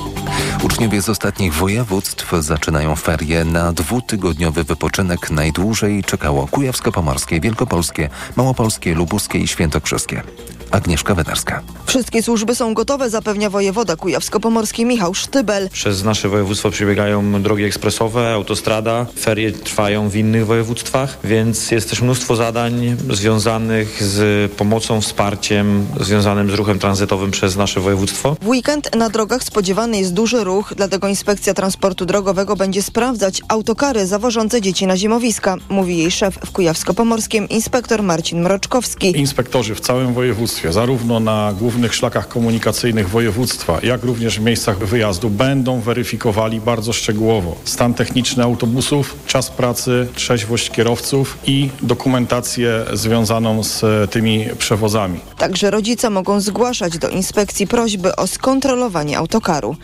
Uczniowie 0.63 1.01
z 1.01 1.09
ostatnich 1.09 1.53
województw 1.53 2.32
zaczynają 2.39 2.95
ferie 2.95 3.45
na 3.45 3.74
dwutygodniowy 3.74 4.63
wypoczynek. 4.63 5.32
Najdłużej 5.32 6.03
czekało 6.03 6.47
Kujawsko-Pomorskie, 6.47 7.41
Wielkopolskie, 7.41 8.09
Małopolskie, 8.36 8.95
Lubuskie 8.95 9.39
i 9.39 9.47
Świętokrzyskie. 9.47 10.24
Agnieszka 10.72 11.16
Wedarska. 11.16 11.61
Wszystkie 11.86 12.24
służby 12.24 12.55
są 12.55 12.74
gotowe, 12.74 13.09
zapewnia 13.09 13.49
wojewoda 13.49 13.95
kujawsko-pomorski 13.95 14.86
Michał 14.86 15.13
Sztybel. 15.13 15.70
Przez 15.70 16.03
nasze 16.03 16.30
województwo 16.30 16.72
przebiegają 16.72 17.41
drogi 17.41 17.63
ekspresowe, 17.63 18.38
autostrada. 18.45 19.05
Ferie 19.19 19.51
trwają 19.51 20.09
w 20.09 20.15
innych 20.15 20.45
województwach, 20.45 21.17
więc 21.23 21.71
jest 21.71 21.89
też 21.89 22.01
mnóstwo 22.01 22.35
zadań 22.35 22.97
związanych 23.09 24.03
z 24.03 24.51
pomocą, 24.51 25.01
wsparciem, 25.01 25.87
związanym 25.99 26.51
z 26.51 26.53
ruchem 26.53 26.79
tranzytowym 26.79 27.31
przez 27.31 27.55
nasze 27.55 27.79
województwo. 27.79 28.35
W 28.41 28.47
weekend 28.47 28.95
na 28.95 29.09
drogach 29.09 29.43
spodziewany 29.43 29.97
jest 29.97 30.13
duży 30.13 30.43
ruch, 30.43 30.73
dlatego 30.77 31.07
Inspekcja 31.07 31.53
Transportu 31.53 32.05
Drogowego 32.05 32.55
będzie 32.55 32.81
sprawdzać 32.81 33.41
autokary 33.47 34.07
zawożące 34.07 34.61
dzieci 34.61 34.87
na 34.87 34.97
zimowiska, 34.97 35.55
mówi 35.69 35.97
jej 35.97 36.11
szef 36.11 36.39
w 36.45 36.51
Kujawsko-Pomorskim 36.51 37.47
inspektor 37.49 38.03
Marcin 38.03 38.41
Mroczkowski. 38.41 39.19
Inspektorzy 39.19 39.75
w 39.75 39.79
całym 39.79 40.13
województwie, 40.13 40.73
zarówno 40.73 41.19
na 41.19 41.53
głównych 41.59 41.95
szlakach 41.95 42.27
komunikacyjnych 42.27 43.09
województwa, 43.09 43.79
jak 43.83 44.03
również 44.03 44.39
w 44.39 44.43
miejscach 44.43 44.77
wyjazdu 44.77 45.29
będą 45.29 45.79
weryfikowali 45.81 46.61
bardzo 46.61 46.93
szczegółowo 46.93 47.55
stan 47.63 47.93
techniczny 47.93 48.34
autobusów, 48.43 49.15
czas 49.27 49.49
pracy, 49.49 50.07
trzeźwość 50.15 50.69
kierowców 50.69 51.38
i 51.45 51.69
dokumentację 51.81 52.86
związaną 52.93 53.63
z 53.63 53.81
tymi 54.11 54.45
przewozami. 54.57 55.19
Także 55.38 55.71
rodzice 55.71 56.09
mogą 56.09 56.41
zgłaszać 56.41 56.97
do 56.97 57.09
inspekcji 57.09 57.67
prośby 57.67 58.15
o 58.15 58.27
skontrolowanie 58.27 59.17
autokaru. 59.17 59.75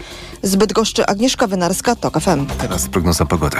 Zbyt 0.43 0.74
goszczy 0.74 1.06
Agnieszka 1.06 1.47
Wynarska, 1.47 1.95
TOK 1.95 2.20
FM. 2.20 2.45
Teraz 2.58 2.88
prognoza 2.88 3.26
pogody. 3.26 3.58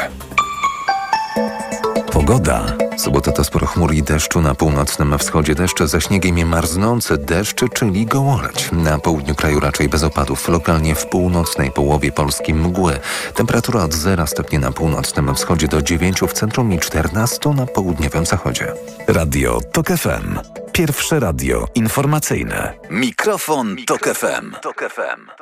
Pogoda. 2.12 2.66
Sobota 2.97 3.32
to 3.32 3.43
sporo 3.43 3.68
chmur 3.68 3.93
i 3.93 4.03
deszczu 4.03 4.41
na 4.41 4.55
północnym 4.55 5.18
wschodzie 5.18 5.55
deszcze, 5.55 5.88
ze 5.88 6.01
śniegiem 6.01 6.38
i 6.38 6.45
marznące 6.45 7.18
deszcze, 7.18 7.70
czyli 7.70 8.05
gołoleć. 8.05 8.70
Na 8.72 8.99
południu 8.99 9.36
kraju 9.36 9.59
raczej 9.59 9.89
bez 9.89 10.03
opadów, 10.03 10.47
lokalnie 10.47 10.95
w 10.95 11.05
północnej 11.05 11.72
połowie 11.72 12.12
Polski 12.12 12.53
mgły. 12.53 12.99
Temperatura 13.34 13.84
od 13.84 13.93
0 13.93 14.28
stopni 14.28 14.59
na 14.59 14.72
północnym 14.72 15.36
wschodzie 15.36 15.68
do 15.68 15.82
9 15.82 16.20
w 16.22 16.34
centrum 16.34 16.74
i 16.74 16.80
14 16.80 17.49
na 17.49 17.66
południowym 17.66 18.26
zachodzie. 18.26 18.74
Radio 19.07 19.59
TOK 19.72 19.88
FM. 19.88 20.39
Pierwsze 20.72 21.20
radio 21.20 21.68
informacyjne. 21.76 22.74
Mikrofon, 22.89 23.76
Tok 23.88 24.07
FM. 24.07 24.51
Tok 24.62 24.89
FM. 24.89 25.41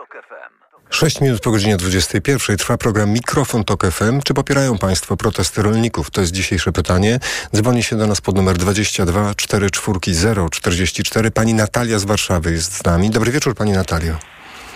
6 0.90 1.22
minut 1.22 1.42
po 1.42 1.52
godzinie 1.52 1.78
21 1.78 2.58
trwa 2.58 2.78
program 2.78 3.10
Mikrofon 3.10 3.64
Tok 3.64 3.86
FM. 3.86 4.22
Czy 4.22 4.34
popierają 4.34 4.78
Państwo 4.78 5.18
protesty 5.18 5.62
rolników? 5.62 6.12
To 6.12 6.22
jest 6.22 6.34
dzisiejsze 6.34 6.72
pytanie. 6.72 7.20
Dzwoni 7.56 7.84
się 7.84 7.98
do 7.98 8.08
nas 8.08 8.22
pod 8.22 8.36
numer 8.36 8.58
22 8.58 9.36
44 9.36 10.50
044. 10.52 11.32
Pani 11.32 11.54
Natalia 11.54 12.00
z 12.00 12.06
Warszawy 12.06 12.52
jest 12.52 12.74
z 12.74 12.86
nami. 12.86 13.10
Dobry 13.10 13.32
wieczór 13.32 13.56
Pani 13.56 13.72
Natalio. 13.72 14.14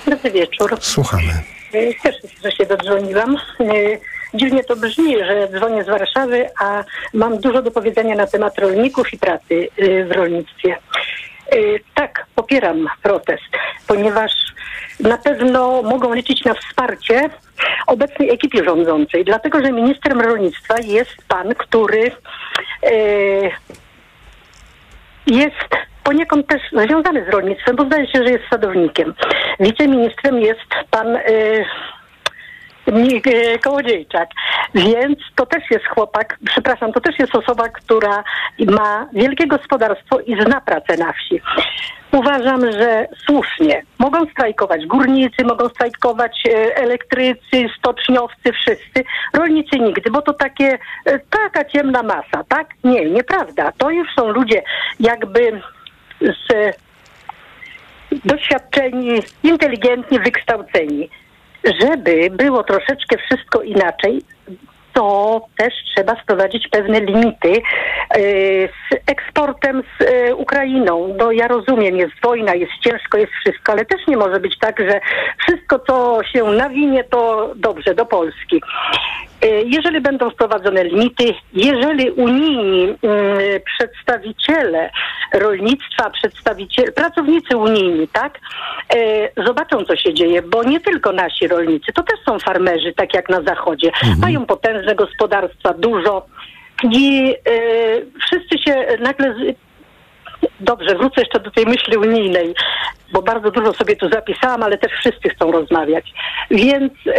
Dobry 0.07 0.32
wieczór. 0.32 0.78
Słuchamy. 0.80 1.34
Cieszę 1.72 2.22
się, 2.22 2.28
że 2.43 2.51
się 2.51 2.66
dodzwoniłam. 2.66 3.38
dziwnie 4.34 4.64
to 4.64 4.76
brzmi, 4.76 5.18
że 5.18 5.47
dzwonię 5.57 5.84
z 5.84 5.88
Warszawy, 5.88 6.49
a 6.59 6.84
mam 7.14 7.39
dużo 7.39 7.61
do 7.61 7.72
powiedzenia 7.72 8.16
na 8.16 8.28
temat 8.28 8.59
rolników 8.59 9.14
i 9.14 9.18
pracy 9.18 9.68
y, 9.80 10.05
w 10.05 10.11
rolnictwie. 10.11 10.78
Tak, 11.95 12.26
popieram 12.36 12.88
protest, 13.03 13.43
ponieważ 13.88 14.32
na 15.04 15.18
pewno 15.18 15.82
mogą 15.82 16.14
liczyć 16.14 16.45
na 16.45 16.54
wsparcie 16.54 17.30
obecnej 17.88 18.30
ekipie 18.30 18.64
rządzącej, 18.64 19.26
dlatego 19.26 19.66
że 19.66 19.72
ministrem 19.72 20.22
rolnictwa 20.22 20.76
jest 20.80 21.16
pan, 21.28 21.56
który 21.56 22.12
y, 22.91 23.51
jest 25.28 25.70
poniekąd 26.04 26.47
też 26.47 26.62
związany 26.72 27.26
z 27.26 27.30
rolnictwem, 27.30 27.76
bo 27.76 27.86
zdaje 27.86 28.08
się, 28.08 28.24
że 28.24 28.32
jest 28.32 28.43
sadownikiem. 28.49 29.14
Wiceministrem 29.60 30.39
jest 30.39 30.70
pan 30.91 31.16
y, 31.16 31.66
Mi- 32.88 33.22
y, 33.28 33.60
Kołodziejczak. 33.60 34.30
Więc 34.76 35.20
to 35.36 35.45
też 35.45 35.64
jest 35.72 35.86
chłopak, 35.86 36.38
przepraszam, 36.45 36.93
to 36.93 37.01
też 37.01 37.20
jest 37.20 37.36
osoba, 37.36 37.70
która 37.70 38.24
ma 38.60 39.08
wielkie 39.14 39.47
gospodarstwo 39.47 40.20
i 40.20 40.43
zna 40.43 40.62
pracę 40.62 40.97
na 40.97 41.14
wsi. 41.14 41.41
Uważam, 42.14 42.72
że 42.72 43.07
słusznie. 43.26 43.84
Mogą 43.99 44.26
strajkować 44.26 44.86
górnicy, 44.86 45.45
mogą 45.45 45.70
strajkować 45.70 46.43
e, 46.45 46.76
elektrycy, 46.76 47.70
stoczniowcy, 47.78 48.53
wszyscy. 48.53 49.03
Rolnicy 49.34 49.80
nigdy, 49.80 50.11
bo 50.11 50.22
to 50.22 50.34
takie, 50.34 50.78
e, 51.05 51.20
taka 51.20 51.66
ciemna 51.66 52.03
masa, 52.03 52.43
tak? 52.47 52.68
Nie, 52.84 53.05
nieprawda. 53.05 53.72
To 53.78 53.89
już 53.89 54.07
są 54.16 54.30
ludzie 54.30 54.64
jakby 54.99 55.61
z 56.22 56.76
doświadczeni, 58.26 59.20
inteligentni, 59.43 60.20
wykształceni. 60.20 61.09
Żeby 61.82 62.30
było 62.32 62.64
troszeczkę 62.64 63.18
wszystko 63.18 63.61
inaczej, 63.61 64.22
to 64.93 65.41
też 65.57 65.73
trzeba 65.95 66.15
wprowadzić 66.15 66.67
pewne 66.67 66.99
limity 66.99 67.51
e, 67.51 68.19
z 68.67 69.09
eksportem 69.11 69.83
z 69.99 70.01
e, 70.01 70.35
Ukrainą. 70.35 71.15
No 71.19 71.31
ja 71.31 71.47
rozumiem, 71.47 71.97
jest 71.97 72.13
wojna, 72.23 72.55
jest 72.55 72.71
ciężko, 72.83 73.17
jest 73.17 73.33
wszystko, 73.33 73.71
ale 73.71 73.85
też 73.85 74.07
nie 74.07 74.17
może 74.17 74.39
być 74.39 74.59
tak, 74.59 74.79
że 74.79 74.99
wszystko, 75.47 75.79
co 75.79 76.19
się 76.23 76.43
nawinie, 76.43 77.03
to 77.03 77.51
dobrze, 77.55 77.95
do 77.95 78.05
Polski. 78.05 78.61
E, 79.41 79.47
Jeżeli 79.47 80.01
będą 80.01 80.29
wprowadzone 80.29 80.83
limity, 80.83 81.33
jeżeli 81.53 82.11
unijni 82.11 82.83
mm, 82.83 82.97
przedstawiciele 83.77 84.89
rolnictwa, 85.33 86.09
przedstawiciele, 86.09 86.91
pracownicy 86.91 87.57
unijni, 87.57 88.07
tak, 88.07 88.39
zobaczą, 89.45 89.85
co 89.85 89.95
się 89.95 90.13
dzieje, 90.13 90.41
bo 90.41 90.63
nie 90.63 90.79
tylko 90.79 91.11
nasi 91.11 91.47
rolnicy, 91.47 91.93
to 91.93 92.03
też 92.03 92.19
są 92.25 92.39
farmerzy, 92.39 92.93
tak 92.93 93.13
jak 93.13 93.29
na 93.29 93.41
zachodzie. 93.41 93.91
Mają 94.21 94.45
potężne 94.45 94.82
gospodarstwa, 94.95 95.73
dużo 95.73 96.25
i 96.91 97.36
e, 97.45 97.53
wszyscy 98.25 98.57
się 98.57 98.86
nagle... 98.99 99.34
Z... 99.34 99.55
Dobrze, 100.59 100.95
wrócę 100.95 101.21
jeszcze 101.21 101.39
do 101.39 101.51
tej 101.51 101.65
myśli 101.65 101.97
unijnej, 101.97 102.53
bo 103.13 103.21
bardzo 103.21 103.51
dużo 103.51 103.73
sobie 103.73 103.95
tu 103.95 104.09
zapisałam, 104.09 104.63
ale 104.63 104.77
też 104.77 104.91
wszyscy 104.91 105.29
chcą 105.29 105.51
rozmawiać. 105.51 106.13
Więc 106.51 106.93
e, 107.07 107.11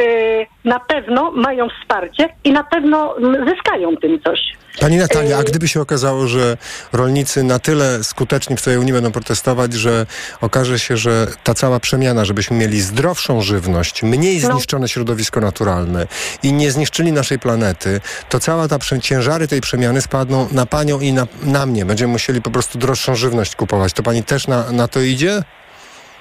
na 0.65 0.81
pewno 0.81 1.31
mają 1.31 1.69
wsparcie 1.69 2.29
i 2.45 2.53
na 2.53 2.65
pewno 2.65 3.15
zyskają 3.47 3.97
tym 3.97 4.21
coś. 4.21 4.41
Pani 4.81 4.97
Natalia, 4.97 5.39
a 5.39 5.43
gdyby 5.43 5.69
się 5.69 5.81
okazało, 5.81 6.27
że 6.27 6.57
rolnicy 6.93 7.43
na 7.43 7.59
tyle 7.59 8.05
skuteczni 8.05 8.57
w 8.57 8.61
całej 8.61 8.79
Unii 8.79 8.93
będą 8.93 9.13
protestować, 9.13 9.73
że 9.73 10.07
okaże 10.41 10.79
się, 10.79 10.97
że 10.97 11.27
ta 11.45 11.55
cała 11.55 11.81
przemiana, 11.81 12.25
żebyśmy 12.25 12.57
mieli 12.57 12.81
zdrowszą 12.81 13.43
żywność, 13.43 14.03
mniej 14.03 14.41
zniszczone 14.41 14.89
środowisko 14.89 15.41
naturalne 15.41 16.07
i 16.43 16.53
nie 16.53 16.71
zniszczyli 16.71 17.13
naszej 17.13 17.39
planety, 17.39 18.01
to 18.29 18.41
cała 18.41 18.69
ta 18.69 18.79
ciężary 19.03 19.49
tej 19.49 19.61
przemiany 19.61 20.03
spadną 20.03 20.49
na 20.53 20.67
panią 20.67 21.01
i 21.01 21.13
na, 21.13 21.27
na 21.43 21.67
mnie. 21.67 21.85
Będziemy 21.85 22.13
musieli 22.13 22.43
po 22.43 22.51
prostu 22.51 22.79
droższą 22.79 23.15
żywność 23.15 23.57
kupować. 23.57 23.93
To 23.93 24.03
pani 24.03 24.25
też 24.25 24.47
na, 24.49 24.73
na 24.73 24.89
to 24.89 25.01
idzie? 25.01 25.43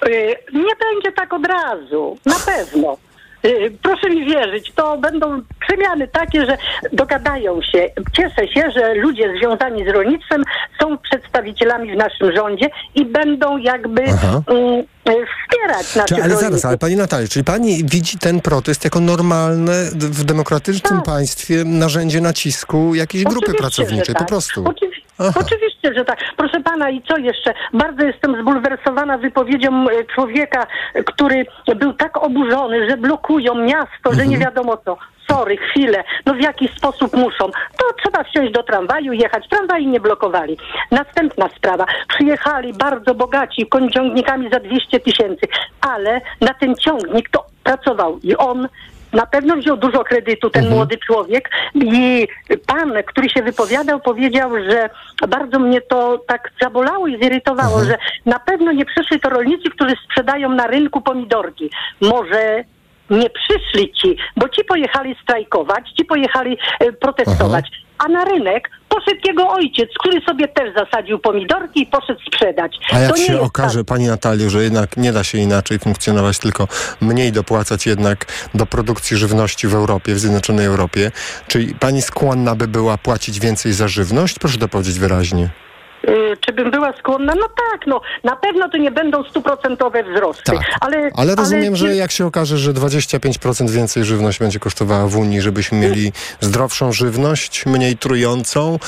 Y, 0.07 0.35
Nie 0.53 0.75
będzie 0.75 1.11
tak 1.15 1.33
od 1.33 1.45
razu, 1.45 2.17
na 2.25 2.35
pewno. 2.35 2.97
Y, 3.45 3.71
Proszę 3.81 4.09
mi 4.09 4.25
wierzyć, 4.25 4.71
to 4.75 4.97
będą 4.97 5.41
przemiany 5.67 6.07
takie, 6.07 6.45
że 6.45 6.57
dogadają 6.93 7.61
się. 7.61 7.89
Cieszę 8.13 8.47
się, 8.47 8.71
że 8.75 8.93
ludzie 8.93 9.33
związani 9.39 9.85
z 9.85 9.87
rolnictwem 9.87 10.43
są 10.81 10.97
przedstawicielami 10.97 11.91
w 11.93 11.95
naszym 11.97 12.35
rządzie 12.35 12.69
i 12.95 13.05
będą 13.05 13.57
jakby 13.57 14.03
Aha. 14.13 14.41
mm, 14.47 14.63
y, 14.79 14.85
wspierać 15.05 15.95
naszych 15.95 16.05
Czy, 16.17 16.23
ale 16.23 16.29
zaraz, 16.29 16.41
rolników. 16.43 16.65
ale 16.65 16.77
pani 16.77 16.95
Natalia, 16.95 17.27
czyli 17.27 17.45
pani 17.45 17.83
widzi 17.83 18.17
ten 18.17 18.41
protest 18.41 18.83
jako 18.83 18.99
normalne 18.99 19.73
w 19.95 20.23
demokratycznym 20.23 21.01
państwie 21.01 21.63
narzędzie 21.65 22.21
nacisku 22.21 22.95
jakiejś 22.95 23.23
grupy 23.23 23.37
Oczywiście, 23.39 23.61
pracowniczej, 23.61 24.05
że 24.05 24.13
po 24.13 24.19
tak. 24.19 24.27
prostu? 24.27 24.63
Oczywi- 24.63 24.92
Aha. 25.19 25.39
Oczywiście, 25.45 25.93
że 25.93 26.05
tak. 26.05 26.19
Proszę 26.37 26.59
pana, 26.59 26.89
i 26.89 27.01
co 27.01 27.17
jeszcze? 27.17 27.53
Bardzo 27.73 28.05
jestem 28.05 28.41
zbulwersowana 28.41 29.17
wypowiedzią 29.17 29.85
e, 29.89 30.03
człowieka, 30.03 30.67
który 31.05 31.45
był 31.75 31.93
tak 31.93 32.17
oburzony, 32.17 32.89
że 32.89 32.97
blokują 32.97 33.55
miasto, 33.55 34.13
że 34.13 34.27
nie 34.27 34.37
wiadomo 34.37 34.77
co. 34.77 34.97
Sorry, 35.31 35.57
chwilę. 35.57 36.03
No 36.25 36.33
w 36.33 36.41
jaki 36.41 36.67
sposób 36.67 37.13
muszą? 37.13 37.45
To 37.51 37.85
trzeba 38.03 38.23
wsiąść 38.23 38.51
do 38.51 38.63
tramwaju, 38.63 39.13
jechać. 39.13 39.49
Tramwaj 39.49 39.87
nie 39.87 39.99
blokowali. 39.99 40.57
Następna 40.91 41.49
sprawa. 41.57 41.85
Przyjechali 42.07 42.73
bardzo 42.73 43.15
bogaci 43.15 43.67
ciągnikami 43.93 44.49
za 44.49 44.59
200 44.59 44.99
tysięcy, 44.99 45.47
ale 45.81 46.21
na 46.41 46.53
ten 46.53 46.75
ciągnik 46.75 47.29
to 47.29 47.45
pracował 47.63 48.19
i 48.23 48.35
on 48.35 48.67
na 49.13 49.25
pewno 49.25 49.55
wziął 49.55 49.77
dużo 49.77 50.03
kredytu 50.03 50.49
ten 50.49 50.69
młody 50.69 50.97
człowiek 50.97 51.49
i 51.75 52.27
pan, 52.67 52.93
który 53.05 53.29
się 53.29 53.43
wypowiadał, 53.43 53.99
powiedział, 53.99 54.51
że 54.69 54.89
bardzo 55.27 55.59
mnie 55.59 55.81
to 55.81 56.17
tak 56.27 56.51
zabolało 56.61 57.07
i 57.07 57.23
zirytowało, 57.23 57.83
że 57.83 57.97
na 58.25 58.39
pewno 58.39 58.71
nie 58.71 58.85
przyszli 58.85 59.19
to 59.19 59.29
rolnicy, 59.29 59.69
którzy 59.69 59.95
sprzedają 60.05 60.49
na 60.49 60.67
rynku 60.67 61.01
pomidorki. 61.01 61.69
Może 62.01 62.63
nie 63.09 63.29
przyszli 63.29 63.91
ci, 63.91 64.17
bo 64.37 64.49
ci 64.49 64.63
pojechali 64.63 65.15
strajkować, 65.23 65.91
ci 65.91 66.05
pojechali 66.05 66.57
e, 66.79 66.91
protestować, 66.91 67.71
a 68.05 68.07
na 68.07 68.25
rynek 68.25 68.69
poszedł 68.89 69.21
jego 69.25 69.49
ojciec, 69.49 69.89
który 69.99 70.21
sobie 70.21 70.47
też 70.47 70.73
zasadził 70.75 71.19
pomidorki 71.19 71.81
i 71.81 71.85
poszedł 71.85 72.19
sprzedać. 72.27 72.77
A 72.91 72.99
jak 72.99 73.17
się 73.17 73.39
okaże, 73.39 73.83
pani 73.83 74.07
Natalio, 74.07 74.49
że 74.49 74.63
jednak 74.63 74.97
nie 74.97 75.13
da 75.13 75.23
się 75.23 75.37
inaczej 75.37 75.79
funkcjonować, 75.79 76.39
tylko 76.39 76.67
mniej 77.01 77.31
dopłacać 77.31 77.85
jednak 77.85 78.25
do 78.53 78.65
produkcji 78.65 79.17
żywności 79.17 79.67
w 79.67 79.75
Europie, 79.75 80.13
w 80.13 80.19
Zjednoczonej 80.19 80.65
Europie, 80.65 81.11
czyli 81.47 81.75
pani 81.75 82.01
skłonna 82.01 82.55
by 82.55 82.67
była 82.67 82.97
płacić 82.97 83.39
więcej 83.39 83.73
za 83.73 83.87
żywność? 83.87 84.39
Proszę 84.39 84.57
to 84.57 84.67
powiedzieć 84.67 84.99
wyraźnie. 84.99 85.62
Y, 86.09 86.37
Czy 86.41 86.53
bym 86.53 86.71
była 86.71 86.93
skłonna? 86.97 87.33
No 87.35 87.47
tak, 87.71 87.87
no 87.87 88.01
na 88.23 88.35
pewno 88.35 88.69
to 88.69 88.77
nie 88.77 88.91
będą 88.91 89.23
stuprocentowe 89.23 90.03
wzrosty. 90.03 90.43
Tak. 90.51 90.61
Ale, 90.81 91.09
Ale 91.17 91.35
rozumiem, 91.35 91.75
że 91.75 91.87
nie- 91.87 91.95
jak 91.95 92.11
się 92.11 92.25
okaże, 92.25 92.57
że 92.57 92.73
25% 92.73 93.69
więcej 93.69 94.03
żywność 94.03 94.39
będzie 94.39 94.59
kosztowała 94.59 95.07
w 95.07 95.17
Unii, 95.17 95.41
żebyśmy 95.41 95.77
mieli 95.77 96.11
zdrowszą 96.39 96.91
żywność, 96.91 97.65
mniej 97.65 97.97
trującą, 97.97 98.79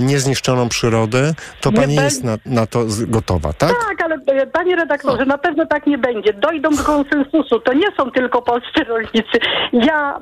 niezniszczoną 0.00 0.68
przyrodę, 0.68 1.34
to 1.60 1.72
pani 1.72 1.94
jest 1.94 2.24
na, 2.24 2.38
na 2.46 2.66
to 2.66 2.84
gotowa, 3.06 3.52
tak? 3.52 3.70
Tak, 3.88 4.02
ale 4.04 4.14
e, 4.26 4.46
panie 4.46 4.76
redaktorze, 4.76 5.24
na 5.26 5.38
pewno 5.38 5.66
tak 5.66 5.86
nie 5.86 5.98
będzie. 5.98 6.32
Dojdą 6.32 6.70
do 6.70 6.82
konsensusu. 6.84 7.60
To 7.60 7.72
nie 7.72 7.86
są 7.96 8.10
tylko 8.10 8.42
polscy 8.42 8.84
rolnicy. 8.84 9.38
Ja 9.72 10.18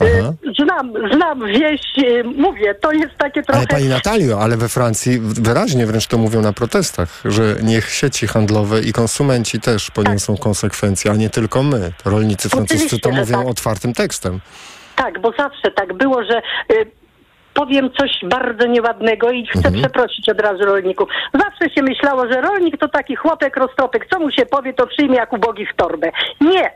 e, 0.00 0.32
znam, 0.62 0.92
znam 1.14 1.46
wieś, 1.46 1.80
e, 1.98 2.24
mówię, 2.24 2.74
to 2.74 2.92
jest 2.92 3.16
takie 3.18 3.42
trochę... 3.42 3.58
Ale 3.58 3.66
pani 3.66 3.88
Natalio, 3.88 4.40
ale 4.40 4.56
we 4.56 4.68
Francji 4.68 5.18
wyraźnie 5.20 5.86
wręcz 5.86 6.06
to 6.06 6.18
mówią 6.18 6.42
na 6.42 6.52
protestach, 6.52 7.22
że 7.24 7.56
niech 7.62 7.90
sieci 7.90 8.26
handlowe 8.26 8.80
i 8.80 8.92
konsumenci 8.92 9.60
też 9.60 9.90
poniosą 9.90 10.36
konsekwencje, 10.36 11.10
a 11.10 11.14
nie 11.14 11.30
tylko 11.30 11.62
my. 11.62 11.92
Rolnicy 12.04 12.48
francuscy 12.48 12.98
to 13.00 13.10
mówią 13.10 13.38
tak. 13.38 13.48
otwartym 13.48 13.94
tekstem. 13.94 14.40
Tak, 14.96 15.20
bo 15.20 15.32
zawsze 15.38 15.70
tak 15.70 15.92
było, 15.92 16.24
że 16.24 16.42
y, 16.72 16.86
powiem 17.54 17.90
coś 17.98 18.10
bardzo 18.24 18.66
nieładnego 18.66 19.30
i 19.30 19.46
chcę 19.46 19.72
przeprosić 19.72 20.28
od 20.28 20.40
razu 20.40 20.64
rolników. 20.64 21.08
Zawsze 21.34 21.74
się 21.74 21.82
myślało, 21.82 22.32
że 22.32 22.40
rolnik 22.40 22.78
to 22.80 22.88
taki 22.88 23.16
chłopek 23.16 23.56
roztropek, 23.56 24.06
co 24.10 24.18
mu 24.18 24.30
się 24.30 24.46
powie, 24.46 24.74
to 24.74 24.86
przyjmie 24.86 25.16
jak 25.16 25.32
ubogi 25.32 25.66
w 25.66 25.76
torbę. 25.76 26.10
Nie! 26.40 26.70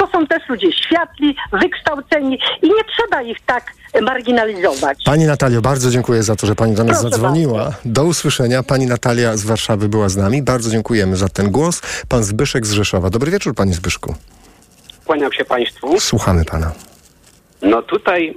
To 0.00 0.06
są 0.06 0.26
też 0.26 0.48
ludzie 0.48 0.72
światli, 0.72 1.36
wykształceni 1.52 2.38
i 2.62 2.68
nie 2.68 2.84
trzeba 2.96 3.22
ich 3.22 3.36
tak 3.46 3.72
marginalizować. 4.02 4.98
Pani 5.04 5.24
Natalio, 5.24 5.60
bardzo 5.60 5.90
dziękuję 5.90 6.22
za 6.22 6.36
to, 6.36 6.46
że 6.46 6.54
pani 6.54 6.74
do 6.74 6.84
nas 6.84 7.00
Proszę 7.00 7.10
zadzwoniła. 7.10 7.72
Do 7.84 8.04
usłyszenia. 8.04 8.62
Pani 8.62 8.86
Natalia 8.86 9.36
z 9.36 9.44
Warszawy 9.44 9.88
była 9.88 10.08
z 10.08 10.16
nami. 10.16 10.42
Bardzo 10.42 10.70
dziękujemy 10.70 11.16
za 11.16 11.28
ten 11.28 11.50
głos. 11.50 11.82
Pan 12.08 12.24
Zbyszek 12.24 12.66
z 12.66 12.72
Rzeszowa. 12.72 13.10
Dobry 13.10 13.30
wieczór, 13.30 13.54
panie 13.54 13.74
Zbyszku. 13.74 14.14
Kłaniam 15.04 15.32
się 15.32 15.44
Państwu. 15.44 16.00
Słuchamy 16.00 16.44
pana. 16.44 16.72
No 17.62 17.82
tutaj 17.82 18.34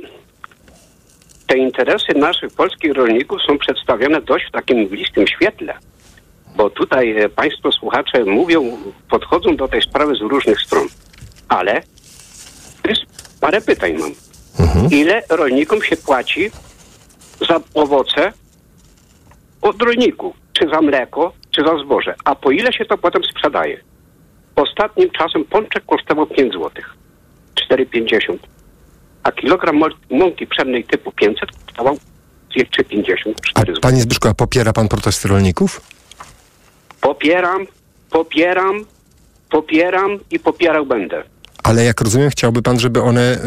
te 1.47 1.57
interesy 1.57 2.13
naszych 2.15 2.53
polskich 2.53 2.93
rolników 2.93 3.41
są 3.47 3.57
przedstawione 3.57 4.21
dość 4.21 4.45
w 4.47 4.51
takim 4.51 4.77
mglistym 4.77 5.27
świetle. 5.27 5.73
Bo 6.55 6.69
tutaj 6.69 7.17
e, 7.17 7.29
Państwo 7.29 7.71
słuchacze 7.71 8.25
mówią, 8.25 8.77
podchodzą 9.09 9.55
do 9.55 9.67
tej 9.67 9.81
sprawy 9.81 10.15
z 10.15 10.21
różnych 10.21 10.61
stron. 10.61 10.87
Ale 11.53 11.81
jest 12.89 13.01
parę 13.41 13.61
pytań 13.61 13.93
mam. 13.93 14.11
ile 14.91 15.23
rolnikom 15.29 15.83
się 15.83 15.97
płaci 15.97 16.51
za 17.49 17.59
owoce 17.73 18.33
od 19.61 19.81
rolników, 19.81 20.35
czy 20.53 20.69
za 20.69 20.81
mleko, 20.81 21.33
czy 21.51 21.61
za 21.61 21.77
zboże, 21.85 22.15
a 22.25 22.35
po 22.35 22.51
ile 22.51 22.73
się 22.73 22.85
to 22.85 22.97
potem 22.97 23.23
sprzedaje. 23.23 23.77
Ostatnim 24.55 25.09
czasem 25.09 25.45
pączek 25.45 25.85
kosztował 25.85 26.27
5 26.27 26.53
zł, 26.53 26.69
4,50, 27.69 28.37
a 29.23 29.31
kilogram 29.31 29.81
mąki 30.09 30.47
pszennej 30.47 30.83
typu 30.83 31.11
500 31.11 31.49
kosztował 31.65 31.97
3,50, 32.57 33.33
4 33.41 33.73
zł. 33.73 33.81
Panie 33.81 34.01
Zbyszku, 34.01 34.27
a 34.27 34.33
popiera 34.33 34.73
pan 34.73 34.87
protesty 34.87 35.27
rolników? 35.27 35.81
Popieram, 37.01 37.67
popieram, 38.09 38.85
popieram 39.49 40.19
i 40.31 40.39
popierał 40.39 40.85
będę. 40.85 41.32
Ale 41.63 41.83
jak 41.83 42.01
rozumiem, 42.01 42.29
chciałby 42.29 42.61
pan, 42.61 42.79
żeby 42.79 43.01
one 43.01 43.37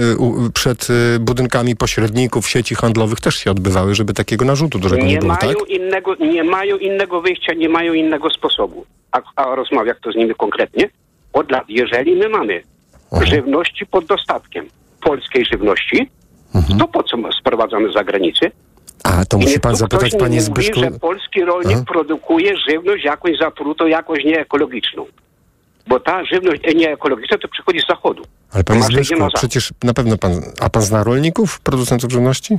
y, 0.46 0.52
przed 0.54 0.90
y, 0.90 1.18
budynkami 1.20 1.76
pośredników 1.76 2.48
sieci 2.48 2.74
handlowych 2.74 3.20
też 3.20 3.34
się 3.36 3.50
odbywały, 3.50 3.94
żeby 3.94 4.14
takiego 4.14 4.44
narzutu 4.44 4.78
dużego 4.78 5.02
nie, 5.02 5.12
Nie 5.12 5.18
było, 5.18 5.36
mają, 5.42 5.58
tak? 5.58 5.68
innego, 5.68 6.14
nie 6.14 6.44
mają 6.44 6.76
innego 6.76 7.20
wyjścia, 7.20 7.52
nie 7.54 7.68
mają 7.68 7.92
innego 7.92 8.30
sposobu. 8.30 8.84
A, 9.12 9.20
a 9.36 9.54
rozmawia 9.54 9.94
kto 9.94 10.12
z 10.12 10.16
nimi 10.16 10.34
konkretnie? 10.34 10.88
Od 11.32 11.50
lat, 11.50 11.64
jeżeli 11.68 12.16
my 12.16 12.28
mamy 12.28 12.62
żywności 13.22 13.86
pod 13.86 14.04
dostatkiem, 14.04 14.66
polskiej 15.00 15.44
żywności, 15.52 16.10
to 16.78 16.88
po 16.88 17.02
co 17.02 17.16
my 17.16 17.28
sprowadzamy 17.40 17.90
z 17.90 17.94
zagranicy? 17.94 18.50
A 19.04 19.24
to 19.24 19.38
musi 19.38 19.60
pan 19.60 19.76
zapytać, 19.76 20.12
panie 20.18 20.40
Zbyszku. 20.40 20.80
Mówi, 20.80 20.92
że 20.92 20.98
polski 20.98 21.44
rolnik 21.44 21.76
Aha. 21.76 21.84
produkuje 21.88 22.56
żywność 22.70 23.04
jakąś 23.04 23.38
zatrutą, 23.38 23.86
jakąś 23.86 24.24
nieekologiczną. 24.24 25.06
Bo 25.86 26.00
ta 26.00 26.24
żywność 26.24 26.62
nieekologiczna 26.74 27.38
to 27.38 27.48
przychodzi 27.48 27.80
z 27.80 27.86
zachodu. 27.88 28.22
Ale 28.52 28.64
panie 28.64 28.80
na 28.80 28.88
zachód. 28.88 29.32
przecież 29.34 29.72
na 29.84 29.94
pewno 29.94 30.18
pan... 30.18 30.32
A 30.60 30.70
pan 30.70 30.82
zna 30.82 31.04
rolników, 31.04 31.60
producentów 31.60 32.12
żywności? 32.12 32.58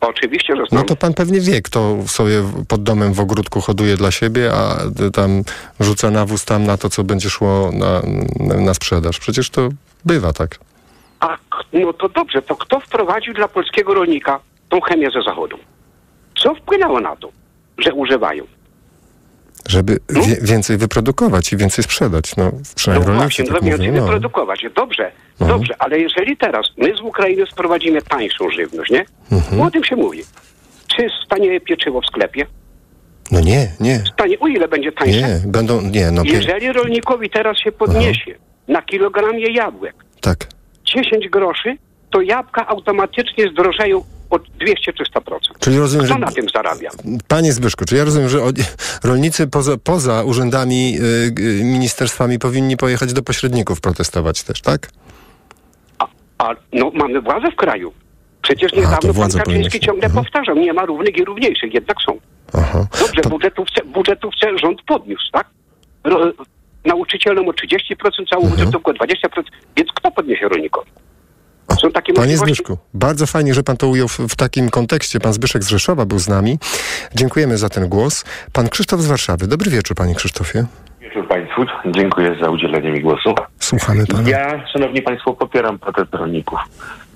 Oczywiście, 0.00 0.56
że 0.56 0.62
znam. 0.66 0.82
No 0.82 0.88
to 0.88 0.96
pan 0.96 1.14
pewnie 1.14 1.40
wie, 1.40 1.62
kto 1.62 1.96
sobie 2.06 2.42
pod 2.68 2.82
domem 2.82 3.12
w 3.12 3.20
ogródku 3.20 3.60
hoduje 3.60 3.96
dla 3.96 4.10
siebie, 4.10 4.52
a 4.52 4.76
tam 5.12 5.42
rzuca 5.80 6.10
nawóz 6.10 6.44
tam 6.44 6.64
na 6.64 6.76
to, 6.76 6.90
co 6.90 7.04
będzie 7.04 7.30
szło 7.30 7.70
na, 7.72 8.02
na, 8.56 8.74
sprzedaż. 8.74 9.18
Przecież 9.18 9.50
to 9.50 9.68
bywa 10.04 10.32
tak. 10.32 10.58
A 11.20 11.36
no 11.72 11.92
to 11.92 12.08
dobrze, 12.08 12.42
to 12.42 12.56
kto 12.56 12.80
wprowadził 12.80 13.34
dla 13.34 13.48
polskiego 13.48 13.94
rolnika 13.94 14.40
tą 14.68 14.80
chemię 14.80 15.10
ze 15.14 15.22
zachodu? 15.22 15.58
Co 16.42 16.54
wpłynęło 16.54 17.00
na 17.00 17.16
to, 17.16 17.28
że 17.78 17.92
używają? 17.92 18.44
Żeby 19.68 19.98
wie, 20.08 20.36
więcej 20.42 20.76
wyprodukować 20.76 21.52
i 21.52 21.56
więcej 21.56 21.84
sprzedać. 21.84 22.36
No, 22.36 22.52
przynajmniej 22.74 23.06
No 23.08 23.12
rolnicy 23.14 23.42
właśnie, 23.42 23.44
tak 23.54 23.62
no 23.62 23.68
więcej 23.68 23.86
mówią. 23.88 24.00
No. 24.00 24.06
wyprodukować. 24.06 24.64
Dobrze, 24.74 25.12
No. 25.40 25.46
dobrze, 25.46 25.74
ale 25.78 25.98
jeżeli 25.98 26.36
teraz 26.36 26.66
my 26.76 26.96
z 26.96 27.00
Ukrainy 27.00 27.46
sprowadzimy 27.52 28.02
tańszą 28.02 28.50
żywność, 28.50 28.90
nie? 28.90 29.04
Mhm. 29.32 29.60
O 29.60 29.70
tym 29.70 29.84
się 29.84 29.96
mówi. 29.96 30.22
Czy 30.96 31.06
stanie 31.26 31.60
pieczywo 31.60 32.00
w 32.00 32.06
sklepie? 32.06 32.46
no 33.32 33.40
nie, 33.40 33.68
nie, 33.80 34.02
Stanie, 34.12 34.38
o 34.40 34.46
ile 34.48 34.68
będzie 34.68 34.92
tańsze? 34.92 35.20
nie. 35.20 35.40
Będą, 35.46 35.80
nie, 35.80 36.10
no 36.10 36.22
pie- 36.22 36.32
Jeżeli 36.34 36.72
rolnikowi 36.72 37.30
teraz 37.30 37.58
się 37.58 37.72
podniesie 37.72 38.34
na 38.68 38.82
kilogramie 38.82 39.52
jabłek 39.52 39.94
tak. 40.20 40.46
10 40.84 41.28
groszy, 41.28 41.76
to 42.10 42.20
jabłka 42.20 42.66
automatycznie 42.68 43.48
zdrożeją 43.52 44.04
o 44.30 44.36
200-300%. 44.36 45.58
Czyli 45.60 45.78
rozumiem, 45.78 46.06
Kto 46.06 46.14
że- 46.14 46.20
na 46.20 46.30
tym 46.32 46.46
zarabia? 46.54 46.90
Panie 47.28 47.52
Zbyszku, 47.52 47.84
czy 47.84 47.96
ja 47.96 48.04
rozumiem, 48.04 48.28
że 48.28 48.38
rolnicy 49.04 49.46
poza, 49.46 49.76
poza 49.84 50.24
urzędami, 50.24 50.98
y, 51.00 51.40
y, 51.60 51.64
ministerstwami 51.64 52.38
powinni 52.38 52.76
pojechać 52.76 53.12
do 53.12 53.22
pośredników 53.22 53.80
protestować 53.80 54.42
też, 54.42 54.60
tak? 54.62 54.88
A 56.38 56.54
no, 56.72 56.90
mamy 56.94 57.20
władzę 57.20 57.50
w 57.52 57.56
kraju. 57.56 57.92
Przecież 58.42 58.70
to 58.72 58.76
niedawno 58.76 59.14
pan 59.14 59.30
Kaczyński 59.30 59.42
powinna 59.44 59.70
się- 59.70 59.76
Mhm. 59.78 59.82
ciągle 59.82 60.10
powtarzał, 60.10 60.56
nie 60.56 60.72
ma 60.72 60.84
równych 60.86 61.16
i 61.16 61.24
równiejszych, 61.24 61.74
jednak 61.74 61.96
są. 62.06 62.18
Dobrze, 63.00 63.30
budżetówce, 63.30 63.84
budżetówce 63.84 64.58
rząd 64.58 64.82
podniósł, 64.86 65.30
tak? 65.32 65.46
Ro, 66.04 66.20
nauczycielom 66.84 67.48
o 67.48 67.52
30%, 67.52 68.28
całą 68.28 68.42
Mhm. 68.42 68.58
budżetówkę 68.60 68.90
o 68.90 68.94
20%, 68.94 69.46
więc 69.76 69.88
kto 69.94 70.10
podniesie 70.10 70.48
rolnikowi? 70.48 70.90
Są 71.78 71.90
takie 71.92 72.12
Panie 72.12 72.26
możliwości? 72.32 72.54
Zbyszku, 72.54 72.78
bardzo 72.94 73.26
fajnie, 73.26 73.54
że 73.54 73.62
pan 73.62 73.76
to 73.76 73.88
ujął 73.88 74.08
w, 74.08 74.18
w 74.18 74.36
takim 74.36 74.70
kontekście. 74.70 75.20
Pan 75.20 75.32
Zbyszek 75.32 75.64
z 75.64 75.68
Rzeszowa 75.68 76.04
był 76.04 76.18
z 76.18 76.28
nami. 76.28 76.58
Dziękujemy 77.14 77.58
za 77.58 77.68
ten 77.68 77.88
głos. 77.88 78.24
Pan 78.52 78.68
Krzysztof 78.68 79.00
z 79.00 79.06
Warszawy. 79.06 79.46
Dobry 79.46 79.70
wieczór, 79.70 79.96
panie 79.96 80.14
Krzysztofie. 80.14 80.66
Wieczór 81.00 81.28
Państwu. 81.28 81.64
Dziękuję 81.86 82.36
za 82.42 82.50
udzielenie 82.50 82.90
mi 82.90 83.00
głosu. 83.00 83.34
Słuchamy 83.58 84.06
pana. 84.06 84.28
Ja, 84.28 84.66
Szanowni 84.72 85.02
Państwo, 85.02 85.32
popieram 85.32 85.78
protest 85.78 86.14
rolników. 86.14 86.58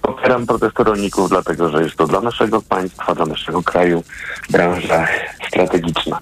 Popieram 0.03 0.47
protest 0.47 0.79
rolników, 0.79 1.29
dlatego 1.29 1.69
że 1.69 1.83
jest 1.83 1.97
to 1.97 2.07
dla 2.07 2.21
naszego 2.21 2.63
państwa, 2.63 3.15
dla 3.15 3.27
naszego 3.27 3.63
kraju 3.63 4.03
branża 4.51 5.07
strategiczna. 5.49 6.19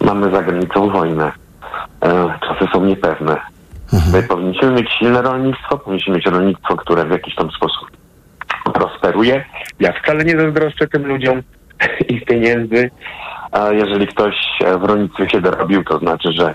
Mamy 0.00 0.30
za 0.30 0.42
granicą 0.42 0.90
wojnę. 0.90 1.32
E, 2.02 2.38
czasy 2.40 2.70
są 2.72 2.84
niepewne. 2.84 3.36
My 4.12 4.22
powinniśmy 4.22 4.70
mieć 4.70 4.90
silne 4.98 5.22
rolnictwo, 5.22 5.78
powinniśmy 5.78 6.14
mieć 6.14 6.26
rolnictwo, 6.26 6.76
które 6.76 7.04
w 7.04 7.10
jakiś 7.10 7.34
tam 7.34 7.50
sposób 7.50 7.90
prosperuje. 8.74 9.44
Ja 9.80 9.92
wcale 9.92 10.24
nie 10.24 10.40
zazdroszczę 10.40 10.88
tym 10.88 11.06
ludziom 11.06 11.42
ich 12.08 12.24
pieniędzy. 12.24 12.90
A 13.52 13.72
jeżeli 13.72 14.06
ktoś 14.06 14.34
w 14.80 14.84
rolnictwie 14.84 15.30
się 15.30 15.40
dorobił, 15.40 15.84
to 15.84 15.98
znaczy, 15.98 16.32
że 16.32 16.54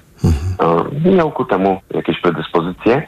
e, 1.06 1.10
miał 1.12 1.32
ku 1.32 1.46
temu 1.46 1.82
jakieś 1.94 2.22
predyspozycje. 2.22 3.08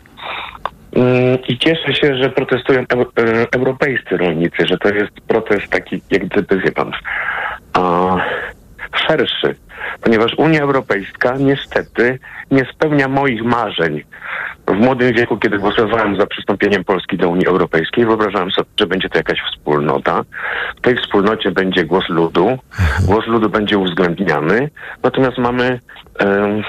Mm, 0.96 1.38
I 1.48 1.58
cieszę 1.58 1.94
się, 1.94 2.16
że 2.16 2.30
protestują 2.30 2.82
e, 2.82 2.86
europejscy 3.52 4.18
rolnicy, 4.18 4.68
że 4.68 4.78
to 4.78 4.90
jest 4.90 5.12
protest 5.28 5.70
taki, 5.70 6.02
jak 6.12 6.28
gdyby, 6.28 6.60
wie 6.60 6.72
pan, 6.72 6.92
szerszy, 8.96 9.56
ponieważ 10.02 10.34
Unia 10.38 10.62
Europejska 10.62 11.36
niestety 11.38 12.20
nie 12.52 12.66
spełnia 12.74 13.08
moich 13.08 13.44
marzeń. 13.44 14.04
W 14.68 14.74
młodym 14.74 15.14
wieku, 15.14 15.38
kiedy 15.38 15.58
głosowałem 15.60 16.20
za 16.20 16.26
przystąpieniem 16.26 16.84
Polski 16.84 17.18
do 17.18 17.30
Unii 17.30 17.48
Europejskiej, 17.48 18.06
wyobrażałem 18.06 18.52
sobie, 18.52 18.70
że 18.80 18.88
będzie 18.88 19.10
to 19.10 19.18
jakaś 19.18 19.40
wspólnota. 19.52 20.24
W 20.78 20.82
tej 20.82 20.96
wspólnocie 20.98 21.52
będzie 21.52 21.86
głos 21.86 22.10
ludu. 22.10 22.58
Głos 23.06 23.28
ludu 23.28 23.50
będzie 23.50 23.78
uwzględniany. 23.78 24.70
Natomiast 25.04 25.38
mamy 25.38 25.80
em, 26.20 26.64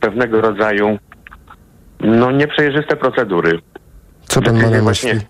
pewnego 0.00 0.40
rodzaju 0.40 0.98
no 2.00 2.30
nieprzejrzyste 2.30 2.96
procedury. 2.96 3.58
Co 4.22 4.42
pan 4.42 4.62
ma 4.62 4.70
na 4.70 4.80
właśnie- 4.80 5.14
myśli? 5.14 5.26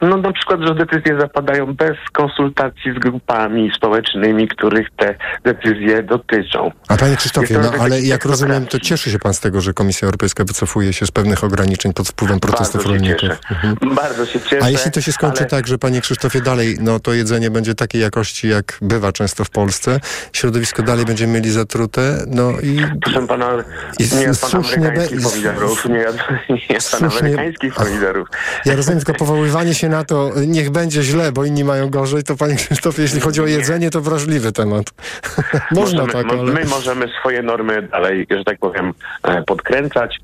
No 0.00 0.16
na 0.16 0.32
przykład, 0.32 0.60
że 0.60 0.74
decyzje 0.74 1.20
zapadają 1.20 1.74
bez 1.74 1.96
konsultacji 2.12 2.92
z 2.96 2.98
grupami 2.98 3.70
społecznymi, 3.76 4.48
których 4.48 4.88
te 4.96 5.14
decyzje 5.44 6.02
dotyczą. 6.02 6.70
A 6.88 6.96
panie 6.96 7.16
Krzysztofie, 7.16 7.58
no 7.58 7.70
ale 7.80 8.00
jak 8.00 8.24
rozumiem, 8.24 8.66
to 8.66 8.80
cieszy 8.80 9.10
się 9.10 9.18
pan 9.18 9.34
z 9.34 9.40
tego, 9.40 9.60
że 9.60 9.72
Komisja 9.74 10.06
Europejska 10.06 10.44
wycofuje 10.44 10.92
się 10.92 11.06
z 11.06 11.10
pewnych 11.10 11.44
ograniczeń 11.44 11.92
pod 11.92 12.08
wpływem 12.08 12.40
protestów 12.40 12.84
Bardzo 12.84 12.88
rolników. 12.90 13.28
Mhm. 13.50 13.76
Bardzo 13.94 14.26
się 14.26 14.40
cieszę. 14.40 14.64
A 14.64 14.70
jeśli 14.70 14.90
to 14.90 15.00
się 15.00 15.12
skończy 15.12 15.40
ale- 15.40 15.50
tak, 15.50 15.66
że 15.66 15.78
panie 15.78 16.00
Krzysztofie 16.00 16.40
dalej, 16.40 16.76
no 16.80 17.00
to 17.00 17.12
jedzenie 17.12 17.50
będzie 17.50 17.74
takiej 17.74 18.00
jakości, 18.00 18.48
jak 18.48 18.78
bywa 18.82 19.12
często 19.12 19.44
w 19.44 19.50
Polsce, 19.50 20.00
środowisko 20.32 20.82
dalej 20.82 21.04
będziemy 21.04 21.32
mieli 21.32 21.50
zatrute, 21.50 22.24
no 22.26 22.50
i... 22.62 22.80
Proszę 23.02 23.26
pana, 23.26 23.50
I 23.98 24.16
nie 24.16 24.22
jadł 24.22 24.38
pan 24.40 24.62
be- 24.62 24.68
amerykańskich 24.68 25.22
pomidorów, 25.22 25.84
nie 25.88 25.96
jadł, 25.98 26.18
nie 26.48 26.66
jadł 26.68 26.84
pan 26.90 27.04
amerykańskich 27.10 27.74
pomidorów. 27.74 28.28
Ja 28.64 28.76
rozumiem 28.76 29.00
tylko 29.00 29.18
powoływanie 29.18 29.71
się 29.74 29.88
na 29.88 30.04
to, 30.04 30.30
niech 30.46 30.70
będzie 30.70 31.02
źle, 31.02 31.32
bo 31.32 31.44
inni 31.44 31.64
mają 31.64 31.90
gorzej, 31.90 32.22
to 32.22 32.36
panie 32.36 32.56
Krzysztofie, 32.56 33.02
jeśli 33.02 33.20
chodzi 33.20 33.40
o 33.40 33.46
jedzenie, 33.46 33.90
to 33.90 34.00
wrażliwy 34.00 34.52
temat. 34.52 34.84
Można 35.70 36.02
możemy, 36.02 36.24
tak, 36.24 36.32
ale... 36.32 36.52
My 36.52 36.64
możemy 36.64 37.08
swoje 37.20 37.42
normy 37.42 37.82
dalej, 37.82 38.26
że 38.30 38.44
tak 38.44 38.58
powiem, 38.58 38.94
e, 39.22 39.42
podkręcać, 39.42 40.20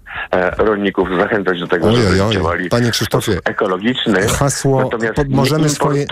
rolników 0.58 1.08
zachęcać 1.20 1.60
do 1.60 1.66
tego, 1.66 1.88
Oj, 1.88 1.96
żeby 1.96 2.08
oj, 2.08 2.20
oj. 2.20 2.32
działali 2.34 2.68
Panie 2.68 2.90
Krzysztofie, 2.90 3.38
ekologiczny. 3.44 4.28
hasło, 4.28 4.82
Natomiast 4.84 5.14
po- 5.14 5.24
możemy 5.28 5.68
swoje- 5.68 6.06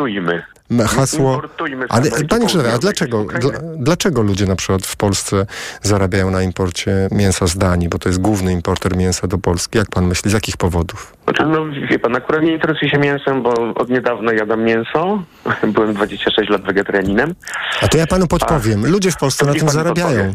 Hasło. 0.88 1.34
Importujmy 1.34 1.86
Ale 1.88 2.10
panie 2.28 2.46
Krzysztofie, 2.46 2.72
a 2.74 2.78
dlaczego, 2.78 3.24
dla, 3.24 3.50
dlaczego 3.76 4.22
ludzie 4.22 4.46
na 4.46 4.56
przykład 4.56 4.86
w 4.86 4.96
Polsce 4.96 5.46
zarabiają 5.82 6.30
na 6.30 6.42
imporcie 6.42 7.08
mięsa 7.12 7.46
z 7.46 7.56
Danii, 7.58 7.88
bo 7.88 7.98
to 7.98 8.08
jest 8.08 8.20
główny 8.20 8.52
importer 8.52 8.96
mięsa 8.96 9.26
do 9.26 9.38
Polski? 9.38 9.78
Jak 9.78 9.88
pan 9.90 10.06
myśli, 10.06 10.30
z 10.30 10.34
jakich 10.34 10.56
powodów? 10.56 11.14
Znaczy, 11.24 11.46
no 11.46 11.64
wie 11.90 11.98
pan, 11.98 12.16
akurat 12.16 12.42
nie 12.42 12.52
interesuję 12.52 12.90
się 12.90 12.98
mięsem, 12.98 13.42
bo 13.42 13.50
od 13.74 13.90
niedawna 13.90 14.32
jadam 14.32 14.62
mięso. 14.64 15.22
Byłem 15.74 15.94
26 15.94 16.50
lat 16.50 16.62
wegetarianinem. 16.62 17.34
A 17.82 17.88
to 17.88 17.98
ja 17.98 18.06
panu 18.06 18.26
podpowiem. 18.26 18.86
Ludzie 18.86 19.10
w 19.10 19.16
Polsce 19.16 19.46
na 19.46 19.54
tym 19.54 19.68
zarabiają. 19.68 20.32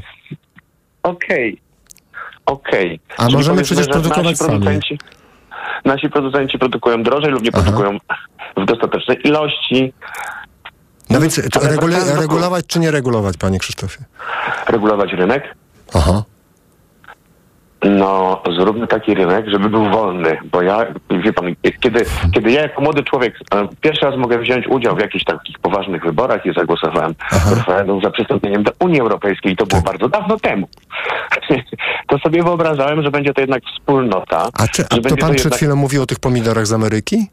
podpowie. 1.02 1.62
Okej. 2.52 2.86
Okej. 2.86 3.00
A 3.18 3.24
Czyli 3.24 3.36
możemy 3.36 3.64
przecież 3.64 3.88
produkować 3.88 4.26
nasi 4.26 4.36
sami. 4.36 4.50
producenci, 4.50 5.00
nasi 5.86 6.10
producenci 6.10 6.60
produkują 6.60 7.04
drożej 7.04 7.32
lub 7.32 7.44
nie 7.44 7.52
produkują 7.52 7.98
w 8.58 8.66
dostatecznej 8.66 9.28
ilości. 9.28 9.94
No 11.10 11.20
więc 11.22 11.42
regulować 12.20 12.66
czy 12.68 12.80
nie 12.80 12.92
regulować, 12.92 13.38
panie 13.38 13.60
Krzysztofie? 13.60 14.04
Regulować 14.68 15.14
rynek. 15.14 15.56
Aha. 15.94 16.24
No, 17.90 18.42
zróbmy 18.60 18.88
taki 18.88 19.14
rynek, 19.14 19.46
żeby 19.50 19.70
był 19.70 19.90
wolny, 19.90 20.38
bo 20.52 20.62
ja, 20.62 20.86
wie 21.24 21.34
pan, 21.34 21.56
kiedy, 21.80 22.06
kiedy 22.34 22.52
ja 22.52 22.62
jako 22.62 22.82
młody 22.82 23.04
człowiek 23.04 23.36
e, 23.54 23.68
pierwszy 23.82 24.06
raz 24.06 24.18
mogę 24.18 24.40
wziąć 24.40 24.68
udział 24.68 24.96
w 24.96 25.00
jakichś 25.00 25.26
takich 25.26 25.60
poważnych 25.60 26.04
wyborach 26.04 26.46
i 26.46 26.54
zagłosowałem 26.54 27.16
referendum 27.56 28.02
za 28.02 28.12
przystąpieniem 28.12 28.64
do 28.64 28.72
Unii 28.80 29.02
Europejskiej, 29.02 29.56
to 29.56 29.66
było 29.66 29.82
bardzo 29.82 30.10
dawno 30.10 30.40
temu, 30.40 30.68
to 32.10 32.18
sobie 32.18 32.44
wyobrażałem, 32.44 33.04
że 33.04 33.12
będzie 33.12 33.34
to 33.34 33.42
jednak 33.42 33.64
wspólnota. 33.64 34.50
A, 34.54 34.68
czy, 34.68 34.84
a 34.86 34.88
to 34.88 35.02
pan 35.02 35.18
przed 35.18 35.38
jednak... 35.38 35.54
chwilą 35.54 35.76
mówił 35.76 36.04
o 36.04 36.06
tych 36.06 36.20
pomidorach 36.20 36.68
z 36.68 36.74
Ameryki? 36.74 37.28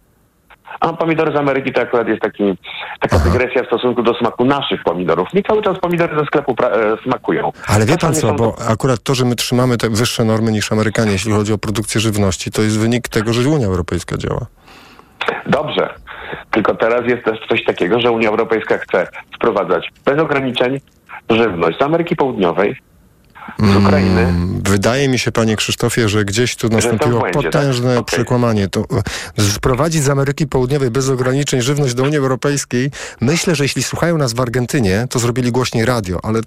A 0.80 0.92
pomidory 0.92 1.32
z 1.32 1.36
Ameryki 1.36 1.72
to 1.72 1.80
akurat 1.80 2.08
jest 2.08 2.22
taki, 2.22 2.54
taka 3.00 3.18
dygresja 3.18 3.62
w 3.62 3.66
stosunku 3.66 4.02
do 4.02 4.14
smaku 4.14 4.44
naszych 4.44 4.82
pomidorów. 4.82 5.28
Nie 5.34 5.42
cały 5.42 5.62
czas 5.62 5.78
pomidory 5.78 6.18
ze 6.18 6.24
sklepu 6.24 6.54
pra- 6.54 6.72
e, 6.72 7.02
smakują. 7.02 7.52
Ale 7.66 7.86
wie 7.86 7.98
pan 7.98 8.14
co, 8.14 8.34
bo 8.34 8.56
akurat 8.68 9.02
to, 9.02 9.14
że 9.14 9.24
my 9.24 9.36
trzymamy 9.36 9.76
te 9.76 9.88
wyższe 9.90 10.24
normy 10.24 10.52
niż 10.52 10.72
Amerykanie, 10.72 11.12
jeśli 11.12 11.32
chodzi 11.32 11.52
o 11.52 11.58
produkcję 11.58 12.00
żywności, 12.00 12.50
to 12.50 12.62
jest 12.62 12.78
wynik 12.78 13.08
tego, 13.08 13.32
że 13.32 13.50
Unia 13.50 13.66
Europejska 13.66 14.16
działa. 14.16 14.46
Dobrze. 15.46 15.94
Tylko 16.50 16.74
teraz 16.74 17.06
jest 17.06 17.24
też 17.24 17.38
coś 17.48 17.64
takiego, 17.64 18.00
że 18.00 18.10
Unia 18.10 18.28
Europejska 18.28 18.78
chce 18.78 19.06
wprowadzać 19.34 19.88
bez 20.04 20.18
ograniczeń 20.20 20.80
żywność 21.30 21.78
z 21.78 21.82
Ameryki 21.82 22.16
Południowej, 22.16 22.76
z 23.58 23.76
Ukrainy. 23.76 24.20
Mm, 24.20 24.62
Wydaje 24.64 25.08
mi 25.08 25.18
się, 25.18 25.32
panie 25.32 25.56
Krzysztofie, 25.56 26.08
że 26.08 26.24
gdzieś 26.24 26.56
tu 26.56 26.68
nastąpiło 26.68 27.20
błędzie, 27.20 27.40
tak? 27.42 27.52
potężne 27.52 27.92
Okej. 27.92 28.04
przekłamanie. 28.04 28.68
To 28.68 28.84
e, 29.38 29.42
sprowadzić 29.42 30.02
z 30.02 30.08
Ameryki 30.08 30.46
Południowej 30.46 30.90
bez 30.90 31.08
ograniczeń 31.08 31.60
żywność 31.62 31.94
do 31.94 32.02
Unii 32.02 32.16
Europejskiej. 32.16 32.90
Myślę, 33.20 33.54
że 33.54 33.64
jeśli 33.64 33.82
słuchają 33.82 34.18
nas 34.18 34.32
w 34.32 34.40
Argentynie, 34.40 35.06
to 35.10 35.18
zrobili 35.18 35.52
głośniej 35.52 35.84
radio, 35.84 36.18
ale, 36.22 36.40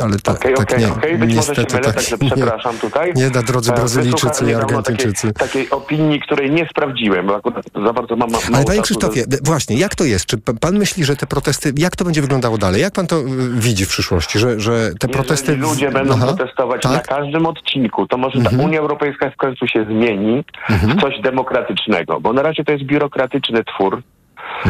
ale 0.00 0.18
ta, 0.18 0.32
Okej, 0.32 0.54
tak 0.54 0.62
okej, 0.72 0.80
nie. 0.86 0.92
okej, 0.92 1.18
być 1.18 1.34
może 1.34 1.54
się 1.54 1.60
Niestety 1.62 1.74
mylę, 1.76 1.84
tak 1.86 1.94
także 1.94 2.16
nie. 2.20 2.30
przepraszam 2.30 2.78
tutaj. 2.78 3.12
Nie 3.16 3.30
da, 3.30 3.42
drodzy 3.42 3.72
E, 3.72 3.74
Brazylijczycy 3.74 4.44
i 4.50 4.54
Argentyńczycy. 4.54 5.32
Takiej, 5.32 5.48
takiej 5.48 5.70
opinii, 5.70 6.20
której 6.20 6.50
nie 6.50 6.66
sprawdziłem, 6.70 7.26
bo 7.26 7.36
akurat 7.36 7.64
za 7.86 7.92
bardzo 7.92 8.16
mam 8.16 8.30
ma, 8.30 8.38
Ale 8.52 8.64
panie 8.64 8.82
Krzysztofie, 8.82 9.24
właśnie, 9.42 9.76
jak 9.78 9.94
to 9.94 10.04
jest? 10.04 10.26
Czy 10.26 10.38
pan, 10.38 10.78
myśli, 10.78 11.04
że 11.04 11.16
te 11.16 11.26
protesty, 11.26 11.72
jak 11.76 11.96
to 11.96 12.04
będzie 12.04 12.20
wyglądało 12.22 12.58
dalej? 12.58 12.82
Jak 12.82 12.92
pan 12.94 13.06
to 13.06 13.20
y, 13.20 13.24
widzi 13.52 13.84
w 13.84 13.88
przyszłości, 13.88 14.38
że, 14.38 14.60
że 14.60 14.90
te 15.00 15.08
protesty... 15.08 15.52
Jeżeli 15.52 15.62
ludzie 15.70 15.90
będą 15.90 16.17
Aha, 16.22 16.26
protestować 16.26 16.82
tak? 16.82 16.92
na 16.92 16.98
każdym 17.00 17.46
odcinku, 17.46 18.06
to 18.06 18.16
może 18.16 18.40
ta 18.42 18.50
Unia 18.62 18.78
Europejska 18.78 19.30
w 19.30 19.36
końcu 19.36 19.66
się 19.66 19.84
zmieni 19.84 20.44
w 20.68 21.00
coś 21.00 21.20
demokratycznego, 21.20 22.20
bo 22.20 22.32
na 22.32 22.42
razie 22.42 22.64
to 22.64 22.72
jest 22.72 22.84
biurokratyczny 22.84 23.64
twór, 23.64 24.02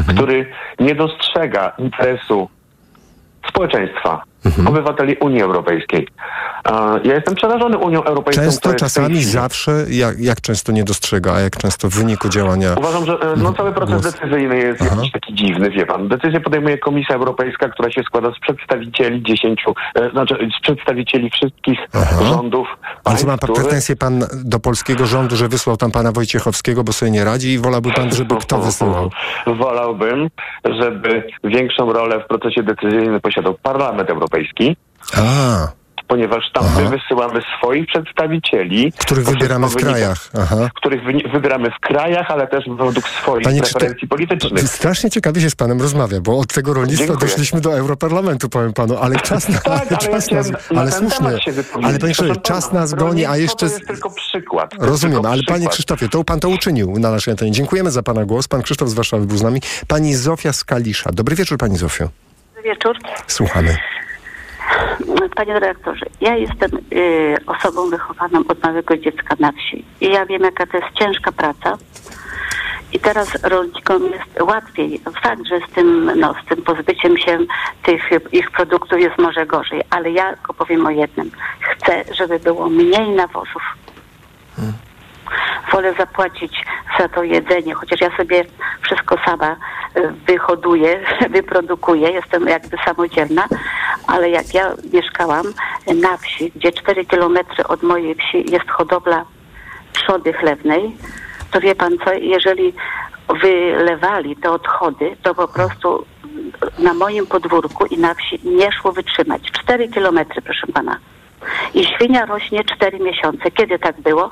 który 0.08 0.46
nie 0.80 0.94
dostrzega 0.94 1.72
interesu 1.78 2.48
społeczeństwa, 3.48 4.22
obywateli 4.66 5.16
Unii 5.16 5.42
Europejskiej. 5.42 6.08
Ja 7.04 7.14
jestem 7.14 7.34
przerażony 7.34 7.78
Unią 7.78 8.04
Europejską. 8.04 8.44
Często, 8.44 8.74
czasami, 8.74 9.24
zawsze, 9.24 9.84
jak, 9.90 10.20
jak 10.20 10.40
często 10.40 10.72
nie 10.72 10.84
dostrzega, 10.84 11.32
a 11.32 11.40
jak 11.40 11.56
często 11.56 11.88
w 11.88 11.94
wyniku 11.94 12.28
działania... 12.28 12.74
Uważam, 12.78 13.06
że 13.06 13.12
e, 13.12 13.36
no, 13.36 13.52
cały 13.52 13.72
proces 13.72 14.02
decyzyjny 14.02 14.58
jest 14.58 14.80
jakiś 14.80 15.12
taki 15.12 15.34
dziwny, 15.34 15.70
wie 15.70 15.86
pan. 15.86 16.08
Decyzję 16.08 16.40
podejmuje 16.40 16.78
Komisja 16.78 17.14
Europejska, 17.14 17.68
która 17.68 17.90
się 17.90 18.02
składa 18.02 18.32
z 18.32 18.38
przedstawicieli 18.38 19.22
dziesięciu, 19.22 19.74
e, 19.94 20.10
znaczy 20.10 20.48
z 20.58 20.62
przedstawicieli 20.62 21.30
wszystkich 21.30 21.78
rządów 22.22 22.68
Ale 23.04 23.16
co 23.16 23.26
ma 23.26 23.38
pan 23.38 23.54
pretensje 23.54 23.96
pan 23.96 24.24
do 24.44 24.60
polskiego 24.60 25.06
rządu, 25.06 25.36
że 25.36 25.48
wysłał 25.48 25.76
tam 25.76 25.90
pana 25.90 26.12
Wojciechowskiego, 26.12 26.84
bo 26.84 26.92
sobie 26.92 27.10
nie 27.10 27.24
radzi 27.24 27.52
i 27.52 27.58
wolałby 27.58 27.92
pan, 27.92 28.14
żeby 28.14 28.36
kto 28.36 28.58
wysyłał? 28.58 29.10
Wolałbym, 29.46 30.28
żeby 30.64 31.22
większą 31.44 31.92
rolę 31.92 32.20
w 32.20 32.26
procesie 32.26 32.62
decyzyjnym 32.62 33.20
posiadał 33.20 33.54
Parlament 33.62 34.10
Europejski, 34.10 34.27
A, 35.16 35.68
ponieważ 36.08 36.44
tam 36.52 36.64
my 36.76 36.88
wysyłamy 36.98 37.40
swoich 37.58 37.86
przedstawicieli, 37.86 38.92
których 38.98 39.24
to 39.24 39.30
wybieramy 39.30 39.66
w 39.66 39.74
wynika- 39.74 39.80
krajach. 39.80 40.18
Aha. 40.40 40.70
których 40.74 41.02
wyni- 41.04 41.32
wybieramy 41.32 41.70
w 41.70 41.80
krajach, 41.80 42.30
ale 42.30 42.46
też 42.46 42.64
według 42.68 43.08
swoich 43.08 43.44
Panie 43.44 43.60
preferencji 43.62 44.08
politycznych. 44.08 44.68
Strasznie 44.68 45.10
ciekawie 45.10 45.40
się 45.40 45.50
z 45.50 45.54
panem 45.54 45.80
rozmawia, 45.80 46.20
bo 46.20 46.38
od 46.38 46.52
tego 46.52 46.74
rolnictwa 46.74 47.06
Dziękuję. 47.06 47.28
doszliśmy 47.30 47.60
do 47.60 47.78
Europarlamentu, 47.78 48.48
powiem 48.48 48.72
panu, 48.72 48.96
ale 48.98 49.16
czas, 49.28 49.48
na, 49.48 49.58
Tak, 49.58 49.72
ale 49.72 49.86
ja 49.90 49.96
czas 49.96 50.26
chciałem 50.26 50.50
nas, 50.50 50.70
na 50.70 50.80
ale 50.80 50.92
słusznie, 50.92 51.26
ale 51.82 51.98
panie 51.98 52.12
Krzysztofie, 52.14 52.40
czas 52.40 52.72
nas 52.72 52.94
goni, 52.94 53.26
a 53.26 53.36
jeszcze... 53.36 53.66
To 53.68 53.74
jest 53.74 53.86
tylko 53.86 54.10
przykład. 54.10 54.70
To 54.78 54.86
Rozumiem, 54.86 55.14
tylko 55.16 55.30
ale 55.30 55.42
panie 55.42 55.58
przykład. 55.58 55.72
Krzysztofie, 55.74 56.08
to 56.08 56.24
pan 56.24 56.40
to 56.40 56.48
uczynił 56.48 56.98
na 56.98 57.10
naszej 57.10 57.32
antenie. 57.32 57.52
Dziękujemy 57.52 57.90
za 57.90 58.02
pana 58.02 58.24
głos. 58.24 58.48
Pan 58.48 58.62
Krzysztof 58.62 58.88
z 58.88 58.94
Warszawy 58.94 59.26
był 59.26 59.36
z 59.38 59.42
nami. 59.42 59.60
Pani 59.88 60.14
Zofia 60.14 60.52
Skalisza. 60.52 61.10
Dobry 61.12 61.36
wieczór, 61.36 61.58
pani 61.58 61.76
Zofio. 61.76 62.08
Wieczór. 62.64 62.96
Słuchamy. 63.26 63.76
Panie 65.34 65.54
dyrektorze, 65.54 66.06
ja 66.20 66.36
jestem 66.36 66.70
y, 66.92 67.36
osobą 67.46 67.90
wychowaną 67.90 68.42
od 68.48 68.62
małego 68.62 68.96
dziecka 68.96 69.36
na 69.38 69.52
wsi 69.52 69.84
i 70.00 70.08
ja 70.08 70.26
wiem, 70.26 70.42
jaka 70.42 70.66
to 70.66 70.76
jest 70.76 70.88
ciężka 70.98 71.32
praca. 71.32 71.78
I 72.92 73.00
teraz 73.00 73.44
rolnikom 73.44 74.02
jest 74.02 74.40
łatwiej. 74.40 75.00
Fakt, 75.22 75.46
że 75.46 75.58
z 75.58 75.74
tym, 75.74 76.12
no, 76.20 76.34
z 76.44 76.48
tym 76.48 76.62
pozbyciem 76.62 77.18
się 77.18 77.38
tych 77.82 78.02
ich 78.32 78.50
produktów 78.50 79.00
jest 79.00 79.18
może 79.18 79.46
gorzej, 79.46 79.82
ale 79.90 80.10
ja 80.10 80.32
tylko 80.32 80.54
powiem 80.54 80.86
o 80.86 80.90
jednym. 80.90 81.30
Chcę, 81.60 82.04
żeby 82.14 82.38
było 82.38 82.68
mniej 82.68 83.10
nawozów. 83.10 83.62
Wolę 85.72 85.94
zapłacić 85.98 86.64
za 86.98 87.08
to 87.08 87.22
jedzenie, 87.22 87.74
chociaż 87.74 88.00
ja 88.00 88.16
sobie 88.16 88.44
wszystko 88.82 89.16
sama 89.24 89.56
y, 89.96 90.12
wyhoduję, 90.26 91.00
wyprodukuję, 91.30 92.10
jestem 92.10 92.48
jakby 92.48 92.76
samodzielna, 92.84 93.48
ale 94.08 94.30
jak 94.30 94.54
ja 94.54 94.74
mieszkałam 94.92 95.46
na 95.94 96.16
wsi, 96.16 96.52
gdzie 96.56 96.72
4 96.72 97.04
kilometry 97.04 97.66
od 97.66 97.82
mojej 97.82 98.14
wsi 98.14 98.50
jest 98.50 98.70
hodowla 98.70 99.24
trzody 99.92 100.32
chlewnej, 100.32 100.96
to 101.50 101.60
wie 101.60 101.74
pan 101.74 101.92
co, 102.04 102.12
jeżeli 102.12 102.72
wylewali 103.42 104.36
te 104.36 104.50
odchody, 104.50 105.16
to 105.22 105.34
po 105.34 105.48
prostu 105.48 106.04
na 106.78 106.94
moim 106.94 107.26
podwórku 107.26 107.86
i 107.86 107.98
na 107.98 108.14
wsi 108.14 108.40
nie 108.44 108.72
szło 108.72 108.92
wytrzymać. 108.92 109.42
4 109.62 109.88
kilometry, 109.88 110.42
proszę 110.42 110.66
pana. 110.66 110.98
I 111.74 111.84
świnia 111.84 112.26
rośnie 112.26 112.64
4 112.64 112.98
miesiące. 112.98 113.50
Kiedy 113.50 113.78
tak 113.78 114.00
było? 114.00 114.30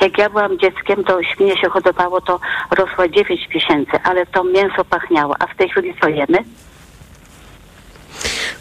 Jak 0.00 0.18
ja 0.18 0.30
byłam 0.30 0.58
dzieckiem, 0.58 1.04
to 1.04 1.22
świnie 1.22 1.56
się 1.56 1.68
hodowało, 1.68 2.20
to 2.20 2.40
rosła 2.70 3.08
9 3.08 3.48
miesięcy, 3.54 3.92
ale 4.04 4.26
to 4.26 4.44
mięso 4.44 4.84
pachniało. 4.84 5.34
A 5.38 5.46
w 5.46 5.56
tej 5.56 5.68
chwili 5.68 5.94
co 6.00 6.08
jemy? 6.08 6.38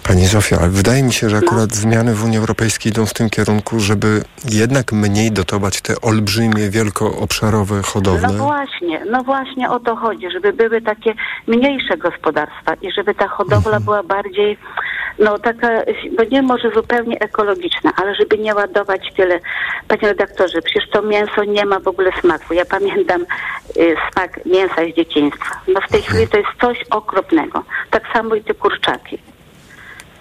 Pani 0.07 0.25
Zofia, 0.25 0.57
ale 0.59 0.69
wydaje 0.69 1.03
mi 1.03 1.13
się, 1.13 1.29
że 1.29 1.37
akurat 1.37 1.69
No. 1.69 1.75
zmiany 1.75 2.13
w 2.15 2.23
Unii 2.23 2.37
Europejskiej 2.37 2.91
idą 2.91 3.05
w 3.05 3.13
tym 3.13 3.29
kierunku, 3.29 3.79
żeby 3.79 4.23
jednak 4.51 4.91
mniej 4.91 5.31
dotować 5.31 5.81
te 5.81 6.01
olbrzymie, 6.01 6.69
wielkoobszarowe 6.69 7.81
hodowle. 7.81 8.27
No 8.27 8.33
właśnie, 8.43 9.05
no 9.11 9.23
właśnie 9.23 9.69
o 9.69 9.79
to 9.79 9.95
chodzi, 9.95 10.31
żeby 10.31 10.53
były 10.53 10.81
takie 10.81 11.13
mniejsze 11.47 11.97
gospodarstwa 11.97 12.73
i 12.81 12.91
żeby 12.91 13.15
ta 13.15 13.27
hodowla 13.27 13.79
była 13.79 14.03
bardziej, 14.03 14.57
no 15.19 15.39
taka, 15.39 15.67
no 16.17 16.23
nie 16.31 16.41
może 16.41 16.71
zupełnie 16.71 17.19
ekologiczna, 17.19 17.91
ale 17.95 18.15
żeby 18.15 18.37
nie 18.37 18.55
ładować 18.55 19.01
tyle. 19.17 19.39
Panie 19.87 20.01
redaktorze, 20.01 20.61
przecież 20.61 20.89
to 20.89 21.01
mięso 21.01 21.43
nie 21.43 21.65
ma 21.65 21.79
w 21.79 21.87
ogóle 21.87 22.11
smaku. 22.21 22.53
Ja 22.53 22.65
pamiętam 22.65 23.21
y, 23.77 23.95
smak 24.11 24.45
mięsa 24.45 24.75
z 24.93 24.95
dzieciństwa. 24.95 25.59
No 25.67 25.79
w 25.87 25.91
tej 25.91 26.01
chwili 26.01 26.27
to 26.27 26.37
jest 26.37 26.49
coś 26.61 26.77
okropnego. 26.89 27.63
Tak 27.91 28.03
samo 28.13 28.35
i 28.35 28.43
te 28.43 28.53
kurczaki. 28.53 29.17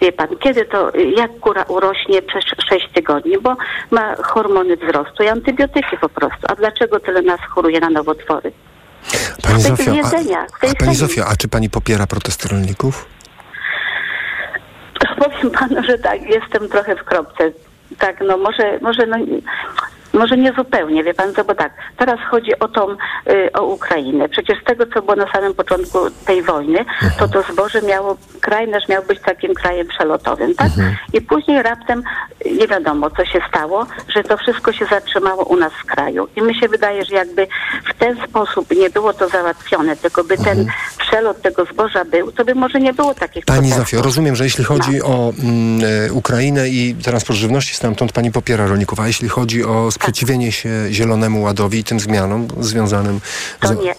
Wie 0.03 0.13
pan, 0.13 0.29
kiedy 0.41 0.65
to, 0.65 0.93
jak 1.17 1.41
kura 1.41 1.63
urośnie 1.63 2.23
przez 2.23 2.45
6 2.71 2.89
tygodni, 2.95 3.39
bo 3.39 3.57
ma 3.91 4.17
hormony 4.17 4.77
wzrostu 4.77 5.23
i 5.23 5.29
antybiotyki 5.29 5.97
po 6.01 6.09
prostu. 6.09 6.47
A 6.49 6.55
dlaczego 6.55 7.01
tyle 7.01 7.23
nas 7.23 7.41
choruje 7.55 7.81
na 7.81 7.91
nowotwory? 7.91 8.53
Pani 9.43 9.63
Zofio, 9.63 9.95
jedzenia, 9.95 10.39
a, 10.39 10.67
a 10.71 10.75
Pani. 10.79 10.95
Zofio, 10.95 11.27
a 11.27 11.37
czy 11.37 11.49
Pani 11.49 11.71
popiera 11.71 12.07
protesty 12.07 12.49
rolników? 12.49 13.07
Powiem 15.19 15.51
panu, 15.51 15.83
że 15.83 15.99
tak, 15.99 16.23
jestem 16.23 16.69
trochę 16.69 16.97
w 16.97 17.05
kropce. 17.05 17.53
Tak, 17.99 18.21
no 18.27 18.37
może, 18.37 18.79
może, 18.81 19.07
no, 19.07 19.17
może 20.13 20.37
nie 20.37 20.53
zupełnie, 20.53 21.05
wie 21.05 21.15
pan 21.15 21.35
co, 21.35 21.45
bo 21.45 21.55
tak, 21.55 21.73
teraz 21.97 22.21
chodzi 22.31 22.59
o 22.59 22.69
tą, 22.69 22.91
y, 22.91 23.53
o 23.53 23.63
Ukrainę. 23.65 24.29
Przecież 24.29 24.61
z 24.63 24.65
tego, 24.65 24.87
co 24.95 25.03
było 25.03 25.17
na 25.17 25.33
samym 25.33 25.55
początku 25.55 25.99
tej 26.27 26.43
wojny, 26.43 26.85
to 27.19 27.29
to 27.29 27.43
zboże 27.53 27.83
miało, 27.83 28.17
kraj 28.41 28.69
nasz 28.69 28.89
miał 28.89 29.03
być 29.03 29.21
takim 29.21 29.55
krajem 29.55 29.87
przelotowym, 29.89 30.55
tak? 30.55 30.71
I 31.13 31.21
później 31.21 31.63
raptem 31.63 32.03
nie 32.61 32.67
wiadomo, 32.69 33.11
co 33.11 33.25
się 33.25 33.41
stało, 33.49 33.87
że 34.17 34.23
to 34.23 34.37
wszystko 34.37 34.73
się 34.73 34.87
zatrzymało 34.87 35.45
u 35.45 35.57
nas 35.57 35.73
w 35.83 35.87
kraju. 35.87 36.29
I 36.37 36.43
mi 36.43 36.55
się 36.55 36.69
wydaje, 36.69 37.05
że 37.05 37.15
jakby 37.15 37.47
w 37.91 37.99
ten 37.99 38.17
sposób 38.29 38.71
nie 38.71 38.91
było 38.91 39.13
to 39.13 39.29
załatwione, 39.29 39.97
tylko 39.97 40.25
by 40.25 40.37
ten 40.39 40.67
przelot 40.99 41.43
tego 41.43 41.65
zboża 41.65 42.05
był, 42.05 42.33
to 42.33 42.45
by 42.45 42.55
może 42.55 42.81
nie 42.81 42.93
było 42.93 43.15
takich 43.15 43.45
Pani 43.45 43.61
protestów. 43.61 43.85
Zofio, 43.91 44.03
rozumiem, 44.03 44.37
że 44.37 44.45
jeśli 44.45 44.65
chodzi 44.65 44.93
No. 44.99 45.07
o 45.07 45.33
mm, 45.43 45.81
e, 46.09 46.13
Ukrainę 46.13 46.69
i 46.69 46.95
transport 46.95 47.39
żywności 47.39 47.75
stamtąd, 47.75 48.13
Pani 48.13 48.33
popiera 48.33 48.67
rolników, 48.67 49.01
a 49.01 49.07
jeśli 49.07 49.29
chodzi 49.29 49.65
o 49.65 49.91
sprzeciwienie 50.03 50.53
się 50.53 50.69
Zielonemu 50.91 51.43
Ładowi 51.43 51.79
i 51.79 51.85
tym 51.85 52.01
zmianom 52.01 52.49
związanym 52.61 53.21
To 53.61 53.69
z... 53.69 53.71
nie. 53.79 53.95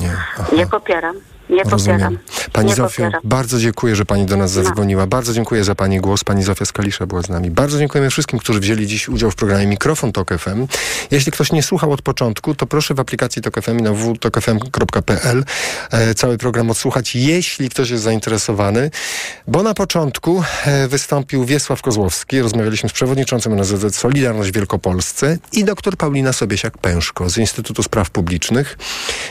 Nie. 0.00 0.16
Nie 0.56 0.66
popieram. 0.66 1.16
Nie 1.52 1.62
Rozumiem. 1.64 1.98
popieram. 2.00 2.18
Pani 2.52 2.68
nie 2.68 2.74
Zofio, 2.74 3.02
popieram. 3.02 3.20
bardzo 3.24 3.58
dziękuję, 3.58 3.96
że 3.96 4.04
Pani 4.04 4.26
do 4.26 4.36
nas 4.36 4.56
No. 4.56 4.62
zadzwoniła. 4.64 5.06
Bardzo 5.06 5.34
dziękuję 5.34 5.64
za 5.64 5.74
Pani 5.74 6.00
głos. 6.00 6.24
Pani 6.24 6.42
Zofia 6.42 6.64
Skalisza 6.64 7.06
była 7.06 7.22
z 7.22 7.28
nami. 7.28 7.50
Bardzo 7.50 7.78
dziękujemy 7.78 8.10
wszystkim, 8.10 8.38
którzy 8.38 8.60
wzięli 8.60 8.86
dziś 8.86 9.08
udział 9.08 9.30
w 9.30 9.34
programie 9.34 9.66
Mikrofon 9.66 10.12
Tok 10.12 10.30
FM. 10.38 10.66
Jeśli 11.10 11.32
ktoś 11.32 11.52
nie 11.52 11.62
słuchał 11.62 11.92
od 11.92 12.02
początku, 12.02 12.54
to 12.54 12.66
proszę 12.66 12.94
w 12.94 13.00
aplikacji 13.00 13.42
Tok 13.42 13.62
FM 13.62 13.78
i 13.78 13.82
na 13.82 13.92
www.tokfm.pl 13.92 15.44
e, 15.90 16.14
cały 16.14 16.38
program 16.38 16.70
odsłuchać, 16.70 17.14
jeśli 17.16 17.70
ktoś 17.70 17.90
jest 17.90 18.02
zainteresowany. 18.02 18.90
Bo 19.48 19.62
na 19.62 19.74
początku 19.74 20.42
e, 20.64 20.88
wystąpił 20.88 21.44
Wiesław 21.44 21.82
Kozłowski. 21.82 22.40
Rozmawialiśmy 22.40 22.88
z 22.88 22.92
przewodniczącym 22.92 23.60
NZZ 23.60 23.96
Solidarność 23.96 24.50
Wielkopolsce 24.50 25.38
i 25.52 25.64
dr 25.64 25.96
Paulina 25.96 26.30
Sobiesiak-Pęszko 26.30 27.28
z 27.30 27.38
Instytutu 27.38 27.82
Spraw 27.82 28.10
Publicznych. 28.10 28.78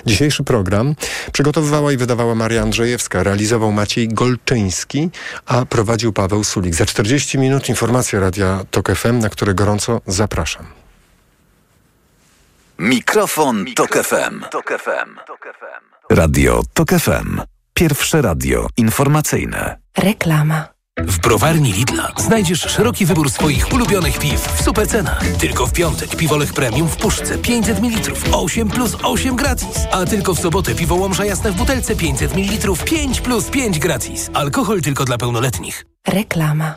Dzisiejszy 0.06 0.44
program 0.44 0.96
przygotowywała 1.34 1.92
i 1.92 1.98
wydawała 1.98 2.11
Maria 2.16 2.62
Andrzejewska, 2.62 3.24
realizował 3.24 3.72
Maciej 3.72 4.08
Golczyński, 4.08 5.10
a 5.46 5.66
prowadził 5.66 6.14
Paweł 6.14 6.44
Sulik. 6.44 6.76
Za 6.76 6.86
40 6.86 7.38
minut 7.38 7.70
informacja 7.70 8.20
Radia 8.20 8.60
Tok 8.72 8.96
FM, 8.96 9.20
na 9.20 9.30
które 9.30 9.54
gorąco 9.54 10.02
zapraszam. 10.08 10.66
Mikrofon, 12.80 13.66
Tok 13.76 14.04
FM. 14.04 14.44
Radio 16.10 16.62
Tok 16.74 16.90
FM. 16.90 17.42
Pierwsze 17.74 18.22
radio 18.22 18.68
informacyjne. 18.78 19.78
Reklama. 19.98 20.81
W 21.08 21.20
browarni 21.20 21.74
Lidla 21.74 22.12
znajdziesz 22.18 22.60
szeroki 22.62 23.06
wybór 23.06 23.30
swoich 23.30 23.74
ulubionych 23.74 24.20
piw 24.20 24.42
w 24.42 24.62
super 24.62 24.88
cenach. 24.88 25.24
Tylko 25.40 25.68
w 25.68 25.74
piątek 25.74 26.16
piwolech 26.16 26.54
premium 26.54 26.88
w 26.88 26.98
puszce 26.98 27.38
500 27.38 27.80
ml 27.80 28.14
8 28.32 28.70
plus 28.70 28.98
8 29.04 29.36
gratis. 29.36 29.88
A 29.92 30.06
tylko 30.06 30.34
w 30.34 30.40
sobotę 30.40 30.76
piwo 30.76 30.96
łomża 30.96 31.26
jasne 31.26 31.52
w 31.52 31.56
butelce 31.56 31.96
500 31.96 32.36
ml 32.36 32.74
5 32.86 33.22
plus 33.22 33.46
5 33.50 33.80
gratis. 33.80 34.30
Alkohol 34.34 34.82
tylko 34.82 35.06
dla 35.06 35.18
pełnoletnich. 35.18 35.86
Reklama. 36.08 36.76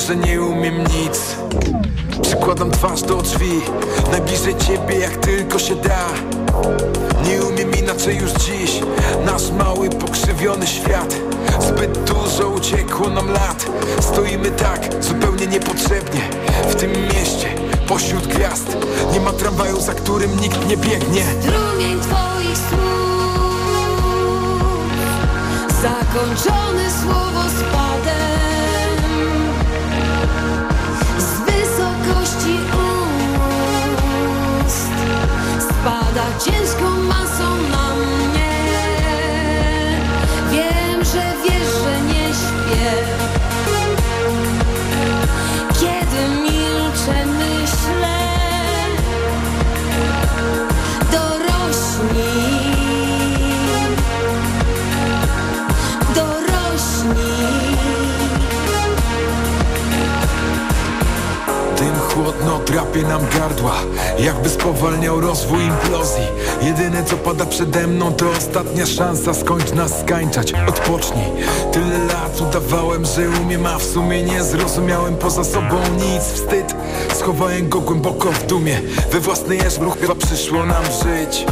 Że 0.00 0.16
nie 0.16 0.42
umiem 0.42 0.78
nic. 0.78 1.36
Przykładam 2.22 2.70
twarz 2.70 3.02
do 3.02 3.22
drzwi 3.22 3.60
Najbliżej 4.10 4.56
ciebie 4.56 4.98
jak 4.98 5.16
tylko 5.16 5.58
się 5.58 5.76
da. 5.76 6.06
Nie 7.28 7.42
umiem 7.42 7.70
inaczej 7.78 8.16
już 8.16 8.32
dziś. 8.32 8.80
Nasz 9.26 9.50
mały, 9.50 9.90
pokrzywiony 9.90 10.66
świat. 10.66 11.14
Zbyt 11.60 11.98
dużo 11.98 12.48
uciekło 12.48 13.08
nam 13.08 13.28
lat. 13.28 13.66
Stoimy 14.00 14.50
tak, 14.50 14.80
zupełnie 15.00 15.46
niepotrzebnie. 15.46 16.20
W 16.68 16.74
tym 16.74 16.90
mieście, 16.92 17.48
pośród 17.88 18.26
gwiazd. 18.26 18.76
Nie 19.12 19.20
ma 19.20 19.32
tramwaju, 19.32 19.80
za 19.80 19.94
którym 19.94 20.40
nikt 20.40 20.68
nie 20.68 20.76
biegnie. 20.76 21.24
Strumień 21.40 22.00
twoich 22.00 22.58
słów. 22.58 22.82
Zakończony 25.82 26.84
słowospadem 27.02 28.52
Z 28.58 28.61
Spada 36.12 36.38
ciężką 36.38 36.90
masą 36.90 37.56
na 37.70 37.94
mnie. 37.94 38.52
Wiem, 40.50 41.04
że 41.04 41.34
wiesz, 41.44 41.72
że 41.84 42.00
nie 42.00 42.34
śpię. 42.34 42.90
Kiedy 45.80 46.28
milczę, 46.42 47.26
myślę 47.26 48.18
Dorośnij 51.12 52.72
chłodno 62.14 62.58
drapie 62.58 63.02
nam 63.02 63.20
gardła 63.38 63.74
Jakby 64.22 64.48
spowalniał 64.48 65.20
rozwój 65.20 65.64
implozji. 65.64 66.24
Jedyne 66.62 67.04
co 67.04 67.16
pada 67.16 67.46
przede 67.46 67.86
mną 67.86 68.12
to 68.12 68.30
ostatnia 68.30 68.86
szansa 68.86 69.34
Skończ 69.34 69.72
nas 69.72 70.00
skańczać, 70.00 70.52
odpocznij. 70.68 71.24
Tyle 71.72 71.98
lat 71.98 72.40
udawałem, 72.40 73.04
że 73.04 73.42
umiem 73.42 73.66
A 73.66 73.78
w 73.78 73.82
sumie 73.82 74.22
nie 74.22 74.42
zrozumiałem 74.42 75.16
poza 75.16 75.44
sobą 75.44 75.76
nic. 75.96 76.22
Wstyd, 76.22 76.74
schowałem 77.14 77.68
go 77.68 77.80
głęboko 77.80 78.32
w 78.32 78.46
dumie. 78.46 78.80
We 79.12 79.20
własny 79.20 79.56
ruch 79.80 79.98
chyba 80.00 80.14
przyszło 80.14 80.66
nam 80.66 80.84
żyć. 80.84 81.46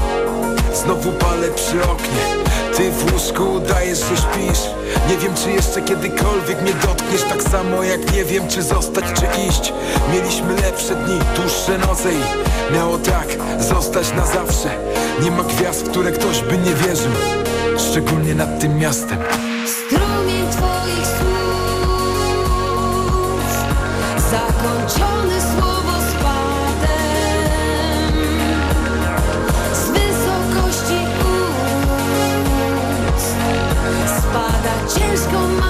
Znowu 0.74 1.12
palę 1.12 1.48
przy 1.54 1.82
oknie. 1.82 2.44
Ty 2.76 2.90
w 2.90 3.12
łóżku 3.12 3.52
udajesz, 3.52 3.98
że 3.98 4.16
śpisz 4.16 4.79
Nie 5.10 5.18
wiem, 5.18 5.34
czy 5.34 5.50
jeszcze 5.50 5.82
kiedykolwiek 5.82 6.62
mnie 6.62 6.72
dotkniesz 6.72 7.22
Tak 7.22 7.42
samo 7.42 7.82
jak 7.82 8.12
nie 8.12 8.24
wiem, 8.24 8.48
czy 8.48 8.62
zostać, 8.62 9.04
czy 9.04 9.42
iść. 9.48 9.72
Mieliśmy 10.12 10.54
lepsze 10.54 10.94
dni, 10.94 11.18
dłuższe 11.36 11.78
noce 11.78 12.12
i 12.12 12.74
Miało 12.74 12.98
tak 12.98 13.26
zostać 13.58 14.12
na 14.12 14.26
zawsze. 14.26 14.70
Nie 15.22 15.30
ma 15.30 15.42
gwiazd, 15.42 15.86
w 15.86 15.90
które 15.90 16.12
ktoś 16.12 16.42
by 16.42 16.58
nie 16.58 16.74
wierzył 16.74 17.12
Szczególnie 17.90 18.34
nad 18.34 18.60
tym 18.60 18.78
miastem. 18.78 19.18
Strumień 19.66 20.48
twoich 20.50 21.06
słów 21.06 21.40
Zakończony 24.30 25.40
słowospadem 25.40 25.69
Spada 34.90 35.08
ciężką 35.08 35.69